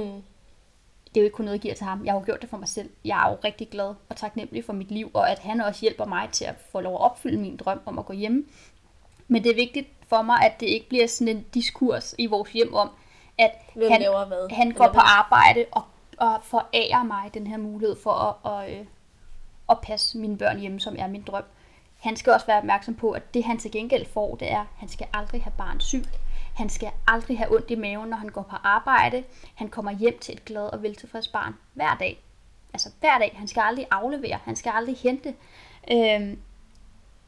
det 1.09 1.17
er 1.17 1.21
jo 1.21 1.25
ikke 1.25 1.35
kun 1.35 1.45
noget, 1.45 1.55
jeg 1.57 1.63
giver 1.63 1.75
til 1.75 1.85
ham. 1.87 2.05
Jeg 2.05 2.13
har 2.13 2.19
jo 2.21 2.25
gjort 2.25 2.43
det 2.43 2.51
for 2.51 2.57
mig 2.57 2.69
selv. 2.69 2.91
Jeg 3.05 3.27
er 3.27 3.31
jo 3.31 3.37
rigtig 3.45 3.69
glad 3.69 3.95
og 4.09 4.17
taknemmelig 4.17 4.65
for 4.65 4.73
mit 4.73 4.91
liv, 4.91 5.11
og 5.15 5.31
at 5.31 5.39
han 5.39 5.61
også 5.61 5.81
hjælper 5.81 6.05
mig 6.05 6.29
til 6.33 6.45
at 6.45 6.55
få 6.73 6.81
lov 6.81 6.95
at 6.95 7.01
opfylde 7.01 7.39
min 7.39 7.57
drøm 7.57 7.81
om 7.87 7.99
at 7.99 8.07
gå 8.07 8.13
hjem. 8.13 8.51
Men 9.29 9.45
det 9.45 9.51
er 9.51 9.55
vigtigt 9.55 9.89
for 10.09 10.23
mig, 10.23 10.43
at 10.43 10.61
det 10.61 10.67
ikke 10.67 10.89
bliver 10.89 11.07
sådan 11.07 11.37
en 11.37 11.47
diskurs 11.55 12.15
i 12.19 12.27
vores 12.27 12.53
hjem 12.53 12.75
om, 12.75 12.91
at 13.39 13.51
Hvem 13.75 13.93
han, 13.93 14.01
hvad? 14.01 14.51
han 14.51 14.69
Eller 14.69 14.79
går 14.79 14.93
på 14.93 15.01
arbejde 15.01 15.65
og, 15.73 15.83
og 16.19 16.41
forærer 16.43 17.03
mig 17.03 17.35
den 17.35 17.47
her 17.47 17.57
mulighed 17.57 17.97
for 18.03 18.11
at, 18.11 18.53
at, 18.53 18.79
øh, 18.79 18.87
at 19.71 19.81
passe 19.81 20.19
mine 20.19 20.39
børn 20.39 20.59
hjemme, 20.59 20.81
som 20.81 20.97
er 20.99 21.07
min 21.07 21.23
drøm. 21.23 21.45
Han 22.01 22.17
skal 22.17 22.33
også 22.33 22.47
være 22.47 22.59
opmærksom 22.59 22.95
på, 22.95 23.11
at 23.11 23.35
det 23.35 23.45
han 23.45 23.59
til 23.59 23.71
gengæld 23.71 24.07
får, 24.07 24.35
det 24.35 24.53
er, 24.53 24.61
at 24.61 24.67
han 24.77 24.89
skal 24.89 25.07
aldrig 25.15 25.43
have 25.43 25.53
barn 25.59 25.81
syg. 25.81 26.05
Han 26.55 26.69
skal 26.69 26.91
aldrig 27.07 27.39
have 27.39 27.55
ondt 27.55 27.71
i 27.71 27.75
maven, 27.75 28.09
når 28.09 28.17
han 28.17 28.29
går 28.29 28.43
på 28.43 28.57
arbejde. 28.65 29.25
Han 29.55 29.69
kommer 29.69 29.93
hjem 29.93 30.19
til 30.19 30.35
et 30.35 30.45
glad 30.45 30.63
og 30.63 30.83
veltilfreds 30.83 31.29
barn 31.29 31.55
hver 31.75 31.97
dag. 32.01 32.23
Altså 32.73 32.91
hver 33.01 33.19
dag. 33.19 33.35
Han 33.37 33.49
skal 33.49 33.61
aldrig 33.61 33.87
aflevere. 33.91 34.39
Han 34.45 34.57
skal 34.57 34.73
aldrig 34.75 34.97
hente. 34.97 35.35
Øhm, 35.91 36.41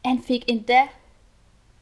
han 0.04 0.22
fik 0.22 0.44
endda 0.46 0.88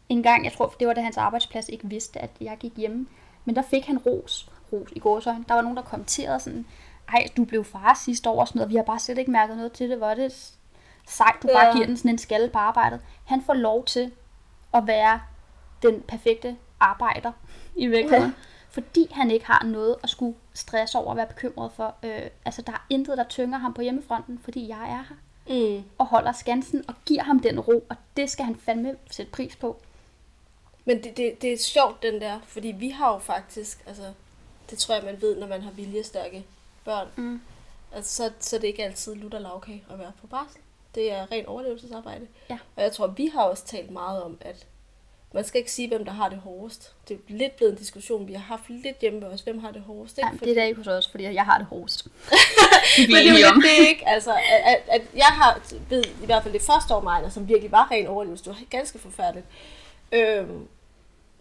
en 0.09 0.23
gang, 0.23 0.45
jeg 0.45 0.53
tror, 0.53 0.75
det 0.81 0.89
var 0.89 0.95
da 0.95 1.01
hans 1.01 1.17
arbejdsplads 1.17 1.69
ikke 1.69 1.89
vidste, 1.89 2.19
at 2.19 2.31
jeg 2.41 2.57
gik 2.61 2.73
hjemme. 2.77 3.07
Men 3.45 3.57
der 3.57 3.63
fik 3.63 3.87
han 3.87 3.99
ros, 3.99 4.51
ros 4.73 4.89
i 4.93 4.99
gårsøjne. 4.99 5.45
Der 5.49 5.55
var 5.55 5.63
nogen, 5.63 5.77
der 5.77 5.83
kommenterede 5.83 6.41
sådan, 6.41 6.67
ej, 7.09 7.27
du 7.37 7.45
blev 7.45 7.65
far 7.65 8.01
sidste 8.05 8.31
år 8.31 8.41
og 8.41 8.49
sådan 8.49 8.59
noget. 8.59 8.71
Vi 8.71 8.77
har 8.77 8.83
bare 8.83 8.99
slet 8.99 9.19
ikke 9.19 9.31
mærket 9.31 9.57
noget 9.57 9.73
til 9.73 9.91
det. 9.91 9.99
Hvor 9.99 10.15
det 10.15 10.51
sejt, 11.09 11.35
du 11.43 11.49
bare 11.55 11.67
Ja. 11.67 11.73
giver 11.75 11.87
den 11.87 11.97
sådan 11.97 12.11
en 12.11 12.19
skalle 12.19 12.49
på 12.49 12.59
arbejdet. 12.59 13.01
Han 13.25 13.43
får 13.43 13.55
lov 13.55 13.85
til 13.85 14.13
at 14.75 14.87
være 14.87 15.21
den 15.83 16.01
perfekte 16.09 16.57
arbejder 16.81 17.33
i 17.77 17.87
virkeligheden. 17.87 18.35
Fordi 18.71 19.09
han 19.13 19.31
ikke 19.31 19.47
har 19.47 19.65
noget 19.65 19.97
at 20.03 20.09
skulle 20.11 20.37
stresse 20.55 20.99
over 20.99 21.11
og 21.11 21.17
være 21.17 21.27
bekymret 21.27 21.73
for. 21.73 21.95
Øh, 22.03 22.23
altså, 22.45 22.63
der 22.63 22.73
er 22.73 22.87
intet, 22.91 23.19
der 23.19 23.25
tynger 23.25 23.59
ham 23.59 23.75
på 23.75 23.83
hjemmefronten, 23.83 24.39
fordi 24.45 24.69
jeg 24.69 24.79
er 24.91 25.05
her 25.09 25.17
Mm. 25.49 25.83
og 25.99 26.07
holder 26.07 26.33
skansen 26.33 26.85
og 26.89 26.95
giver 27.07 27.23
ham 27.23 27.41
den 27.41 27.61
ro, 27.61 27.85
og 27.89 27.97
det 28.17 28.31
skal 28.31 28.45
han 28.45 28.57
fandme 28.57 28.95
sætte 29.11 29.33
pris 29.33 29.57
på. 29.57 29.81
Men 30.87 31.05
det, 31.05 31.17
det, 31.17 31.43
det 31.43 31.53
er 31.53 31.59
sjovt, 31.59 32.03
den 32.03 32.21
der, 32.21 32.41
fordi 32.49 32.69
vi 32.69 32.89
har 32.89 33.13
jo 33.13 33.19
faktisk, 33.19 33.79
altså, 33.87 34.03
det 34.71 34.79
tror 34.79 34.95
jeg, 34.95 35.05
man 35.05 35.21
ved, 35.21 35.37
når 35.37 35.47
man 35.47 35.63
har 35.63 35.71
viljestærke 35.71 36.45
børn. 36.85 37.09
Mm. 37.17 37.41
Altså, 37.93 38.17
så, 38.17 38.31
så 38.41 38.57
er 38.57 38.61
det 38.61 38.69
ikke 38.69 38.85
altid 38.85 39.15
lutter 39.15 39.39
lavkage 39.39 39.85
at 39.91 39.99
være 39.99 40.13
på 40.21 40.27
barsel. 40.27 40.61
Det 40.95 41.13
er 41.13 41.33
ren 41.33 41.47
overlevelsesarbejde. 41.47 42.27
Ja. 42.51 42.59
Og 42.77 42.83
jeg 42.83 42.93
tror, 42.93 43.07
vi 43.07 43.27
har 43.27 43.43
også 43.43 43.67
talt 43.67 43.91
meget 43.91 44.23
om, 44.23 44.39
at 44.41 44.67
man 45.33 45.45
skal 45.45 45.59
ikke 45.59 45.73
sige, 45.73 45.89
hvem 45.89 46.05
der 46.05 46.13
har 46.13 46.29
det 46.29 46.39
hårdest. 46.39 46.95
Det 47.09 47.15
er 47.15 47.19
lidt 47.29 47.57
blevet 47.57 47.73
en 47.73 47.79
diskussion, 47.79 48.29
vi 48.29 48.33
har 48.33 48.41
haft 48.41 48.63
lidt 48.69 48.99
hjemme 49.01 49.21
ved 49.21 49.29
os. 49.29 49.41
Hvem 49.41 49.59
har 49.59 49.71
det 49.71 49.83
hårdest? 49.83 50.19
Ikke? 50.19 50.29
Ja, 50.33 50.47
det 50.47 50.51
er 50.51 50.55
da 50.55 50.67
ikke 50.67 50.77
hos 50.77 50.87
os, 50.87 51.09
fordi 51.09 51.25
jeg 51.25 51.45
har 51.45 51.59
det 51.59 51.67
hårdest. 51.67 52.07
Men 52.99 53.11
det 53.11 53.27
er 53.27 53.31
jo 53.31 53.37
lidt 53.37 53.65
det, 53.65 53.89
ikke? 53.89 54.09
Altså, 54.09 54.33
at, 54.33 54.61
at, 54.65 54.83
at 54.89 55.03
jeg 55.15 55.27
har, 55.27 55.61
ved 55.89 56.05
i 56.23 56.27
hvert 56.27 56.43
fald 56.43 56.55
det 56.55 56.63
første 56.63 56.95
år, 56.95 57.01
Maja, 57.01 57.31
som 57.31 57.49
virkelig 57.49 57.73
var 57.73 57.91
ren 57.91 58.07
overlevelse, 58.07 58.45
det 58.45 58.51
var 58.51 58.59
ganske 58.71 58.99
forfærdeligt. 58.99 59.47
Øhm, 60.13 60.69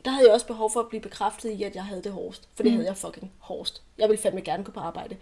der 0.05 0.11
havde 0.11 0.25
jeg 0.27 0.33
også 0.33 0.47
behov 0.47 0.71
for 0.71 0.79
at 0.79 0.87
blive 0.89 1.01
bekræftet 1.01 1.49
i, 1.49 1.63
at 1.63 1.75
jeg 1.75 1.83
havde 1.83 2.03
det 2.03 2.11
hårdest. 2.11 2.49
For 2.55 2.63
det 2.63 2.71
Mm. 2.71 2.77
havde 2.77 2.87
jeg 2.87 2.97
fucking 2.97 3.31
hårdest. 3.39 3.81
Jeg 3.97 4.09
ville 4.09 4.21
fandme 4.21 4.41
gerne 4.41 4.63
gå 4.63 4.71
på 4.71 4.79
arbejde. 4.79 5.17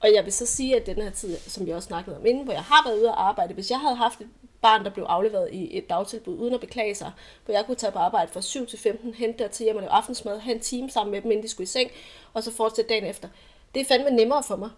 Og 0.00 0.14
jeg 0.14 0.24
vil 0.24 0.32
så 0.32 0.46
sige, 0.46 0.76
at 0.76 0.86
den 0.86 0.96
her 1.02 1.10
tid, 1.10 1.36
som 1.36 1.66
jeg 1.66 1.76
også 1.76 1.86
snakkede 1.86 2.16
om 2.16 2.26
inden, 2.26 2.44
hvor 2.44 2.52
jeg 2.52 2.62
har 2.62 2.88
været 2.88 2.98
ude 2.98 3.08
at 3.08 3.14
arbejde, 3.18 3.54
hvis 3.54 3.70
jeg 3.70 3.80
havde 3.80 3.94
haft 3.96 4.20
et 4.20 4.28
barn, 4.62 4.84
der 4.84 4.90
blev 4.90 5.04
afleveret 5.04 5.48
i 5.52 5.78
et 5.78 5.90
dagtilbud 5.90 6.38
uden 6.38 6.54
at 6.54 6.60
beklage 6.60 6.94
sig, 6.94 7.12
hvor 7.44 7.54
jeg 7.54 7.66
kunne 7.66 7.74
tage 7.74 7.92
på 7.92 7.98
arbejde 7.98 8.32
fra 8.32 8.40
7 8.40 8.66
til 8.66 8.78
15, 8.78 9.14
hente 9.14 9.38
dertil 9.38 9.64
hjem 9.64 9.76
og 9.76 9.82
lave 9.82 9.92
aftensmad, 9.92 10.38
have 10.38 10.54
en 10.54 10.60
time 10.60 10.90
sammen 10.90 11.10
med 11.12 11.22
dem, 11.22 11.30
inden 11.30 11.42
de 11.44 11.48
skulle 11.48 11.64
i 11.64 11.66
seng, 11.66 11.90
og 12.34 12.42
så 12.42 12.52
fortsætte 12.52 12.88
dagen 12.88 13.04
efter. 13.04 13.28
Det 13.74 13.80
er 13.80 13.84
fandme 13.84 14.10
nemmere 14.10 14.42
for 14.42 14.56
mig, 14.56 14.70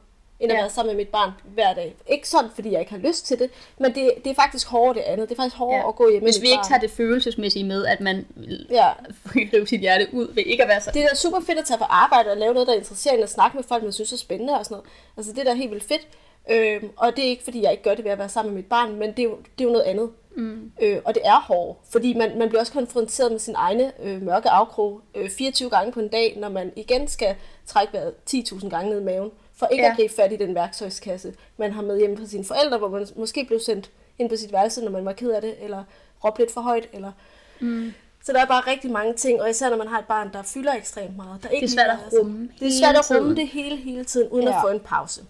end 0.43 0.53
at 0.53 0.57
Ja. 0.57 0.63
være 0.63 0.71
sammen 0.71 0.97
med 0.97 1.05
mit 1.05 1.09
barn 1.13 1.31
hver 1.45 1.75
dag. 1.75 1.95
Ikke 2.07 2.29
sådan, 2.29 2.51
fordi 2.55 2.73
jeg 2.73 2.81
ikke 2.81 2.93
har 2.93 2.99
lyst 2.99 3.27
til 3.27 3.39
det, 3.39 3.51
men 3.79 3.95
det, 3.95 4.11
det 4.25 4.31
er 4.31 4.35
faktisk 4.35 4.69
hårdere 4.69 4.95
det 4.95 5.01
andet. 5.01 5.29
Det 5.29 5.35
er 5.35 5.43
faktisk 5.43 5.57
hårdere 5.57 5.81
Ja. 5.81 5.89
at 5.89 5.97
gå 5.97 6.11
hjemme 6.11 6.27
Hvis 6.27 6.41
vi 6.41 6.47
ikke 6.47 6.57
barn. 6.59 6.69
tager 6.69 6.81
det 6.81 6.91
følelsesmæssige 6.91 7.65
med, 7.65 7.87
at 7.87 8.01
man 8.01 8.27
Ja, 8.71 8.91
rive 9.35 9.67
sit 9.67 9.81
hjerte 9.81 10.07
ud 10.13 10.35
ved 10.35 10.43
ikke 10.47 10.63
at 10.63 10.69
være 10.69 10.81
så... 10.81 10.91
det 10.95 11.03
er 11.05 11.09
da 11.09 11.15
super 11.15 11.41
fedt 11.47 11.59
at 11.59 11.65
tage 11.65 11.79
på 11.79 11.85
arbejde 11.85 12.31
og 12.31 12.37
lave 12.37 12.53
noget, 12.55 12.67
der 12.67 12.73
er 12.75 12.79
interesserende, 12.79 13.23
og 13.23 13.29
snakke 13.29 13.57
med 13.57 13.65
folk, 13.65 13.83
man 13.83 13.93
synes 13.93 14.13
er 14.13 14.17
spændende 14.17 14.59
og 14.59 14.65
sådan 14.65 14.75
noget. 14.75 14.91
Altså 15.17 15.33
det 15.33 15.39
er 15.39 15.45
da 15.45 15.53
helt 15.55 15.71
vildt 15.71 15.85
fedt. 15.85 16.09
Øhm, 16.51 16.91
og 16.97 17.17
det 17.17 17.25
er 17.25 17.29
ikke, 17.29 17.45
fordi 17.45 17.63
jeg 17.63 17.71
ikke 17.71 17.83
gør 17.83 17.95
det 17.95 18.05
ved 18.05 18.11
at 18.13 18.19
være 18.19 18.29
sammen 18.29 18.55
med 18.55 18.63
mit 18.63 18.69
barn, 18.69 18.97
men 18.97 19.11
det 19.11 19.19
er 19.19 19.23
jo, 19.25 19.37
det 19.59 19.65
er 19.65 19.69
jo 19.69 19.71
noget 19.73 19.85
andet. 19.85 20.11
Mm. 20.37 20.73
Øh, 20.83 20.99
og 21.05 21.15
det 21.15 21.23
er 21.25 21.41
hårdt, 21.41 21.79
fordi 21.91 22.15
man, 22.15 22.39
man 22.39 22.49
bliver 22.49 22.61
også 22.61 22.73
konfronteret 22.73 23.31
med 23.33 23.39
sin 23.39 23.55
egne 23.57 23.93
øh, 24.03 24.23
mørke 24.23 24.49
afkrog 24.51 25.01
øh, 25.15 25.31
24 25.31 25.71
gange 25.71 25.93
på 25.93 26.01
en 26.01 26.09
dag, 26.09 26.35
når 26.37 26.49
man 26.49 26.73
igen 26.77 27.09
skal 27.09 27.35
trække 27.67 27.93
vejret 27.93 28.15
10.000 28.31 28.69
gange 28.69 28.91
ned 28.91 29.01
i 29.01 29.05
maven, 29.05 29.31
for 29.63 29.69
ikke 29.69 29.85
ja. 29.85 29.91
At 29.91 29.97
gribe 29.97 30.15
fat 30.15 30.33
i 30.33 30.37
den 30.37 30.55
værktøjskasse, 30.55 31.35
man 31.57 31.73
har 31.73 31.83
med 31.83 31.99
hjemme 31.99 32.17
fra 32.17 32.27
sine 32.27 32.45
forældre, 32.45 32.79
hvor 32.79 32.89
man 32.89 33.07
måske 33.17 33.45
blev 33.45 33.61
sendt 33.61 33.91
ind 34.19 34.31
på 34.31 34.37
sit 34.37 34.53
værelse, 34.53 34.85
når 34.85 34.91
man 34.91 35.05
var 35.05 35.13
ked 35.13 35.31
af 35.31 35.41
det, 35.41 35.55
eller 35.61 35.85
råbte 36.25 36.43
lidt 36.43 36.53
for 36.53 36.61
højt, 36.61 36.89
eller... 36.93 37.13
Mm. 37.61 37.93
Så 38.25 38.33
der 38.33 38.41
er 38.41 38.47
bare 38.47 38.71
rigtig 38.71 38.91
mange 38.91 39.15
ting, 39.15 39.43
og 39.43 39.51
især 39.51 39.71
når 39.71 39.77
man 39.77 39.89
har 39.89 39.99
et 39.99 40.05
barn, 40.05 40.33
der 40.33 40.43
fylder 40.43 40.75
ekstremt 40.75 41.17
meget. 41.17 41.43
Der 41.43 41.49
ikke 41.49 41.67
Det 41.67 41.73
er 41.73 41.83
svært 41.83 41.91
at 41.91 42.19
rumme 42.19 42.49
Det 42.61 42.67
er 42.69 42.73
svært 42.81 42.97
at 42.97 43.17
rumme 43.17 43.37
det 43.37 43.49
hele, 43.49 43.77
hele 43.77 44.05
tiden, 44.05 44.29
uden. 44.29 44.49
Ja. 44.49 44.57
at 44.57 44.63
få 44.63 44.69
en 44.69 44.81
pause. 44.81 45.23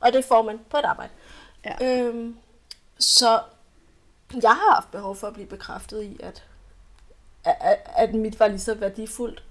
Og 0.00 0.12
det 0.12 0.24
får 0.24 0.42
man 0.42 0.60
på 0.70 0.76
et 0.76 0.84
arbejde. 0.84 1.12
Ja. 1.64 2.02
Øhm, 2.02 2.36
så 2.98 3.40
jeg 4.42 4.50
har 4.50 4.74
haft 4.74 4.90
behov 4.90 5.16
for 5.16 5.26
at 5.26 5.32
blive 5.32 5.46
bekræftet 5.46 6.02
i, 6.02 6.20
at, 6.22 6.44
at, 7.44 7.78
at 7.96 8.14
mit 8.14 8.40
var 8.40 8.48
lige 8.48 8.60
så 8.60 8.74
værdifuldt. 8.74 9.42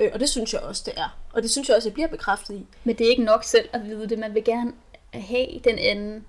Øh, 0.00 0.10
og 0.14 0.20
det 0.20 0.28
synes 0.28 0.52
jeg 0.52 0.60
også, 0.60 0.82
det 0.86 0.94
er. 0.96 1.16
Og 1.32 1.42
det 1.42 1.50
synes 1.50 1.68
jeg 1.68 1.76
også, 1.76 1.88
jeg 1.88 1.94
bliver 1.94 2.08
bekræftet 2.08 2.54
i. 2.54 2.66
Men 2.84 2.98
det 2.98 3.06
er 3.06 3.10
ikke 3.10 3.24
nok 3.24 3.44
selv 3.44 3.68
at 3.72 3.84
vide 3.84 4.08
det. 4.08 4.18
Man 4.18 4.34
vil 4.34 4.44
gerne 4.44 4.72
have 5.14 5.46
den 5.64 5.78
anden 5.78 6.26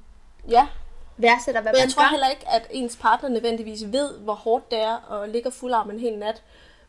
Ja, 0.49 0.67
værdsætter, 1.17 1.61
hvad 1.61 1.72
men 1.74 1.82
jeg 1.82 1.89
tror 1.89 2.03
gør. 2.03 2.09
heller 2.09 2.30
ikke, 2.30 2.49
at 2.49 2.67
ens 2.69 2.95
partner 2.95 3.30
nødvendigvis 3.30 3.84
ved, 3.91 4.17
hvor 4.17 4.34
hårdt 4.34 4.72
det 4.72 4.80
er 4.82 5.11
at 5.11 5.30
ligge 5.30 5.49
og 5.49 5.53
fuldarm 5.53 5.89
en 5.89 5.99
hel 5.99 6.17
nat. 6.17 6.41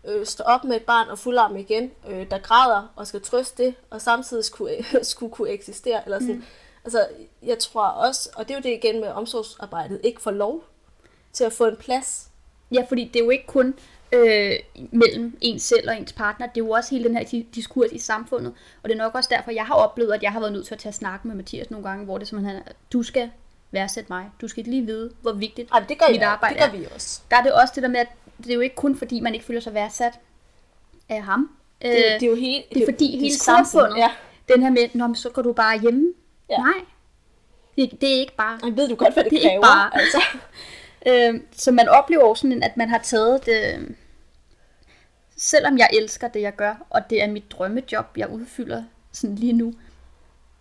Øh, 0.05 0.27
stå 0.27 0.45
op 0.45 0.65
med 0.65 0.77
et 0.77 0.83
barn 0.83 1.09
og 1.09 1.19
fuldarm 1.19 1.57
igen, 1.57 1.91
øh, 2.09 2.31
der 2.31 2.39
græder 2.39 2.93
og 2.97 3.07
skal 3.07 3.23
trøste 3.23 3.65
det, 3.65 3.75
og 3.91 4.01
samtidig 4.01 4.45
skulle, 4.45 4.85
skulle 5.03 5.33
kunne 5.33 5.49
eksistere. 5.51 6.05
Eller 6.05 6.19
sådan. 6.19 6.35
Mm. 6.35 6.45
Altså, 6.85 7.07
jeg 7.43 7.59
tror 7.59 7.85
også, 7.87 8.31
og 8.35 8.49
det 8.49 8.55
er 8.55 8.59
jo 8.59 8.63
det 8.63 8.85
igen 8.85 9.01
med 9.01 9.09
omsorgsarbejdet, 9.09 10.01
ikke 10.05 10.23
får 10.23 10.31
lov 10.31 10.65
til 11.33 11.45
at 11.45 11.53
få 11.53 11.67
en 11.67 11.77
plads. 11.77 12.29
Ja, 12.75 12.85
fordi 12.89 13.05
det 13.05 13.21
er 13.21 13.25
jo 13.25 13.31
ikke 13.31 13.47
kun 13.47 13.75
øh, 14.13 14.53
mellem 14.93 15.39
ens 15.41 15.63
selv 15.63 15.89
og 15.91 15.97
ens 15.97 16.13
partner, 16.13 16.47
det 16.47 16.61
er 16.61 16.65
jo 16.65 16.71
også 16.71 16.91
hele 16.95 17.09
den 17.09 17.17
her 17.17 17.25
di- 17.25 17.47
diskurs 17.55 17.93
i 17.93 17.99
samfundet. 17.99 18.53
Og 18.83 18.89
det 18.89 18.95
er 18.95 18.99
nok 19.03 19.15
også 19.15 19.29
derfor, 19.33 19.51
jeg 19.51 19.65
har 19.67 19.75
oplevet, 19.75 20.13
at 20.13 20.23
jeg 20.23 20.33
har 20.33 20.41
været 20.41 20.53
nødt 20.53 20.67
til 20.67 20.75
at 20.75 20.81
tage 20.81 20.93
snakke 20.93 21.29
med 21.29 21.37
Mathias 21.37 21.71
nogle 21.71 21.89
gange, 21.89 22.05
hvor 22.05 22.19
det 22.19 22.33
er, 22.33 22.61
du 22.93 23.03
skal 23.03 23.31
værdsætte 23.71 24.13
mig. 24.13 24.31
Du 24.41 24.49
skal 24.49 24.65
lige 24.65 24.87
vide, 24.87 25.11
hvor 25.23 25.33
vigtigt 25.33 25.69
Ej, 25.73 25.81
det 25.89 25.99
gør, 25.99 26.07
mit 26.11 26.21
jeg, 26.21 26.29
arbejde 26.29 26.55
det 26.55 26.63
gør 26.63 26.69
er. 26.69 26.81
vi 26.81 26.87
også. 26.95 27.21
Der 27.31 27.37
er 27.37 27.43
det 27.43 27.53
også 27.53 27.73
det 27.75 27.83
der 27.83 27.89
med, 27.89 28.01
at 28.01 28.09
det 28.39 28.51
er 28.51 28.55
jo 28.55 28.61
ikke 28.61 28.77
kun 28.77 28.97
fordi, 28.97 29.21
man 29.21 29.35
ikke 29.35 29.47
føler 29.47 29.61
sig 29.61 29.75
værdsat 29.75 30.13
af 31.09 31.23
ham. 31.23 31.51
Det, 31.83 31.89
Øh, 31.89 31.97
det 31.97 32.23
er 32.23 32.27
jo 32.31 32.35
hele, 32.35 32.63
det 32.75 32.83
er 32.83 32.87
fordi 32.87 33.11
hele 33.11 33.25
diskursen, 33.29 33.65
samfundet, 33.67 33.97
Ja. 33.99 34.09
den 34.55 34.63
her 34.63 34.71
med, 34.71 34.89
Nå, 34.95 35.15
så 35.15 35.31
går 35.31 35.43
du 35.43 35.53
bare 35.53 35.81
hjemme. 35.81 36.13
Ja. 36.51 36.57
Nej, 36.57 36.73
det, 37.77 38.01
det 38.01 38.15
er 38.17 38.21
ikke 38.21 38.37
bare. 38.37 38.59
Ej, 38.63 38.69
ved 38.71 38.89
du 38.89 38.95
godt, 38.95 39.15
hvad 39.15 39.25
det, 39.25 39.31
Det 39.33 39.47
er 39.47 39.51
ikke 39.51 39.63
kræver? 39.63 39.75
bare- 39.75 40.01
Altså. 40.01 40.23
Øh, 41.07 41.41
så 41.53 41.71
man 41.73 41.89
oplever 41.89 42.25
også 42.25 42.41
sådan, 42.41 42.63
at 42.63 42.77
man 42.77 42.89
har 42.89 42.99
taget 42.99 43.47
det, 43.47 43.89
selvom 45.43 45.79
jeg 45.79 45.89
elsker 45.93 46.29
det, 46.29 46.43
jeg 46.43 46.57
gør, 46.57 46.87
og 46.91 47.11
det 47.11 47.23
er 47.23 47.27
mit 47.27 47.51
drømmejob, 47.51 48.07
jeg 48.17 48.31
udfylder 48.31 48.85
sådan 49.13 49.37
lige 49.37 49.53
nu, 49.53 49.75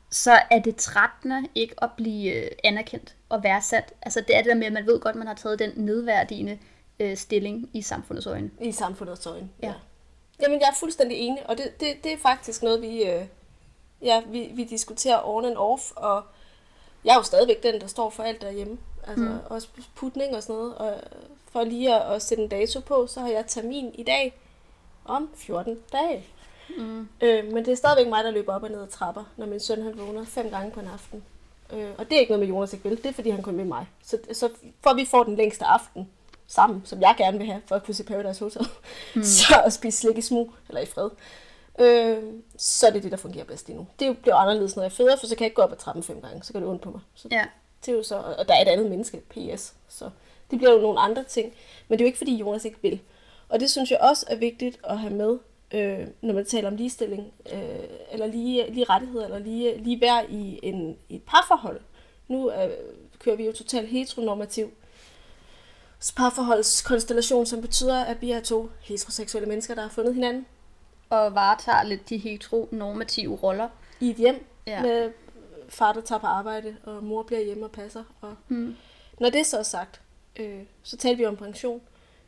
så 0.10 0.40
er 0.52 0.60
det 0.60 0.76
trættende 0.76 1.48
ikke 1.56 1.76
at 1.84 1.90
blive 1.98 2.34
øh, 2.34 2.52
anerkendt 2.64 3.16
og 3.30 3.44
værdsat. 3.44 3.94
Altså 4.02 4.22
det 4.28 4.36
er 4.36 4.42
det 4.42 4.50
der 4.50 4.56
med, 4.56 4.68
at 4.68 4.74
man 4.74 4.86
ved 4.86 5.00
godt, 5.00 5.14
at 5.14 5.18
man 5.18 5.28
har 5.28 5.34
taget 5.34 5.60
den 5.60 5.72
nedværdigende 5.76 6.60
øh, 7.00 7.18
stilling 7.18 7.70
i 7.74 7.82
samfundets 7.82 8.28
øjne. 8.28 8.52
I 8.62 8.72
samfundets 8.72 9.26
øjne. 9.26 9.50
Ja. 9.64 9.74
Jamen, 10.42 10.60
jeg 10.60 10.68
er 10.68 10.76
fuldstændig 10.80 11.18
enig, 11.18 11.50
og 11.50 11.58
det, 11.58 11.80
det, 11.80 12.04
det 12.04 12.14
er 12.14 12.18
faktisk 12.18 12.64
noget, 12.64 12.82
vi, 12.82 13.04
øh, 13.04 13.26
ja, 14.02 14.22
vi, 14.28 14.52
vi 14.54 14.64
diskuterer 14.64 15.28
on 15.28 15.46
and 15.46 15.58
off, 15.58 15.92
og 15.96 16.24
jeg 17.06 17.12
er 17.12 17.16
jo 17.16 17.24
stadigvæk 17.24 17.64
den, 17.64 17.82
der 17.82 17.88
står 17.88 18.10
for 18.10 18.24
alt 18.24 18.42
derhjemme. 18.42 18.78
Altså 19.08 19.26
mm. 19.26 19.40
også 19.46 19.68
putning 19.96 20.36
og 20.36 20.44
sådan 20.44 20.56
noget. 20.56 20.76
Og 20.76 20.94
for 21.52 21.64
lige 21.64 21.96
at, 21.96 22.16
at 22.16 22.22
sætte 22.22 22.44
en 22.44 22.50
dato 22.50 22.80
på, 22.80 23.08
så 23.08 23.20
har 23.20 23.30
jeg 23.30 23.46
termin 23.48 23.92
i 23.94 24.04
dag 24.04 24.41
om 25.06 25.30
14 25.36 25.78
dage. 25.92 26.26
Mm. 26.78 27.08
Øh, 27.22 27.52
men 27.54 27.66
det 27.66 27.72
er 27.72 27.76
stadigvæk 27.76 28.08
mig, 28.08 28.24
der 28.24 28.32
løber 28.32 28.56
op 28.56 28.64
og 28.64 28.70
ned 28.70 28.82
ad 28.82 28.88
trapper, 28.88 29.24
når 29.38 29.46
min 29.46 29.60
søn 29.60 29.82
han 29.82 29.98
vågner 29.98 30.26
fem 30.26 30.50
gange 30.50 30.72
på 30.72 30.80
en 30.80 30.88
aften. 30.94 31.24
Øh, 31.74 31.90
og 31.98 32.06
det 32.10 32.16
er 32.16 32.20
ikke 32.20 32.32
noget 32.32 32.48
med 32.48 32.56
Jonas 32.56 32.74
ikke 32.74 32.90
vil, 32.90 32.98
det 32.98 33.06
er 33.06 33.14
fordi 33.14 33.30
han 33.30 33.42
kun 33.44 33.56
med 33.56 33.66
mig. 33.66 33.88
Så, 34.04 34.18
så 34.34 34.50
for 34.84 34.90
at 34.90 34.98
vi 34.98 35.06
får 35.06 35.24
den 35.24 35.36
længste 35.36 35.66
aften 35.66 36.10
sammen, 36.48 36.82
som 36.86 37.02
jeg 37.02 37.16
gerne 37.18 37.38
vil 37.38 37.48
have, 37.48 37.62
for 37.66 37.76
at 37.76 37.84
kunne 37.86 37.96
se 37.96 38.04
Paradise 38.04 38.44
Hotel, 38.44 38.68
mm. 39.16 39.24
så 39.38 39.62
at 39.66 39.74
spise 39.74 39.98
slik 39.98 40.18
i 40.18 40.22
smug, 40.22 40.54
eller 40.70 40.82
i 40.82 40.86
fred, 40.86 41.10
øh, 41.80 42.24
så 42.58 42.88
er 42.88 42.92
det 42.92 43.04
det, 43.04 43.12
der 43.12 43.18
fungerer 43.18 43.46
bedst 43.46 43.68
lige 43.68 43.78
nu. 43.78 43.88
Det 44.00 44.18
bliver 44.18 44.36
anderledes, 44.36 44.76
når 44.76 44.84
jeg 44.84 44.92
føder, 44.92 45.18
for 45.18 45.28
så 45.28 45.36
kan 45.36 45.44
jeg 45.44 45.48
ikke 45.48 45.56
gå 45.56 45.62
op 45.62 45.72
ad 45.72 45.78
trappen 45.78 46.04
fem 46.04 46.22
gange, 46.22 46.44
så 46.44 46.54
kan 46.54 46.62
det 46.62 46.70
ondt 46.70 46.82
på 46.82 46.92
mig. 46.92 47.02
Så 47.16 47.28
Ja. 47.32 47.46
det 47.86 47.92
er 47.92 47.96
jo 47.96 48.04
så, 48.04 48.16
og 48.38 48.48
der 48.48 48.54
er 48.56 48.62
et 48.62 48.68
andet 48.68 48.90
menneske, 48.90 49.22
PS, 49.30 49.74
så 49.90 50.10
det 50.52 50.60
bliver 50.60 50.72
jo 50.74 50.80
nogle 50.82 51.00
andre 51.00 51.24
ting. 51.24 51.54
Men 51.88 52.00
det 52.00 52.04
er 52.04 52.06
jo 52.06 52.08
ikke, 52.08 52.18
fordi 52.18 52.36
Jonas 52.36 52.66
ikke 52.66 52.78
vil. 52.82 53.00
Og 53.52 53.60
det 53.60 53.72
synes 53.72 53.92
jeg 53.92 54.00
også 54.02 54.26
er 54.30 54.36
vigtigt 54.36 54.80
at 54.84 54.98
have 55.00 55.14
med, 55.14 55.38
øh, 55.74 56.08
når 56.22 56.34
man 56.34 56.46
taler 56.46 56.68
om 56.68 56.76
ligestilling, 56.76 57.34
øh, 57.54 57.60
eller 58.12 58.26
lige, 58.26 58.72
lige 58.74 58.84
rettigheder, 58.90 59.26
eller 59.26 59.40
lige, 59.40 59.78
lige 59.78 60.02
værd 60.02 60.26
i, 60.30 60.60
en, 60.64 60.98
i 61.10 61.16
et 61.16 61.24
parforhold. 61.24 61.82
Nu 62.28 62.52
øh, 62.52 62.70
kører 63.20 63.36
vi 63.36 63.46
jo 63.46 63.52
totalt 63.54 63.88
heteronormativ 63.88 64.72
parforholdskonstellation, 66.18 67.46
som 67.46 67.62
betyder, 67.62 68.04
at 68.04 68.22
vi 68.22 68.32
er 68.32 68.40
to 68.40 68.70
heteroseksuelle 68.82 69.50
mennesker, 69.50 69.76
der 69.76 69.82
har 69.82 69.90
fundet 69.90 70.14
hinanden 70.16 70.46
Og 71.10 71.36
varetager 71.36 71.84
lidt 71.84 72.10
de 72.10 72.18
heteronormative 72.18 73.36
roller. 73.44 73.70
i 74.00 74.10
et 74.10 74.16
hjem 74.16 74.46
Ja. 74.68 74.82
med 74.82 75.12
far, 75.70 75.94
der 75.94 76.02
tager 76.02 76.20
på 76.20 76.28
arbejde, 76.28 76.76
og 76.84 77.04
mor 77.04 77.24
bliver 77.24 77.42
hjemme 77.42 77.66
og 77.66 77.72
passer. 77.72 78.04
Og 78.22 78.36
Mm. 78.48 78.76
Når 79.20 79.30
det 79.30 79.46
så 79.46 79.58
er 79.58 79.64
sagt, 79.64 80.02
øh, 80.36 80.60
så 80.84 80.98
taler 80.98 81.18
vi 81.18 81.26
om 81.26 81.36
pension. 81.38 81.82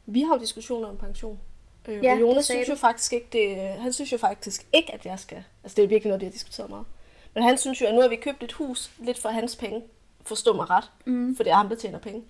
Vi 0.06 0.22
har 0.22 0.34
jo 0.36 0.40
diskussioner 0.42 0.88
om 0.90 0.98
pension. 0.98 1.40
Øh, 1.88 2.04
Ja, 2.04 2.14
og 2.14 2.22
Jonas 2.22 2.46
synes 2.46 2.70
jo 2.70 2.76
faktisk 2.76 3.14
ikke, 3.14 3.28
det, 3.32 3.58
han 3.82 3.94
synes 3.94 4.12
jo 4.12 4.18
faktisk 4.18 4.66
ikke, 4.74 4.94
at 4.94 5.06
jeg 5.06 5.20
skal. 5.20 5.44
Altså 5.64 5.76
det 5.76 5.84
er 5.84 5.88
virkelig 5.88 6.10
noget, 6.10 6.22
vi 6.22 6.26
har 6.26 6.32
diskuteret 6.32 6.70
meget. 6.70 6.86
Men 7.34 7.44
han 7.44 7.58
synes 7.58 7.82
jo, 7.82 7.86
at 7.88 7.94
nu 7.96 8.02
har 8.02 8.08
vi 8.08 8.16
købt 8.16 8.44
et 8.44 8.52
hus 8.52 8.92
lidt 9.00 9.20
for 9.20 9.30
hans 9.30 9.56
penge. 9.56 9.82
Forstå 10.22 10.54
mig 10.54 10.70
ret. 10.70 10.92
Mm. 11.06 11.36
For 11.36 11.44
det 11.44 11.52
er 11.52 11.56
ham, 11.56 11.70
der 11.70 11.76
tjener 11.76 12.00
penge. 12.00 12.24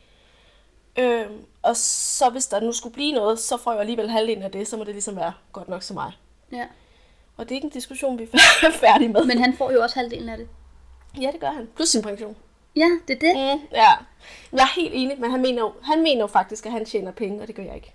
Øh, 0.99 1.25
og 1.61 1.77
så 1.77 2.29
hvis 2.29 2.47
der 2.47 2.59
nu 2.59 2.71
skulle 2.71 2.93
blive 2.93 3.11
noget, 3.11 3.39
så 3.39 3.57
får 3.57 3.71
jeg 3.71 3.79
alligevel 3.81 4.09
halvdelen 4.09 4.43
af 4.43 4.51
det, 4.51 4.67
så 4.67 4.77
må 4.77 4.83
det 4.83 4.93
ligesom 4.93 5.15
være 5.15 5.33
godt 5.51 5.69
nok 5.69 5.83
som 5.83 5.93
mig. 5.93 6.11
Ja. 6.51 6.65
Og 7.37 7.45
det 7.45 7.51
er 7.51 7.55
ikke 7.55 7.65
en 7.65 7.71
diskussion, 7.71 8.17
vi 8.19 8.23
er 8.23 8.71
færdige 8.85 9.09
med. 9.09 9.25
Men 9.25 9.37
han 9.39 9.57
får 9.57 9.71
jo 9.71 9.81
også 9.81 9.95
halvdelen 9.99 10.29
af 10.29 10.37
det. 10.37 10.47
Ja, 11.21 11.29
det 11.31 11.39
gør 11.39 11.51
han. 11.51 11.69
Plus 11.75 11.89
sin 11.89 12.01
pension. 12.01 12.35
Ja, 12.75 12.89
det 13.07 13.15
er 13.15 13.19
det. 13.19 13.35
Mm, 13.35 13.67
ja. 13.71 13.91
Jeg 14.51 14.61
er 14.61 14.75
helt 14.75 14.93
enig, 14.93 15.19
men 15.19 15.31
han 15.31 15.41
mener, 15.41 15.61
jo, 15.61 15.73
han 15.83 16.03
mener 16.03 16.21
jo 16.21 16.27
faktisk, 16.27 16.65
at 16.65 16.71
han 16.71 16.85
tjener 16.85 17.11
penge, 17.11 17.41
og 17.41 17.47
det 17.47 17.55
gør 17.55 17.63
jeg 17.63 17.75
ikke. 17.75 17.93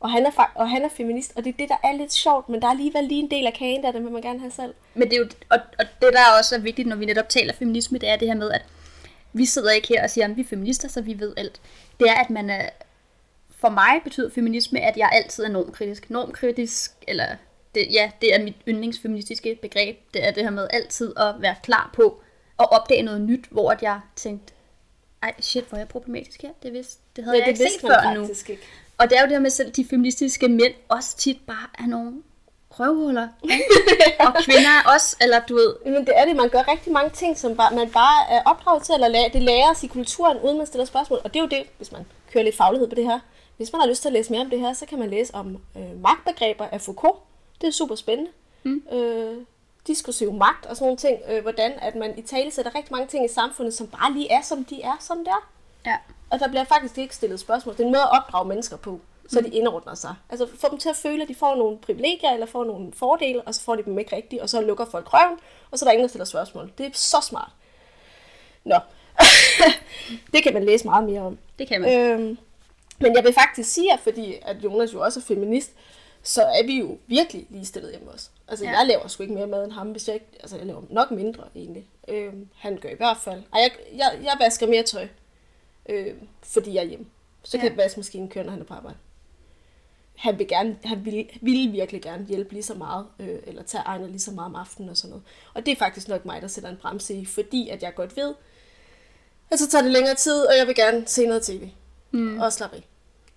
Og 0.00 0.10
han, 0.10 0.26
er, 0.26 0.52
og 0.54 0.70
han 0.70 0.82
er 0.82 0.88
feminist, 0.88 1.32
og 1.36 1.44
det 1.44 1.52
er 1.52 1.56
det, 1.58 1.68
der 1.68 1.76
er 1.84 1.92
lidt 1.92 2.12
sjovt, 2.12 2.48
men 2.48 2.60
der 2.62 2.66
er 2.66 2.70
alligevel 2.70 3.04
lige 3.04 3.22
en 3.22 3.30
del 3.30 3.46
af 3.46 3.54
kagen, 3.54 3.82
der 3.82 3.92
den 3.92 4.04
vil 4.04 4.12
man 4.12 4.22
gerne 4.22 4.40
have 4.40 4.50
selv. 4.50 4.74
Men 4.94 5.10
det 5.10 5.12
er 5.12 5.18
jo, 5.18 5.28
og, 5.50 5.58
og 5.78 5.84
det 6.02 6.12
der 6.12 6.38
også 6.38 6.54
er 6.54 6.58
vigtigt, 6.58 6.88
når 6.88 6.96
vi 6.96 7.04
netop 7.04 7.28
taler 7.28 7.52
feminisme, 7.52 7.98
det 7.98 8.08
er 8.08 8.16
det 8.16 8.28
her 8.28 8.34
med, 8.34 8.50
at 8.50 8.62
vi 9.32 9.44
sidder 9.44 9.70
ikke 9.70 9.88
her 9.88 10.02
og 10.02 10.10
siger, 10.10 10.24
at 10.24 10.36
vi 10.36 10.42
er 10.42 10.46
feminister, 10.46 10.88
så 10.88 11.00
vi 11.00 11.20
ved 11.20 11.34
alt. 11.36 11.60
Det 12.00 12.08
er, 12.08 12.14
at 12.14 12.30
man 12.30 12.50
er, 12.50 12.68
for 13.56 13.68
mig 13.68 14.00
betyder 14.04 14.30
feminisme, 14.30 14.80
at 14.80 14.96
jeg 14.96 15.10
altid 15.12 15.44
er 15.44 15.48
normkritisk. 15.48 16.10
Normkritisk, 16.10 16.92
eller 17.08 17.26
det, 17.74 17.86
ja, 17.92 18.10
det 18.20 18.34
er 18.34 18.42
mit 18.42 18.56
yndlingsfeministiske 18.68 19.58
begreb. 19.62 19.96
Det 20.14 20.26
er 20.26 20.30
det 20.30 20.42
her 20.42 20.50
med 20.50 20.68
altid 20.70 21.12
at 21.16 21.34
være 21.38 21.54
klar 21.62 21.90
på 21.94 22.22
at 22.60 22.72
opdage 22.72 23.02
noget 23.02 23.20
nyt, 23.20 23.44
hvor 23.50 23.70
at 23.70 23.82
jeg 23.82 24.00
tænkte, 24.16 24.52
ej 25.22 25.34
shit, 25.40 25.64
hvor 25.64 25.76
er 25.76 25.80
jeg 25.80 25.88
problematisk 25.88 26.42
her. 26.42 26.50
Det, 26.62 26.72
vidste, 26.72 27.02
det 27.16 27.24
havde 27.24 27.36
Men 27.36 27.46
jeg 27.46 27.56
det 27.56 27.60
ikke 27.60 27.72
set 27.72 27.80
før 27.80 28.14
nu. 28.14 28.28
ikke. 28.48 28.62
Og 28.98 29.10
det 29.10 29.18
er 29.18 29.20
jo 29.20 29.26
det 29.26 29.32
her 29.32 29.40
med 29.40 29.50
selv 29.50 29.70
de 29.70 29.86
feministiske 29.90 30.48
mænd 30.48 30.74
også 30.88 31.16
tit 31.16 31.40
bare 31.46 31.66
er 31.78 31.86
nogle 31.86 32.22
røvhuller. 32.70 33.28
og 34.26 34.34
kvinder 34.44 34.70
er 34.70 34.92
også, 34.94 35.16
eller 35.20 35.40
du 35.48 35.54
ved, 35.54 35.74
Men 35.84 36.06
det 36.06 36.12
er 36.16 36.24
det, 36.24 36.36
man 36.36 36.48
gør 36.48 36.72
rigtig 36.72 36.92
mange 36.92 37.10
ting, 37.10 37.38
som 37.38 37.56
bare, 37.56 37.74
man 37.74 37.90
bare 37.90 38.30
er 38.30 38.42
opdraget 38.44 38.82
til, 38.82 38.94
eller 38.94 39.08
lærer, 39.08 39.28
det 39.28 39.42
læres 39.42 39.84
i 39.84 39.86
kulturen, 39.86 40.38
uden 40.38 40.58
man 40.58 40.66
stiller 40.66 40.84
spørgsmål. 40.84 41.20
Og 41.24 41.34
det 41.34 41.40
er 41.40 41.44
jo 41.44 41.48
det, 41.48 41.62
hvis 41.76 41.92
man 41.92 42.02
kører 42.32 42.44
lidt 42.44 42.56
faglighed 42.56 42.88
på 42.88 42.94
det 42.94 43.04
her. 43.04 43.18
Hvis 43.56 43.72
man 43.72 43.80
har 43.80 43.88
lyst 43.88 44.02
til 44.02 44.08
at 44.08 44.12
læse 44.12 44.30
mere 44.32 44.40
om 44.40 44.50
det 44.50 44.60
her, 44.60 44.72
så 44.72 44.86
kan 44.86 44.98
man 44.98 45.10
læse 45.10 45.34
om 45.34 45.56
øh, 45.76 46.02
magtbegreber 46.02 46.66
af 46.72 46.80
Foucault. 46.80 47.18
Det 47.60 47.66
er 47.66 47.70
super 47.70 47.94
spændende. 47.94 48.30
Mm. 48.62 48.82
Øh, 48.92 49.36
diskursiv 49.90 50.32
magt 50.32 50.66
og 50.66 50.76
sådan 50.76 50.84
nogle 50.86 50.96
ting. 50.96 51.18
Øh, 51.28 51.42
hvordan 51.42 51.72
at 51.82 51.94
man 51.94 52.18
i 52.18 52.22
tale 52.22 52.50
sætter 52.50 52.74
rigtig 52.74 52.92
mange 52.92 53.06
ting 53.06 53.24
i 53.24 53.28
samfundet, 53.28 53.74
som 53.74 53.86
bare 53.86 54.12
lige 54.12 54.30
er, 54.32 54.42
som 54.42 54.64
de 54.64 54.82
er, 54.82 54.96
som 55.00 55.18
det 55.18 55.28
er. 55.28 55.50
ja, 55.86 55.96
Og 56.30 56.40
der 56.40 56.48
bliver 56.48 56.64
faktisk 56.64 56.98
ikke 56.98 57.14
stillet 57.14 57.40
spørgsmål. 57.40 57.74
Det 57.74 57.80
er 57.80 57.86
en 57.86 57.92
måde 57.92 58.02
at 58.02 58.12
opdrage 58.18 58.48
mennesker 58.48 58.76
på, 58.76 59.00
så 59.28 59.40
de 59.40 59.48
indordner 59.48 59.94
sig. 59.94 60.14
Altså 60.30 60.46
få 60.60 60.66
dem 60.70 60.78
til 60.78 60.88
at 60.88 60.96
føle, 60.96 61.22
at 61.22 61.28
de 61.28 61.34
får 61.34 61.54
nogle 61.54 61.78
privilegier, 61.78 62.30
eller 62.30 62.46
får 62.46 62.64
nogle 62.64 62.92
fordele, 62.92 63.42
og 63.42 63.54
så 63.54 63.62
får 63.62 63.76
de 63.76 63.82
dem 63.84 63.98
ikke 63.98 64.16
rigtigt, 64.16 64.42
og 64.42 64.48
så 64.48 64.60
lukker 64.60 64.84
folk 64.84 65.12
røven, 65.14 65.38
og 65.70 65.78
så 65.78 65.84
er 65.84 65.86
der 65.86 65.92
ingen, 65.92 66.02
der 66.02 66.08
stiller 66.08 66.24
spørgsmål. 66.24 66.72
Det 66.78 66.86
er 66.86 66.90
så 66.94 67.20
smart. 67.22 67.50
Nå. 68.64 68.76
det 70.32 70.42
kan 70.42 70.54
man 70.54 70.64
læse 70.64 70.84
meget 70.84 71.04
mere 71.04 71.20
om. 71.20 71.38
det 71.58 71.68
kan 71.68 71.80
man. 71.80 71.98
Øhm, 71.98 72.38
men 72.98 73.16
jeg 73.16 73.24
vil 73.24 73.32
faktisk 73.34 73.72
sige, 73.72 73.92
at 73.92 74.00
fordi 74.00 74.34
at 74.42 74.56
Jonas 74.64 74.94
jo 74.94 75.00
også 75.00 75.20
er 75.20 75.24
feminist, 75.24 75.72
så 76.22 76.42
er 76.42 76.66
vi 76.66 76.78
jo 76.78 76.98
virkelig 77.06 77.46
ligestillet 77.50 77.90
hjemme 77.90 78.10
også. 78.10 78.28
Altså, 78.50 78.64
Ja. 78.64 78.70
jeg 78.78 78.86
laver 78.86 79.08
sgu 79.08 79.22
ikke 79.22 79.34
mere 79.34 79.46
mad 79.46 79.64
end 79.64 79.72
ham, 79.72 79.90
hvis 79.90 80.08
jeg 80.08 80.14
ikke... 80.14 80.26
Altså, 80.40 80.56
jeg 80.56 80.66
laver 80.66 80.82
nok 80.90 81.10
mindre, 81.10 81.44
egentlig. 81.56 81.86
Øhm, 82.08 82.48
han 82.56 82.76
gør 82.76 82.88
i 82.88 82.94
hvert 82.94 83.16
fald. 83.16 83.42
Ej, 83.54 83.60
jeg, 83.60 83.70
jeg, 83.96 84.18
jeg 84.22 84.32
vasker 84.40 84.66
mere 84.66 84.82
tøj, 84.82 85.08
øh, 85.88 86.14
fordi 86.42 86.74
jeg 86.74 86.80
er 86.84 86.88
hjemme. 86.88 87.06
Så 87.42 87.58
kan 87.58 87.66
Ja. 87.68 87.74
ja. 87.76 87.82
vaskemaskinen 87.82 88.28
køre, 88.28 88.44
når 88.44 88.50
han 88.50 88.60
er 88.60 88.64
på 88.64 88.74
arbejde. 88.74 88.96
Han 90.16 90.38
vil, 90.38 90.48
gerne, 90.48 90.76
han 90.84 91.04
vil, 91.04 91.28
vil 91.40 91.72
virkelig 91.72 92.02
gerne 92.02 92.26
hjælpe 92.26 92.52
lige 92.52 92.62
så 92.62 92.74
meget, 92.74 93.06
øh, 93.18 93.38
eller 93.46 93.62
tage 93.62 93.82
Ejner 93.82 94.06
lige 94.06 94.20
så 94.20 94.30
meget 94.30 94.46
om 94.46 94.54
aftenen 94.54 94.90
og 94.90 94.96
sådan 94.96 95.10
noget. 95.10 95.24
Og 95.54 95.66
det 95.66 95.72
er 95.72 95.76
faktisk 95.76 96.08
nok 96.08 96.24
mig, 96.24 96.42
der 96.42 96.48
sætter 96.48 96.70
en 96.70 96.76
bremse 96.76 97.14
i, 97.14 97.24
fordi 97.24 97.68
at 97.68 97.82
jeg 97.82 97.94
godt 97.94 98.16
ved, 98.16 98.34
at 99.50 99.58
så 99.58 99.68
tager 99.70 99.82
det 99.82 99.92
længere 99.92 100.14
tid, 100.14 100.42
og 100.46 100.56
jeg 100.58 100.66
vil 100.66 100.74
gerne 100.74 101.06
se 101.06 101.26
noget 101.26 101.42
tv 101.42 101.68
Mm. 102.12 102.40
og 102.40 102.52
slappe 102.52 102.76
af. 102.76 102.82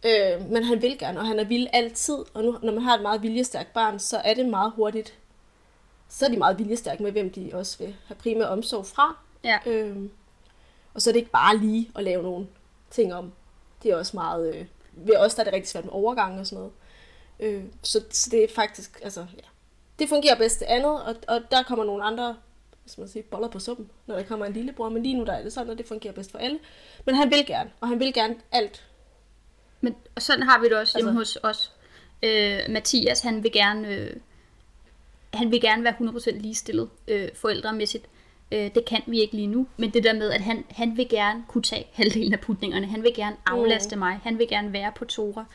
Øh, 0.06 0.50
men 0.50 0.64
han 0.64 0.82
vil 0.82 0.98
gerne, 0.98 1.20
og 1.20 1.28
han 1.28 1.40
er 1.40 1.44
vild 1.44 1.68
altid. 1.74 2.18
Og 2.34 2.44
nu, 2.44 2.58
når 2.62 2.74
man 2.74 2.84
har 2.84 2.96
et 2.96 3.02
meget 3.02 3.22
viljestærkt 3.22 3.74
barn, 3.74 4.00
så 4.00 4.18
er 4.18 4.34
det 4.34 4.46
meget 4.46 4.72
hurtigt. 4.76 5.18
Så 6.10 6.26
er 6.26 6.30
de 6.30 6.38
meget 6.38 6.60
viljestærke 6.60 7.04
med, 7.04 7.12
hvem 7.12 7.32
de 7.32 7.50
også 7.54 7.78
vil 7.78 7.96
have 8.08 8.16
primær 8.16 8.46
omsorg 8.46 8.86
fra. 8.86 9.18
Ja. 9.44 9.58
Øh, 9.66 10.10
og 10.94 11.02
så 11.02 11.10
er 11.10 11.12
det 11.12 11.20
ikke 11.20 11.32
bare 11.32 11.58
lige 11.58 11.92
at 11.96 12.04
lave 12.04 12.24
nogle 12.24 12.48
ting 12.92 13.14
om. 13.14 13.34
Det 13.84 13.92
er 13.92 13.96
også 13.96 14.18
meget... 14.18 14.56
Øh, 14.56 14.66
ved 14.92 15.18
os 15.18 15.36
der 15.36 15.42
er 15.42 15.44
det 15.44 15.54
rigtig 15.54 15.70
svært 15.70 15.86
med 15.86 15.94
overgang 15.94 16.40
og 16.40 16.48
sådan 16.48 16.58
noget. 16.58 16.74
Øh, 17.40 17.64
så, 17.82 18.04
så 18.10 18.30
det 18.30 18.44
er 18.44 18.48
faktisk... 18.56 19.00
Altså, 19.04 19.20
ja. 19.20 19.48
Det 20.00 20.10
fungerer 20.10 20.36
bedst 20.36 20.60
det 20.60 20.66
andet, 20.66 21.04
og, 21.04 21.16
og 21.28 21.42
der 21.52 21.64
kommer 21.64 21.86
nogle 21.86 22.04
andre 22.04 22.36
hvis 22.84 22.98
man 22.98 23.08
siger, 23.08 23.24
boller 23.32 23.48
på 23.48 23.60
suppen, 23.60 23.90
når 24.06 24.16
der 24.16 24.24
kommer 24.24 24.46
en 24.46 24.54
lillebror. 24.54 24.90
Men 24.90 25.04
lige 25.04 25.16
nu 25.16 25.26
der 25.26 25.34
er 25.34 25.44
det 25.44 25.54
sådan, 25.54 25.72
at 25.72 25.78
det 25.78 25.86
fungerer 25.88 26.14
bedst 26.14 26.32
for 26.32 26.38
alle. 26.38 26.60
Men 27.06 27.16
han 27.16 27.32
vil 27.32 27.46
gerne, 27.46 27.72
og 27.82 27.88
han 27.88 28.00
vil 28.00 28.14
gerne 28.14 28.36
alt 28.52 28.88
Men 29.84 29.96
og 30.16 30.22
sådan 30.22 30.44
har 30.44 30.60
vi 30.60 30.66
det 30.70 30.78
også 30.78 30.98
hjemme 30.98 31.20
Altså- 31.20 31.40
hos 31.44 31.58
os. 31.58 31.72
Øh, 32.24 32.60
Mathias, 32.70 33.22
han 33.22 33.44
vil 33.44 33.52
gerne, 33.52 33.88
øh, 33.88 34.16
han 35.34 35.52
vil 35.52 35.62
gerne 35.62 35.84
være 35.84 35.94
100% 35.94 36.42
ligestillet 36.42 36.90
øh, 37.08 37.30
forældremæssigt. 37.36 38.06
Øh, 38.52 38.72
det 38.76 38.86
kan 38.86 39.02
vi 39.08 39.20
ikke 39.22 39.36
lige 39.36 39.48
nu, 39.48 39.68
men 39.78 39.90
det 39.94 40.04
der 40.04 40.14
med, 40.14 40.32
at 40.32 40.42
han, 40.42 40.66
han 40.70 40.98
vil 40.98 41.10
gerne 41.10 41.44
kunne 41.48 41.64
tage 41.64 41.88
halvdelen 41.94 42.34
af 42.34 42.40
putningerne, 42.40 42.88
han 42.88 43.04
vil 43.04 43.14
gerne 43.16 43.36
aflaste 43.46 43.96
mm. 43.96 44.00
mig, 44.00 44.20
han 44.24 44.40
vil 44.40 44.48
gerne 44.48 44.74
være 44.74 44.92
på 44.96 45.06
Tora. 45.06 45.46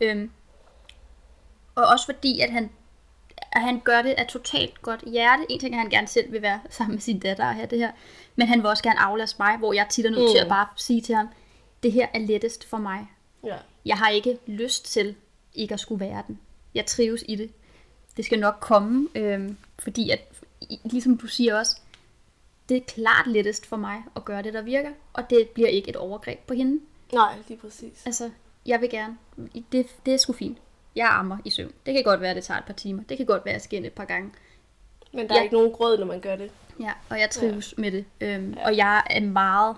Øhm, 0.00 0.30
og 1.74 1.84
også 1.86 2.04
fordi, 2.04 2.40
at 2.40 2.50
han, 2.50 2.70
at 3.52 3.60
han 3.62 3.80
gør 3.80 4.02
det 4.02 4.10
af 4.10 4.26
totalt 4.26 4.82
godt 4.82 5.00
hjerte. 5.12 5.42
En 5.50 5.60
ting 5.60 5.74
er, 5.74 5.78
at 5.78 5.82
han 5.82 5.90
gerne 5.90 6.06
selv 6.08 6.32
vil 6.32 6.42
være 6.42 6.60
sammen 6.70 6.94
med 6.94 7.00
sin 7.00 7.18
datter 7.18 7.46
og 7.46 7.54
have 7.54 7.66
det 7.66 7.78
her, 7.78 7.90
men 8.36 8.48
han 8.48 8.58
vil 8.58 8.66
også 8.66 8.82
gerne 8.82 9.00
aflaste 9.00 9.36
mig, 9.42 9.56
hvor 9.58 9.72
jeg 9.72 9.86
tit 9.90 10.06
er 10.06 10.10
nødt 10.10 10.22
mm. 10.22 10.30
til 10.30 10.38
at 10.38 10.46
Mm. 10.46 10.48
bare 10.50 10.66
sige 10.76 11.00
til 11.00 11.14
ham, 11.14 11.28
det 11.82 11.92
her 11.92 12.06
er 12.14 12.18
lettest 12.18 12.64
for 12.68 12.76
mig. 12.78 13.06
Ja. 13.44 13.56
Jeg 13.84 13.96
har 13.96 14.08
ikke 14.08 14.38
lyst 14.46 14.84
til 14.92 15.14
ikke 15.54 15.74
at 15.74 15.80
skulle 15.80 16.00
være 16.04 16.22
den. 16.26 16.40
Jeg 16.74 16.86
trives 16.86 17.24
i 17.28 17.34
det. 17.36 17.50
Det 18.16 18.24
skal 18.24 18.38
nok 18.38 18.54
komme, 18.60 19.08
øhm, 19.14 19.56
fordi 19.78 20.10
at, 20.10 20.20
ligesom 20.84 21.18
du 21.18 21.26
siger 21.26 21.58
også, 21.58 21.80
det 22.68 22.76
er 22.76 22.80
klart 22.80 23.26
lettest 23.26 23.66
for 23.66 23.76
mig 23.76 24.02
at 24.16 24.24
gøre 24.24 24.42
det, 24.42 24.54
der 24.54 24.62
virker, 24.62 24.90
og 25.12 25.30
det 25.30 25.48
bliver 25.48 25.68
ikke 25.68 25.88
et 25.88 25.96
overgreb 25.96 26.38
på 26.38 26.54
hende. 26.54 26.80
Nej, 27.12 27.34
lige 27.48 27.58
præcis. 27.58 28.02
Altså, 28.06 28.30
jeg 28.66 28.80
vil 28.80 28.90
gerne. 28.90 29.16
Det, 29.72 29.86
det 30.06 30.14
er 30.14 30.18
sgu 30.18 30.32
fint. 30.32 30.58
Jeg 30.96 31.08
ammer 31.10 31.38
i 31.44 31.50
søvn. 31.50 31.72
Det 31.86 31.94
kan 31.94 32.02
godt 32.04 32.20
være, 32.20 32.30
at 32.30 32.36
det 32.36 32.44
tager 32.44 32.58
et 32.58 32.64
par 32.64 32.72
timer. 32.72 33.02
Det 33.02 33.16
kan 33.16 33.26
godt 33.26 33.44
være, 33.44 33.52
at 33.54 33.58
jeg 33.58 33.62
skal 33.62 33.84
et 33.84 33.92
par 33.92 34.04
gange. 34.04 34.30
Men 35.12 35.28
der 35.28 35.34
er 35.34 35.38
Ja. 35.38 35.42
ikke 35.42 35.54
nogen 35.54 35.72
grød, 35.72 35.98
når 35.98 36.06
man 36.06 36.20
gør 36.20 36.36
det. 36.36 36.50
Ja, 36.80 36.92
og 37.10 37.20
jeg 37.20 37.30
trives 37.30 37.74
ja. 37.78 37.80
med 37.80 37.92
det. 37.92 38.04
Øhm. 38.20 38.52
Ja. 38.52 38.66
Og 38.66 38.76
jeg 38.76 39.02
er 39.10 39.20
meget... 39.20 39.76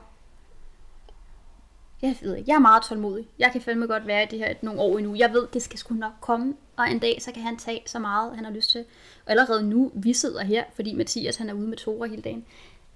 Jeg 2.03 2.17
ved 2.23 2.37
ikke, 2.37 2.51
jeg 2.51 2.57
er 2.57 2.61
meget 2.61 2.83
tålmodig. 2.83 3.29
Jeg 3.39 3.53
kan 3.53 3.61
fandme 3.61 3.87
godt 3.87 4.07
være 4.07 4.23
i 4.23 4.27
det 4.27 4.39
her 4.39 4.55
nogle 4.63 4.81
år 4.81 4.99
endnu. 4.99 5.15
Jeg 5.15 5.33
ved, 5.33 5.47
det 5.53 5.63
skal 5.63 5.79
sgu 5.79 5.95
nok 5.95 6.13
komme 6.21 6.55
og 6.77 6.91
en 6.91 6.99
dag 6.99 7.23
så 7.23 7.33
kan 7.33 7.43
han 7.43 7.57
tage 7.57 7.83
så 7.87 7.99
meget, 7.99 8.37
han 8.37 8.45
har 8.45 8.53
lyst 8.53 8.71
til. 8.71 8.85
Og 9.25 9.31
allerede 9.31 9.63
nu, 9.63 9.93
vi 9.95 10.13
sidder 10.13 10.45
her, 10.45 10.65
fordi 10.75 10.95
Mathias 10.95 11.37
han 11.37 11.49
er 11.51 11.55
ude 11.55 11.69
med 11.69 11.77
Tora 11.77 12.07
hele 12.07 12.23
dagen. 12.23 12.47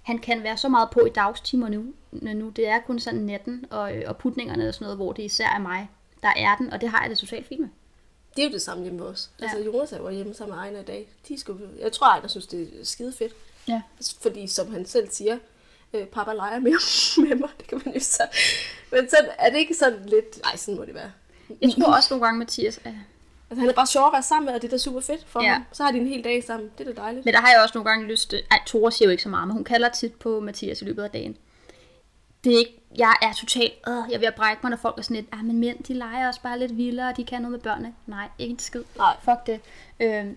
Han 0.02 0.18
kan 0.18 0.42
være 0.42 0.56
så 0.56 0.68
meget 0.68 0.90
på 0.90 1.00
i 1.00 1.08
dagstimer 1.08 1.68
nu. 1.68 1.84
nu. 2.12 2.48
Det 2.48 2.68
er 2.68 2.80
kun 2.80 3.00
sådan 3.00 3.20
natten 3.20 3.64
og, 3.70 3.92
og 4.06 4.16
putningerne 4.16 4.68
og 4.68 4.74
sådan 4.74 4.84
noget, 4.84 4.98
hvor 4.98 5.12
det 5.12 5.22
især 5.22 5.48
er 5.48 5.58
mig, 5.58 5.90
der 6.22 6.32
er 6.36 6.56
den, 6.56 6.72
og 6.72 6.80
det 6.80 6.88
har 6.88 7.00
jeg 7.00 7.10
det 7.10 7.18
totalt 7.18 7.46
fint 7.46 7.60
med. 7.60 7.68
Det 8.36 8.42
er 8.44 8.48
jo 8.48 8.52
det 8.52 8.62
samme 8.62 8.82
hjemme 8.82 8.98
med 8.98 9.06
os. 9.06 9.30
Ja. 9.40 9.44
Altså, 9.44 9.58
Jonas 9.58 9.92
er 9.92 9.98
jo 9.98 10.10
hjemme 10.10 10.34
sammen 10.34 10.56
med 10.56 10.64
Ejner 10.64 10.80
i 10.80 10.84
dag. 10.84 11.08
De 11.28 11.38
skulle, 11.38 11.68
jeg 11.80 11.92
tror, 11.92 12.06
Ejner 12.06 12.28
synes, 12.28 12.46
det 12.46 12.62
er 12.80 12.84
skide 12.84 13.12
fedt. 13.12 13.32
Ja. 13.68 13.82
Fordi, 14.20 14.46
som 14.46 14.72
han 14.72 14.86
selv 14.86 15.08
siger, 15.10 15.38
øh, 15.92 16.06
pappa 16.06 16.32
leger 16.32 16.58
mere 16.58 16.78
med 17.28 17.36
mig. 17.36 17.48
Det 17.58 17.66
kan 17.66 17.82
man 17.84 17.94
jo 17.94 18.00
så. 18.00 18.22
Men 18.92 19.10
sådan, 19.10 19.30
er 19.38 19.50
det 19.50 19.58
ikke 19.58 19.74
sådan 19.74 19.98
lidt... 20.06 20.42
Nej, 20.44 20.56
sådan 20.56 20.78
må 20.78 20.84
det 20.84 20.94
være. 20.94 21.12
Jeg 21.62 21.70
tror 21.80 21.94
også 21.94 22.14
nogle 22.14 22.24
gange, 22.26 22.38
Mathias 22.38 22.80
er... 22.84 22.92
Altså, 23.50 23.60
han 23.60 23.68
er 23.68 23.72
bare 23.74 23.86
sjov 23.86 24.06
at 24.06 24.12
være 24.12 24.22
sammen 24.22 24.46
med, 24.46 24.54
og 24.54 24.62
det 24.62 24.68
er 24.68 24.70
da 24.70 24.78
super 24.78 25.00
fedt 25.00 25.24
for 25.26 25.42
Ja. 25.42 25.52
ham. 25.52 25.64
Så 25.72 25.82
har 25.84 25.90
de 25.92 25.98
en 25.98 26.06
hel 26.06 26.24
dag 26.24 26.44
sammen. 26.44 26.70
Det 26.78 26.88
er 26.88 26.92
da 26.94 27.00
dejligt. 27.00 27.24
Men 27.24 27.34
der 27.34 27.40
har 27.40 27.50
jeg 27.50 27.62
også 27.62 27.78
nogle 27.78 27.90
gange 27.90 28.06
lyst 28.06 28.30
til... 28.30 28.42
Ej, 28.50 28.58
Tora 28.66 28.90
siger 28.90 29.06
jo 29.06 29.10
ikke 29.10 29.22
så 29.22 29.28
meget, 29.28 29.46
men 29.48 29.54
hun 29.54 29.64
kalder 29.64 29.88
tit 29.88 30.14
på 30.14 30.40
Mathias 30.40 30.82
i 30.82 30.84
løbet 30.84 31.02
af 31.02 31.10
dagen. 31.10 31.36
Det 32.44 32.54
er 32.54 32.58
ikke... 32.58 32.82
Jeg 32.98 33.14
er 33.22 33.32
totalt... 33.32 33.72
Øh, 33.88 33.94
jeg 34.08 34.14
er 34.14 34.18
ved 34.18 34.26
at 34.26 34.34
brække 34.34 34.60
mig, 34.62 34.70
når 34.70 34.76
folk 34.76 34.98
er 34.98 35.02
sådan 35.02 35.16
lidt... 35.16 35.26
Ah, 35.32 35.44
men 35.44 35.58
mænd, 35.58 35.84
de 35.84 35.94
leger 35.94 36.28
også 36.28 36.40
bare 36.42 36.58
lidt 36.58 36.76
vildere, 36.76 37.08
og 37.08 37.16
de 37.16 37.24
kan 37.24 37.40
noget 37.42 37.52
med 37.52 37.60
børnene. 37.60 37.94
Nej, 38.06 38.28
ikke 38.38 38.52
en 38.52 38.58
skid. 38.58 38.82
Nej. 38.96 39.16
Fuck 39.24 39.46
det. 39.46 39.60
Øhm, 40.00 40.36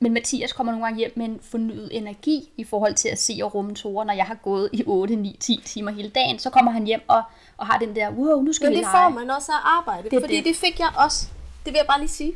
men 0.00 0.12
Mathias 0.12 0.52
kommer 0.52 0.72
nogle 0.72 0.86
gange 0.86 0.98
hjem 0.98 1.12
med 1.16 1.24
en 1.26 1.40
fornyet 1.42 1.96
energi 1.96 2.50
i 2.56 2.64
forhold 2.64 2.94
til 2.94 3.08
at 3.08 3.18
se 3.18 3.40
og 3.42 3.54
rumme 3.54 3.74
Tora, 3.74 4.04
når 4.04 4.12
jeg 4.14 4.24
har 4.24 4.34
gået 4.34 4.70
i 4.72 4.84
8, 4.86 5.16
9, 5.16 5.36
10 5.40 5.62
timer 5.64 5.90
hele 5.90 6.08
dagen. 6.08 6.38
Så 6.38 6.50
kommer 6.50 6.70
han 6.72 6.84
hjem 6.86 7.00
og, 7.08 7.22
og 7.56 7.66
har 7.66 7.78
den 7.78 7.96
der, 7.96 8.10
wow, 8.10 8.42
nu 8.42 8.52
skal 8.52 8.64
Men 8.66 8.70
vi 8.72 8.76
det 8.76 8.82
lege. 8.82 9.04
får 9.12 9.18
man 9.20 9.30
også 9.30 9.52
af 9.52 9.58
arbejde. 9.78 10.02
Det 10.02 10.10
Det 10.10 10.20
fordi 10.22 10.36
det. 10.36 10.44
det. 10.44 10.54
det 10.54 10.60
fik 10.60 10.78
jeg 10.78 10.88
også. 10.96 11.26
Det 11.64 11.72
vil 11.72 11.78
jeg 11.78 11.86
bare 11.86 11.98
lige 12.00 12.08
sige. 12.08 12.34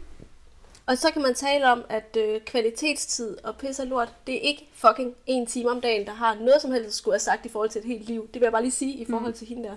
Og 0.86 0.98
så 0.98 1.10
kan 1.12 1.22
man 1.22 1.34
tale 1.34 1.72
om, 1.72 1.84
at 1.88 2.16
øh, 2.20 2.40
kvalitetstid 2.40 3.36
og 3.44 3.56
pis 3.56 3.78
og 3.78 3.86
lort, 3.86 4.08
det 4.26 4.34
er 4.36 4.40
ikke 4.40 4.68
fucking 4.74 5.14
en 5.26 5.46
time 5.46 5.70
om 5.70 5.80
dagen, 5.80 6.06
der 6.06 6.12
har 6.12 6.34
noget 6.34 6.62
som 6.62 6.72
helst 6.72 6.86
at 6.86 6.94
skulle 6.94 7.12
have 7.14 7.20
sagt 7.20 7.46
i 7.46 7.48
forhold 7.48 7.70
til 7.70 7.78
et 7.78 7.84
helt 7.86 8.06
liv. 8.06 8.22
Det 8.26 8.34
vil 8.34 8.42
jeg 8.42 8.52
bare 8.52 8.62
lige 8.62 8.72
sige 8.72 8.92
i 8.92 9.06
forhold 9.10 9.32
til 9.32 9.46
hende 9.46 9.68
der 9.68 9.76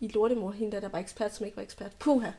i 0.00 0.08
lortemor, 0.08 0.50
hende 0.50 0.72
der, 0.72 0.80
der 0.80 0.88
var 0.88 0.98
ekspert, 0.98 1.34
som 1.34 1.46
ikke 1.46 1.56
var 1.56 1.62
ekspert. 1.62 1.90
Puha. 1.98 2.30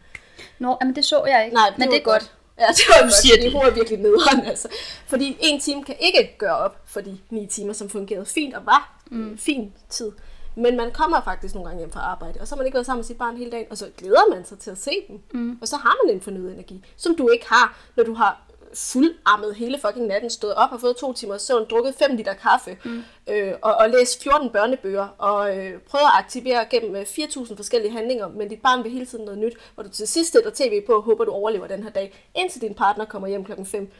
Nå, 0.59 0.77
men 0.81 0.95
det 0.95 1.05
så 1.05 1.25
jeg 1.25 1.45
ikke. 1.45 1.55
Nej, 1.55 1.69
men 1.77 1.87
det 1.87 1.97
er 1.97 2.03
var 2.05 2.11
godt. 2.11 2.33
Ja, 2.59 2.65
det 2.67 2.83
var 2.89 3.01
godt, 3.01 3.13
siger 3.13 3.35
det. 3.35 3.53
er 3.53 3.73
virkelig 3.73 3.99
nederen, 3.99 4.41
altså. 4.51 4.67
Fordi 5.07 5.37
en 5.39 5.59
time 5.59 5.83
kan 5.83 5.95
ikke 5.99 6.35
gøre 6.37 6.57
op 6.57 6.81
for 6.85 7.01
de 7.01 7.17
ni 7.29 7.45
timer, 7.45 7.73
som 7.73 7.89
fungerede 7.89 8.25
fint 8.25 8.53
og 8.55 8.65
var 8.65 8.99
mm. 9.11 9.37
fin 9.37 9.73
tid. 9.89 10.11
Men 10.55 10.77
man 10.77 10.91
kommer 10.91 11.21
faktisk 11.21 11.55
nogle 11.55 11.69
gange 11.69 11.79
hjem 11.79 11.91
fra 11.91 11.99
arbejde, 11.99 12.39
og 12.41 12.47
så 12.47 12.55
har 12.55 12.57
man 12.57 12.65
ikke 12.65 12.75
været 12.75 12.85
sammen 12.85 12.99
med 12.99 13.05
sit 13.05 13.17
barn 13.17 13.37
hele 13.37 13.51
dagen, 13.51 13.65
og 13.69 13.77
så 13.77 13.89
glæder 13.97 14.29
man 14.35 14.45
sig 14.45 14.59
til 14.59 14.71
at 14.71 14.77
se 14.77 14.91
dem. 15.07 15.19
Mm. 15.33 15.57
Og 15.61 15.67
så 15.67 15.77
har 15.77 16.05
man 16.05 16.15
en 16.15 16.21
fornyet 16.21 16.53
energi, 16.53 16.85
som 16.97 17.15
du 17.15 17.29
ikke 17.29 17.45
har, 17.49 17.77
når 17.95 18.03
du 18.03 18.13
har 18.13 18.41
fuldarmet 18.73 19.55
hele 19.55 19.79
fucking 19.79 20.07
natten, 20.07 20.29
stået 20.29 20.55
op 20.55 20.71
og 20.71 20.81
fået 20.81 20.95
to 20.97 21.13
timer 21.13 21.37
søvn, 21.37 21.65
drukket 21.69 21.95
5 21.95 22.15
liter 22.15 22.33
kaffe, 22.33 22.77
mm. 22.83 23.03
øh, 23.27 23.53
og, 23.61 23.75
og 23.75 23.89
læst 23.89 24.23
14 24.23 24.49
børnebøger, 24.49 25.07
og 25.17 25.57
øh, 25.57 25.79
prøvet 25.79 26.03
at 26.03 26.11
aktivere 26.19 26.65
gennem 26.65 26.95
øh, 26.95 27.01
4.000 27.01 27.55
forskellige 27.55 27.91
handlinger, 27.91 28.27
men 28.27 28.49
dit 28.49 28.61
barn 28.61 28.83
vil 28.83 28.91
hele 28.91 29.05
tiden 29.05 29.25
noget 29.25 29.39
nyt, 29.39 29.53
hvor 29.73 29.83
du 29.83 29.89
til 29.89 30.07
sidst 30.07 30.31
sætter 30.31 30.51
tv 30.53 30.85
på 30.85 30.93
og 30.93 31.01
håber, 31.01 31.25
du 31.25 31.31
overlever 31.31 31.67
den 31.67 31.83
her 31.83 31.89
dag, 31.89 32.29
indtil 32.35 32.61
din 32.61 32.73
partner 32.73 33.05
kommer 33.05 33.27
hjem 33.27 33.45
klokken 33.45 33.65
5, 33.65 33.91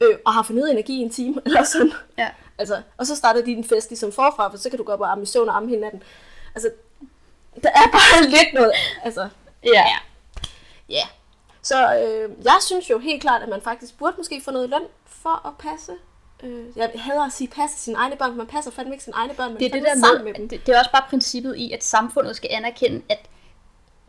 øh, 0.00 0.18
og 0.24 0.32
har 0.32 0.42
fornyet 0.42 0.70
energi 0.70 0.92
i 0.92 1.02
en 1.02 1.10
time, 1.10 1.40
eller 1.46 1.64
sådan. 1.64 1.92
Ja. 2.18 2.28
Altså, 2.58 2.82
og 2.96 3.06
så 3.06 3.16
starter 3.16 3.44
din 3.44 3.64
fest 3.64 3.90
ligesom 3.90 4.12
forfra, 4.12 4.50
for 4.50 4.56
så 4.56 4.70
kan 4.70 4.78
du 4.78 4.84
gå 4.84 4.92
op 4.92 5.00
og 5.00 5.10
arme 5.10 5.22
i 5.22 5.26
søvn 5.26 5.48
og 5.48 5.56
arme 5.56 5.68
hele 5.68 5.80
natten. 5.80 6.02
Altså, 6.54 6.70
der 7.62 7.68
er 7.68 7.90
bare 7.92 8.28
lidt 8.36 8.54
noget, 8.54 8.72
altså, 9.04 9.28
Ja. 9.64 9.84
Ja. 10.88 11.02
Så 11.66 11.94
øh, 11.94 12.44
jeg 12.44 12.58
synes 12.60 12.90
jo 12.90 12.98
helt 12.98 13.22
klart, 13.22 13.42
at 13.42 13.48
man 13.48 13.60
faktisk 13.60 13.98
burde 13.98 14.14
måske 14.16 14.42
få 14.44 14.50
noget 14.50 14.70
løn 14.70 14.82
for 15.06 15.46
at 15.46 15.52
passe. 15.58 15.92
Øh, 16.42 16.76
jeg 16.76 16.90
hader 16.94 17.24
at 17.24 17.32
sige 17.32 17.48
passe 17.48 17.78
sine 17.78 17.96
egne 17.96 18.16
børn, 18.16 18.30
for 18.30 18.36
man 18.36 18.46
passer 18.46 18.70
fandme 18.70 18.94
ikke 18.94 19.04
sine 19.04 19.16
egne 19.16 19.34
børn, 19.34 19.52
men 19.52 19.58
Det 19.60 19.66
er 19.66 19.70
det 19.70 19.82
der 19.82 20.00
sammen 20.00 20.24
med, 20.24 20.32
med 20.32 20.40
dem. 20.40 20.48
det, 20.48 20.66
det 20.66 20.74
er 20.74 20.78
også 20.78 20.90
bare 20.92 21.04
princippet 21.10 21.56
i, 21.56 21.72
at 21.72 21.84
samfundet 21.84 22.36
skal 22.36 22.50
anerkende, 22.52 23.02
at 23.08 23.28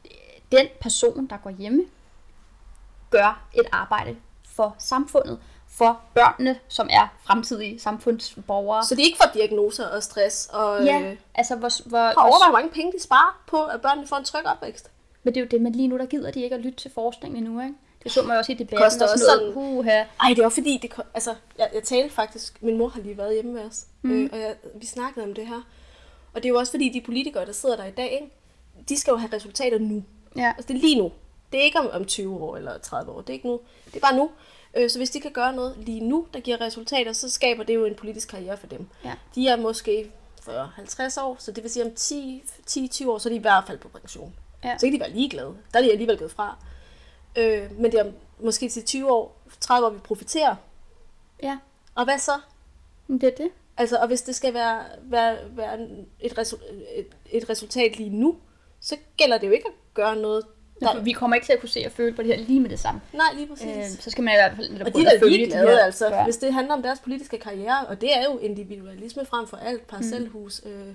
øh, 0.05 0.11
den 0.51 0.67
person, 0.81 1.27
der 1.27 1.37
går 1.37 1.49
hjemme, 1.49 1.85
gør 3.09 3.47
et 3.53 3.65
arbejde 3.71 4.15
for 4.55 4.75
samfundet, 4.77 5.39
for 5.69 6.01
børnene, 6.13 6.59
som 6.67 6.87
er 6.91 7.07
fremtidige 7.23 7.79
samfundsborgere. 7.79 8.83
Så 8.85 8.95
de 8.95 9.01
ikke 9.01 9.17
får 9.17 9.29
diagnoser 9.33 9.87
og 9.87 10.03
stress, 10.03 10.49
og 10.53 10.85
ja, 10.85 11.01
øh, 11.01 11.17
altså 11.35 11.55
hvor, 11.55 11.89
hvor, 11.89 11.97
har 11.97 12.13
overvejet, 12.13 12.51
hvor 12.51 12.59
mange 12.59 12.69
penge 12.69 12.91
de 12.91 13.03
sparer 13.03 13.41
på, 13.47 13.63
at 13.65 13.81
børnene 13.81 14.07
får 14.07 14.15
en 14.15 14.23
tryg 14.23 14.45
opvækst. 14.45 14.91
Men 15.27 15.33
det 15.33 15.39
er 15.39 15.45
jo 15.45 15.47
det, 15.51 15.61
men 15.61 15.73
lige 15.73 15.87
nu 15.87 15.97
der 15.97 16.05
gider 16.05 16.31
de 16.31 16.41
ikke 16.41 16.55
at 16.55 16.61
lytte 16.61 16.77
til 16.77 16.91
forskningen 16.91 17.43
endnu, 17.43 17.61
ikke? 17.61 17.75
Det 18.03 18.11
så 18.11 18.21
man 18.21 18.31
jo 18.33 18.37
også 18.37 18.51
i 18.51 18.55
debatten. 18.55 18.77
koster 18.77 19.05
og 19.05 19.11
også 19.11 19.25
sådan 19.25 19.39
noget, 19.39 19.53
Puha. 19.53 20.03
Ej, 20.19 20.29
det 20.29 20.39
er 20.39 20.45
også 20.45 20.55
fordi, 20.55 20.79
det, 20.81 20.91
altså, 21.13 21.35
jeg, 21.57 21.69
jeg 21.73 21.83
talte 21.83 22.15
faktisk, 22.15 22.63
min 22.63 22.77
mor 22.77 22.87
har 22.87 23.01
lige 23.01 23.17
været 23.17 23.33
hjemme 23.33 23.53
med 23.53 23.61
os, 23.61 23.85
mm. 24.01 24.23
øh, 24.23 24.29
og 24.31 24.39
jeg, 24.39 24.55
vi 24.75 24.85
snakkede 24.85 25.25
om 25.25 25.33
det 25.33 25.47
her. 25.47 25.61
Og 26.33 26.43
det 26.43 26.45
er 26.45 26.49
jo 26.49 26.57
også 26.57 26.71
fordi, 26.71 26.89
de 26.89 27.01
politikere, 27.01 27.45
der 27.45 27.51
sidder 27.51 27.75
der 27.75 27.85
i 27.85 27.91
dag, 27.91 28.11
ikke, 28.11 28.33
de 28.89 28.97
skal 28.97 29.11
jo 29.11 29.17
have 29.17 29.33
resultater 29.33 29.79
nu. 29.79 30.03
Ja. 30.35 30.53
Altså, 30.57 30.67
det 30.67 30.75
er 30.75 30.81
lige 30.81 30.97
nu. 30.97 31.11
Det 31.51 31.59
er 31.59 31.63
ikke 31.63 31.79
om, 31.79 31.89
om 31.93 32.05
20 32.05 32.43
år 32.43 32.57
eller 32.57 32.77
30 32.77 33.11
år. 33.11 33.21
Det 33.21 33.29
er 33.29 33.33
ikke 33.33 33.47
nu. 33.47 33.59
Det 33.85 33.95
er 33.95 33.99
bare 33.99 34.15
nu. 34.15 34.29
Øh, 34.77 34.89
så 34.89 34.99
hvis 34.99 35.09
de 35.09 35.19
kan 35.19 35.31
gøre 35.31 35.53
noget 35.53 35.75
lige 35.77 36.01
nu, 36.01 36.27
der 36.33 36.39
giver 36.39 36.61
resultater, 36.61 37.13
så 37.13 37.29
skaber 37.29 37.63
det 37.63 37.75
jo 37.75 37.85
en 37.85 37.95
politisk 37.95 38.27
karriere 38.27 38.57
for 38.57 38.67
dem. 38.67 38.87
Ja. 39.05 39.13
De 39.35 39.47
er 39.47 39.55
måske 39.55 40.11
40-50 40.41 41.21
år, 41.21 41.35
så 41.39 41.51
det 41.51 41.63
vil 41.63 41.71
sige 41.71 41.85
om 41.85 41.91
10-20 41.99 43.09
år, 43.09 43.17
så 43.17 43.29
er 43.29 43.31
de 43.31 43.35
i 43.35 43.41
hvert 43.41 43.63
fald 43.67 43.77
på 43.77 43.87
pension. 43.87 44.33
Ja. 44.63 44.77
Så 44.77 44.85
kan 44.85 44.93
de 44.93 44.99
være 44.99 45.09
ligeglade. 45.11 45.55
Der 45.73 45.79
er 45.79 45.83
de 45.83 45.91
alligevel 45.91 46.17
gået 46.17 46.31
fra. 46.31 46.57
Øh, 47.37 47.79
men 47.79 47.91
det 47.91 47.99
er 47.99 48.11
måske 48.39 48.69
til 48.69 48.85
20 48.85 49.11
år, 49.11 49.41
30 49.59 49.87
år, 49.87 49.91
vi 49.91 49.99
profiterer. 49.99 50.55
Ja, 51.43 51.57
Og 51.95 52.03
hvad 52.05 52.19
så? 52.19 52.31
det 53.07 53.23
er 53.23 53.35
det. 53.37 53.49
Altså, 53.77 53.97
og 53.97 54.07
hvis 54.07 54.21
det 54.21 54.35
skal 54.35 54.53
være, 54.53 54.79
være, 55.01 55.37
være 55.49 55.79
et, 56.19 56.31
resu- 56.39 56.73
et, 56.95 57.07
et 57.31 57.49
resultat 57.49 57.97
lige 57.97 58.09
nu, 58.09 58.37
så 58.79 58.95
gælder 59.17 59.37
det 59.37 59.47
jo 59.47 59.51
ikke 59.51 59.67
at 59.67 59.73
gøre 59.93 60.15
noget. 60.15 60.45
Der... 60.79 60.93
Der... 60.93 61.01
Vi 61.01 61.11
kommer 61.11 61.35
ikke 61.35 61.45
til 61.45 61.53
at 61.53 61.59
kunne 61.59 61.69
se 61.69 61.83
og 61.85 61.91
føle 61.91 62.15
på 62.15 62.21
det 62.21 62.35
her 62.35 62.45
lige 62.45 62.59
med 62.59 62.69
det 62.69 62.79
samme. 62.79 63.01
Nej, 63.13 63.25
lige 63.35 63.47
præcis. 63.47 63.67
Øh, 63.67 63.83
så 63.99 64.11
skal 64.11 64.23
man 64.23 64.33
i 64.33 64.37
hvert 64.37 64.55
fald 64.55 64.81
Og 64.81 64.93
de 64.95 65.05
er 65.05 65.19
følge 65.19 65.37
ligeglade, 65.37 65.67
her 65.67 65.85
altså, 65.85 66.21
hvis 66.23 66.37
det 66.37 66.53
handler 66.53 66.73
om 66.73 66.81
deres 66.81 66.99
politiske 66.99 67.37
karriere, 67.37 67.85
og 67.87 68.01
det 68.01 68.17
er 68.17 68.23
jo 68.23 68.37
individualisme 68.37 69.25
frem 69.25 69.47
for 69.47 69.57
alt, 69.57 69.87
parcelhus, 69.87 70.61
mm. 70.65 70.71
øh, 70.71 70.93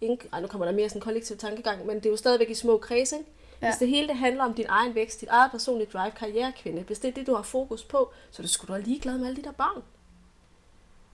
ingen, 0.00 0.18
ej, 0.32 0.40
nu 0.40 0.46
kommer 0.46 0.64
der 0.66 0.72
mere 0.72 0.88
sådan 0.88 0.98
en 0.98 1.04
kollektiv 1.04 1.36
tankegang, 1.36 1.86
men 1.86 1.96
det 1.96 2.06
er 2.06 2.10
jo 2.10 2.16
stadigvæk 2.16 2.50
i 2.50 2.54
små 2.54 2.78
kredse, 2.78 3.16
ikke? 3.18 3.30
Ja. 3.62 3.66
Hvis 3.70 3.78
det 3.78 3.88
hele 3.88 4.08
det 4.08 4.16
handler 4.16 4.44
om 4.44 4.54
din 4.54 4.66
egen 4.68 4.94
vækst, 4.94 5.20
dit 5.20 5.28
eget 5.28 5.50
personlige 5.50 5.88
drive, 5.92 6.10
karrierekvinde, 6.10 6.82
hvis 6.82 6.98
det 6.98 7.08
er 7.08 7.12
det, 7.12 7.26
du 7.26 7.34
har 7.34 7.42
fokus 7.42 7.84
på, 7.84 8.12
så 8.30 8.42
er 8.42 8.44
du 8.44 8.48
sgu 8.48 8.72
da 8.72 8.78
ligeglad 8.78 9.18
med 9.18 9.26
alle 9.26 9.36
de 9.36 9.42
der 9.42 9.52
børn. 9.52 9.82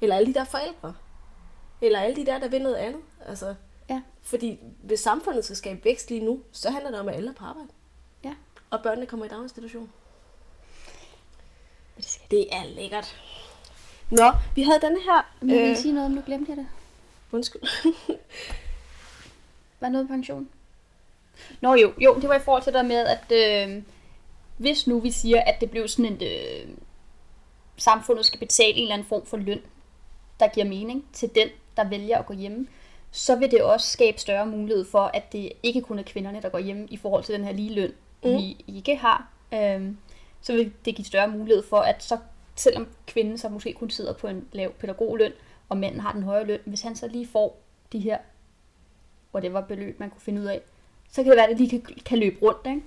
Eller 0.00 0.16
alle 0.16 0.26
de 0.26 0.38
der 0.38 0.44
forældre. 0.44 0.94
Eller 1.80 2.00
alle 2.00 2.16
de 2.16 2.26
der, 2.26 2.38
der 2.38 2.48
vil 2.48 2.62
noget 2.62 2.74
andet. 2.76 3.00
Altså, 3.26 3.54
Ja. 3.90 4.02
fordi 4.22 4.58
hvis 4.82 5.00
samfundet 5.00 5.44
skal 5.44 5.56
skabe 5.56 5.84
vækst 5.84 6.10
lige 6.10 6.24
nu, 6.24 6.40
så 6.52 6.70
handler 6.70 6.90
det 6.90 7.00
om, 7.00 7.08
at 7.08 7.14
alle 7.14 7.30
er 7.30 7.34
på 7.34 7.44
arbejde. 7.44 7.68
Ja. 8.24 8.34
Og 8.70 8.82
børnene 8.82 9.06
kommer 9.06 9.26
i 9.26 9.28
daginstitution. 9.28 9.90
Det 11.96 12.04
skal- 12.04 12.26
Det 12.30 12.54
er 12.54 12.64
lækkert. 12.64 13.16
Nå, 14.10 14.32
vi 14.54 14.62
havde 14.62 14.80
denne 14.80 15.00
her... 15.00 15.34
Men 15.40 15.50
jeg 15.56 15.68
vil 15.68 15.76
sige 15.76 15.92
noget, 15.94 16.06
om 16.06 16.12
nu 16.12 16.22
glemte 16.26 16.50
jeg 16.50 16.56
det. 16.56 16.66
undskyld. 17.32 17.62
Var 19.84 19.90
noget 19.90 20.08
pension? 20.08 20.48
Nå 21.60 21.74
jo, 21.74 21.92
jo, 21.98 22.14
det 22.14 22.28
var 22.28 22.34
i 22.34 22.40
forhold 22.40 22.62
til 22.62 22.72
der 22.72 22.82
med, 22.82 23.06
at 23.06 23.32
øh, 23.32 23.82
hvis 24.56 24.86
nu 24.86 25.00
vi 25.00 25.10
siger, 25.10 25.40
at 25.40 25.60
det 25.60 25.70
blev 25.70 25.88
sådan 25.88 26.12
en, 26.12 26.22
øh, 26.22 26.74
samfundet 27.76 28.26
skal 28.26 28.38
betale 28.38 28.74
en 28.74 28.82
eller 28.82 28.94
anden 28.94 29.08
form 29.08 29.26
for 29.26 29.36
løn, 29.36 29.60
der 30.40 30.48
giver 30.48 30.66
mening 30.66 31.04
til 31.12 31.34
den, 31.34 31.48
der 31.76 31.88
vælger 31.88 32.18
at 32.18 32.26
gå 32.26 32.34
hjemme, 32.34 32.66
så 33.10 33.36
vil 33.36 33.50
det 33.50 33.62
også 33.62 33.90
skabe 33.90 34.18
større 34.18 34.46
mulighed 34.46 34.84
for, 34.84 35.10
at 35.14 35.32
det 35.32 35.52
ikke 35.62 35.80
kun 35.80 35.98
er 35.98 36.02
kvinderne, 36.02 36.42
der 36.42 36.48
går 36.48 36.58
hjemme 36.58 36.86
i 36.90 36.96
forhold 36.96 37.24
til 37.24 37.34
den 37.34 37.44
her 37.44 37.52
lige 37.52 37.74
løn, 37.74 37.92
mm. 38.24 38.30
vi 38.30 38.56
ikke 38.68 38.96
har. 38.96 39.28
Øhm, 39.54 39.98
så 40.40 40.52
vil 40.52 40.72
det 40.84 40.96
give 40.96 41.06
større 41.06 41.28
mulighed 41.28 41.62
for, 41.62 41.78
at 41.78 42.02
så 42.02 42.18
selvom 42.56 42.88
kvinden 43.06 43.38
så 43.38 43.48
måske 43.48 43.72
kun 43.72 43.90
sidder 43.90 44.12
på 44.12 44.26
en 44.26 44.48
lav 44.52 44.72
pædagogløn, 44.72 45.32
og 45.68 45.76
manden 45.76 46.00
har 46.00 46.12
den 46.12 46.22
højere 46.22 46.46
løn, 46.46 46.60
hvis 46.64 46.82
han 46.82 46.96
så 46.96 47.08
lige 47.08 47.26
får 47.26 47.60
de 47.92 47.98
her 47.98 48.18
whatever 49.34 49.60
beløb, 49.60 50.00
man 50.00 50.10
kunne 50.10 50.20
finde 50.20 50.40
ud 50.40 50.46
af, 50.46 50.60
så 51.12 51.22
kan 51.22 51.30
det 51.30 51.36
være, 51.36 51.44
at 51.44 51.50
det 51.50 51.58
lige 51.68 51.70
kan, 51.70 51.96
kan 52.04 52.18
løbe 52.18 52.36
rundt. 52.42 52.66
Ikke? 52.66 52.82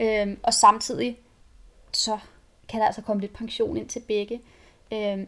Ja. 0.00 0.22
Øhm, 0.22 0.38
og 0.42 0.54
samtidig, 0.54 1.18
så 1.92 2.18
kan 2.68 2.80
der 2.80 2.86
altså 2.86 3.02
komme 3.02 3.20
lidt 3.20 3.32
pension 3.32 3.76
ind 3.76 3.88
til 3.88 4.00
begge. 4.00 4.40
Øhm, 4.92 5.26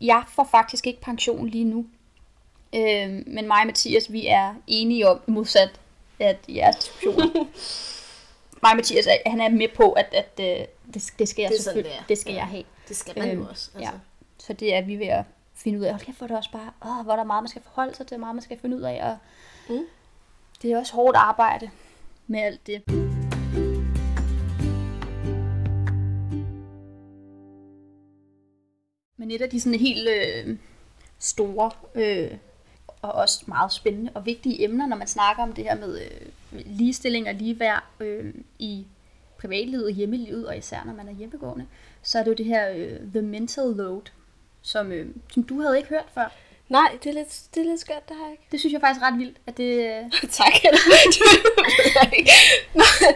jeg 0.00 0.24
får 0.28 0.48
faktisk 0.50 0.86
ikke 0.86 1.00
pension 1.00 1.48
lige 1.48 1.64
nu. 1.64 1.86
Øhm, 2.74 3.24
men 3.26 3.46
mig 3.46 3.60
og 3.60 3.66
Mathias, 3.66 4.12
vi 4.12 4.26
er 4.26 4.54
enige 4.66 5.08
om, 5.08 5.20
modsat 5.26 5.80
at 6.20 6.36
jeres 6.48 6.76
diskussioner. 6.76 7.26
mig 8.62 8.70
og 8.70 8.76
Mathias, 8.76 9.06
er- 9.06 9.30
han 9.30 9.40
er 9.40 9.48
med 9.48 9.68
på, 9.76 9.92
at, 9.92 10.14
at 10.14 10.40
øh, 10.40 10.66
det, 10.94 11.12
det 11.18 11.28
skal 11.28 11.42
jeg 11.42 11.50
Det 11.50 11.58
er 11.58 11.62
selvfølgelig, 11.62 11.92
det 11.92 11.98
er. 12.00 12.04
det 12.08 12.18
skal 12.18 12.32
Ja. 12.32 12.38
jeg 12.38 12.46
have. 12.48 12.64
Det 12.88 12.96
skal 12.96 13.18
man 13.18 13.28
jo 13.28 13.34
Øhm, 13.40 13.46
også. 13.50 13.70
Ja. 13.74 13.78
Altså. 13.80 13.98
Så 14.38 14.52
det 14.52 14.74
er 14.74 14.80
vi 14.82 14.96
ved 14.98 15.06
at 15.06 15.24
finde 15.54 15.78
ud 15.78 15.84
af. 15.84 15.90
Hold 15.92 16.00
kæft, 16.04 16.18
hvor 16.18 16.24
er 16.24 16.28
det 16.28 16.36
også 16.36 16.50
bare, 16.52 16.70
åh, 16.86 17.04
hvor 17.04 17.12
er 17.12 17.16
der 17.16 17.24
meget, 17.24 17.42
man 17.42 17.48
skal 17.48 17.62
forholde 17.62 17.94
sig 17.94 18.06
til, 18.06 18.20
meget 18.20 18.34
man 18.34 18.42
skal 18.42 18.58
finde 18.60 18.76
ud 18.76 18.82
af. 18.82 19.10
Og 19.10 19.16
Mm. 19.68 19.86
Det 20.62 20.72
er 20.72 20.78
også 20.78 20.94
hårdt 20.94 21.16
arbejde 21.16 21.70
med 22.26 22.40
alt 22.40 22.66
det. 22.66 22.82
Men 29.16 29.30
et 29.30 29.42
af 29.42 29.50
de 29.50 29.60
sådan 29.60 29.78
helt 29.78 30.08
øh, 30.08 30.58
store 31.18 31.70
øh, 31.94 32.38
og 33.02 33.12
også 33.12 33.44
meget 33.46 33.72
spændende 33.72 34.12
og 34.14 34.26
vigtige 34.26 34.64
emner, 34.64 34.86
når 34.86 34.96
man 34.96 35.06
snakker 35.06 35.42
om 35.42 35.52
det 35.52 35.64
her 35.64 35.76
med 35.76 36.00
øh, 36.00 36.60
ligestilling 36.66 37.28
og 37.28 37.34
ligeværd 37.34 37.82
øh, 38.00 38.34
i 38.58 38.86
privatlivet 39.38 39.94
hjemmelivet, 39.94 40.48
og 40.48 40.56
især 40.56 40.84
når 40.84 40.94
man 40.94 41.08
er 41.08 41.12
hjemmegående, 41.12 41.66
så 42.02 42.18
er 42.18 42.22
det 42.22 42.30
jo 42.30 42.36
det 42.36 42.46
her 42.46 42.70
øh, 42.70 43.00
The 43.12 43.22
Mental 43.22 43.64
Load, 43.64 44.02
som, 44.62 44.92
øh, 44.92 45.14
som 45.30 45.42
du 45.42 45.60
havde 45.60 45.76
ikke 45.76 45.88
hørt 45.88 46.10
før. 46.14 46.32
Nej, 46.68 46.98
det 47.04 47.10
er 47.10 47.14
lidt, 47.14 47.40
det 47.54 47.60
er 47.60 47.64
lidt 47.70 47.80
skørt, 47.80 48.08
det 48.08 48.16
har 48.16 48.24
jeg 48.24 48.32
ikke. 48.32 48.44
Det 48.52 48.60
synes 48.60 48.72
jeg 48.72 48.80
faktisk 48.80 49.02
er 49.02 49.06
ret 49.06 49.18
vildt, 49.18 49.36
at 49.46 49.56
det... 49.56 49.68
Tak, 50.40 50.54
eller 50.64 50.78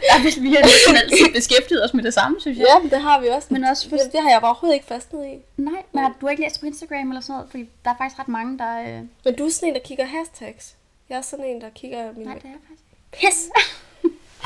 der, 0.09 0.23
hvis 0.23 0.43
vi 0.43 0.49
har 0.55 0.63
næsten 0.63 0.97
altid 0.97 1.33
beskæftiget 1.35 1.85
os 1.85 1.95
med 1.95 2.03
det 2.05 2.15
samme, 2.15 2.41
synes 2.41 2.59
jeg. 2.59 2.67
Ja, 2.71 2.79
men 2.79 2.91
det 2.91 3.01
har 3.01 3.21
vi 3.21 3.29
også. 3.29 3.49
Men 3.51 3.65
også 3.65 3.89
for, 3.89 3.97
Det, 3.97 4.13
det 4.13 4.21
har 4.23 4.31
jeg 4.31 4.41
bare 4.41 4.51
overhovedet 4.51 4.75
ikke 4.75 4.87
fastnet 4.87 5.27
i. 5.27 5.35
nej, 5.57 5.83
men 5.93 6.03
har, 6.03 6.15
du 6.21 6.27
har 6.27 6.31
ikke 6.31 6.43
læst 6.43 6.61
på 6.61 6.67
Instagram 6.67 7.11
eller 7.11 7.21
sådan 7.21 7.33
noget? 7.35 7.51
Fordi 7.51 7.69
der 7.85 7.91
er 7.91 7.95
faktisk 7.99 8.19
ret 8.19 8.29
mange, 8.29 8.59
der... 8.59 8.81
Øh, 8.81 9.03
Men 9.25 9.35
du 9.39 9.47
er 9.47 9.51
sådan 9.51 9.69
en, 9.69 9.75
der 9.75 9.81
kigger 9.81 10.05
hashtags. 10.05 10.75
Jeg 11.09 11.17
er 11.19 11.23
sådan 11.23 11.45
en, 11.45 11.61
der 11.61 11.69
kigger 11.75 12.13
mine... 12.13 12.25
nej, 12.25 12.35
det 12.35 12.45
er 12.45 12.49
jeg 12.49 12.59
faktisk 12.69 12.85
ikke. 12.93 13.27
Pis! 13.27 13.39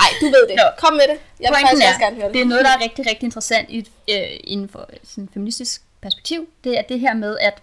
Nej, 0.01 0.11
du 0.21 0.27
ved 0.27 0.49
det. 0.49 0.57
Nå. 0.57 0.63
Kom 0.79 0.93
med 0.93 1.07
det. 1.13 1.19
Jeg 1.41 1.51
vil 1.51 1.59
faktisk 1.61 1.85
er, 1.85 1.89
også 1.89 2.01
gerne 2.01 2.17
høre 2.17 2.27
det. 2.27 2.35
det 2.35 2.41
er 2.41 2.45
noget, 2.47 2.65
der 2.65 2.71
er 2.71 2.81
rigtig, 2.83 3.07
rigtig 3.07 3.25
interessant 3.27 3.71
i, 3.71 3.79
øh, 4.11 4.17
inden 4.45 4.69
for 4.69 4.89
sådan 5.05 5.29
feministisk 5.33 5.83
perspektiv. 6.03 6.49
Det 6.65 6.79
er 6.79 6.83
det 6.83 7.01
her 7.01 7.15
med, 7.15 7.39
at 7.39 7.63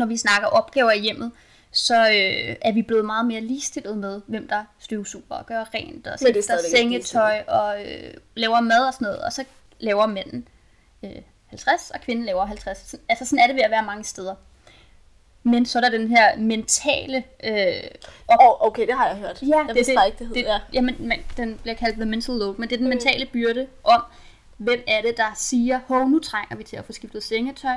når 0.00 0.06
vi 0.06 0.16
snakker 0.16 0.48
opgaver 0.48 0.90
i 0.90 1.00
hjemmet, 1.00 1.32
så 1.72 1.94
øh, 2.08 2.56
er 2.62 2.72
vi 2.72 2.82
blevet 2.82 3.04
meget 3.04 3.26
mere 3.26 3.40
ligestillet 3.40 3.98
med, 3.98 4.20
hvem 4.26 4.48
der 4.48 4.64
støvsuger 4.78 5.24
og 5.36 5.46
gør 5.46 5.64
rent, 5.74 6.06
og 6.06 6.18
det 6.18 6.24
er 6.26 6.28
ikke 6.28 6.76
sengetøj 6.76 7.42
og 7.48 7.82
øh, 7.84 8.14
laver 8.34 8.60
mad 8.60 8.86
og 8.86 8.94
sådan 8.94 9.04
noget. 9.04 9.18
Og 9.22 9.32
så 9.32 9.44
laver 9.80 10.06
mænden 10.06 10.48
øh, 11.02 11.10
50, 11.46 11.90
og 11.90 12.00
kvinden 12.00 12.24
laver 12.24 12.44
50. 12.44 12.78
Sådan- 12.78 13.04
Altså 13.08 13.24
sådan 13.24 13.38
er 13.38 13.46
det 13.46 13.56
ved 13.56 13.62
at 13.62 13.70
være 13.70 13.84
mange 13.84 14.04
steder. 14.04 14.34
Men 15.42 15.66
så 15.66 15.78
er 15.78 15.82
der 15.82 15.90
den 15.90 16.08
her 16.08 16.36
mentale 16.36 17.24
øh, 17.44 17.90
op- 18.28 18.38
oh, 18.40 18.66
okay, 18.66 18.86
det 18.86 18.94
har 18.94 19.06
jeg 19.08 19.16
hørt. 19.16 19.42
Ja, 19.42 19.64
jeg 19.66 19.74
vidste 19.74 19.94
bare 19.94 20.06
ikke, 20.06 20.18
det 20.18 20.26
hed. 20.26 20.34
det, 20.34 20.42
ja. 20.42 20.58
Jamen, 20.72 20.96
men, 20.98 21.18
den 21.36 21.58
bliver 21.62 21.74
kaldt 21.74 21.94
the 21.96 22.04
mental 22.06 22.34
load, 22.34 22.54
men 22.58 22.68
det 22.68 22.74
er 22.74 22.78
den 22.78 22.86
Mm. 22.86 22.88
mentale 22.88 23.26
byrde 23.26 23.66
om, 23.84 24.02
hvem 24.56 24.82
er 24.86 25.02
det, 25.02 25.16
der 25.16 25.32
siger, 25.36 25.80
hov, 25.88 26.08
nu 26.08 26.18
trænger 26.18 26.56
vi 26.56 26.64
til 26.64 26.76
at 26.76 26.84
få 26.84 26.92
skiftet 26.92 27.22
sengetøj. 27.22 27.74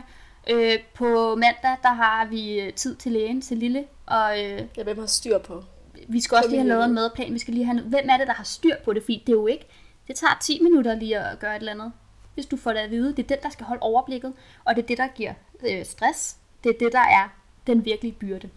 Øh, 0.50 0.80
på 0.94 1.36
mandag, 1.36 1.78
der 1.84 1.94
har 1.94 2.26
vi 2.26 2.60
øh, 2.60 2.74
tid 2.74 2.96
til 2.96 3.12
lægen 3.12 3.42
til 3.42 3.58
Lille, 3.58 3.86
og 4.06 4.40
øh, 4.44 4.62
Jeg 4.78 4.86
vil 4.86 4.96
have 4.96 5.08
styr 5.08 5.38
på. 5.38 5.64
vi 6.08 6.22
skal 6.22 6.36
også 6.36 6.50
lige 6.50 6.60
have 6.60 6.68
lavet 6.70 6.86
en 6.86 6.94
madplan. 6.94 7.34
Vi 7.34 7.40
skal 7.40 7.54
lige 7.54 7.66
have, 7.66 7.82
hvem 7.82 8.10
er 8.10 8.18
det, 8.18 8.28
der 8.28 8.34
har 8.34 8.44
styr 8.44 8.76
på 8.86 8.94
det? 8.94 9.04
Fordi 9.04 9.24
det 9.28 9.34
er 9.34 9.38
jo 9.38 9.48
ikke, 9.48 9.66
det 10.08 10.16
tager 10.16 10.38
10 10.42 10.60
minutter 10.64 10.96
lige 10.96 11.20
at 11.20 11.40
gøre 11.40 11.56
et 11.56 11.60
eller 11.60 11.72
andet. 11.72 11.92
Hvis 12.34 12.46
du 12.46 12.58
får 12.58 12.74
det 12.74 12.80
at 12.80 12.92
vide, 12.92 13.16
det 13.16 13.20
er 13.24 13.28
den, 13.36 13.38
der 13.44 13.50
skal 13.50 13.66
holde 13.66 13.82
overblikket, 13.82 14.34
og 14.64 14.76
det 14.76 14.82
er 14.84 14.88
det, 14.88 14.98
der 14.98 15.08
giver 15.08 15.34
øh, 15.70 15.86
stress. 15.86 16.38
Det 16.64 16.70
er 16.70 16.78
det, 16.80 16.94
der 16.94 17.00
er 17.00 17.30
den 17.68 17.86
virkelige 17.86 18.14
byrde. 18.14 18.50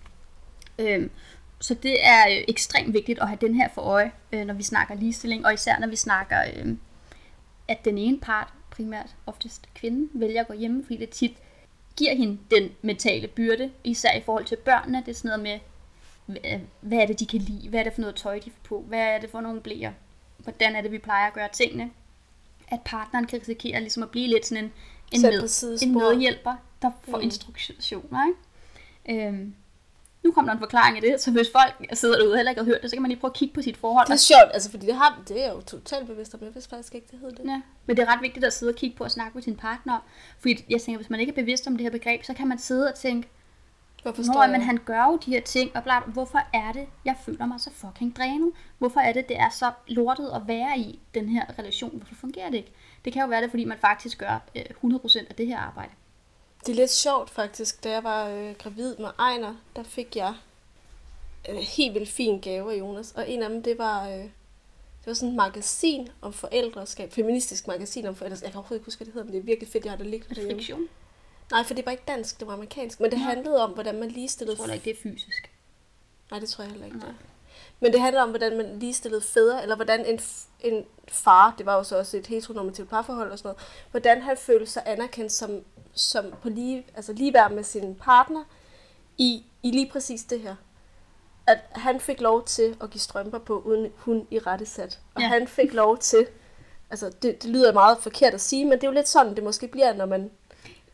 Øhm, 0.79 1.11
så 1.61 1.75
det 1.75 2.07
er 2.07 2.23
øh, 2.31 2.45
ekstremt 2.49 2.93
vigtigt 2.95 3.19
at 3.19 3.29
have 3.29 3.39
den 3.41 3.55
her 3.55 3.69
for 3.75 3.83
øje, 3.83 4.13
øh, 4.33 4.45
når 4.45 4.55
vi 4.55 4.63
snakker 4.63 4.95
ligestilling, 4.95 5.47
og 5.47 5.55
især 5.55 5.79
når 5.79 5.87
vi 5.87 5.97
snakker, 5.97 6.39
øh, 6.57 6.77
at 7.69 7.85
den 7.85 7.99
ene 7.99 8.21
part, 8.21 8.49
primært 8.71 9.15
oftest 9.27 9.69
kvinden, 9.75 10.11
vælger 10.15 10.41
at 10.41 10.49
gå 10.49 10.55
hjemme, 10.55 10.83
fordi 10.85 10.97
det 10.97 11.11
tit 11.11 11.37
giver 11.97 12.15
hende 12.15 12.39
den 12.51 12.71
mentale 12.83 13.29
byrde, 13.29 13.71
især 13.85 14.15
i 14.17 14.21
forhold 14.21 14.45
til 14.45 14.57
børnene. 14.57 14.99
Det 15.07 15.09
er 15.09 15.15
sådan 15.15 15.41
noget 15.41 15.61
med, 16.27 16.61
hvad- 16.81 16.99
er 16.99 17.07
det, 17.07 17.21
de 17.21 17.27
kan 17.27 17.41
lide? 17.41 17.69
Hvad 17.69 17.81
er 17.81 17.85
det 17.85 17.93
for 17.93 18.01
noget 18.01 18.17
tøj, 18.17 18.39
de 18.45 18.51
får 18.51 18.61
på? 18.65 18.85
Hvad 18.89 18.99
er 19.01 19.21
det 19.21 19.31
for 19.31 19.41
nogle 19.41 19.61
blæer? 19.61 19.93
Hvordan 20.39 20.77
er 20.77 20.81
det, 20.81 20.93
vi 20.93 20.99
plejer 20.99 21.27
at 21.27 21.33
gøre 21.35 21.49
tingene? 21.53 21.91
At 22.69 22.81
partneren 22.85 23.27
kan 23.27 23.41
risikere 23.41 23.81
ligesom 23.81 24.03
at 24.03 24.11
blive 24.11 24.29
lidt 24.29 24.47
sådan 24.47 24.65
en, 24.65 24.73
en, 25.13 25.23
med, 25.23 25.83
en 25.83 25.93
medhjælper, 25.93 26.55
der 26.83 26.91
får 27.09 27.17
mm. 27.17 27.23
instruktioner. 27.23 28.21
Ikke? 29.09 29.27
Øhm, 29.27 29.55
nu 30.27 30.33
kommer 30.33 30.51
der 30.51 30.57
en 30.57 30.65
forklaring 30.67 30.97
af 30.97 31.03
det, 31.03 31.21
så 31.21 31.31
hvis 31.31 31.51
folk 31.53 31.73
sidder 31.93 32.17
derude 32.19 32.33
og 32.33 32.39
heller 32.39 32.51
ikke 32.51 32.63
har 32.63 32.67
hørt 32.67 32.83
det, 32.83 32.91
så 32.91 32.97
kan 32.97 33.03
man 33.03 33.09
lige 33.09 33.21
prøve 33.21 33.31
at 33.31 33.37
kigge 33.37 33.55
på 33.55 33.63
sit 33.63 33.77
forhold. 33.77 34.07
Det 34.07 34.13
er 34.13 34.27
sjovt, 34.33 34.51
altså 34.55 34.71
fordi 34.71 34.87
det, 34.87 34.95
har, 34.95 35.23
det 35.29 35.45
er 35.45 35.53
jo 35.53 35.61
totalt 35.61 36.07
bevidst 36.07 36.35
om. 36.35 36.41
Jeg 36.43 36.55
vidste 36.55 36.71
faktisk 36.71 36.95
ikke, 36.95 37.07
det 37.11 37.19
hed 37.19 37.31
det. 37.31 37.45
Ja, 37.45 37.61
men 37.87 37.97
det 37.97 38.03
er 38.03 38.13
ret 38.13 38.23
vigtigt 38.23 38.45
at 38.45 38.53
sidde 38.53 38.71
og 38.71 38.77
kigge 38.77 38.97
på 38.97 39.05
og 39.05 39.11
snakke 39.11 39.33
med 39.35 39.43
sin 39.43 39.57
partner. 39.57 39.99
Fordi 40.39 40.65
jeg 40.71 40.81
tænker, 40.81 40.99
hvis 40.99 41.11
man 41.11 41.21
ikke 41.21 41.31
er 41.31 41.35
bevidst 41.43 41.67
om 41.67 41.77
det 41.77 41.85
her 41.85 41.91
begreb, 41.91 42.25
så 42.25 42.35
kan 42.35 42.49
man 42.49 42.59
sidde 42.59 42.89
og 42.89 42.95
tænke, 42.95 43.29
Hvorfor 44.03 44.23
står 44.23 44.43
jeg? 44.43 44.53
men 44.53 44.61
han 44.61 44.79
gør 44.85 45.05
jo 45.05 45.17
de 45.17 45.31
her 45.31 45.41
ting, 45.41 45.77
og 45.77 45.83
bla, 45.83 46.01
bla. 46.01 46.13
hvorfor 46.13 46.41
er 46.55 46.73
det, 46.73 46.87
jeg 47.05 47.17
føler 47.25 47.47
mig 47.47 47.61
så 47.61 47.71
fucking 47.71 48.17
drænet? 48.17 48.53
Hvorfor 48.79 49.01
er 49.01 49.13
det, 49.13 49.29
det 49.29 49.39
er 49.39 49.51
så 49.51 49.71
lortet 49.87 50.31
at 50.35 50.43
være 50.47 50.79
i 50.79 51.01
den 51.15 51.29
her 51.29 51.45
relation? 51.59 51.97
Hvorfor 51.97 52.15
fungerer 52.15 52.51
det 52.51 52.57
ikke? 52.57 52.73
Det 53.05 53.13
kan 53.13 53.23
jo 53.23 53.29
være 53.29 53.43
det, 53.43 53.51
fordi 53.51 53.65
man 53.65 53.79
faktisk 53.79 54.19
gør 54.19 54.43
øh, 54.57 54.63
100% 54.85 55.29
af 55.31 55.35
det 55.35 55.47
her 55.47 55.59
arbejde. 55.59 55.93
Det 56.61 56.73
er 56.73 56.77
lidt 56.77 56.91
sjovt 56.91 57.31
faktisk. 57.31 57.85
Da 57.85 57.91
jeg 57.91 58.05
var 58.05 58.29
øh, 58.29 58.55
gravid 58.55 58.97
med 58.97 59.09
Ejner, 59.19 59.55
der 59.77 59.83
fik 59.83 60.17
jeg 60.17 60.35
en 61.49 61.57
helt 61.57 61.95
vildt 61.95 62.09
fin 62.09 62.41
gave 62.41 62.73
af 62.75 62.79
Jonas. 62.79 63.13
Og 63.17 63.31
en 63.31 63.43
af 63.43 63.49
dem, 63.49 63.63
det 63.63 63.79
var, 63.79 64.09
øh, 64.09 64.15
det 64.15 65.07
var 65.07 65.15
sådan 65.15 65.29
et 65.29 65.35
magasin 65.35 66.09
om 66.23 66.33
forældreskab. 66.33 67.13
Feministisk 67.13 67.67
magasin 67.67 68.07
om 68.07 68.15
forældreskab. 68.15 68.45
Jeg 68.47 68.53
kan 68.53 68.59
overhovedet 68.59 68.81
ikke 68.81 68.87
huske, 68.87 68.99
hvad 68.99 69.07
det 69.07 69.15
hedder, 69.15 69.25
men 69.25 69.33
det 69.33 69.39
er 69.39 69.45
virkelig 69.45 69.73
fedt, 69.73 69.85
jeg 69.85 69.93
har 69.93 69.99
det 69.99 70.07
liggende 70.07 70.35
derhjemme. 70.35 70.57
Friktion. 70.63 70.89
Nej, 71.51 71.65
for 71.65 71.75
det 71.75 71.87
var 71.87 71.93
ikke 71.93 72.05
dansk, 72.09 72.41
det 72.41 72.47
var 72.47 72.55
amerikansk. 72.55 73.01
Men 73.01 73.11
det 73.11 73.19
Nå. 73.19 73.25
handlede 73.25 73.65
om, 73.65 73.71
hvordan 73.71 73.95
man 73.95 74.05
Jeg 74.05 74.13
ligestillede... 74.13 74.57
tror 74.57 74.67
da 74.67 74.73
ikke, 74.73 74.85
det 74.85 74.91
er 74.91 75.03
fysisk. 75.03 75.51
Nej, 76.31 76.41
det 76.41 76.49
tror 76.49 76.65
jeg 76.65 76.71
heller 76.71 76.87
ikke. 76.87 76.99
Nej. 76.99 77.07
Det. 77.09 77.17
Men 77.81 77.93
det 77.93 78.01
handler 78.01 78.23
om, 78.23 78.29
hvordan 78.29 78.57
man 78.57 78.79
ligestillede 78.79 79.21
fædre, 79.21 79.63
eller 79.63 79.77
hvordan 79.77 80.07
en, 80.07 80.21
en 80.61 80.85
far, 81.09 81.55
det 81.59 81.67
var 81.67 81.77
jo 81.77 81.83
så 81.83 81.99
også 81.99 82.17
et 82.17 82.27
heteronormativt 82.27 82.91
parforhold 82.91 83.31
og 83.31 83.39
sådan 83.39 83.49
noget, 83.49 83.63
hvordan 83.91 84.23
han 84.23 84.37
følte 84.37 84.67
sig 84.67 84.83
anerkendt 84.87 85.33
som, 85.33 85.65
som 85.97 86.25
på 86.43 86.49
lige, 86.49 86.85
altså 86.97 87.13
ligeværd 87.13 87.53
med 87.53 87.63
sin 87.65 87.95
partner 87.95 88.45
i, 89.19 89.45
i 89.63 89.71
lige 89.71 89.91
præcis 89.93 90.23
det 90.25 90.41
her. 90.41 90.55
At 91.47 91.59
han 91.73 92.01
fik 92.01 92.21
lov 92.21 92.45
til 92.45 92.77
at 92.83 92.91
give 92.91 93.01
strømper 93.01 93.39
på, 93.39 93.59
uden 93.61 93.93
hun 93.97 94.27
i 94.31 94.39
rette 94.39 94.67
sat. 94.67 94.99
Og 95.15 95.21
Ja. 95.23 95.29
han 95.29 95.49
fik 95.49 95.73
lov 95.75 95.99
til, 95.99 96.27
altså 96.91 97.07
det, 97.23 97.43
det 97.43 97.51
lyder 97.51 97.73
meget 97.73 97.99
forkert 98.03 98.35
at 98.35 98.41
sige, 98.41 98.65
men 98.65 98.73
det 98.73 98.85
er 98.85 98.89
jo 98.89 98.95
lidt 98.95 99.09
sådan, 99.09 99.35
det 99.37 99.45
måske 99.45 99.69
bliver, 99.69 99.95
når 99.95 100.07
man 100.07 100.31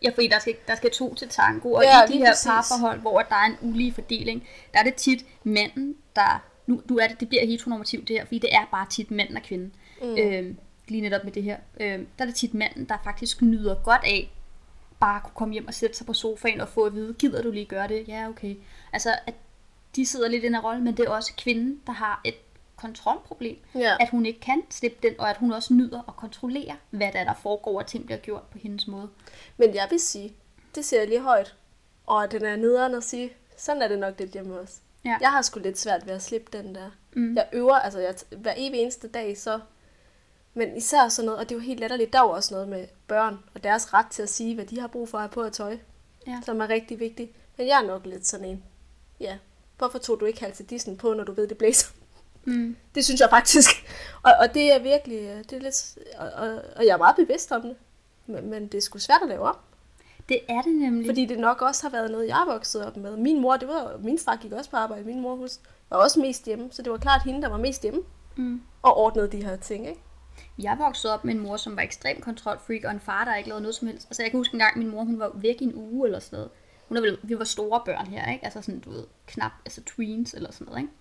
Ja, 0.05 0.11
fordi 0.15 0.29
der 0.29 0.39
skal, 0.39 0.55
der 0.69 0.75
skal 0.75 0.91
to 0.91 1.15
til 1.15 1.29
tango, 1.29 1.73
og 1.73 1.83
Ja, 1.83 2.03
i 2.03 2.07
de 2.07 2.13
lige 2.13 2.25
her 2.25 2.33
præcis. 2.33 2.47
parforhold, 2.47 3.01
hvor 3.01 3.19
der 3.23 3.35
er 3.35 3.45
en 3.47 3.57
ulige 3.63 3.93
fordeling, 3.95 4.49
der 4.73 4.79
er 4.79 4.85
det 4.85 4.95
tit 4.95 5.25
manden, 5.45 5.97
der... 6.17 6.43
Nu, 6.67 6.83
nu 6.91 6.99
er 6.99 7.07
det, 7.07 7.21
det 7.21 7.29
bliver 7.29 7.47
heteronormativt 7.47 8.09
det 8.09 8.17
her, 8.17 8.25
fordi 8.25 8.39
det 8.39 8.55
er 8.55 8.69
bare 8.71 8.87
tit 8.91 9.11
manden 9.11 9.37
og 9.37 9.43
kvinden. 9.43 9.75
Mm. 10.03 10.17
Øhm, 10.19 10.57
lige 10.89 11.01
netop 11.01 11.25
med 11.25 11.33
det 11.33 11.43
her. 11.43 11.57
Øhm, 11.81 12.07
der 12.19 12.25
er 12.25 12.27
det 12.27 12.35
tit 12.35 12.55
manden, 12.55 12.85
der 12.85 12.95
faktisk 13.05 13.43
nyder 13.43 13.75
godt 13.85 14.01
af 14.05 14.31
bare 15.03 15.21
kunne 15.21 15.35
komme 15.35 15.53
hjem 15.53 15.69
og 15.69 15.75
sætte 15.75 15.97
sig 15.97 16.07
på 16.07 16.13
sofaen 16.13 16.61
og 16.61 16.69
få 16.69 16.85
at 16.85 16.95
vide, 16.95 17.15
gider 17.15 17.43
du 17.43 17.51
lige 17.51 17.67
gøre 17.67 17.89
det? 17.89 18.09
Ja, 18.09 18.29
okay. 18.29 18.57
Altså, 18.93 19.15
at 19.27 19.35
de 19.97 20.07
sidder 20.07 20.29
lidt 20.29 20.43
i 20.43 20.47
den 20.47 20.55
her 20.55 20.63
rolle, 20.63 20.83
men 20.83 20.97
det 20.97 21.07
er 21.07 21.11
også 21.11 21.33
kvinden, 21.39 21.81
der 21.87 21.93
har 21.93 22.21
et 22.25 22.35
kontrolproblem. 22.77 23.57
Ja. 23.75 23.97
At 24.01 24.09
hun 24.11 24.27
ikke 24.27 24.41
kan 24.41 24.63
slippe 24.71 25.09
den, 25.09 25.21
og 25.21 25.31
at 25.31 25.37
hun 25.37 25.53
også 25.53 25.75
nyder 25.75 26.03
at 26.09 26.17
kontrollere, 26.17 26.77
hvad 26.91 27.13
der, 27.13 27.19
er, 27.19 27.25
der 27.25 27.35
foregår, 27.35 27.79
og 27.79 27.87
ting 27.87 28.05
bliver 28.07 28.19
gjort 28.19 28.43
på 28.43 28.59
hendes 28.59 28.87
måde. 28.87 29.09
Men 29.57 29.75
jeg 29.75 29.87
vil 29.91 30.01
sige, 30.01 30.35
det 30.75 30.85
siger 30.85 31.01
jeg 31.01 31.09
lige 31.09 31.21
højt, 31.21 31.55
og 32.07 32.33
den 32.33 32.45
er 32.45 32.57
nederen 32.57 32.95
at 32.95 33.05
sige, 33.05 33.33
sådan 33.57 33.83
er 33.83 33.89
det 33.89 33.99
nok 33.99 34.19
lidt 34.19 34.31
hjemme 34.31 34.61
også. 34.61 34.75
Ja. 35.05 35.17
Jeg 35.21 35.31
har 35.31 35.43
sgu 35.43 35.61
lidt 35.61 35.79
svært 35.79 36.07
ved 36.07 36.15
at 36.15 36.23
slippe 36.23 36.59
den 36.59 36.75
der. 36.75 36.91
Mm. 37.13 37.37
Jeg 37.37 37.49
øver, 37.53 37.75
altså 37.75 37.99
jeg, 37.99 38.15
hver 38.37 38.55
evig 38.57 38.81
eneste 38.81 39.09
dag, 39.09 39.39
så... 39.39 39.61
Men 40.55 40.77
især 40.77 41.09
sådan 41.09 41.27
noget, 41.27 41.41
og 41.41 41.49
det 41.49 41.55
er 41.55 41.59
jo 41.59 41.63
helt 41.65 41.81
latterligt, 41.81 42.13
der 42.13 42.19
er 42.19 42.23
jo 42.23 42.31
også 42.31 42.55
noget 42.55 42.69
med 42.69 42.87
børn, 43.07 43.39
og 43.55 43.65
deres 43.65 43.95
ret 43.95 44.07
til 44.11 44.23
at 44.23 44.29
sige, 44.29 44.55
hvad 44.55 44.65
de 44.65 44.81
har 44.81 44.87
brug 44.87 45.09
for 45.09 45.19
at 45.19 45.23
have 45.23 45.31
på 45.31 45.41
at 45.43 45.53
tøj, 45.53 45.79
Ja. 46.27 46.41
som 46.45 46.61
er 46.61 46.69
rigtig 46.69 47.01
vigtigt. 47.01 47.31
Men 47.59 47.67
jeg 47.67 47.83
er 47.83 47.87
nok 47.87 48.07
lidt 48.07 48.27
sådan 48.27 48.47
en, 48.47 48.63
ja, 49.21 49.39
hvorfor 49.79 49.99
tog 49.99 50.21
du 50.21 50.25
ikke 50.25 50.41
halvt 50.41 50.71
Disney 50.71 50.97
på, 50.97 51.15
når 51.15 51.25
du 51.25 51.33
ved, 51.33 51.47
det 51.49 51.59
blæser? 51.59 51.89
Mm. 52.45 52.77
Det 52.95 53.05
synes 53.05 53.21
jeg 53.21 53.31
faktisk. 53.31 53.71
Og, 54.25 54.33
og 54.41 54.55
det 54.55 54.73
er 54.73 54.79
virkelig, 54.79 55.19
øh, 55.19 55.39
det 55.39 55.53
er 55.53 55.59
lidt, 55.61 55.99
og, 56.19 56.31
og, 56.31 56.61
og 56.77 56.87
jeg 56.87 56.93
er 56.93 56.97
meget 56.99 57.17
bevidst 57.17 57.53
om 57.53 57.63
det. 57.63 57.77
Men, 58.27 58.51
men 58.51 58.67
det 58.67 58.75
er 58.79 58.83
sgu 58.83 58.99
svært 58.99 59.19
at 59.23 59.29
lave 59.29 59.41
om. 59.43 59.57
Det 60.29 60.41
er 60.49 60.63
det 60.63 60.75
nemlig. 60.75 61.07
Fordi 61.07 61.27
det 61.27 61.39
nok 61.39 61.63
også 61.63 61.83
har 61.83 61.91
været 61.91 62.11
noget, 62.11 62.29
jeg 62.29 62.41
er 62.43 62.53
vokset 62.53 62.87
op 62.87 62.97
med. 62.97 63.17
Min 63.17 63.41
mor, 63.41 63.57
det 63.57 63.69
var, 63.69 63.97
min 64.03 64.19
far 64.19 64.37
gik 64.37 64.53
også 64.53 64.71
på 64.71 64.77
arbejde. 64.77 65.05
Min 65.05 65.21
mor 65.21 65.37
hus 65.37 65.61
var 65.91 65.97
også 65.97 66.21
mest 66.21 66.45
hjemme. 66.45 66.69
Så 66.73 66.83
det 66.83 66.93
var 66.93 66.99
klart 66.99 67.23
hende, 67.25 67.43
der 67.43 67.49
var 67.49 67.57
mest 67.57 67.83
hjemme 67.83 68.01
Mm. 68.37 68.63
og 68.83 68.97
ordnede 68.97 69.29
de 69.33 69.45
her 69.45 69.57
ting. 69.57 69.89
Ikke? 69.89 70.01
Jeg 70.59 70.77
voksede 70.79 71.15
op 71.15 71.25
med 71.25 71.35
en 71.35 71.41
mor, 71.41 71.57
som 71.57 71.77
var 71.77 71.83
ekstrem 71.83 72.21
kontrolfreak, 72.21 72.85
og 72.85 72.91
en 72.91 73.01
far, 73.01 73.25
der 73.25 73.37
ikke 73.37 73.49
lavede 73.49 73.63
noget 73.63 73.75
som 73.75 73.89
helst. 73.89 74.07
Altså, 74.07 74.23
jeg 74.23 74.31
kan 74.31 74.41
huske 74.41 74.55
en 74.55 74.61
gang, 74.61 74.79
min 74.79 74.91
mor, 74.91 75.05
hun 75.05 75.19
var 75.19 75.31
væk 75.35 75.61
i 75.61 75.65
en 75.65 75.75
uge 75.75 76.07
eller 76.07 76.19
sådan 76.19 76.37
noget. 76.37 76.51
Hun 76.89 76.97
er 76.97 77.01
vel, 77.01 77.19
vi 77.23 77.39
var 77.39 77.45
store 77.45 77.83
børn 77.85 78.07
her, 78.07 78.33
ikke? 78.33 78.45
Altså 78.45 78.63
sådan, 78.63 78.81
du 78.81 78.91
ved, 78.91 79.05
knap, 79.27 79.53
altså 79.65 79.83
tweens 79.87 80.35
eller 80.35 80.53
sådan 80.53 80.65
noget, 80.65 80.81
ikke? 80.81 80.93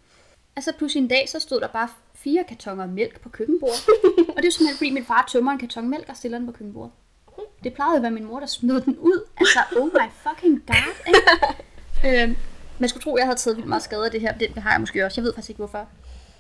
Altså 0.56 0.74
pludselig 0.78 1.02
en 1.02 1.08
dag, 1.08 1.30
så 1.30 1.40
stod 1.40 1.60
der 1.60 1.68
bare 1.68 1.88
fire 2.16 2.44
kartonger 2.44 2.86
mælk 2.86 3.22
på 3.22 3.30
køkkenbordet. 3.30 3.88
og 4.36 4.38
det 4.38 4.46
er 4.46 4.52
simpelthen, 4.52 4.78
fordi 4.78 4.90
min 4.90 5.06
far 5.06 5.26
tømmer 5.32 5.52
en 5.52 5.60
karton 5.60 5.90
mælk 5.90 6.10
og 6.10 6.18
stiller 6.18 6.38
den 6.38 6.48
på 6.48 6.54
køkkenbordet. 6.54 6.92
Det 7.64 7.74
plejede 7.74 7.96
at 7.96 8.02
være 8.02 8.12
min 8.12 8.26
mor, 8.26 8.40
der 8.40 8.46
smed 8.46 8.82
den 8.82 8.98
ud. 8.98 9.28
Altså, 9.38 9.60
oh 9.78 9.86
my 9.86 10.10
fucking 10.24 10.64
god, 10.68 11.08
ikke? 11.08 11.22
øhm, 12.24 12.36
man 12.80 12.90
skulle 12.90 13.04
tro, 13.04 13.18
jeg 13.18 13.26
havde 13.26 13.38
taget 13.38 13.58
vildt 13.58 13.70
meget 13.70 13.84
skade 13.84 14.06
af 14.06 14.12
det 14.12 14.22
her. 14.22 14.38
Det 14.38 14.58
har 14.58 14.72
jeg 14.72 14.80
måske 14.80 15.06
også. 15.06 15.22
Jeg 15.22 15.26
ved 15.26 15.34
faktisk 15.34 15.50
ikke, 15.50 15.58
hvorfor 15.58 15.88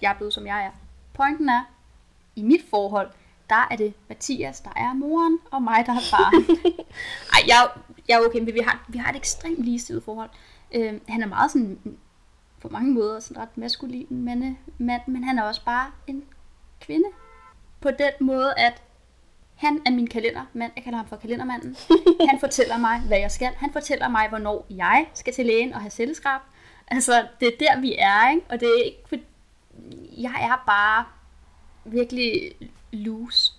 jeg 0.01 0.11
er 0.11 0.15
blevet, 0.17 0.33
som 0.33 0.47
jeg 0.47 0.65
er. 0.65 0.71
Pointen 1.13 1.49
er, 1.49 1.61
i 2.35 2.41
mit 2.41 2.61
forhold, 2.69 3.09
der 3.49 3.67
er 3.71 3.75
det 3.75 3.93
Mathias, 4.09 4.59
der 4.59 4.69
er 4.75 4.93
moren, 4.93 5.39
og 5.51 5.61
mig, 5.61 5.83
der 5.85 5.95
er 5.95 5.99
faren. 5.99 6.57
Ej, 7.33 7.39
jeg, 7.47 7.69
jeg 8.07 8.15
er 8.15 8.25
okay, 8.25 8.39
men 8.39 8.53
vi 8.53 8.59
har, 8.59 8.85
vi 8.87 8.97
har 8.97 9.09
et 9.09 9.15
ekstremt 9.15 9.63
ligestillet 9.63 10.03
forhold. 10.03 10.29
Øh, 10.75 10.93
han 11.07 11.23
er 11.23 11.27
meget 11.27 11.51
sådan, 11.51 11.97
på 12.61 12.69
mange 12.69 12.93
måder, 12.93 13.19
sådan 13.19 13.41
ret 13.41 13.57
maskulin 13.57 14.07
mande, 14.09 14.55
mand, 14.77 15.01
men 15.07 15.23
han 15.23 15.39
er 15.39 15.43
også 15.43 15.65
bare 15.65 15.91
en 16.07 16.23
kvinde. 16.81 17.07
På 17.81 17.89
den 17.91 18.11
måde, 18.27 18.53
at 18.57 18.81
han 19.55 19.81
er 19.85 19.91
min 19.91 20.07
kalendermand. 20.07 20.71
Jeg 20.75 20.83
kalder 20.83 20.97
ham 20.97 21.07
for 21.07 21.15
kalendermanden. 21.15 21.75
Han 22.29 22.39
fortæller 22.39 22.77
mig, 22.77 22.99
hvad 22.99 23.19
jeg 23.19 23.31
skal. 23.31 23.51
Han 23.57 23.73
fortæller 23.73 24.09
mig, 24.09 24.29
hvornår 24.29 24.65
jeg 24.69 25.05
skal 25.13 25.33
til 25.33 25.45
lægen 25.45 25.73
og 25.73 25.81
have 25.81 25.91
celleskrab. 25.91 26.41
Altså, 26.87 27.27
det 27.39 27.47
er 27.47 27.51
der, 27.59 27.81
vi 27.81 27.95
er, 27.99 28.29
ikke? 28.29 28.45
Og 28.49 28.59
det 28.59 28.67
er 28.67 28.83
ikke, 28.85 28.97
for 29.09 29.15
jeg 30.17 30.33
er 30.41 30.63
bare 30.67 31.05
virkelig 31.85 32.51
loose. 32.91 33.53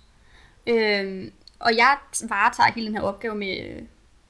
Øhm, 0.67 1.31
og 1.59 1.77
jeg 1.77 1.97
varetager 2.29 2.71
hele 2.71 2.87
den 2.87 2.95
her 2.95 3.01
opgave 3.01 3.35
med, 3.35 3.81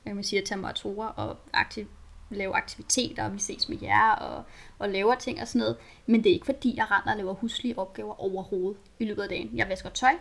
hvad 0.04 0.14
man 0.14 0.24
siger, 0.24 0.42
temperaturer 0.46 1.08
og 1.08 1.38
aktiv, 1.54 1.88
lave 2.30 2.56
aktiviteter, 2.56 3.26
og 3.26 3.34
vi 3.34 3.40
ses 3.40 3.70
med 3.70 3.78
jer 3.82 4.12
og, 4.12 4.44
og 4.80 4.90
laver 4.90 5.16
ting 5.16 5.42
og 5.42 5.48
sådan 5.48 5.60
noget. 5.60 5.78
Men 6.06 6.24
det 6.24 6.30
er 6.30 6.34
ikke 6.34 6.46
fordi, 6.46 6.74
jeg 6.78 6.92
render 6.92 7.12
og 7.12 7.18
laver 7.18 7.34
huslige 7.34 7.80
opgaver 7.80 8.22
overhovedet 8.22 8.82
i 9.00 9.06
løbet 9.06 9.22
af 9.22 9.30
dagen. 9.30 9.52
Jeg 9.56 9.70
vasker 9.70 9.90
tøj, 9.90 10.14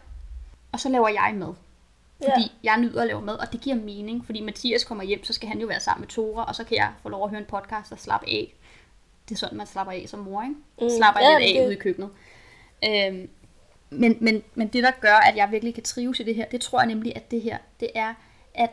og 0.72 0.80
så 0.80 0.88
laver 0.88 1.08
jeg 1.08 1.34
mad. 1.36 1.54
Fordi 2.16 2.42
ja. 2.62 2.72
jeg 2.72 2.80
nyder 2.80 3.02
at 3.02 3.06
lave 3.06 3.22
mad, 3.22 3.36
og 3.36 3.52
det 3.52 3.60
giver 3.60 3.76
mening. 3.76 4.26
Fordi 4.26 4.40
Mathias 4.40 4.84
kommer 4.84 5.04
hjem, 5.04 5.24
så 5.24 5.32
skal 5.32 5.48
han 5.48 5.60
jo 5.60 5.66
være 5.66 5.80
sammen 5.80 6.00
med 6.00 6.08
Tora, 6.08 6.44
og 6.44 6.54
så 6.54 6.64
kan 6.64 6.76
jeg 6.76 6.92
få 7.02 7.08
lov 7.08 7.24
at 7.24 7.30
høre 7.30 7.40
en 7.40 7.46
podcast 7.46 7.92
og 7.92 7.98
slappe 7.98 8.26
af. 8.28 8.54
Det 9.28 9.34
er 9.34 9.38
sådan, 9.38 9.58
man 9.58 9.66
slapper 9.66 9.92
af 9.92 10.04
som 10.08 10.20
mor, 10.20 10.42
ikke? 10.42 10.54
Mm. 10.80 10.88
Slapper 10.98 11.20
ja, 11.20 11.38
lidt 11.38 11.48
af 11.48 11.54
det... 11.54 11.66
ude 11.66 11.74
i 11.74 11.78
køkkenet. 11.78 12.10
Øhm, 12.84 13.28
men, 13.92 14.16
men, 14.20 14.42
men 14.54 14.68
det, 14.68 14.82
der 14.82 14.90
gør, 15.00 15.14
at 15.14 15.36
jeg 15.36 15.48
virkelig 15.50 15.74
kan 15.74 15.82
trives 15.82 16.20
i 16.20 16.22
det 16.22 16.34
her, 16.34 16.44
det 16.44 16.60
tror 16.60 16.80
jeg 16.80 16.86
nemlig, 16.86 17.16
at 17.16 17.30
det 17.30 17.42
her, 17.42 17.58
det 17.80 17.90
er, 17.94 18.14
at 18.54 18.70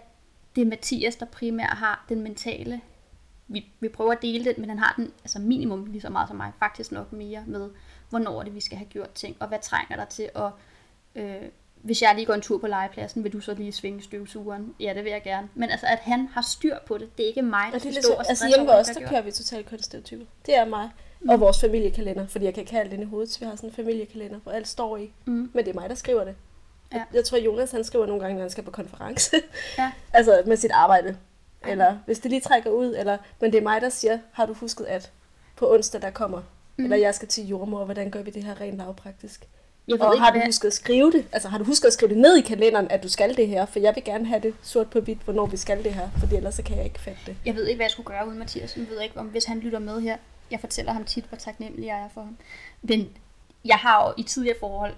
det 0.55 0.61
er 0.61 0.65
Mathias, 0.65 1.15
der 1.15 1.25
primært 1.25 1.77
har 1.77 2.05
den 2.09 2.21
mentale. 2.21 2.81
Vi, 3.47 3.65
vi 3.79 3.89
prøver 3.89 4.11
at 4.11 4.21
dele 4.21 4.45
den, 4.45 4.53
men 4.57 4.69
han 4.69 4.79
har 4.79 4.93
den 4.97 5.11
altså 5.23 5.39
minimum 5.39 5.85
lige 5.85 6.01
så 6.01 6.09
meget 6.09 6.27
som 6.27 6.37
mig. 6.37 6.51
Faktisk 6.59 6.91
nok 6.91 7.13
mere 7.13 7.43
med, 7.47 7.69
hvornår 8.09 8.43
det, 8.43 8.55
vi 8.55 8.59
skal 8.59 8.77
have 8.77 8.89
gjort 8.89 9.11
ting, 9.11 9.35
og 9.39 9.47
hvad 9.47 9.59
trænger 9.61 9.95
der 9.95 10.05
til 10.05 10.29
at... 10.35 10.51
Øh, 11.15 11.49
hvis 11.81 12.01
jeg 12.01 12.15
lige 12.15 12.25
går 12.25 12.33
en 12.33 12.41
tur 12.41 12.57
på 12.57 12.67
legepladsen, 12.67 13.23
vil 13.23 13.33
du 13.33 13.39
så 13.39 13.53
lige 13.53 13.71
svinge 13.71 14.01
støvsugeren? 14.01 14.75
Ja, 14.79 14.93
det 14.93 15.03
vil 15.03 15.11
jeg 15.11 15.23
gerne. 15.23 15.49
Men 15.55 15.69
altså, 15.69 15.85
at 15.85 15.99
han 15.99 16.27
har 16.27 16.41
styr 16.41 16.77
på 16.87 16.97
det, 16.97 17.17
det 17.17 17.23
er 17.23 17.27
ikke 17.27 17.41
mig, 17.41 17.69
der 17.71 17.79
skal 17.79 17.93
stå 18.03 18.13
og 18.13 18.29
Altså 18.29 18.47
hjemme 18.47 18.71
hos 18.71 18.89
os, 18.89 18.95
der 18.95 19.07
kører 19.07 19.21
vi 19.21 19.31
totalt 19.31 19.65
kønsstereotyper. 19.65 20.25
Det 20.45 20.55
er 20.55 20.65
mig. 20.65 20.89
Mm. 21.21 21.29
Og 21.29 21.39
vores 21.39 21.61
familiekalender, 21.61 22.27
fordi 22.27 22.45
jeg 22.45 22.53
kan 22.53 22.61
ikke 22.61 22.71
have 22.71 22.83
alt 22.83 22.93
ind 22.93 23.01
i 23.01 23.05
hovedet, 23.05 23.29
så 23.29 23.39
vi 23.39 23.45
har 23.45 23.55
sådan 23.55 23.69
en 23.69 23.75
familiekalender, 23.75 24.39
hvor 24.39 24.51
alt 24.51 24.67
står 24.67 24.97
i. 24.97 25.11
Mm. 25.25 25.51
Men 25.53 25.65
det 25.65 25.75
er 25.75 25.79
mig, 25.79 25.89
der 25.89 25.95
skriver 25.95 26.23
det. 26.23 26.35
Ja. 26.93 27.03
Jeg, 27.13 27.25
tror, 27.25 27.37
Jonas 27.37 27.71
han 27.71 27.83
skriver 27.83 28.05
nogle 28.05 28.21
gange, 28.21 28.35
når 28.35 28.41
han 28.41 28.49
skal 28.49 28.63
på 28.63 28.71
konference. 28.71 29.35
Ja. 29.77 29.91
altså 30.13 30.43
med 30.45 30.57
sit 30.57 30.71
arbejde. 30.71 31.17
Eller 31.67 31.97
hvis 32.05 32.19
det 32.19 32.31
lige 32.31 32.41
trækker 32.41 32.69
ud. 32.69 32.95
Eller, 32.97 33.17
men 33.41 33.51
det 33.51 33.57
er 33.57 33.61
mig, 33.61 33.81
der 33.81 33.89
siger, 33.89 34.19
har 34.31 34.45
du 34.45 34.53
husket 34.53 34.85
at 34.85 35.11
på 35.55 35.73
onsdag 35.73 36.01
der 36.01 36.09
kommer. 36.09 36.41
Mm. 36.77 36.83
Eller 36.83 36.97
jeg 36.97 37.15
skal 37.15 37.27
til 37.27 37.47
jordmor, 37.47 37.85
hvordan 37.85 38.11
gør 38.11 38.21
vi 38.21 38.31
det 38.31 38.43
her 38.43 38.61
rent 38.61 38.77
lavpraktisk? 38.77 39.47
Jeg 39.87 39.99
ved 39.99 40.05
og 40.05 40.13
ikke, 40.13 40.23
har 40.23 40.31
du 40.31 40.39
husket 40.45 40.67
at 40.67 40.73
skrive 40.73 41.11
det? 41.11 41.25
Altså 41.31 41.47
har 41.49 41.57
du 41.57 41.63
husket 41.63 41.87
at 41.87 41.93
skrive 41.93 42.09
det 42.09 42.17
ned 42.17 42.37
i 42.37 42.41
kalenderen, 42.41 42.87
at 42.91 43.03
du 43.03 43.09
skal 43.09 43.37
det 43.37 43.47
her? 43.47 43.65
For 43.65 43.79
jeg 43.79 43.95
vil 43.95 44.03
gerne 44.03 44.25
have 44.25 44.41
det 44.41 44.53
sort 44.61 44.89
på 44.89 44.99
hvidt, 44.99 45.19
hvornår 45.19 45.45
vi 45.45 45.57
skal 45.57 45.83
det 45.83 45.93
her, 45.93 46.09
fordi 46.19 46.35
ellers 46.35 46.55
så 46.55 46.63
kan 46.63 46.77
jeg 46.77 46.85
ikke 46.85 46.99
fatte 46.99 47.19
det. 47.25 47.35
Jeg 47.45 47.55
ved 47.55 47.67
ikke, 47.67 47.77
hvad 47.77 47.85
jeg 47.85 47.91
skulle 47.91 48.07
gøre 48.07 48.27
uden 48.27 48.39
Mathias. 48.39 48.77
Jeg 48.77 48.85
ved 48.89 49.01
ikke, 49.01 49.19
om 49.19 49.25
hvis 49.25 49.45
han 49.45 49.59
lytter 49.59 49.79
med 49.79 50.01
her. 50.01 50.17
Jeg 50.51 50.59
fortæller 50.59 50.93
ham 50.93 51.05
tit, 51.05 51.25
hvor 51.25 51.37
taknemmelig 51.37 51.85
jeg 51.85 51.99
er 51.99 52.09
for 52.09 52.21
ham. 52.21 52.37
Men 52.81 53.17
jeg 53.65 53.77
har 53.77 54.07
jo 54.07 54.13
i 54.17 54.23
tidligere 54.23 54.57
forhold, 54.59 54.95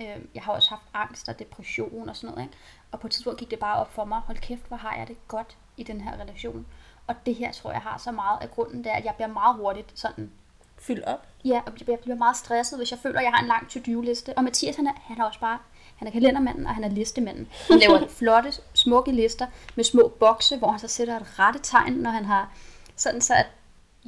øh, 0.00 0.16
jeg 0.34 0.42
har 0.42 0.52
også 0.52 0.70
haft 0.70 0.82
angst 0.94 1.28
og 1.28 1.38
depression 1.38 2.08
og 2.08 2.16
sådan 2.16 2.34
noget. 2.34 2.48
Ikke? 2.48 2.58
Og 2.92 3.00
på 3.00 3.06
et 3.06 3.10
tidspunkt 3.10 3.38
gik 3.38 3.50
det 3.50 3.58
bare 3.58 3.80
op 3.80 3.94
for 3.94 4.04
mig, 4.04 4.20
hold 4.20 4.38
kæft, 4.38 4.68
hvor 4.68 4.76
har 4.76 4.96
jeg 4.96 5.08
det 5.08 5.28
godt 5.28 5.56
i 5.76 5.82
den 5.82 6.00
her 6.00 6.20
relation. 6.20 6.66
Og 7.06 7.14
det 7.26 7.34
her 7.34 7.52
tror 7.52 7.72
jeg 7.72 7.80
har 7.80 7.98
så 7.98 8.12
meget 8.12 8.38
af 8.40 8.50
grunden, 8.50 8.84
der 8.84 8.92
at 8.92 9.04
jeg 9.04 9.14
bliver 9.14 9.28
meget 9.28 9.56
hurtigt 9.56 9.98
sådan 9.98 10.30
fyldt 10.78 11.04
op. 11.04 11.26
Ja, 11.44 11.60
og 11.66 11.72
jeg 11.88 11.98
bliver 11.98 12.16
meget 12.16 12.36
stresset, 12.36 12.78
hvis 12.78 12.90
jeg 12.90 12.98
føler, 12.98 13.18
at 13.18 13.24
jeg 13.24 13.32
har 13.32 13.40
en 13.42 13.48
lang 13.48 13.70
to-do-liste. 13.70 14.38
Og 14.38 14.44
Mathias, 14.44 14.76
han 14.76 14.86
er, 14.86 14.92
han 14.96 15.20
er 15.20 15.24
også 15.24 15.40
bare, 15.40 15.58
han 15.96 16.08
er 16.08 16.12
kalendermanden, 16.12 16.66
og 16.66 16.74
han 16.74 16.84
er 16.84 16.88
listemanden. 16.88 17.48
Han 17.68 17.78
laver 17.78 18.06
flotte, 18.18 18.52
smukke 18.74 19.12
lister 19.12 19.46
med 19.74 19.84
små 19.84 20.12
bokse, 20.20 20.56
hvor 20.56 20.70
han 20.70 20.80
så 20.80 20.88
sætter 20.88 21.16
et 21.16 21.38
rette 21.38 21.60
tegn, 21.62 21.92
når 21.92 22.10
han 22.10 22.24
har 22.24 22.52
sådan 22.96 23.20
så, 23.20 23.34
at 23.34 23.46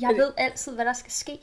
jeg 0.01 0.14
ved 0.16 0.32
altid, 0.36 0.74
hvad 0.74 0.85
der 0.85 0.93
skal 0.93 1.12
ske. 1.12 1.39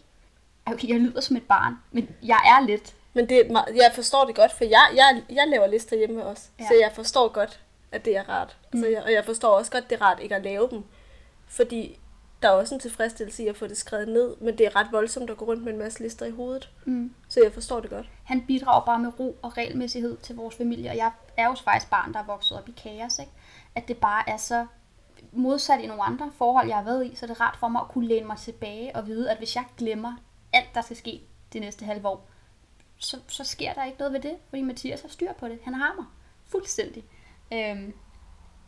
Okay, 0.66 0.88
jeg 0.88 1.00
lyder 1.00 1.22
som 1.22 1.36
et 1.36 1.44
barn, 1.44 1.76
men 1.92 2.10
jeg 2.24 2.40
er 2.46 2.66
lidt. 2.66 2.96
Men 3.14 3.30
det, 3.30 3.48
jeg 3.76 3.92
forstår 3.94 4.26
det 4.26 4.36
godt, 4.36 4.52
for 4.52 4.64
jeg, 4.64 4.90
jeg, 4.96 5.24
jeg 5.30 5.48
laver 5.48 5.68
lister 5.68 5.98
hjemme 5.98 6.26
også. 6.26 6.50
Ja. 6.60 6.68
Så 6.68 6.74
jeg 6.74 6.92
forstår 6.94 7.28
godt, 7.28 7.60
at 7.92 8.06
det 8.06 8.18
er 8.18 8.30
rart. 8.30 8.58
Mm. 8.74 8.80
Så 8.80 8.88
jeg, 8.88 9.04
og 9.04 9.12
jeg 9.12 9.26
forstår 9.26 9.50
også 9.50 9.72
godt, 9.72 9.90
det 9.90 9.96
er 9.96 10.02
rart 10.02 10.20
ikke 10.20 10.36
at 10.36 10.44
lave 10.44 10.68
dem. 10.72 10.84
Fordi 11.48 12.00
der 12.42 12.48
er 12.50 12.54
også 12.54 12.76
en 12.76 12.82
tilfredsstillelse 12.82 13.44
i 13.44 13.48
at 13.48 13.58
få 13.58 13.68
det 13.68 13.78
skrevet 13.78 14.08
ned, 14.08 14.36
men 14.42 14.58
det 14.58 14.66
er 14.66 14.76
ret 14.76 14.88
voldsomt 14.92 15.30
at 15.30 15.38
gå 15.38 15.46
rundt 15.46 15.64
med 15.64 15.74
en 15.74 15.80
masse 15.80 16.04
lister 16.04 16.26
i 16.26 16.32
hovedet. 16.32 16.70
Mm. 16.86 17.14
Så 17.30 17.40
jeg 17.44 17.54
forstår 17.54 17.80
det 17.80 17.90
godt. 17.90 18.10
Han 18.24 18.46
bidrager 18.46 18.86
bare 18.86 19.00
med 19.00 19.20
ro 19.20 19.38
og 19.42 19.58
regelmæssighed 19.58 20.18
til 20.18 20.36
vores 20.36 20.56
familie, 20.56 20.90
og 20.90 20.98
jeg 20.98 21.12
er 21.38 21.46
jo 21.46 21.56
faktisk 21.64 21.90
barn, 21.90 22.14
der 22.14 22.20
er 22.20 22.26
vokset 22.26 22.58
op 22.58 22.70
i 22.70 22.74
kaos, 22.84 23.20
ikke? 23.20 23.32
at 23.76 23.88
det 23.88 23.98
bare 23.98 24.30
er 24.30 24.38
så 24.38 24.66
modsat 25.32 25.80
i 25.80 25.88
nogle 25.88 26.04
andre 26.04 26.32
forhold, 26.38 26.68
jeg 26.68 26.78
har 26.78 26.84
været 26.84 27.06
i, 27.06 27.16
så 27.16 27.28
det 27.28 27.34
er 27.34 27.42
rart 27.42 27.58
for 27.60 27.68
mig 27.68 27.82
at 27.82 27.88
kunne 27.88 28.08
læne 28.08 28.28
mig 28.28 28.38
tilbage 28.38 28.96
og 28.96 29.08
vide, 29.08 29.32
at 29.32 29.38
hvis 29.38 29.56
jeg 29.56 29.66
glemmer 29.78 30.16
alt, 30.54 30.76
der 30.76 30.82
skal 30.82 30.98
ske 30.98 31.22
det 31.54 31.62
næste 31.62 31.86
halve 31.86 32.08
år, 32.08 32.28
så, 32.98 33.20
så 33.28 33.44
sker 33.44 33.74
der 33.74 33.86
ikke 33.86 33.98
noget 34.00 34.14
ved 34.14 34.20
det, 34.20 34.36
fordi 34.50 34.62
Mathias 34.62 35.02
har 35.02 35.10
styr 35.10 35.34
på 35.34 35.48
det. 35.48 35.60
Han 35.64 35.74
har 35.74 35.94
mig 35.96 36.06
fuldstændig. 36.48 37.04
Øhm, 37.54 37.94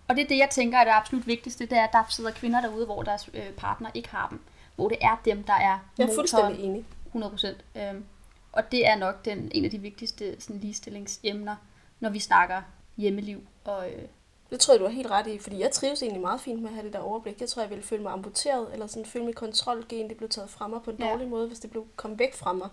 og 0.08 0.16
det 0.16 0.24
er 0.24 0.28
det, 0.28 0.38
jeg 0.38 0.50
tænker 0.50 0.78
er 0.78 0.84
det 0.84 0.92
absolut 0.92 1.28
vigtigste, 1.28 1.66
det 1.66 1.78
er, 1.78 1.84
at 1.84 1.90
der 1.94 2.04
sidder 2.10 2.32
kvinder 2.32 2.62
derude, 2.62 2.86
hvor 2.86 3.04
deres 3.04 3.30
øh, 3.34 3.52
partner 3.52 3.90
ikke 3.94 4.10
har 4.10 4.28
dem. 4.30 4.42
Hvor 4.76 4.90
det 4.90 4.98
er 5.02 5.22
dem, 5.26 5.44
der 5.44 5.54
er 5.54 5.80
Jeg 5.98 6.10
er 6.10 6.16
fuldstændig 6.16 6.60
enig. 6.60 6.86
100 7.06 7.32
procent. 7.32 7.66
Øhm, 7.76 8.06
og 8.52 8.72
det 8.72 8.88
er 8.88 8.96
nok 8.96 9.26
den, 9.26 9.52
en 9.54 9.66
af 9.66 9.72
de 9.72 9.78
vigtigste 9.78 10.42
sådan, 10.42 10.62
ligestillingsemner, 10.62 11.56
når 12.00 12.10
vi 12.10 12.20
snakker 12.20 12.62
hjemmeliv. 12.98 13.48
Og, 13.64 13.92
øh, 13.92 14.08
det 14.52 14.60
tror 14.60 14.74
jeg, 14.74 14.80
du 14.80 14.86
har 14.86 14.92
helt 14.92 15.12
ret 15.12 15.28
i, 15.28 15.40
fordi 15.40 15.60
jeg 15.60 15.72
trives 15.72 16.02
egentlig 16.02 16.22
meget 16.22 16.42
fint 16.42 16.62
med 16.62 16.70
at 16.70 16.76
have 16.76 16.86
det 16.86 16.94
der 16.94 17.00
overblik. 17.00 17.42
Jeg 17.42 17.50
tror, 17.50 17.62
jeg 17.62 17.70
ville 17.70 17.84
føle 17.84 18.04
mig 18.04 18.12
amputeret, 18.12 18.68
eller 18.74 18.88
sådan 18.88 19.06
føle 19.06 19.26
mit 19.26 19.36
kontrolgen, 19.36 20.10
det 20.10 20.18
blev 20.18 20.30
taget 20.30 20.50
fra 20.50 20.68
mig 20.68 20.82
på 20.82 20.92
en 20.92 20.98
ja. 21.00 21.10
dårlig 21.10 21.28
måde, 21.28 21.48
hvis 21.48 21.60
det 21.60 21.72
blev 21.72 21.88
kom 21.96 22.20
væk 22.20 22.36
fra 22.36 22.54
mig. 22.54 22.70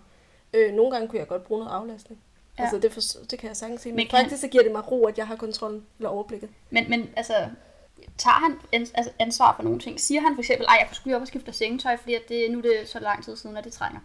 Øh, 0.53 0.73
nogle 0.73 0.91
gange 0.91 1.07
kunne 1.07 1.19
jeg 1.19 1.27
godt 1.27 1.43
bruge 1.43 1.59
noget 1.59 1.73
aflastning. 1.73 2.21
Ja. 2.57 2.63
Altså, 2.63 2.79
det, 2.79 2.93
for, 2.93 3.01
det 3.31 3.39
kan 3.39 3.47
jeg 3.47 3.57
sagtens 3.57 3.81
sige. 3.81 3.93
Men, 3.93 3.97
men 3.97 4.09
faktisk 4.09 4.29
kan... 4.29 4.37
så 4.37 4.47
giver 4.47 4.63
det 4.63 4.71
mig 4.71 4.91
ro, 4.91 5.05
at 5.05 5.17
jeg 5.17 5.27
har 5.27 5.35
kontrollen 5.35 5.85
eller 5.99 6.09
overblikket. 6.09 6.49
Men, 6.69 6.89
men 6.89 7.09
altså, 7.15 7.33
tager 8.17 8.33
han 8.33 8.59
altså 8.73 9.11
ansvar 9.19 9.55
for 9.55 9.63
nogle 9.63 9.79
ting? 9.79 9.99
Siger 9.99 10.21
han 10.21 10.35
for 10.35 10.41
eksempel, 10.41 10.65
at 10.69 10.75
jeg 10.79 10.87
skulle 10.91 11.15
op 11.15 11.21
og 11.21 11.27
skifte 11.27 11.53
sengetøj, 11.53 11.97
fordi 11.97 12.13
at 12.13 12.29
det, 12.29 12.51
nu 12.51 12.57
er 12.57 12.61
det 12.61 12.81
så 12.85 12.99
lang 12.99 13.23
tid 13.23 13.35
siden, 13.35 13.57
at 13.57 13.63
det 13.63 13.73
trænger? 13.73 13.99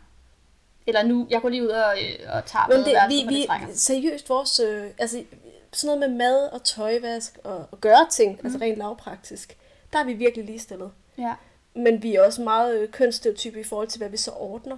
Eller 0.87 1.03
nu, 1.03 1.27
jeg 1.31 1.41
går 1.41 1.49
lige 1.49 1.63
ud 1.63 1.69
og, 1.69 1.97
øh, 2.03 2.37
og 2.37 2.45
tager 2.47 2.67
Men 2.69 2.79
det, 2.79 2.97
vi, 3.09 3.35
vi, 3.35 3.41
det 3.41 3.47
trænger. 3.47 3.69
Seriøst, 3.75 4.29
vores, 4.29 4.61
øh, 4.61 4.91
altså, 4.99 5.25
sådan 5.73 5.99
noget 5.99 6.11
med 6.11 6.19
mad 6.19 6.49
og 6.53 6.65
tøjvask 6.65 7.39
og, 7.45 7.67
og 7.71 7.81
gøre 7.81 8.07
ting, 8.11 8.33
mm. 8.33 8.47
altså 8.47 8.59
rent 8.61 8.79
lavpraktisk, 8.79 9.59
der 9.93 9.99
er 9.99 10.05
vi 10.05 10.13
virkelig 10.13 10.45
ligestillet. 10.45 10.93
Ja. 11.19 11.35
Men 11.75 12.03
vi 12.03 12.15
er 12.15 12.25
også 12.25 12.43
meget 12.43 12.79
øh, 12.79 12.89
kønsstereotype 12.89 13.61
i 13.61 13.65
forhold 13.65 13.89
til, 13.89 13.99
hvad 13.99 14.09
vi 14.09 14.17
så 14.17 14.31
ordner. 14.31 14.77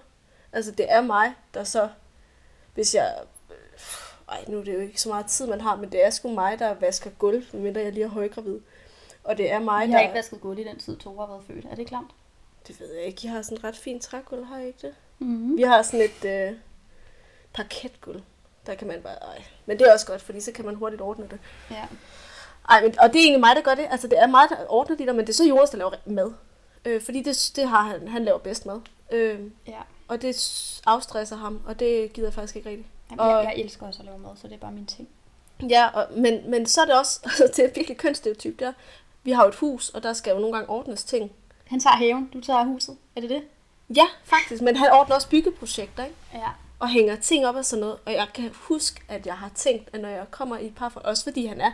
Altså, 0.53 0.71
det 0.71 0.93
er 0.93 1.01
mig, 1.01 1.35
der 1.55 1.65
så, 1.65 1.89
hvis 2.75 2.95
jeg 2.95 3.15
ej, 4.29 4.45
nu 4.49 4.59
er 4.59 4.65
det 4.65 4.75
jo 4.75 4.79
ikke 4.79 5.01
så 5.01 5.09
meget 5.09 5.27
tid, 5.27 5.47
man 5.47 5.61
har, 5.61 5.77
men 5.77 5.93
det 5.93 6.05
er 6.05 6.11
sgu 6.11 6.29
mig, 6.29 6.59
der 6.59 6.75
vasker 6.75 7.11
gulv, 7.11 7.45
medmindre 7.53 7.81
jeg 7.81 7.93
lige 7.93 8.05
er 8.05 8.09
højgravid. 8.09 8.61
Og 9.25 9.39
det 9.39 9.51
er 9.53 9.59
mig, 9.59 9.81
jeg 9.81 9.89
der... 9.89 9.95
har 9.95 10.03
ikke 10.03 10.15
vasket 10.15 10.41
gulv 10.41 10.59
i 10.59 10.65
den 10.65 10.79
tid, 10.79 10.97
Tore 10.97 11.27
har 11.27 11.33
været 11.33 11.45
født. 11.47 11.65
Er 11.71 11.75
det 11.75 11.87
klamt? 11.87 12.11
Det 12.69 12.81
ved 12.81 12.95
jeg 12.95 13.05
ikke. 13.05 13.21
Jeg 13.25 13.33
har 13.33 13.43
sådan 13.43 13.59
et 13.59 13.65
ret 13.65 13.77
fint 13.77 14.03
trægulv, 14.03 14.45
har 14.45 14.59
jeg 14.59 14.67
ikke 14.67 14.79
det? 14.83 14.95
Mm-hmm. 15.19 15.57
Vi 15.57 15.63
har 15.63 15.83
sådan 15.83 16.01
et 16.01 16.25
øh, 16.25 16.57
parketgulv. 17.55 18.23
Der 18.67 18.75
kan 18.75 18.89
man 18.89 19.03
bare... 19.03 19.15
Ej. 19.15 19.43
Men 19.67 19.79
det 19.79 19.89
er 19.89 19.93
også 19.93 20.07
godt, 20.07 20.23
fordi 20.23 20.41
så 20.41 20.53
kan 20.53 20.65
man 20.65 20.75
hurtigt 20.75 21.03
ordne 21.03 21.29
det. 21.31 21.39
Ja. 21.71 21.85
Ej, 22.69 22.83
men, 22.83 22.99
og 22.99 23.13
det 23.13 23.19
er 23.19 23.23
egentlig 23.23 23.41
mig, 23.41 23.57
der 23.57 23.63
gør 23.63 23.75
det. 23.75 23.87
Altså, 23.91 24.09
det 24.09 24.23
er 24.23 24.27
mig, 24.27 24.47
der 24.49 24.57
ordner 24.69 24.97
det 24.97 25.07
der, 25.07 25.13
men 25.13 25.21
det 25.21 25.29
er 25.29 25.35
så 25.35 25.45
Jonas, 25.45 25.71
der 25.71 25.79
laver 25.79 25.91
mad. 26.07 26.33
Øh, 26.85 27.03
fordi 27.03 27.23
det, 27.23 27.53
det 27.57 27.69
har 27.69 27.83
han, 27.83 28.09
han 28.09 28.25
laver 28.25 28.39
bedst 28.39 28.67
mad. 28.67 28.81
Øh, 29.13 29.41
ja. 29.67 29.81
Og 30.09 30.23
det 30.23 30.81
afstresser 30.87 31.37
ham, 31.37 31.61
og 31.67 31.81
det 31.81 32.13
gider 32.13 32.29
jeg 32.29 32.35
faktisk 32.35 32.57
ikke 32.57 32.69
rigtigt. 32.69 32.89
Jamen, 33.11 33.21
og, 33.21 33.31
jeg, 33.31 33.45
jeg 33.45 33.65
elsker 33.65 33.87
også 33.87 33.99
at 34.01 34.05
lave 34.05 34.19
mad, 34.19 34.31
så 34.37 34.49
det 34.49 34.55
er 34.55 34.59
bare 34.59 34.73
min 34.73 34.87
ting. 34.87 35.09
Ja, 35.71 35.89
og, 35.89 36.07
men, 36.19 36.51
men 36.51 36.67
så 36.67 36.81
er 36.81 36.85
det 36.85 36.99
også, 36.99 37.21
altså, 37.25 37.53
det 37.57 37.65
er 37.65 37.71
virkelig 37.75 37.97
kønsstereotyp 37.97 38.61
der. 38.61 38.73
Vi 39.23 39.31
har 39.31 39.43
jo 39.43 39.49
et 39.49 39.55
hus, 39.55 39.89
og 39.89 40.03
der 40.03 40.13
skal 40.13 40.33
jo 40.33 40.39
nogle 40.39 40.57
gange 40.57 40.71
ordnes 40.71 41.05
ting. 41.05 41.33
Han 41.65 41.81
tager 41.81 41.97
haven, 41.97 42.31
du 42.33 42.41
tager 42.41 42.65
huset. 42.65 42.97
Er 43.17 43.21
det 43.21 43.31
det? 43.31 43.43
Ja, 43.97 44.07
faktisk. 44.25 44.63
Men 44.63 44.77
han 44.77 44.93
ordner 44.93 45.15
også 45.15 45.29
byggeprojekter, 45.29 46.05
ikke? 46.05 46.17
Ja. 46.35 46.49
Og 46.79 46.89
hænger 46.89 47.17
ting 47.17 47.47
op 47.47 47.55
og 47.55 47.65
sådan 47.65 47.81
noget. 47.81 47.97
Og 48.07 48.13
jeg 48.13 48.27
kan 48.35 48.51
huske, 48.55 49.01
at 49.09 49.27
jeg 49.27 49.35
har 49.35 49.51
tænkt, 49.55 49.89
at 49.93 50.01
når 50.01 50.09
jeg 50.09 50.25
kommer 50.31 50.59
i 50.59 50.71
par 50.77 50.89
for... 50.89 51.01
Også 51.01 51.23
fordi 51.25 51.47
han 51.47 51.61
er... 51.61 51.71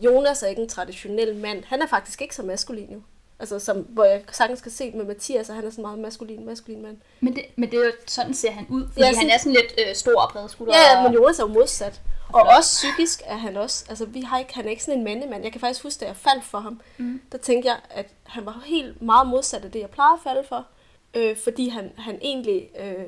Jonas 0.00 0.42
er 0.42 0.46
ikke 0.46 0.62
en 0.62 0.68
traditionel 0.68 1.36
mand. 1.36 1.64
Han 1.64 1.82
er 1.82 1.86
faktisk 1.86 2.22
ikke 2.22 2.34
så 2.34 2.42
maskulin 2.42 2.92
jo. 2.92 3.00
Altså, 3.38 3.58
som, 3.58 3.76
hvor 3.76 4.04
jeg 4.04 4.22
sagtens 4.32 4.58
skal 4.58 4.72
se 4.72 4.90
med 4.90 5.04
Mathias, 5.04 5.48
og 5.48 5.54
han 5.56 5.66
er 5.66 5.70
sådan 5.70 5.82
meget 5.82 5.98
maskulin, 5.98 6.46
maskulin 6.46 6.82
mand. 6.82 6.96
Men 7.20 7.34
det, 7.36 7.44
men 7.56 7.70
det 7.70 7.78
er 7.80 7.84
jo 7.84 7.92
sådan 8.06 8.34
ser 8.34 8.50
han 8.50 8.66
ud, 8.70 8.88
fordi 8.92 9.00
ja, 9.06 9.14
han 9.16 9.30
er 9.30 9.38
sådan 9.38 9.52
lidt 9.52 9.88
øh, 9.88 9.94
stor 9.94 10.20
og 10.20 10.32
bred 10.32 10.48
skulder. 10.48 10.74
Ja, 10.76 11.02
men 11.02 11.12
Jonas 11.14 11.38
er 11.38 11.42
jo 11.42 11.48
modsat. 11.52 12.00
Og 12.32 12.40
flot. 12.46 12.56
også 12.58 12.70
psykisk 12.86 13.22
er 13.24 13.36
han 13.36 13.56
også, 13.56 13.84
altså 13.88 14.04
vi 14.04 14.20
har 14.20 14.38
ikke, 14.38 14.54
han 14.54 14.64
er 14.64 14.70
ikke 14.70 14.84
sådan 14.84 14.98
en 14.98 15.04
mandemand. 15.04 15.42
Jeg 15.42 15.52
kan 15.52 15.60
faktisk 15.60 15.82
huske, 15.82 16.00
da 16.00 16.06
jeg 16.06 16.16
faldt 16.16 16.44
for 16.44 16.58
ham, 16.58 16.80
Mm. 16.96 17.20
der 17.32 17.38
tænkte 17.38 17.68
jeg, 17.68 17.76
at 17.90 18.06
han 18.24 18.46
var 18.46 18.62
helt 18.66 19.02
meget 19.02 19.26
modsat 19.26 19.64
af 19.64 19.70
det, 19.70 19.80
jeg 19.80 19.90
plejede 19.90 20.14
at 20.14 20.20
falde 20.24 20.42
for. 20.48 20.66
Øh, 21.14 21.36
fordi 21.36 21.68
han, 21.68 21.92
han 21.98 22.18
egentlig 22.22 22.70
øh, 22.80 23.04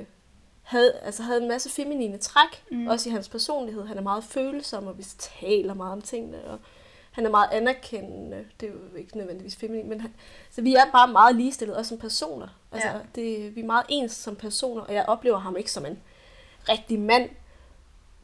havde, 0.62 0.92
altså 1.02 1.22
havde 1.22 1.42
en 1.42 1.48
masse 1.48 1.70
feminine 1.70 2.18
træk, 2.18 2.62
Mm. 2.70 2.86
også 2.86 3.08
i 3.08 3.12
hans 3.12 3.28
personlighed. 3.28 3.86
Han 3.86 3.96
er 3.98 4.02
meget 4.02 4.24
følsom, 4.24 4.86
og 4.86 4.98
vi 4.98 5.02
taler 5.40 5.74
meget 5.74 5.92
om 5.92 6.02
tingene, 6.02 6.44
og 6.44 6.58
han 7.12 7.26
er 7.26 7.30
meget 7.30 7.48
anerkendende. 7.52 8.44
Det 8.60 8.68
er 8.68 8.72
jo 8.72 8.96
ikke 8.98 9.16
nødvendigvis 9.16 9.56
feminin, 9.56 9.88
men 9.88 10.00
han, 10.00 10.14
så 10.50 10.62
vi 10.62 10.74
er 10.74 10.84
bare 10.92 11.08
meget 11.08 11.36
ligestillet, 11.36 11.76
også 11.76 11.88
som 11.88 11.98
personer. 11.98 12.48
Altså, 12.72 12.88
Ja. 12.88 12.94
det, 13.14 13.56
vi 13.56 13.60
er 13.60 13.64
meget 13.66 13.84
ens 13.88 14.12
som 14.12 14.36
personer, 14.36 14.82
og 14.82 14.94
jeg 14.94 15.04
oplever 15.08 15.38
ham 15.38 15.56
ikke 15.56 15.72
som 15.72 15.86
en 15.86 15.98
rigtig 16.68 17.00
mand, 17.00 17.30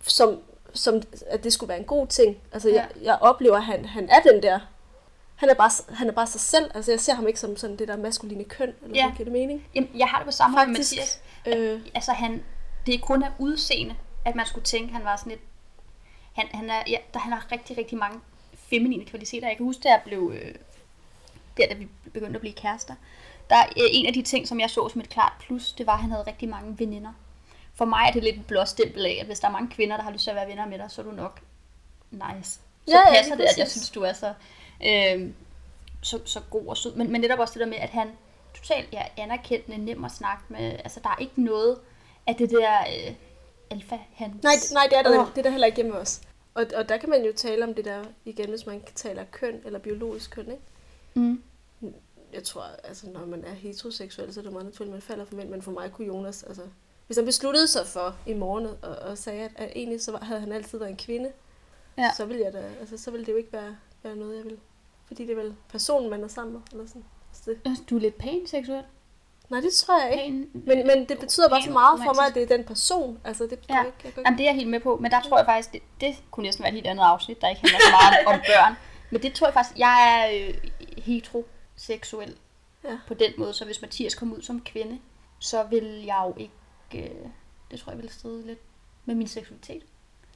som, 0.03 0.39
som 0.75 1.03
at 1.27 1.45
det 1.45 1.53
skulle 1.53 1.69
være 1.69 1.79
en 1.79 1.85
god 1.85 2.07
ting. 2.07 2.39
Altså, 2.53 2.69
ja. 2.69 2.75
jeg, 2.75 2.89
jeg 3.03 3.19
oplever, 3.21 3.57
at 3.57 3.65
han, 3.65 3.85
han 3.85 4.09
er 4.11 4.21
den 4.33 4.43
der. 4.43 4.61
Han 5.43 5.51
er, 5.51 5.55
bare, 5.55 5.71
han 5.95 6.09
er 6.09 6.13
bare 6.13 6.27
sig 6.27 6.41
selv. 6.41 6.71
Altså, 6.75 6.93
jeg 6.93 7.01
ser 7.01 7.15
ham 7.15 7.27
ikke 7.27 7.41
som 7.41 7.57
sådan 7.57 7.77
det 7.77 7.89
der 7.89 7.97
maskuline 7.97 8.45
køn, 8.45 8.75
eller 8.83 8.97
Ja. 8.97 9.07
ja. 9.07 9.13
giver 9.17 9.25
det 9.25 9.33
mening? 9.33 9.67
Jamen, 9.75 9.91
jeg 9.95 10.07
har 10.09 10.19
det 10.19 10.27
på 10.27 10.33
samme 10.33 10.57
måde 10.57 10.67
med. 10.67 10.75
Mathias. 10.79 11.23
Øh, 11.47 11.81
Altså, 11.95 12.13
han, 12.13 12.45
det 12.87 12.95
er 12.95 12.99
kun 12.99 13.23
af 13.23 13.31
udseende, 13.39 13.95
at 14.25 14.35
man 14.35 14.47
skulle 14.47 14.65
tænke, 14.65 14.93
han 14.95 15.05
var 15.05 15.17
sådan 15.17 15.33
et... 15.33 15.39
Han, 16.33 16.47
han, 16.55 16.71
er, 16.71 16.83
ja, 16.89 16.97
der, 17.15 17.21
han 17.21 17.33
har 17.33 17.53
rigtig, 17.53 17.79
rigtig 17.79 17.99
mange 17.99 18.21
feminine 18.57 19.05
kvaliteter. 19.05 19.49
Jeg 19.49 19.57
kan 19.57 19.67
huske, 19.67 19.81
da 19.83 19.89
jeg 19.89 20.01
blev... 20.05 20.33
Øh, 20.35 20.55
der, 21.57 21.67
da 21.69 21.75
vi 21.75 21.89
begyndte 22.13 22.35
at 22.37 22.41
blive 22.41 22.55
kærester. 22.55 22.95
Der 23.51 23.57
er 23.57 23.65
øh, 23.67 23.89
en 23.91 24.07
af 24.07 24.13
de 24.13 24.23
ting, 24.23 24.49
som 24.49 24.61
jeg 24.61 24.71
så 24.71 24.89
som 24.89 25.01
et 25.01 25.09
klart 25.09 25.33
plus, 25.41 25.73
det 25.73 25.87
var, 25.87 25.93
at 25.93 26.01
han 26.01 26.11
havde 26.11 26.25
rigtig 26.27 26.49
mange 26.49 26.79
veninder. 26.79 27.13
For 27.75 27.85
mig 27.85 28.05
er 28.09 28.13
det 28.13 28.23
lidt 28.23 28.37
et 28.37 28.47
blåstempel 28.47 29.07
af, 29.07 29.19
at 29.21 29.27
hvis 29.27 29.41
der 29.41 29.49
er 29.49 29.53
mange 29.53 29.71
kvinder, 29.71 29.97
der 29.97 30.05
har 30.05 30.11
lyst 30.11 30.23
til 30.25 30.31
at 30.31 30.37
være 30.37 30.49
venner 30.49 30.67
med 30.67 30.79
dig, 30.79 30.91
så 30.91 31.01
er 31.01 31.05
du 31.05 31.11
nok 31.13 31.41
nice. 32.11 32.51
Så 32.51 32.61
Ja, 32.89 32.99
ja, 32.99 33.05
passer 33.17 33.35
lige 33.35 33.47
det, 33.47 33.53
at 33.53 33.59
jeg 33.59 33.71
synes, 33.71 33.91
du 33.91 34.03
er 34.03 34.13
så, 34.13 34.35
øh, 34.87 35.31
så, 36.03 36.19
så 36.25 36.41
god 36.51 36.67
og 36.67 36.77
sød. 36.77 36.95
Men, 36.95 37.13
men 37.13 37.21
netop 37.21 37.39
også 37.39 37.55
det 37.55 37.61
der 37.61 37.67
med, 37.67 37.77
at 37.77 37.91
han 37.91 38.09
totalt 38.55 38.89
ja, 38.93 39.03
anerkendende, 39.17 39.85
nem 39.85 40.05
at 40.05 40.11
snakke 40.11 40.45
med. 40.49 40.61
Altså, 40.61 41.01
der 41.03 41.09
er 41.09 41.17
ikke 41.21 41.43
noget 41.43 41.79
af 42.27 42.37
det 42.37 42.51
der 42.51 42.81
øh, 42.81 43.15
alfa 43.71 43.99
hans. 44.15 44.43
nej, 44.43 44.55
nej, 44.73 44.87
det 44.91 44.99
er 44.99 45.03
der, 45.03 45.21
Åh. 45.21 45.27
det 45.31 45.39
er 45.39 45.43
der 45.43 45.51
heller 45.51 45.67
ikke 45.67 45.77
hjemme 45.77 45.99
os. 45.99 46.21
Og, 46.55 46.67
og 46.75 46.89
der 46.89 46.97
kan 46.97 47.11
man 47.11 47.25
jo 47.25 47.33
tale 47.37 47.65
om 47.65 47.75
det 47.75 47.85
der, 47.85 48.05
igen, 48.25 48.49
hvis 48.49 48.67
man 48.67 48.83
taler 48.95 49.25
køn 49.31 49.61
eller 49.65 49.79
biologisk 49.79 50.31
køn, 50.31 50.51
ikke? 50.51 50.63
Mm. 51.15 51.43
Jeg 52.33 52.43
tror, 52.43 52.65
altså 52.85 53.11
når 53.11 53.27
man 53.27 53.45
er 53.45 53.53
heteroseksuel, 53.53 54.35
så 54.35 54.41
er 54.41 54.45
det 54.45 54.53
meget 54.53 54.67
naturligt, 54.67 54.93
at 54.93 54.95
man 54.95 55.03
falder 55.03 55.25
for 55.25 55.37
mænd, 55.37 55.49
men 55.49 55.63
for 55.63 55.73
mig 55.73 55.93
kunne 55.93 56.07
Jonas, 56.07 56.43
altså... 56.43 56.63
Hvis 57.07 57.17
han 57.17 57.27
besluttede 57.27 57.69
sig 57.69 57.87
for 57.87 58.17
i 58.27 58.35
morgen 58.35 58.67
og, 58.67 58.97
og 58.97 59.19
sagde, 59.19 59.45
at, 59.45 59.51
at 59.57 59.73
egentlig 59.77 60.03
så 60.03 60.13
var, 60.13 60.19
havde 60.19 60.41
han 60.41 60.53
altid 60.53 60.79
været 60.79 60.91
en 60.91 60.97
kvinde, 60.97 61.33
ja. 61.99 62.11
så 62.17 62.25
ville 62.25 62.43
jeg 62.43 62.53
da, 62.53 62.71
altså 62.81 62.99
så 62.99 63.11
ville 63.11 63.27
det 63.27 63.33
jo 63.33 63.37
ikke 63.37 63.53
være, 63.53 63.77
være 64.03 64.17
noget, 64.17 64.37
jeg 64.37 64.45
ville. 64.45 64.59
Fordi 65.13 65.27
det 65.27 65.33
er 65.39 65.43
vel 65.43 65.55
personen, 65.69 66.11
man 66.11 66.25
er 66.25 66.29
sammen 66.29 66.53
med, 66.53 66.61
eller 66.73 66.87
sådan. 66.87 67.05
Altså 67.31 67.51
det, 67.51 67.61
Altså, 67.65 67.85
Du 67.91 67.97
er 67.97 68.01
lidt 68.01 68.19
pæn 68.19 68.47
seksuel. 68.47 68.83
nej, 69.51 69.61
det 69.61 69.73
tror 69.73 70.01
jeg 70.03 70.13
ikke. 70.25 70.29
Pæn, 70.53 70.63
Men, 70.67 70.87
men 70.87 71.09
det 71.09 71.19
betyder 71.19 71.49
bare 71.49 71.63
så 71.63 71.71
meget 71.71 72.01
for 72.05 72.15
mig, 72.15 72.27
at 72.27 72.35
det 72.35 72.43
er 72.43 72.57
den 72.57 72.65
person. 72.67 73.19
Altså 73.25 73.45
det, 73.45 73.59
Ja. 73.69 73.77
ja. 73.77 73.83
ikke, 73.85 73.99
jeg 74.05 74.13
kan 74.15 74.23
Jamen, 74.27 74.39
det 74.39 74.45
er 74.45 74.49
jeg 74.49 74.55
helt 74.55 74.69
med 74.71 74.81
på, 74.81 74.97
men 74.97 75.11
der 75.11 75.21
tror 75.21 75.37
jeg 75.37 75.47
faktisk, 75.47 75.73
det, 75.73 75.83
det 76.01 76.23
kunne 76.31 76.45
næsten 76.45 76.63
være 76.63 76.71
et 76.71 76.75
helt 76.75 76.87
andet 76.87 77.05
afsnit, 77.05 77.41
der 77.41 77.49
ikke 77.49 77.61
handler 77.61 77.79
så 77.79 77.91
meget 78.01 78.27
om, 78.27 78.35
om 78.35 78.41
børn. 78.55 78.75
Men 79.11 79.23
det 79.23 79.35
tror 79.35 79.47
jeg 79.47 79.55
faktisk, 79.55 79.79
jeg 79.79 80.27
er 80.31 80.49
øh, 80.49 80.55
heteroseksuel 81.03 82.37
Ja. 82.85 82.99
på 83.09 83.15
den 83.15 83.33
måde, 83.39 83.53
så 83.53 83.65
hvis 83.65 83.83
Mathias 83.83 84.15
kom 84.15 84.33
ud 84.33 84.43
som 84.43 84.61
kvinde, 84.61 84.99
så 85.39 85.63
vil 85.63 86.03
jeg 86.05 86.23
jo 86.27 86.35
ikke, 86.37 87.09
øh, 87.11 87.27
det 87.71 87.81
tror 87.81 87.93
jeg 87.93 88.03
vil 88.03 88.11
stride 88.11 88.47
lidt 88.47 88.59
med 89.05 89.15
min 89.15 89.27
seksualitet. 89.29 89.83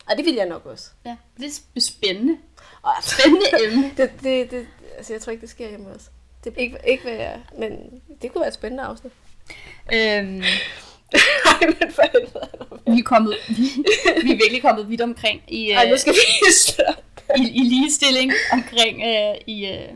Ej, 0.09 0.15
det 0.15 0.25
vil 0.25 0.35
jeg 0.35 0.47
nok 0.47 0.67
også. 0.67 0.91
Ja, 1.05 1.17
det 1.37 1.63
er 1.77 1.81
spændende. 1.81 2.39
Og, 2.83 2.93
Spændende 3.03 3.47
emne. 3.65 3.91
det, 3.97 4.11
det, 4.23 4.51
det, 4.51 4.67
altså 4.97 5.13
jeg 5.13 5.23
tror 5.23 5.31
ikke, 5.31 5.41
det 5.41 5.51
sker 5.51 5.69
hjemme 5.69 5.89
også. 5.95 6.07
Det 6.45 6.53
er 6.57 6.61
ikke, 6.61 6.79
ikke 6.89 7.03
hvad 7.03 7.13
jeg, 7.13 7.41
men 7.59 8.03
det 8.23 8.33
kunne 8.33 8.41
være 8.41 8.49
et 8.49 8.55
spændende 8.55 8.85
afsnit. 8.85 9.13
øhm, 9.93 10.43
Nej, 11.47 11.75
men 11.81 11.93
for 11.93 12.03
helvede. 12.13 12.49
vi, 12.87 12.99
er 12.99 13.03
kommet, 13.05 13.35
vi, 13.49 13.63
vi 14.23 14.31
er 14.33 14.37
virkelig 14.37 14.63
kommet 14.63 14.89
vidt 14.89 15.01
omkring 15.01 15.43
i, 15.49 15.71
Ej, 15.71 15.87
nu 15.87 15.93
øh, 15.93 15.99
skal 15.99 16.13
vi 16.13 16.51
stoppe. 16.53 17.03
i, 17.39 17.43
i 17.43 17.61
ligestilling 17.61 18.33
omkring 18.53 19.03
øh, 19.03 19.35
i, 19.47 19.67
øh, 19.67 19.89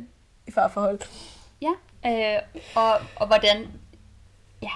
I 0.47 0.51
farforhold. 0.51 0.99
Ja, 1.62 1.73
øh, 2.07 2.43
og, 2.74 2.93
og 3.16 3.27
hvordan, 3.27 3.66
ja, 4.62 4.70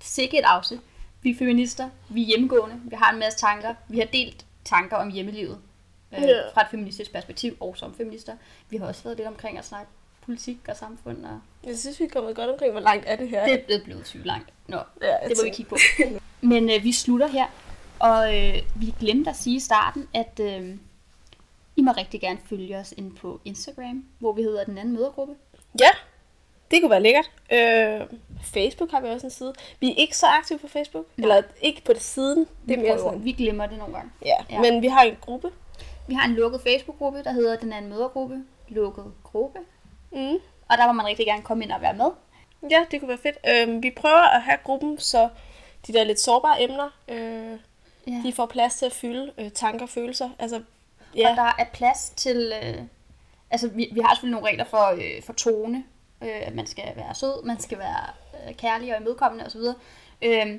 sikkert 0.00 0.38
et 0.40 0.44
afsnit. 0.44 0.80
Vi 1.22 1.30
er 1.30 1.34
feminister, 1.38 1.90
vi 2.08 2.22
er 2.22 2.26
hjemmegående, 2.26 2.76
vi 2.84 2.96
har 2.96 3.12
en 3.12 3.18
masse 3.18 3.38
tanker, 3.38 3.74
vi 3.88 3.98
har 3.98 4.06
delt 4.06 4.44
tanker 4.68 4.96
om 4.96 5.10
hjemmelivet 5.10 5.58
øh, 6.16 6.22
Ja. 6.22 6.48
fra 6.54 6.60
et 6.62 6.66
feministisk 6.70 7.12
perspektiv, 7.12 7.56
og 7.60 7.76
som 7.76 7.94
feminister. 7.94 8.36
Vi 8.70 8.76
har 8.76 8.86
også 8.86 9.02
været 9.04 9.16
lidt 9.16 9.28
omkring 9.28 9.58
at 9.58 9.64
snakke 9.64 9.90
politik 10.24 10.58
og 10.68 10.76
samfund, 10.76 11.24
og 11.24 11.40
Jeg 11.64 11.78
synes, 11.78 12.00
vi 12.00 12.04
er 12.04 12.08
kommet 12.08 12.36
godt 12.36 12.50
omkring, 12.50 12.72
hvor 12.72 12.80
langt 12.80 13.04
er 13.08 13.16
det 13.16 13.28
her. 13.28 13.44
det 13.44 13.54
er 13.54 13.64
blevet 13.66 13.82
blevet 13.84 14.06
sygt 14.06 14.26
langt. 14.26 14.48
Nå, 14.66 14.76
ja, 15.02 15.28
det 15.28 15.36
må 15.38 15.44
vi 15.44 15.50
kigge 15.50 15.68
på. 15.68 15.76
Men 16.40 16.70
øh, 16.70 16.82
vi 16.84 16.92
slutter 16.92 17.26
her, 17.26 17.46
og 17.98 18.36
øh, 18.38 18.54
vi 18.74 18.94
glemte 19.00 19.30
at 19.30 19.36
sige 19.36 19.56
i 19.56 19.60
starten, 19.60 20.08
at 20.14 20.40
øh, 20.42 20.76
I 21.76 21.82
må 21.82 21.92
rigtig 21.92 22.20
gerne 22.20 22.38
følge 22.48 22.76
os 22.78 22.94
ind 22.96 23.16
på 23.16 23.40
Instagram, 23.44 24.04
hvor 24.18 24.32
vi 24.32 24.42
hedder 24.42 24.64
Den 24.64 24.78
Anden 24.78 24.94
Mødergruppe. 24.94 25.34
Ja, 25.80 25.90
det 26.70 26.80
kunne 26.82 26.90
være 26.90 27.02
lækkert. 27.02 27.30
Øh, 27.52 28.00
Facebook 28.44 28.90
har 28.90 29.00
vi 29.00 29.08
også 29.08 29.26
en 29.26 29.30
side. 29.30 29.54
Vi 29.80 29.90
er 29.90 29.94
ikke 29.96 30.16
så 30.16 30.26
aktive 30.26 30.58
på 30.58 30.68
Facebook. 30.68 31.06
Nej. 31.16 31.22
Eller 31.28 31.42
ikke 31.62 31.82
på 31.84 31.92
det 31.92 32.02
siden. 32.02 32.46
Det 32.68 32.78
er 32.78 32.82
mere 32.82 32.98
sådan. 32.98 33.24
vi 33.24 33.32
glemmer 33.32 33.66
det 33.66 33.78
nogle 33.78 33.94
gange. 33.94 34.10
Ja. 34.24 34.34
Ja. 34.50 34.60
men 34.60 34.82
vi 34.82 34.86
har 34.86 35.02
en 35.02 35.16
gruppe. 35.20 35.50
Vi 36.08 36.14
har 36.14 36.28
en 36.28 36.34
lukket 36.34 36.60
Facebook-gruppe, 36.60 37.22
der 37.24 37.32
hedder 37.32 37.56
Den 37.56 37.72
Anden 37.72 37.90
Mødergruppe. 37.90 38.44
Lukket 38.68 39.04
gruppe. 39.24 39.58
Mm. 40.12 40.34
Og 40.70 40.78
der 40.78 40.86
må 40.86 40.92
man 40.92 41.06
rigtig 41.06 41.26
gerne 41.26 41.42
komme 41.42 41.64
ind 41.64 41.72
og 41.72 41.80
være 41.80 41.94
med. 41.94 42.10
Ja, 42.70 42.84
det 42.90 43.00
kunne 43.00 43.08
være 43.08 43.18
fedt. 43.18 43.68
Øh, 43.68 43.82
vi 43.82 43.90
prøver 43.96 44.34
at 44.36 44.42
have 44.42 44.58
gruppen, 44.64 44.98
så 44.98 45.28
de 45.86 45.92
der 45.92 46.04
lidt 46.04 46.20
sårbare 46.20 46.62
emner, 46.62 46.90
øh, 47.08 47.58
Ja. 48.06 48.20
de 48.24 48.32
får 48.32 48.46
plads 48.46 48.74
til 48.76 48.86
at 48.86 48.92
fylde 48.92 49.32
øh, 49.38 49.50
tanker 49.50 49.82
og 49.82 49.88
følelser. 49.88 50.30
Altså, 50.38 50.62
ja, 51.16 51.30
Og 51.30 51.36
der 51.36 51.42
er 51.58 51.64
plads 51.72 52.12
til... 52.16 52.52
Øh, 52.62 52.74
altså, 53.50 53.68
vi, 53.68 53.88
vi 53.92 54.00
har 54.00 54.14
selvfølgelig 54.14 54.32
nogle 54.40 54.46
regler 54.48 54.64
for, 54.64 54.86
øh, 54.94 55.22
for 55.22 55.32
tone. 55.32 55.84
Øh, 56.22 56.28
at 56.42 56.54
man 56.54 56.66
skal 56.66 56.92
være 56.96 57.14
sød, 57.14 57.44
man 57.44 57.60
skal 57.60 57.78
være 57.78 58.04
øh, 58.48 58.54
kærlig 58.54 58.94
og 58.94 59.00
imødekommende 59.00 59.46
osv. 59.46 59.60
Øh, 60.22 60.58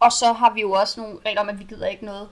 og 0.00 0.12
så 0.12 0.32
har 0.32 0.52
vi 0.54 0.60
jo 0.60 0.72
også 0.72 1.00
nogle 1.00 1.18
regler 1.26 1.40
om, 1.40 1.48
at 1.48 1.58
vi 1.58 1.64
gider 1.64 1.86
ikke 1.86 2.04
noget 2.04 2.28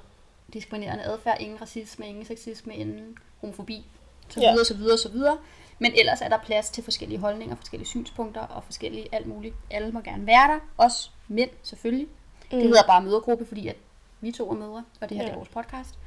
diskriminerende 0.53 1.05
adfærd, 1.05 1.37
ingen 1.41 1.61
racisme, 1.61 2.09
ingen 2.09 2.25
sexisme, 2.25 2.75
ingen 2.77 3.19
homofobi, 3.41 3.87
så 4.29 4.41
Ja. 4.41 4.51
videre, 4.51 4.65
så 4.65 4.75
videre, 4.77 4.99
så 4.99 5.09
videre. 5.09 5.39
Men 5.79 5.93
ellers 5.95 6.21
er 6.21 6.29
der 6.29 6.39
plads 6.39 6.71
til 6.71 6.85
forskellige 6.85 7.19
holdninger, 7.19 7.57
forskellige 7.57 7.89
synspunkter 7.89 8.41
og 8.41 8.65
forskellige 8.65 9.09
alt 9.13 9.27
muligt. 9.27 9.55
Alle 9.71 9.93
må 9.93 10.01
gerne 10.01 10.27
være 10.27 10.49
der, 10.53 10.59
også 10.77 11.11
mænd 11.29 11.51
selvfølgelig. 11.63 12.07
Mm. 12.07 12.59
Det 12.59 12.63
hedder 12.63 12.83
bare 12.87 13.03
mødergruppe, 13.03 13.47
fordi 13.47 13.69
at 13.69 13.77
vi 14.21 14.33
to 14.33 14.51
er 14.51 14.55
mødre, 14.55 14.85
og 15.01 15.09
det 15.09 15.17
her 15.17 15.17
ja. 15.17 15.23
Ja. 15.23 15.27
det 15.27 15.33
er 15.33 15.37
vores 15.37 15.49
podcast. 15.49 15.99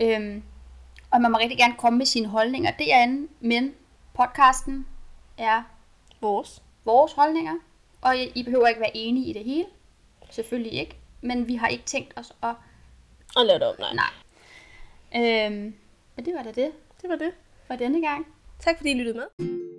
Øhm, 0.00 0.42
og 1.10 1.20
man 1.20 1.32
må 1.32 1.38
rigtig 1.38 1.58
gerne 1.58 1.74
komme 1.78 1.98
med 1.98 2.06
sine 2.06 2.26
holdninger 2.28 2.70
derinde, 2.70 3.28
men 3.40 3.74
podcasten 4.14 4.86
er 5.38 5.62
vores. 6.20 6.62
vores 6.84 7.12
holdninger, 7.12 7.54
og 8.00 8.16
I, 8.16 8.42
behøver 8.42 8.66
ikke 8.66 8.80
være 8.80 8.96
enige 8.96 9.26
i 9.26 9.32
det 9.32 9.44
hele. 9.44 9.66
Selvfølgelig 10.30 10.72
ikke. 10.72 10.96
Men 11.20 11.48
vi 11.48 11.54
har 11.54 11.68
ikke 11.68 11.84
tænkt 11.84 12.12
os 12.16 12.32
at... 12.42 12.54
Og 13.36 13.46
lave 13.46 13.58
det 13.58 13.66
om, 13.68 13.74
nej. 13.78 13.94
Nej. 13.94 15.46
Øhm, 15.46 15.74
men 16.16 16.24
det 16.24 16.34
var 16.34 16.42
da 16.42 16.48
det 16.52 16.72
Det 17.02 17.10
var 17.10 17.16
det. 17.16 17.32
for 17.66 17.76
denne 17.76 18.00
gang. 18.00 18.26
Tak 18.58 18.76
fordi 18.76 18.90
I 18.90 18.94
lyttede 18.94 19.16
med. 19.16 19.77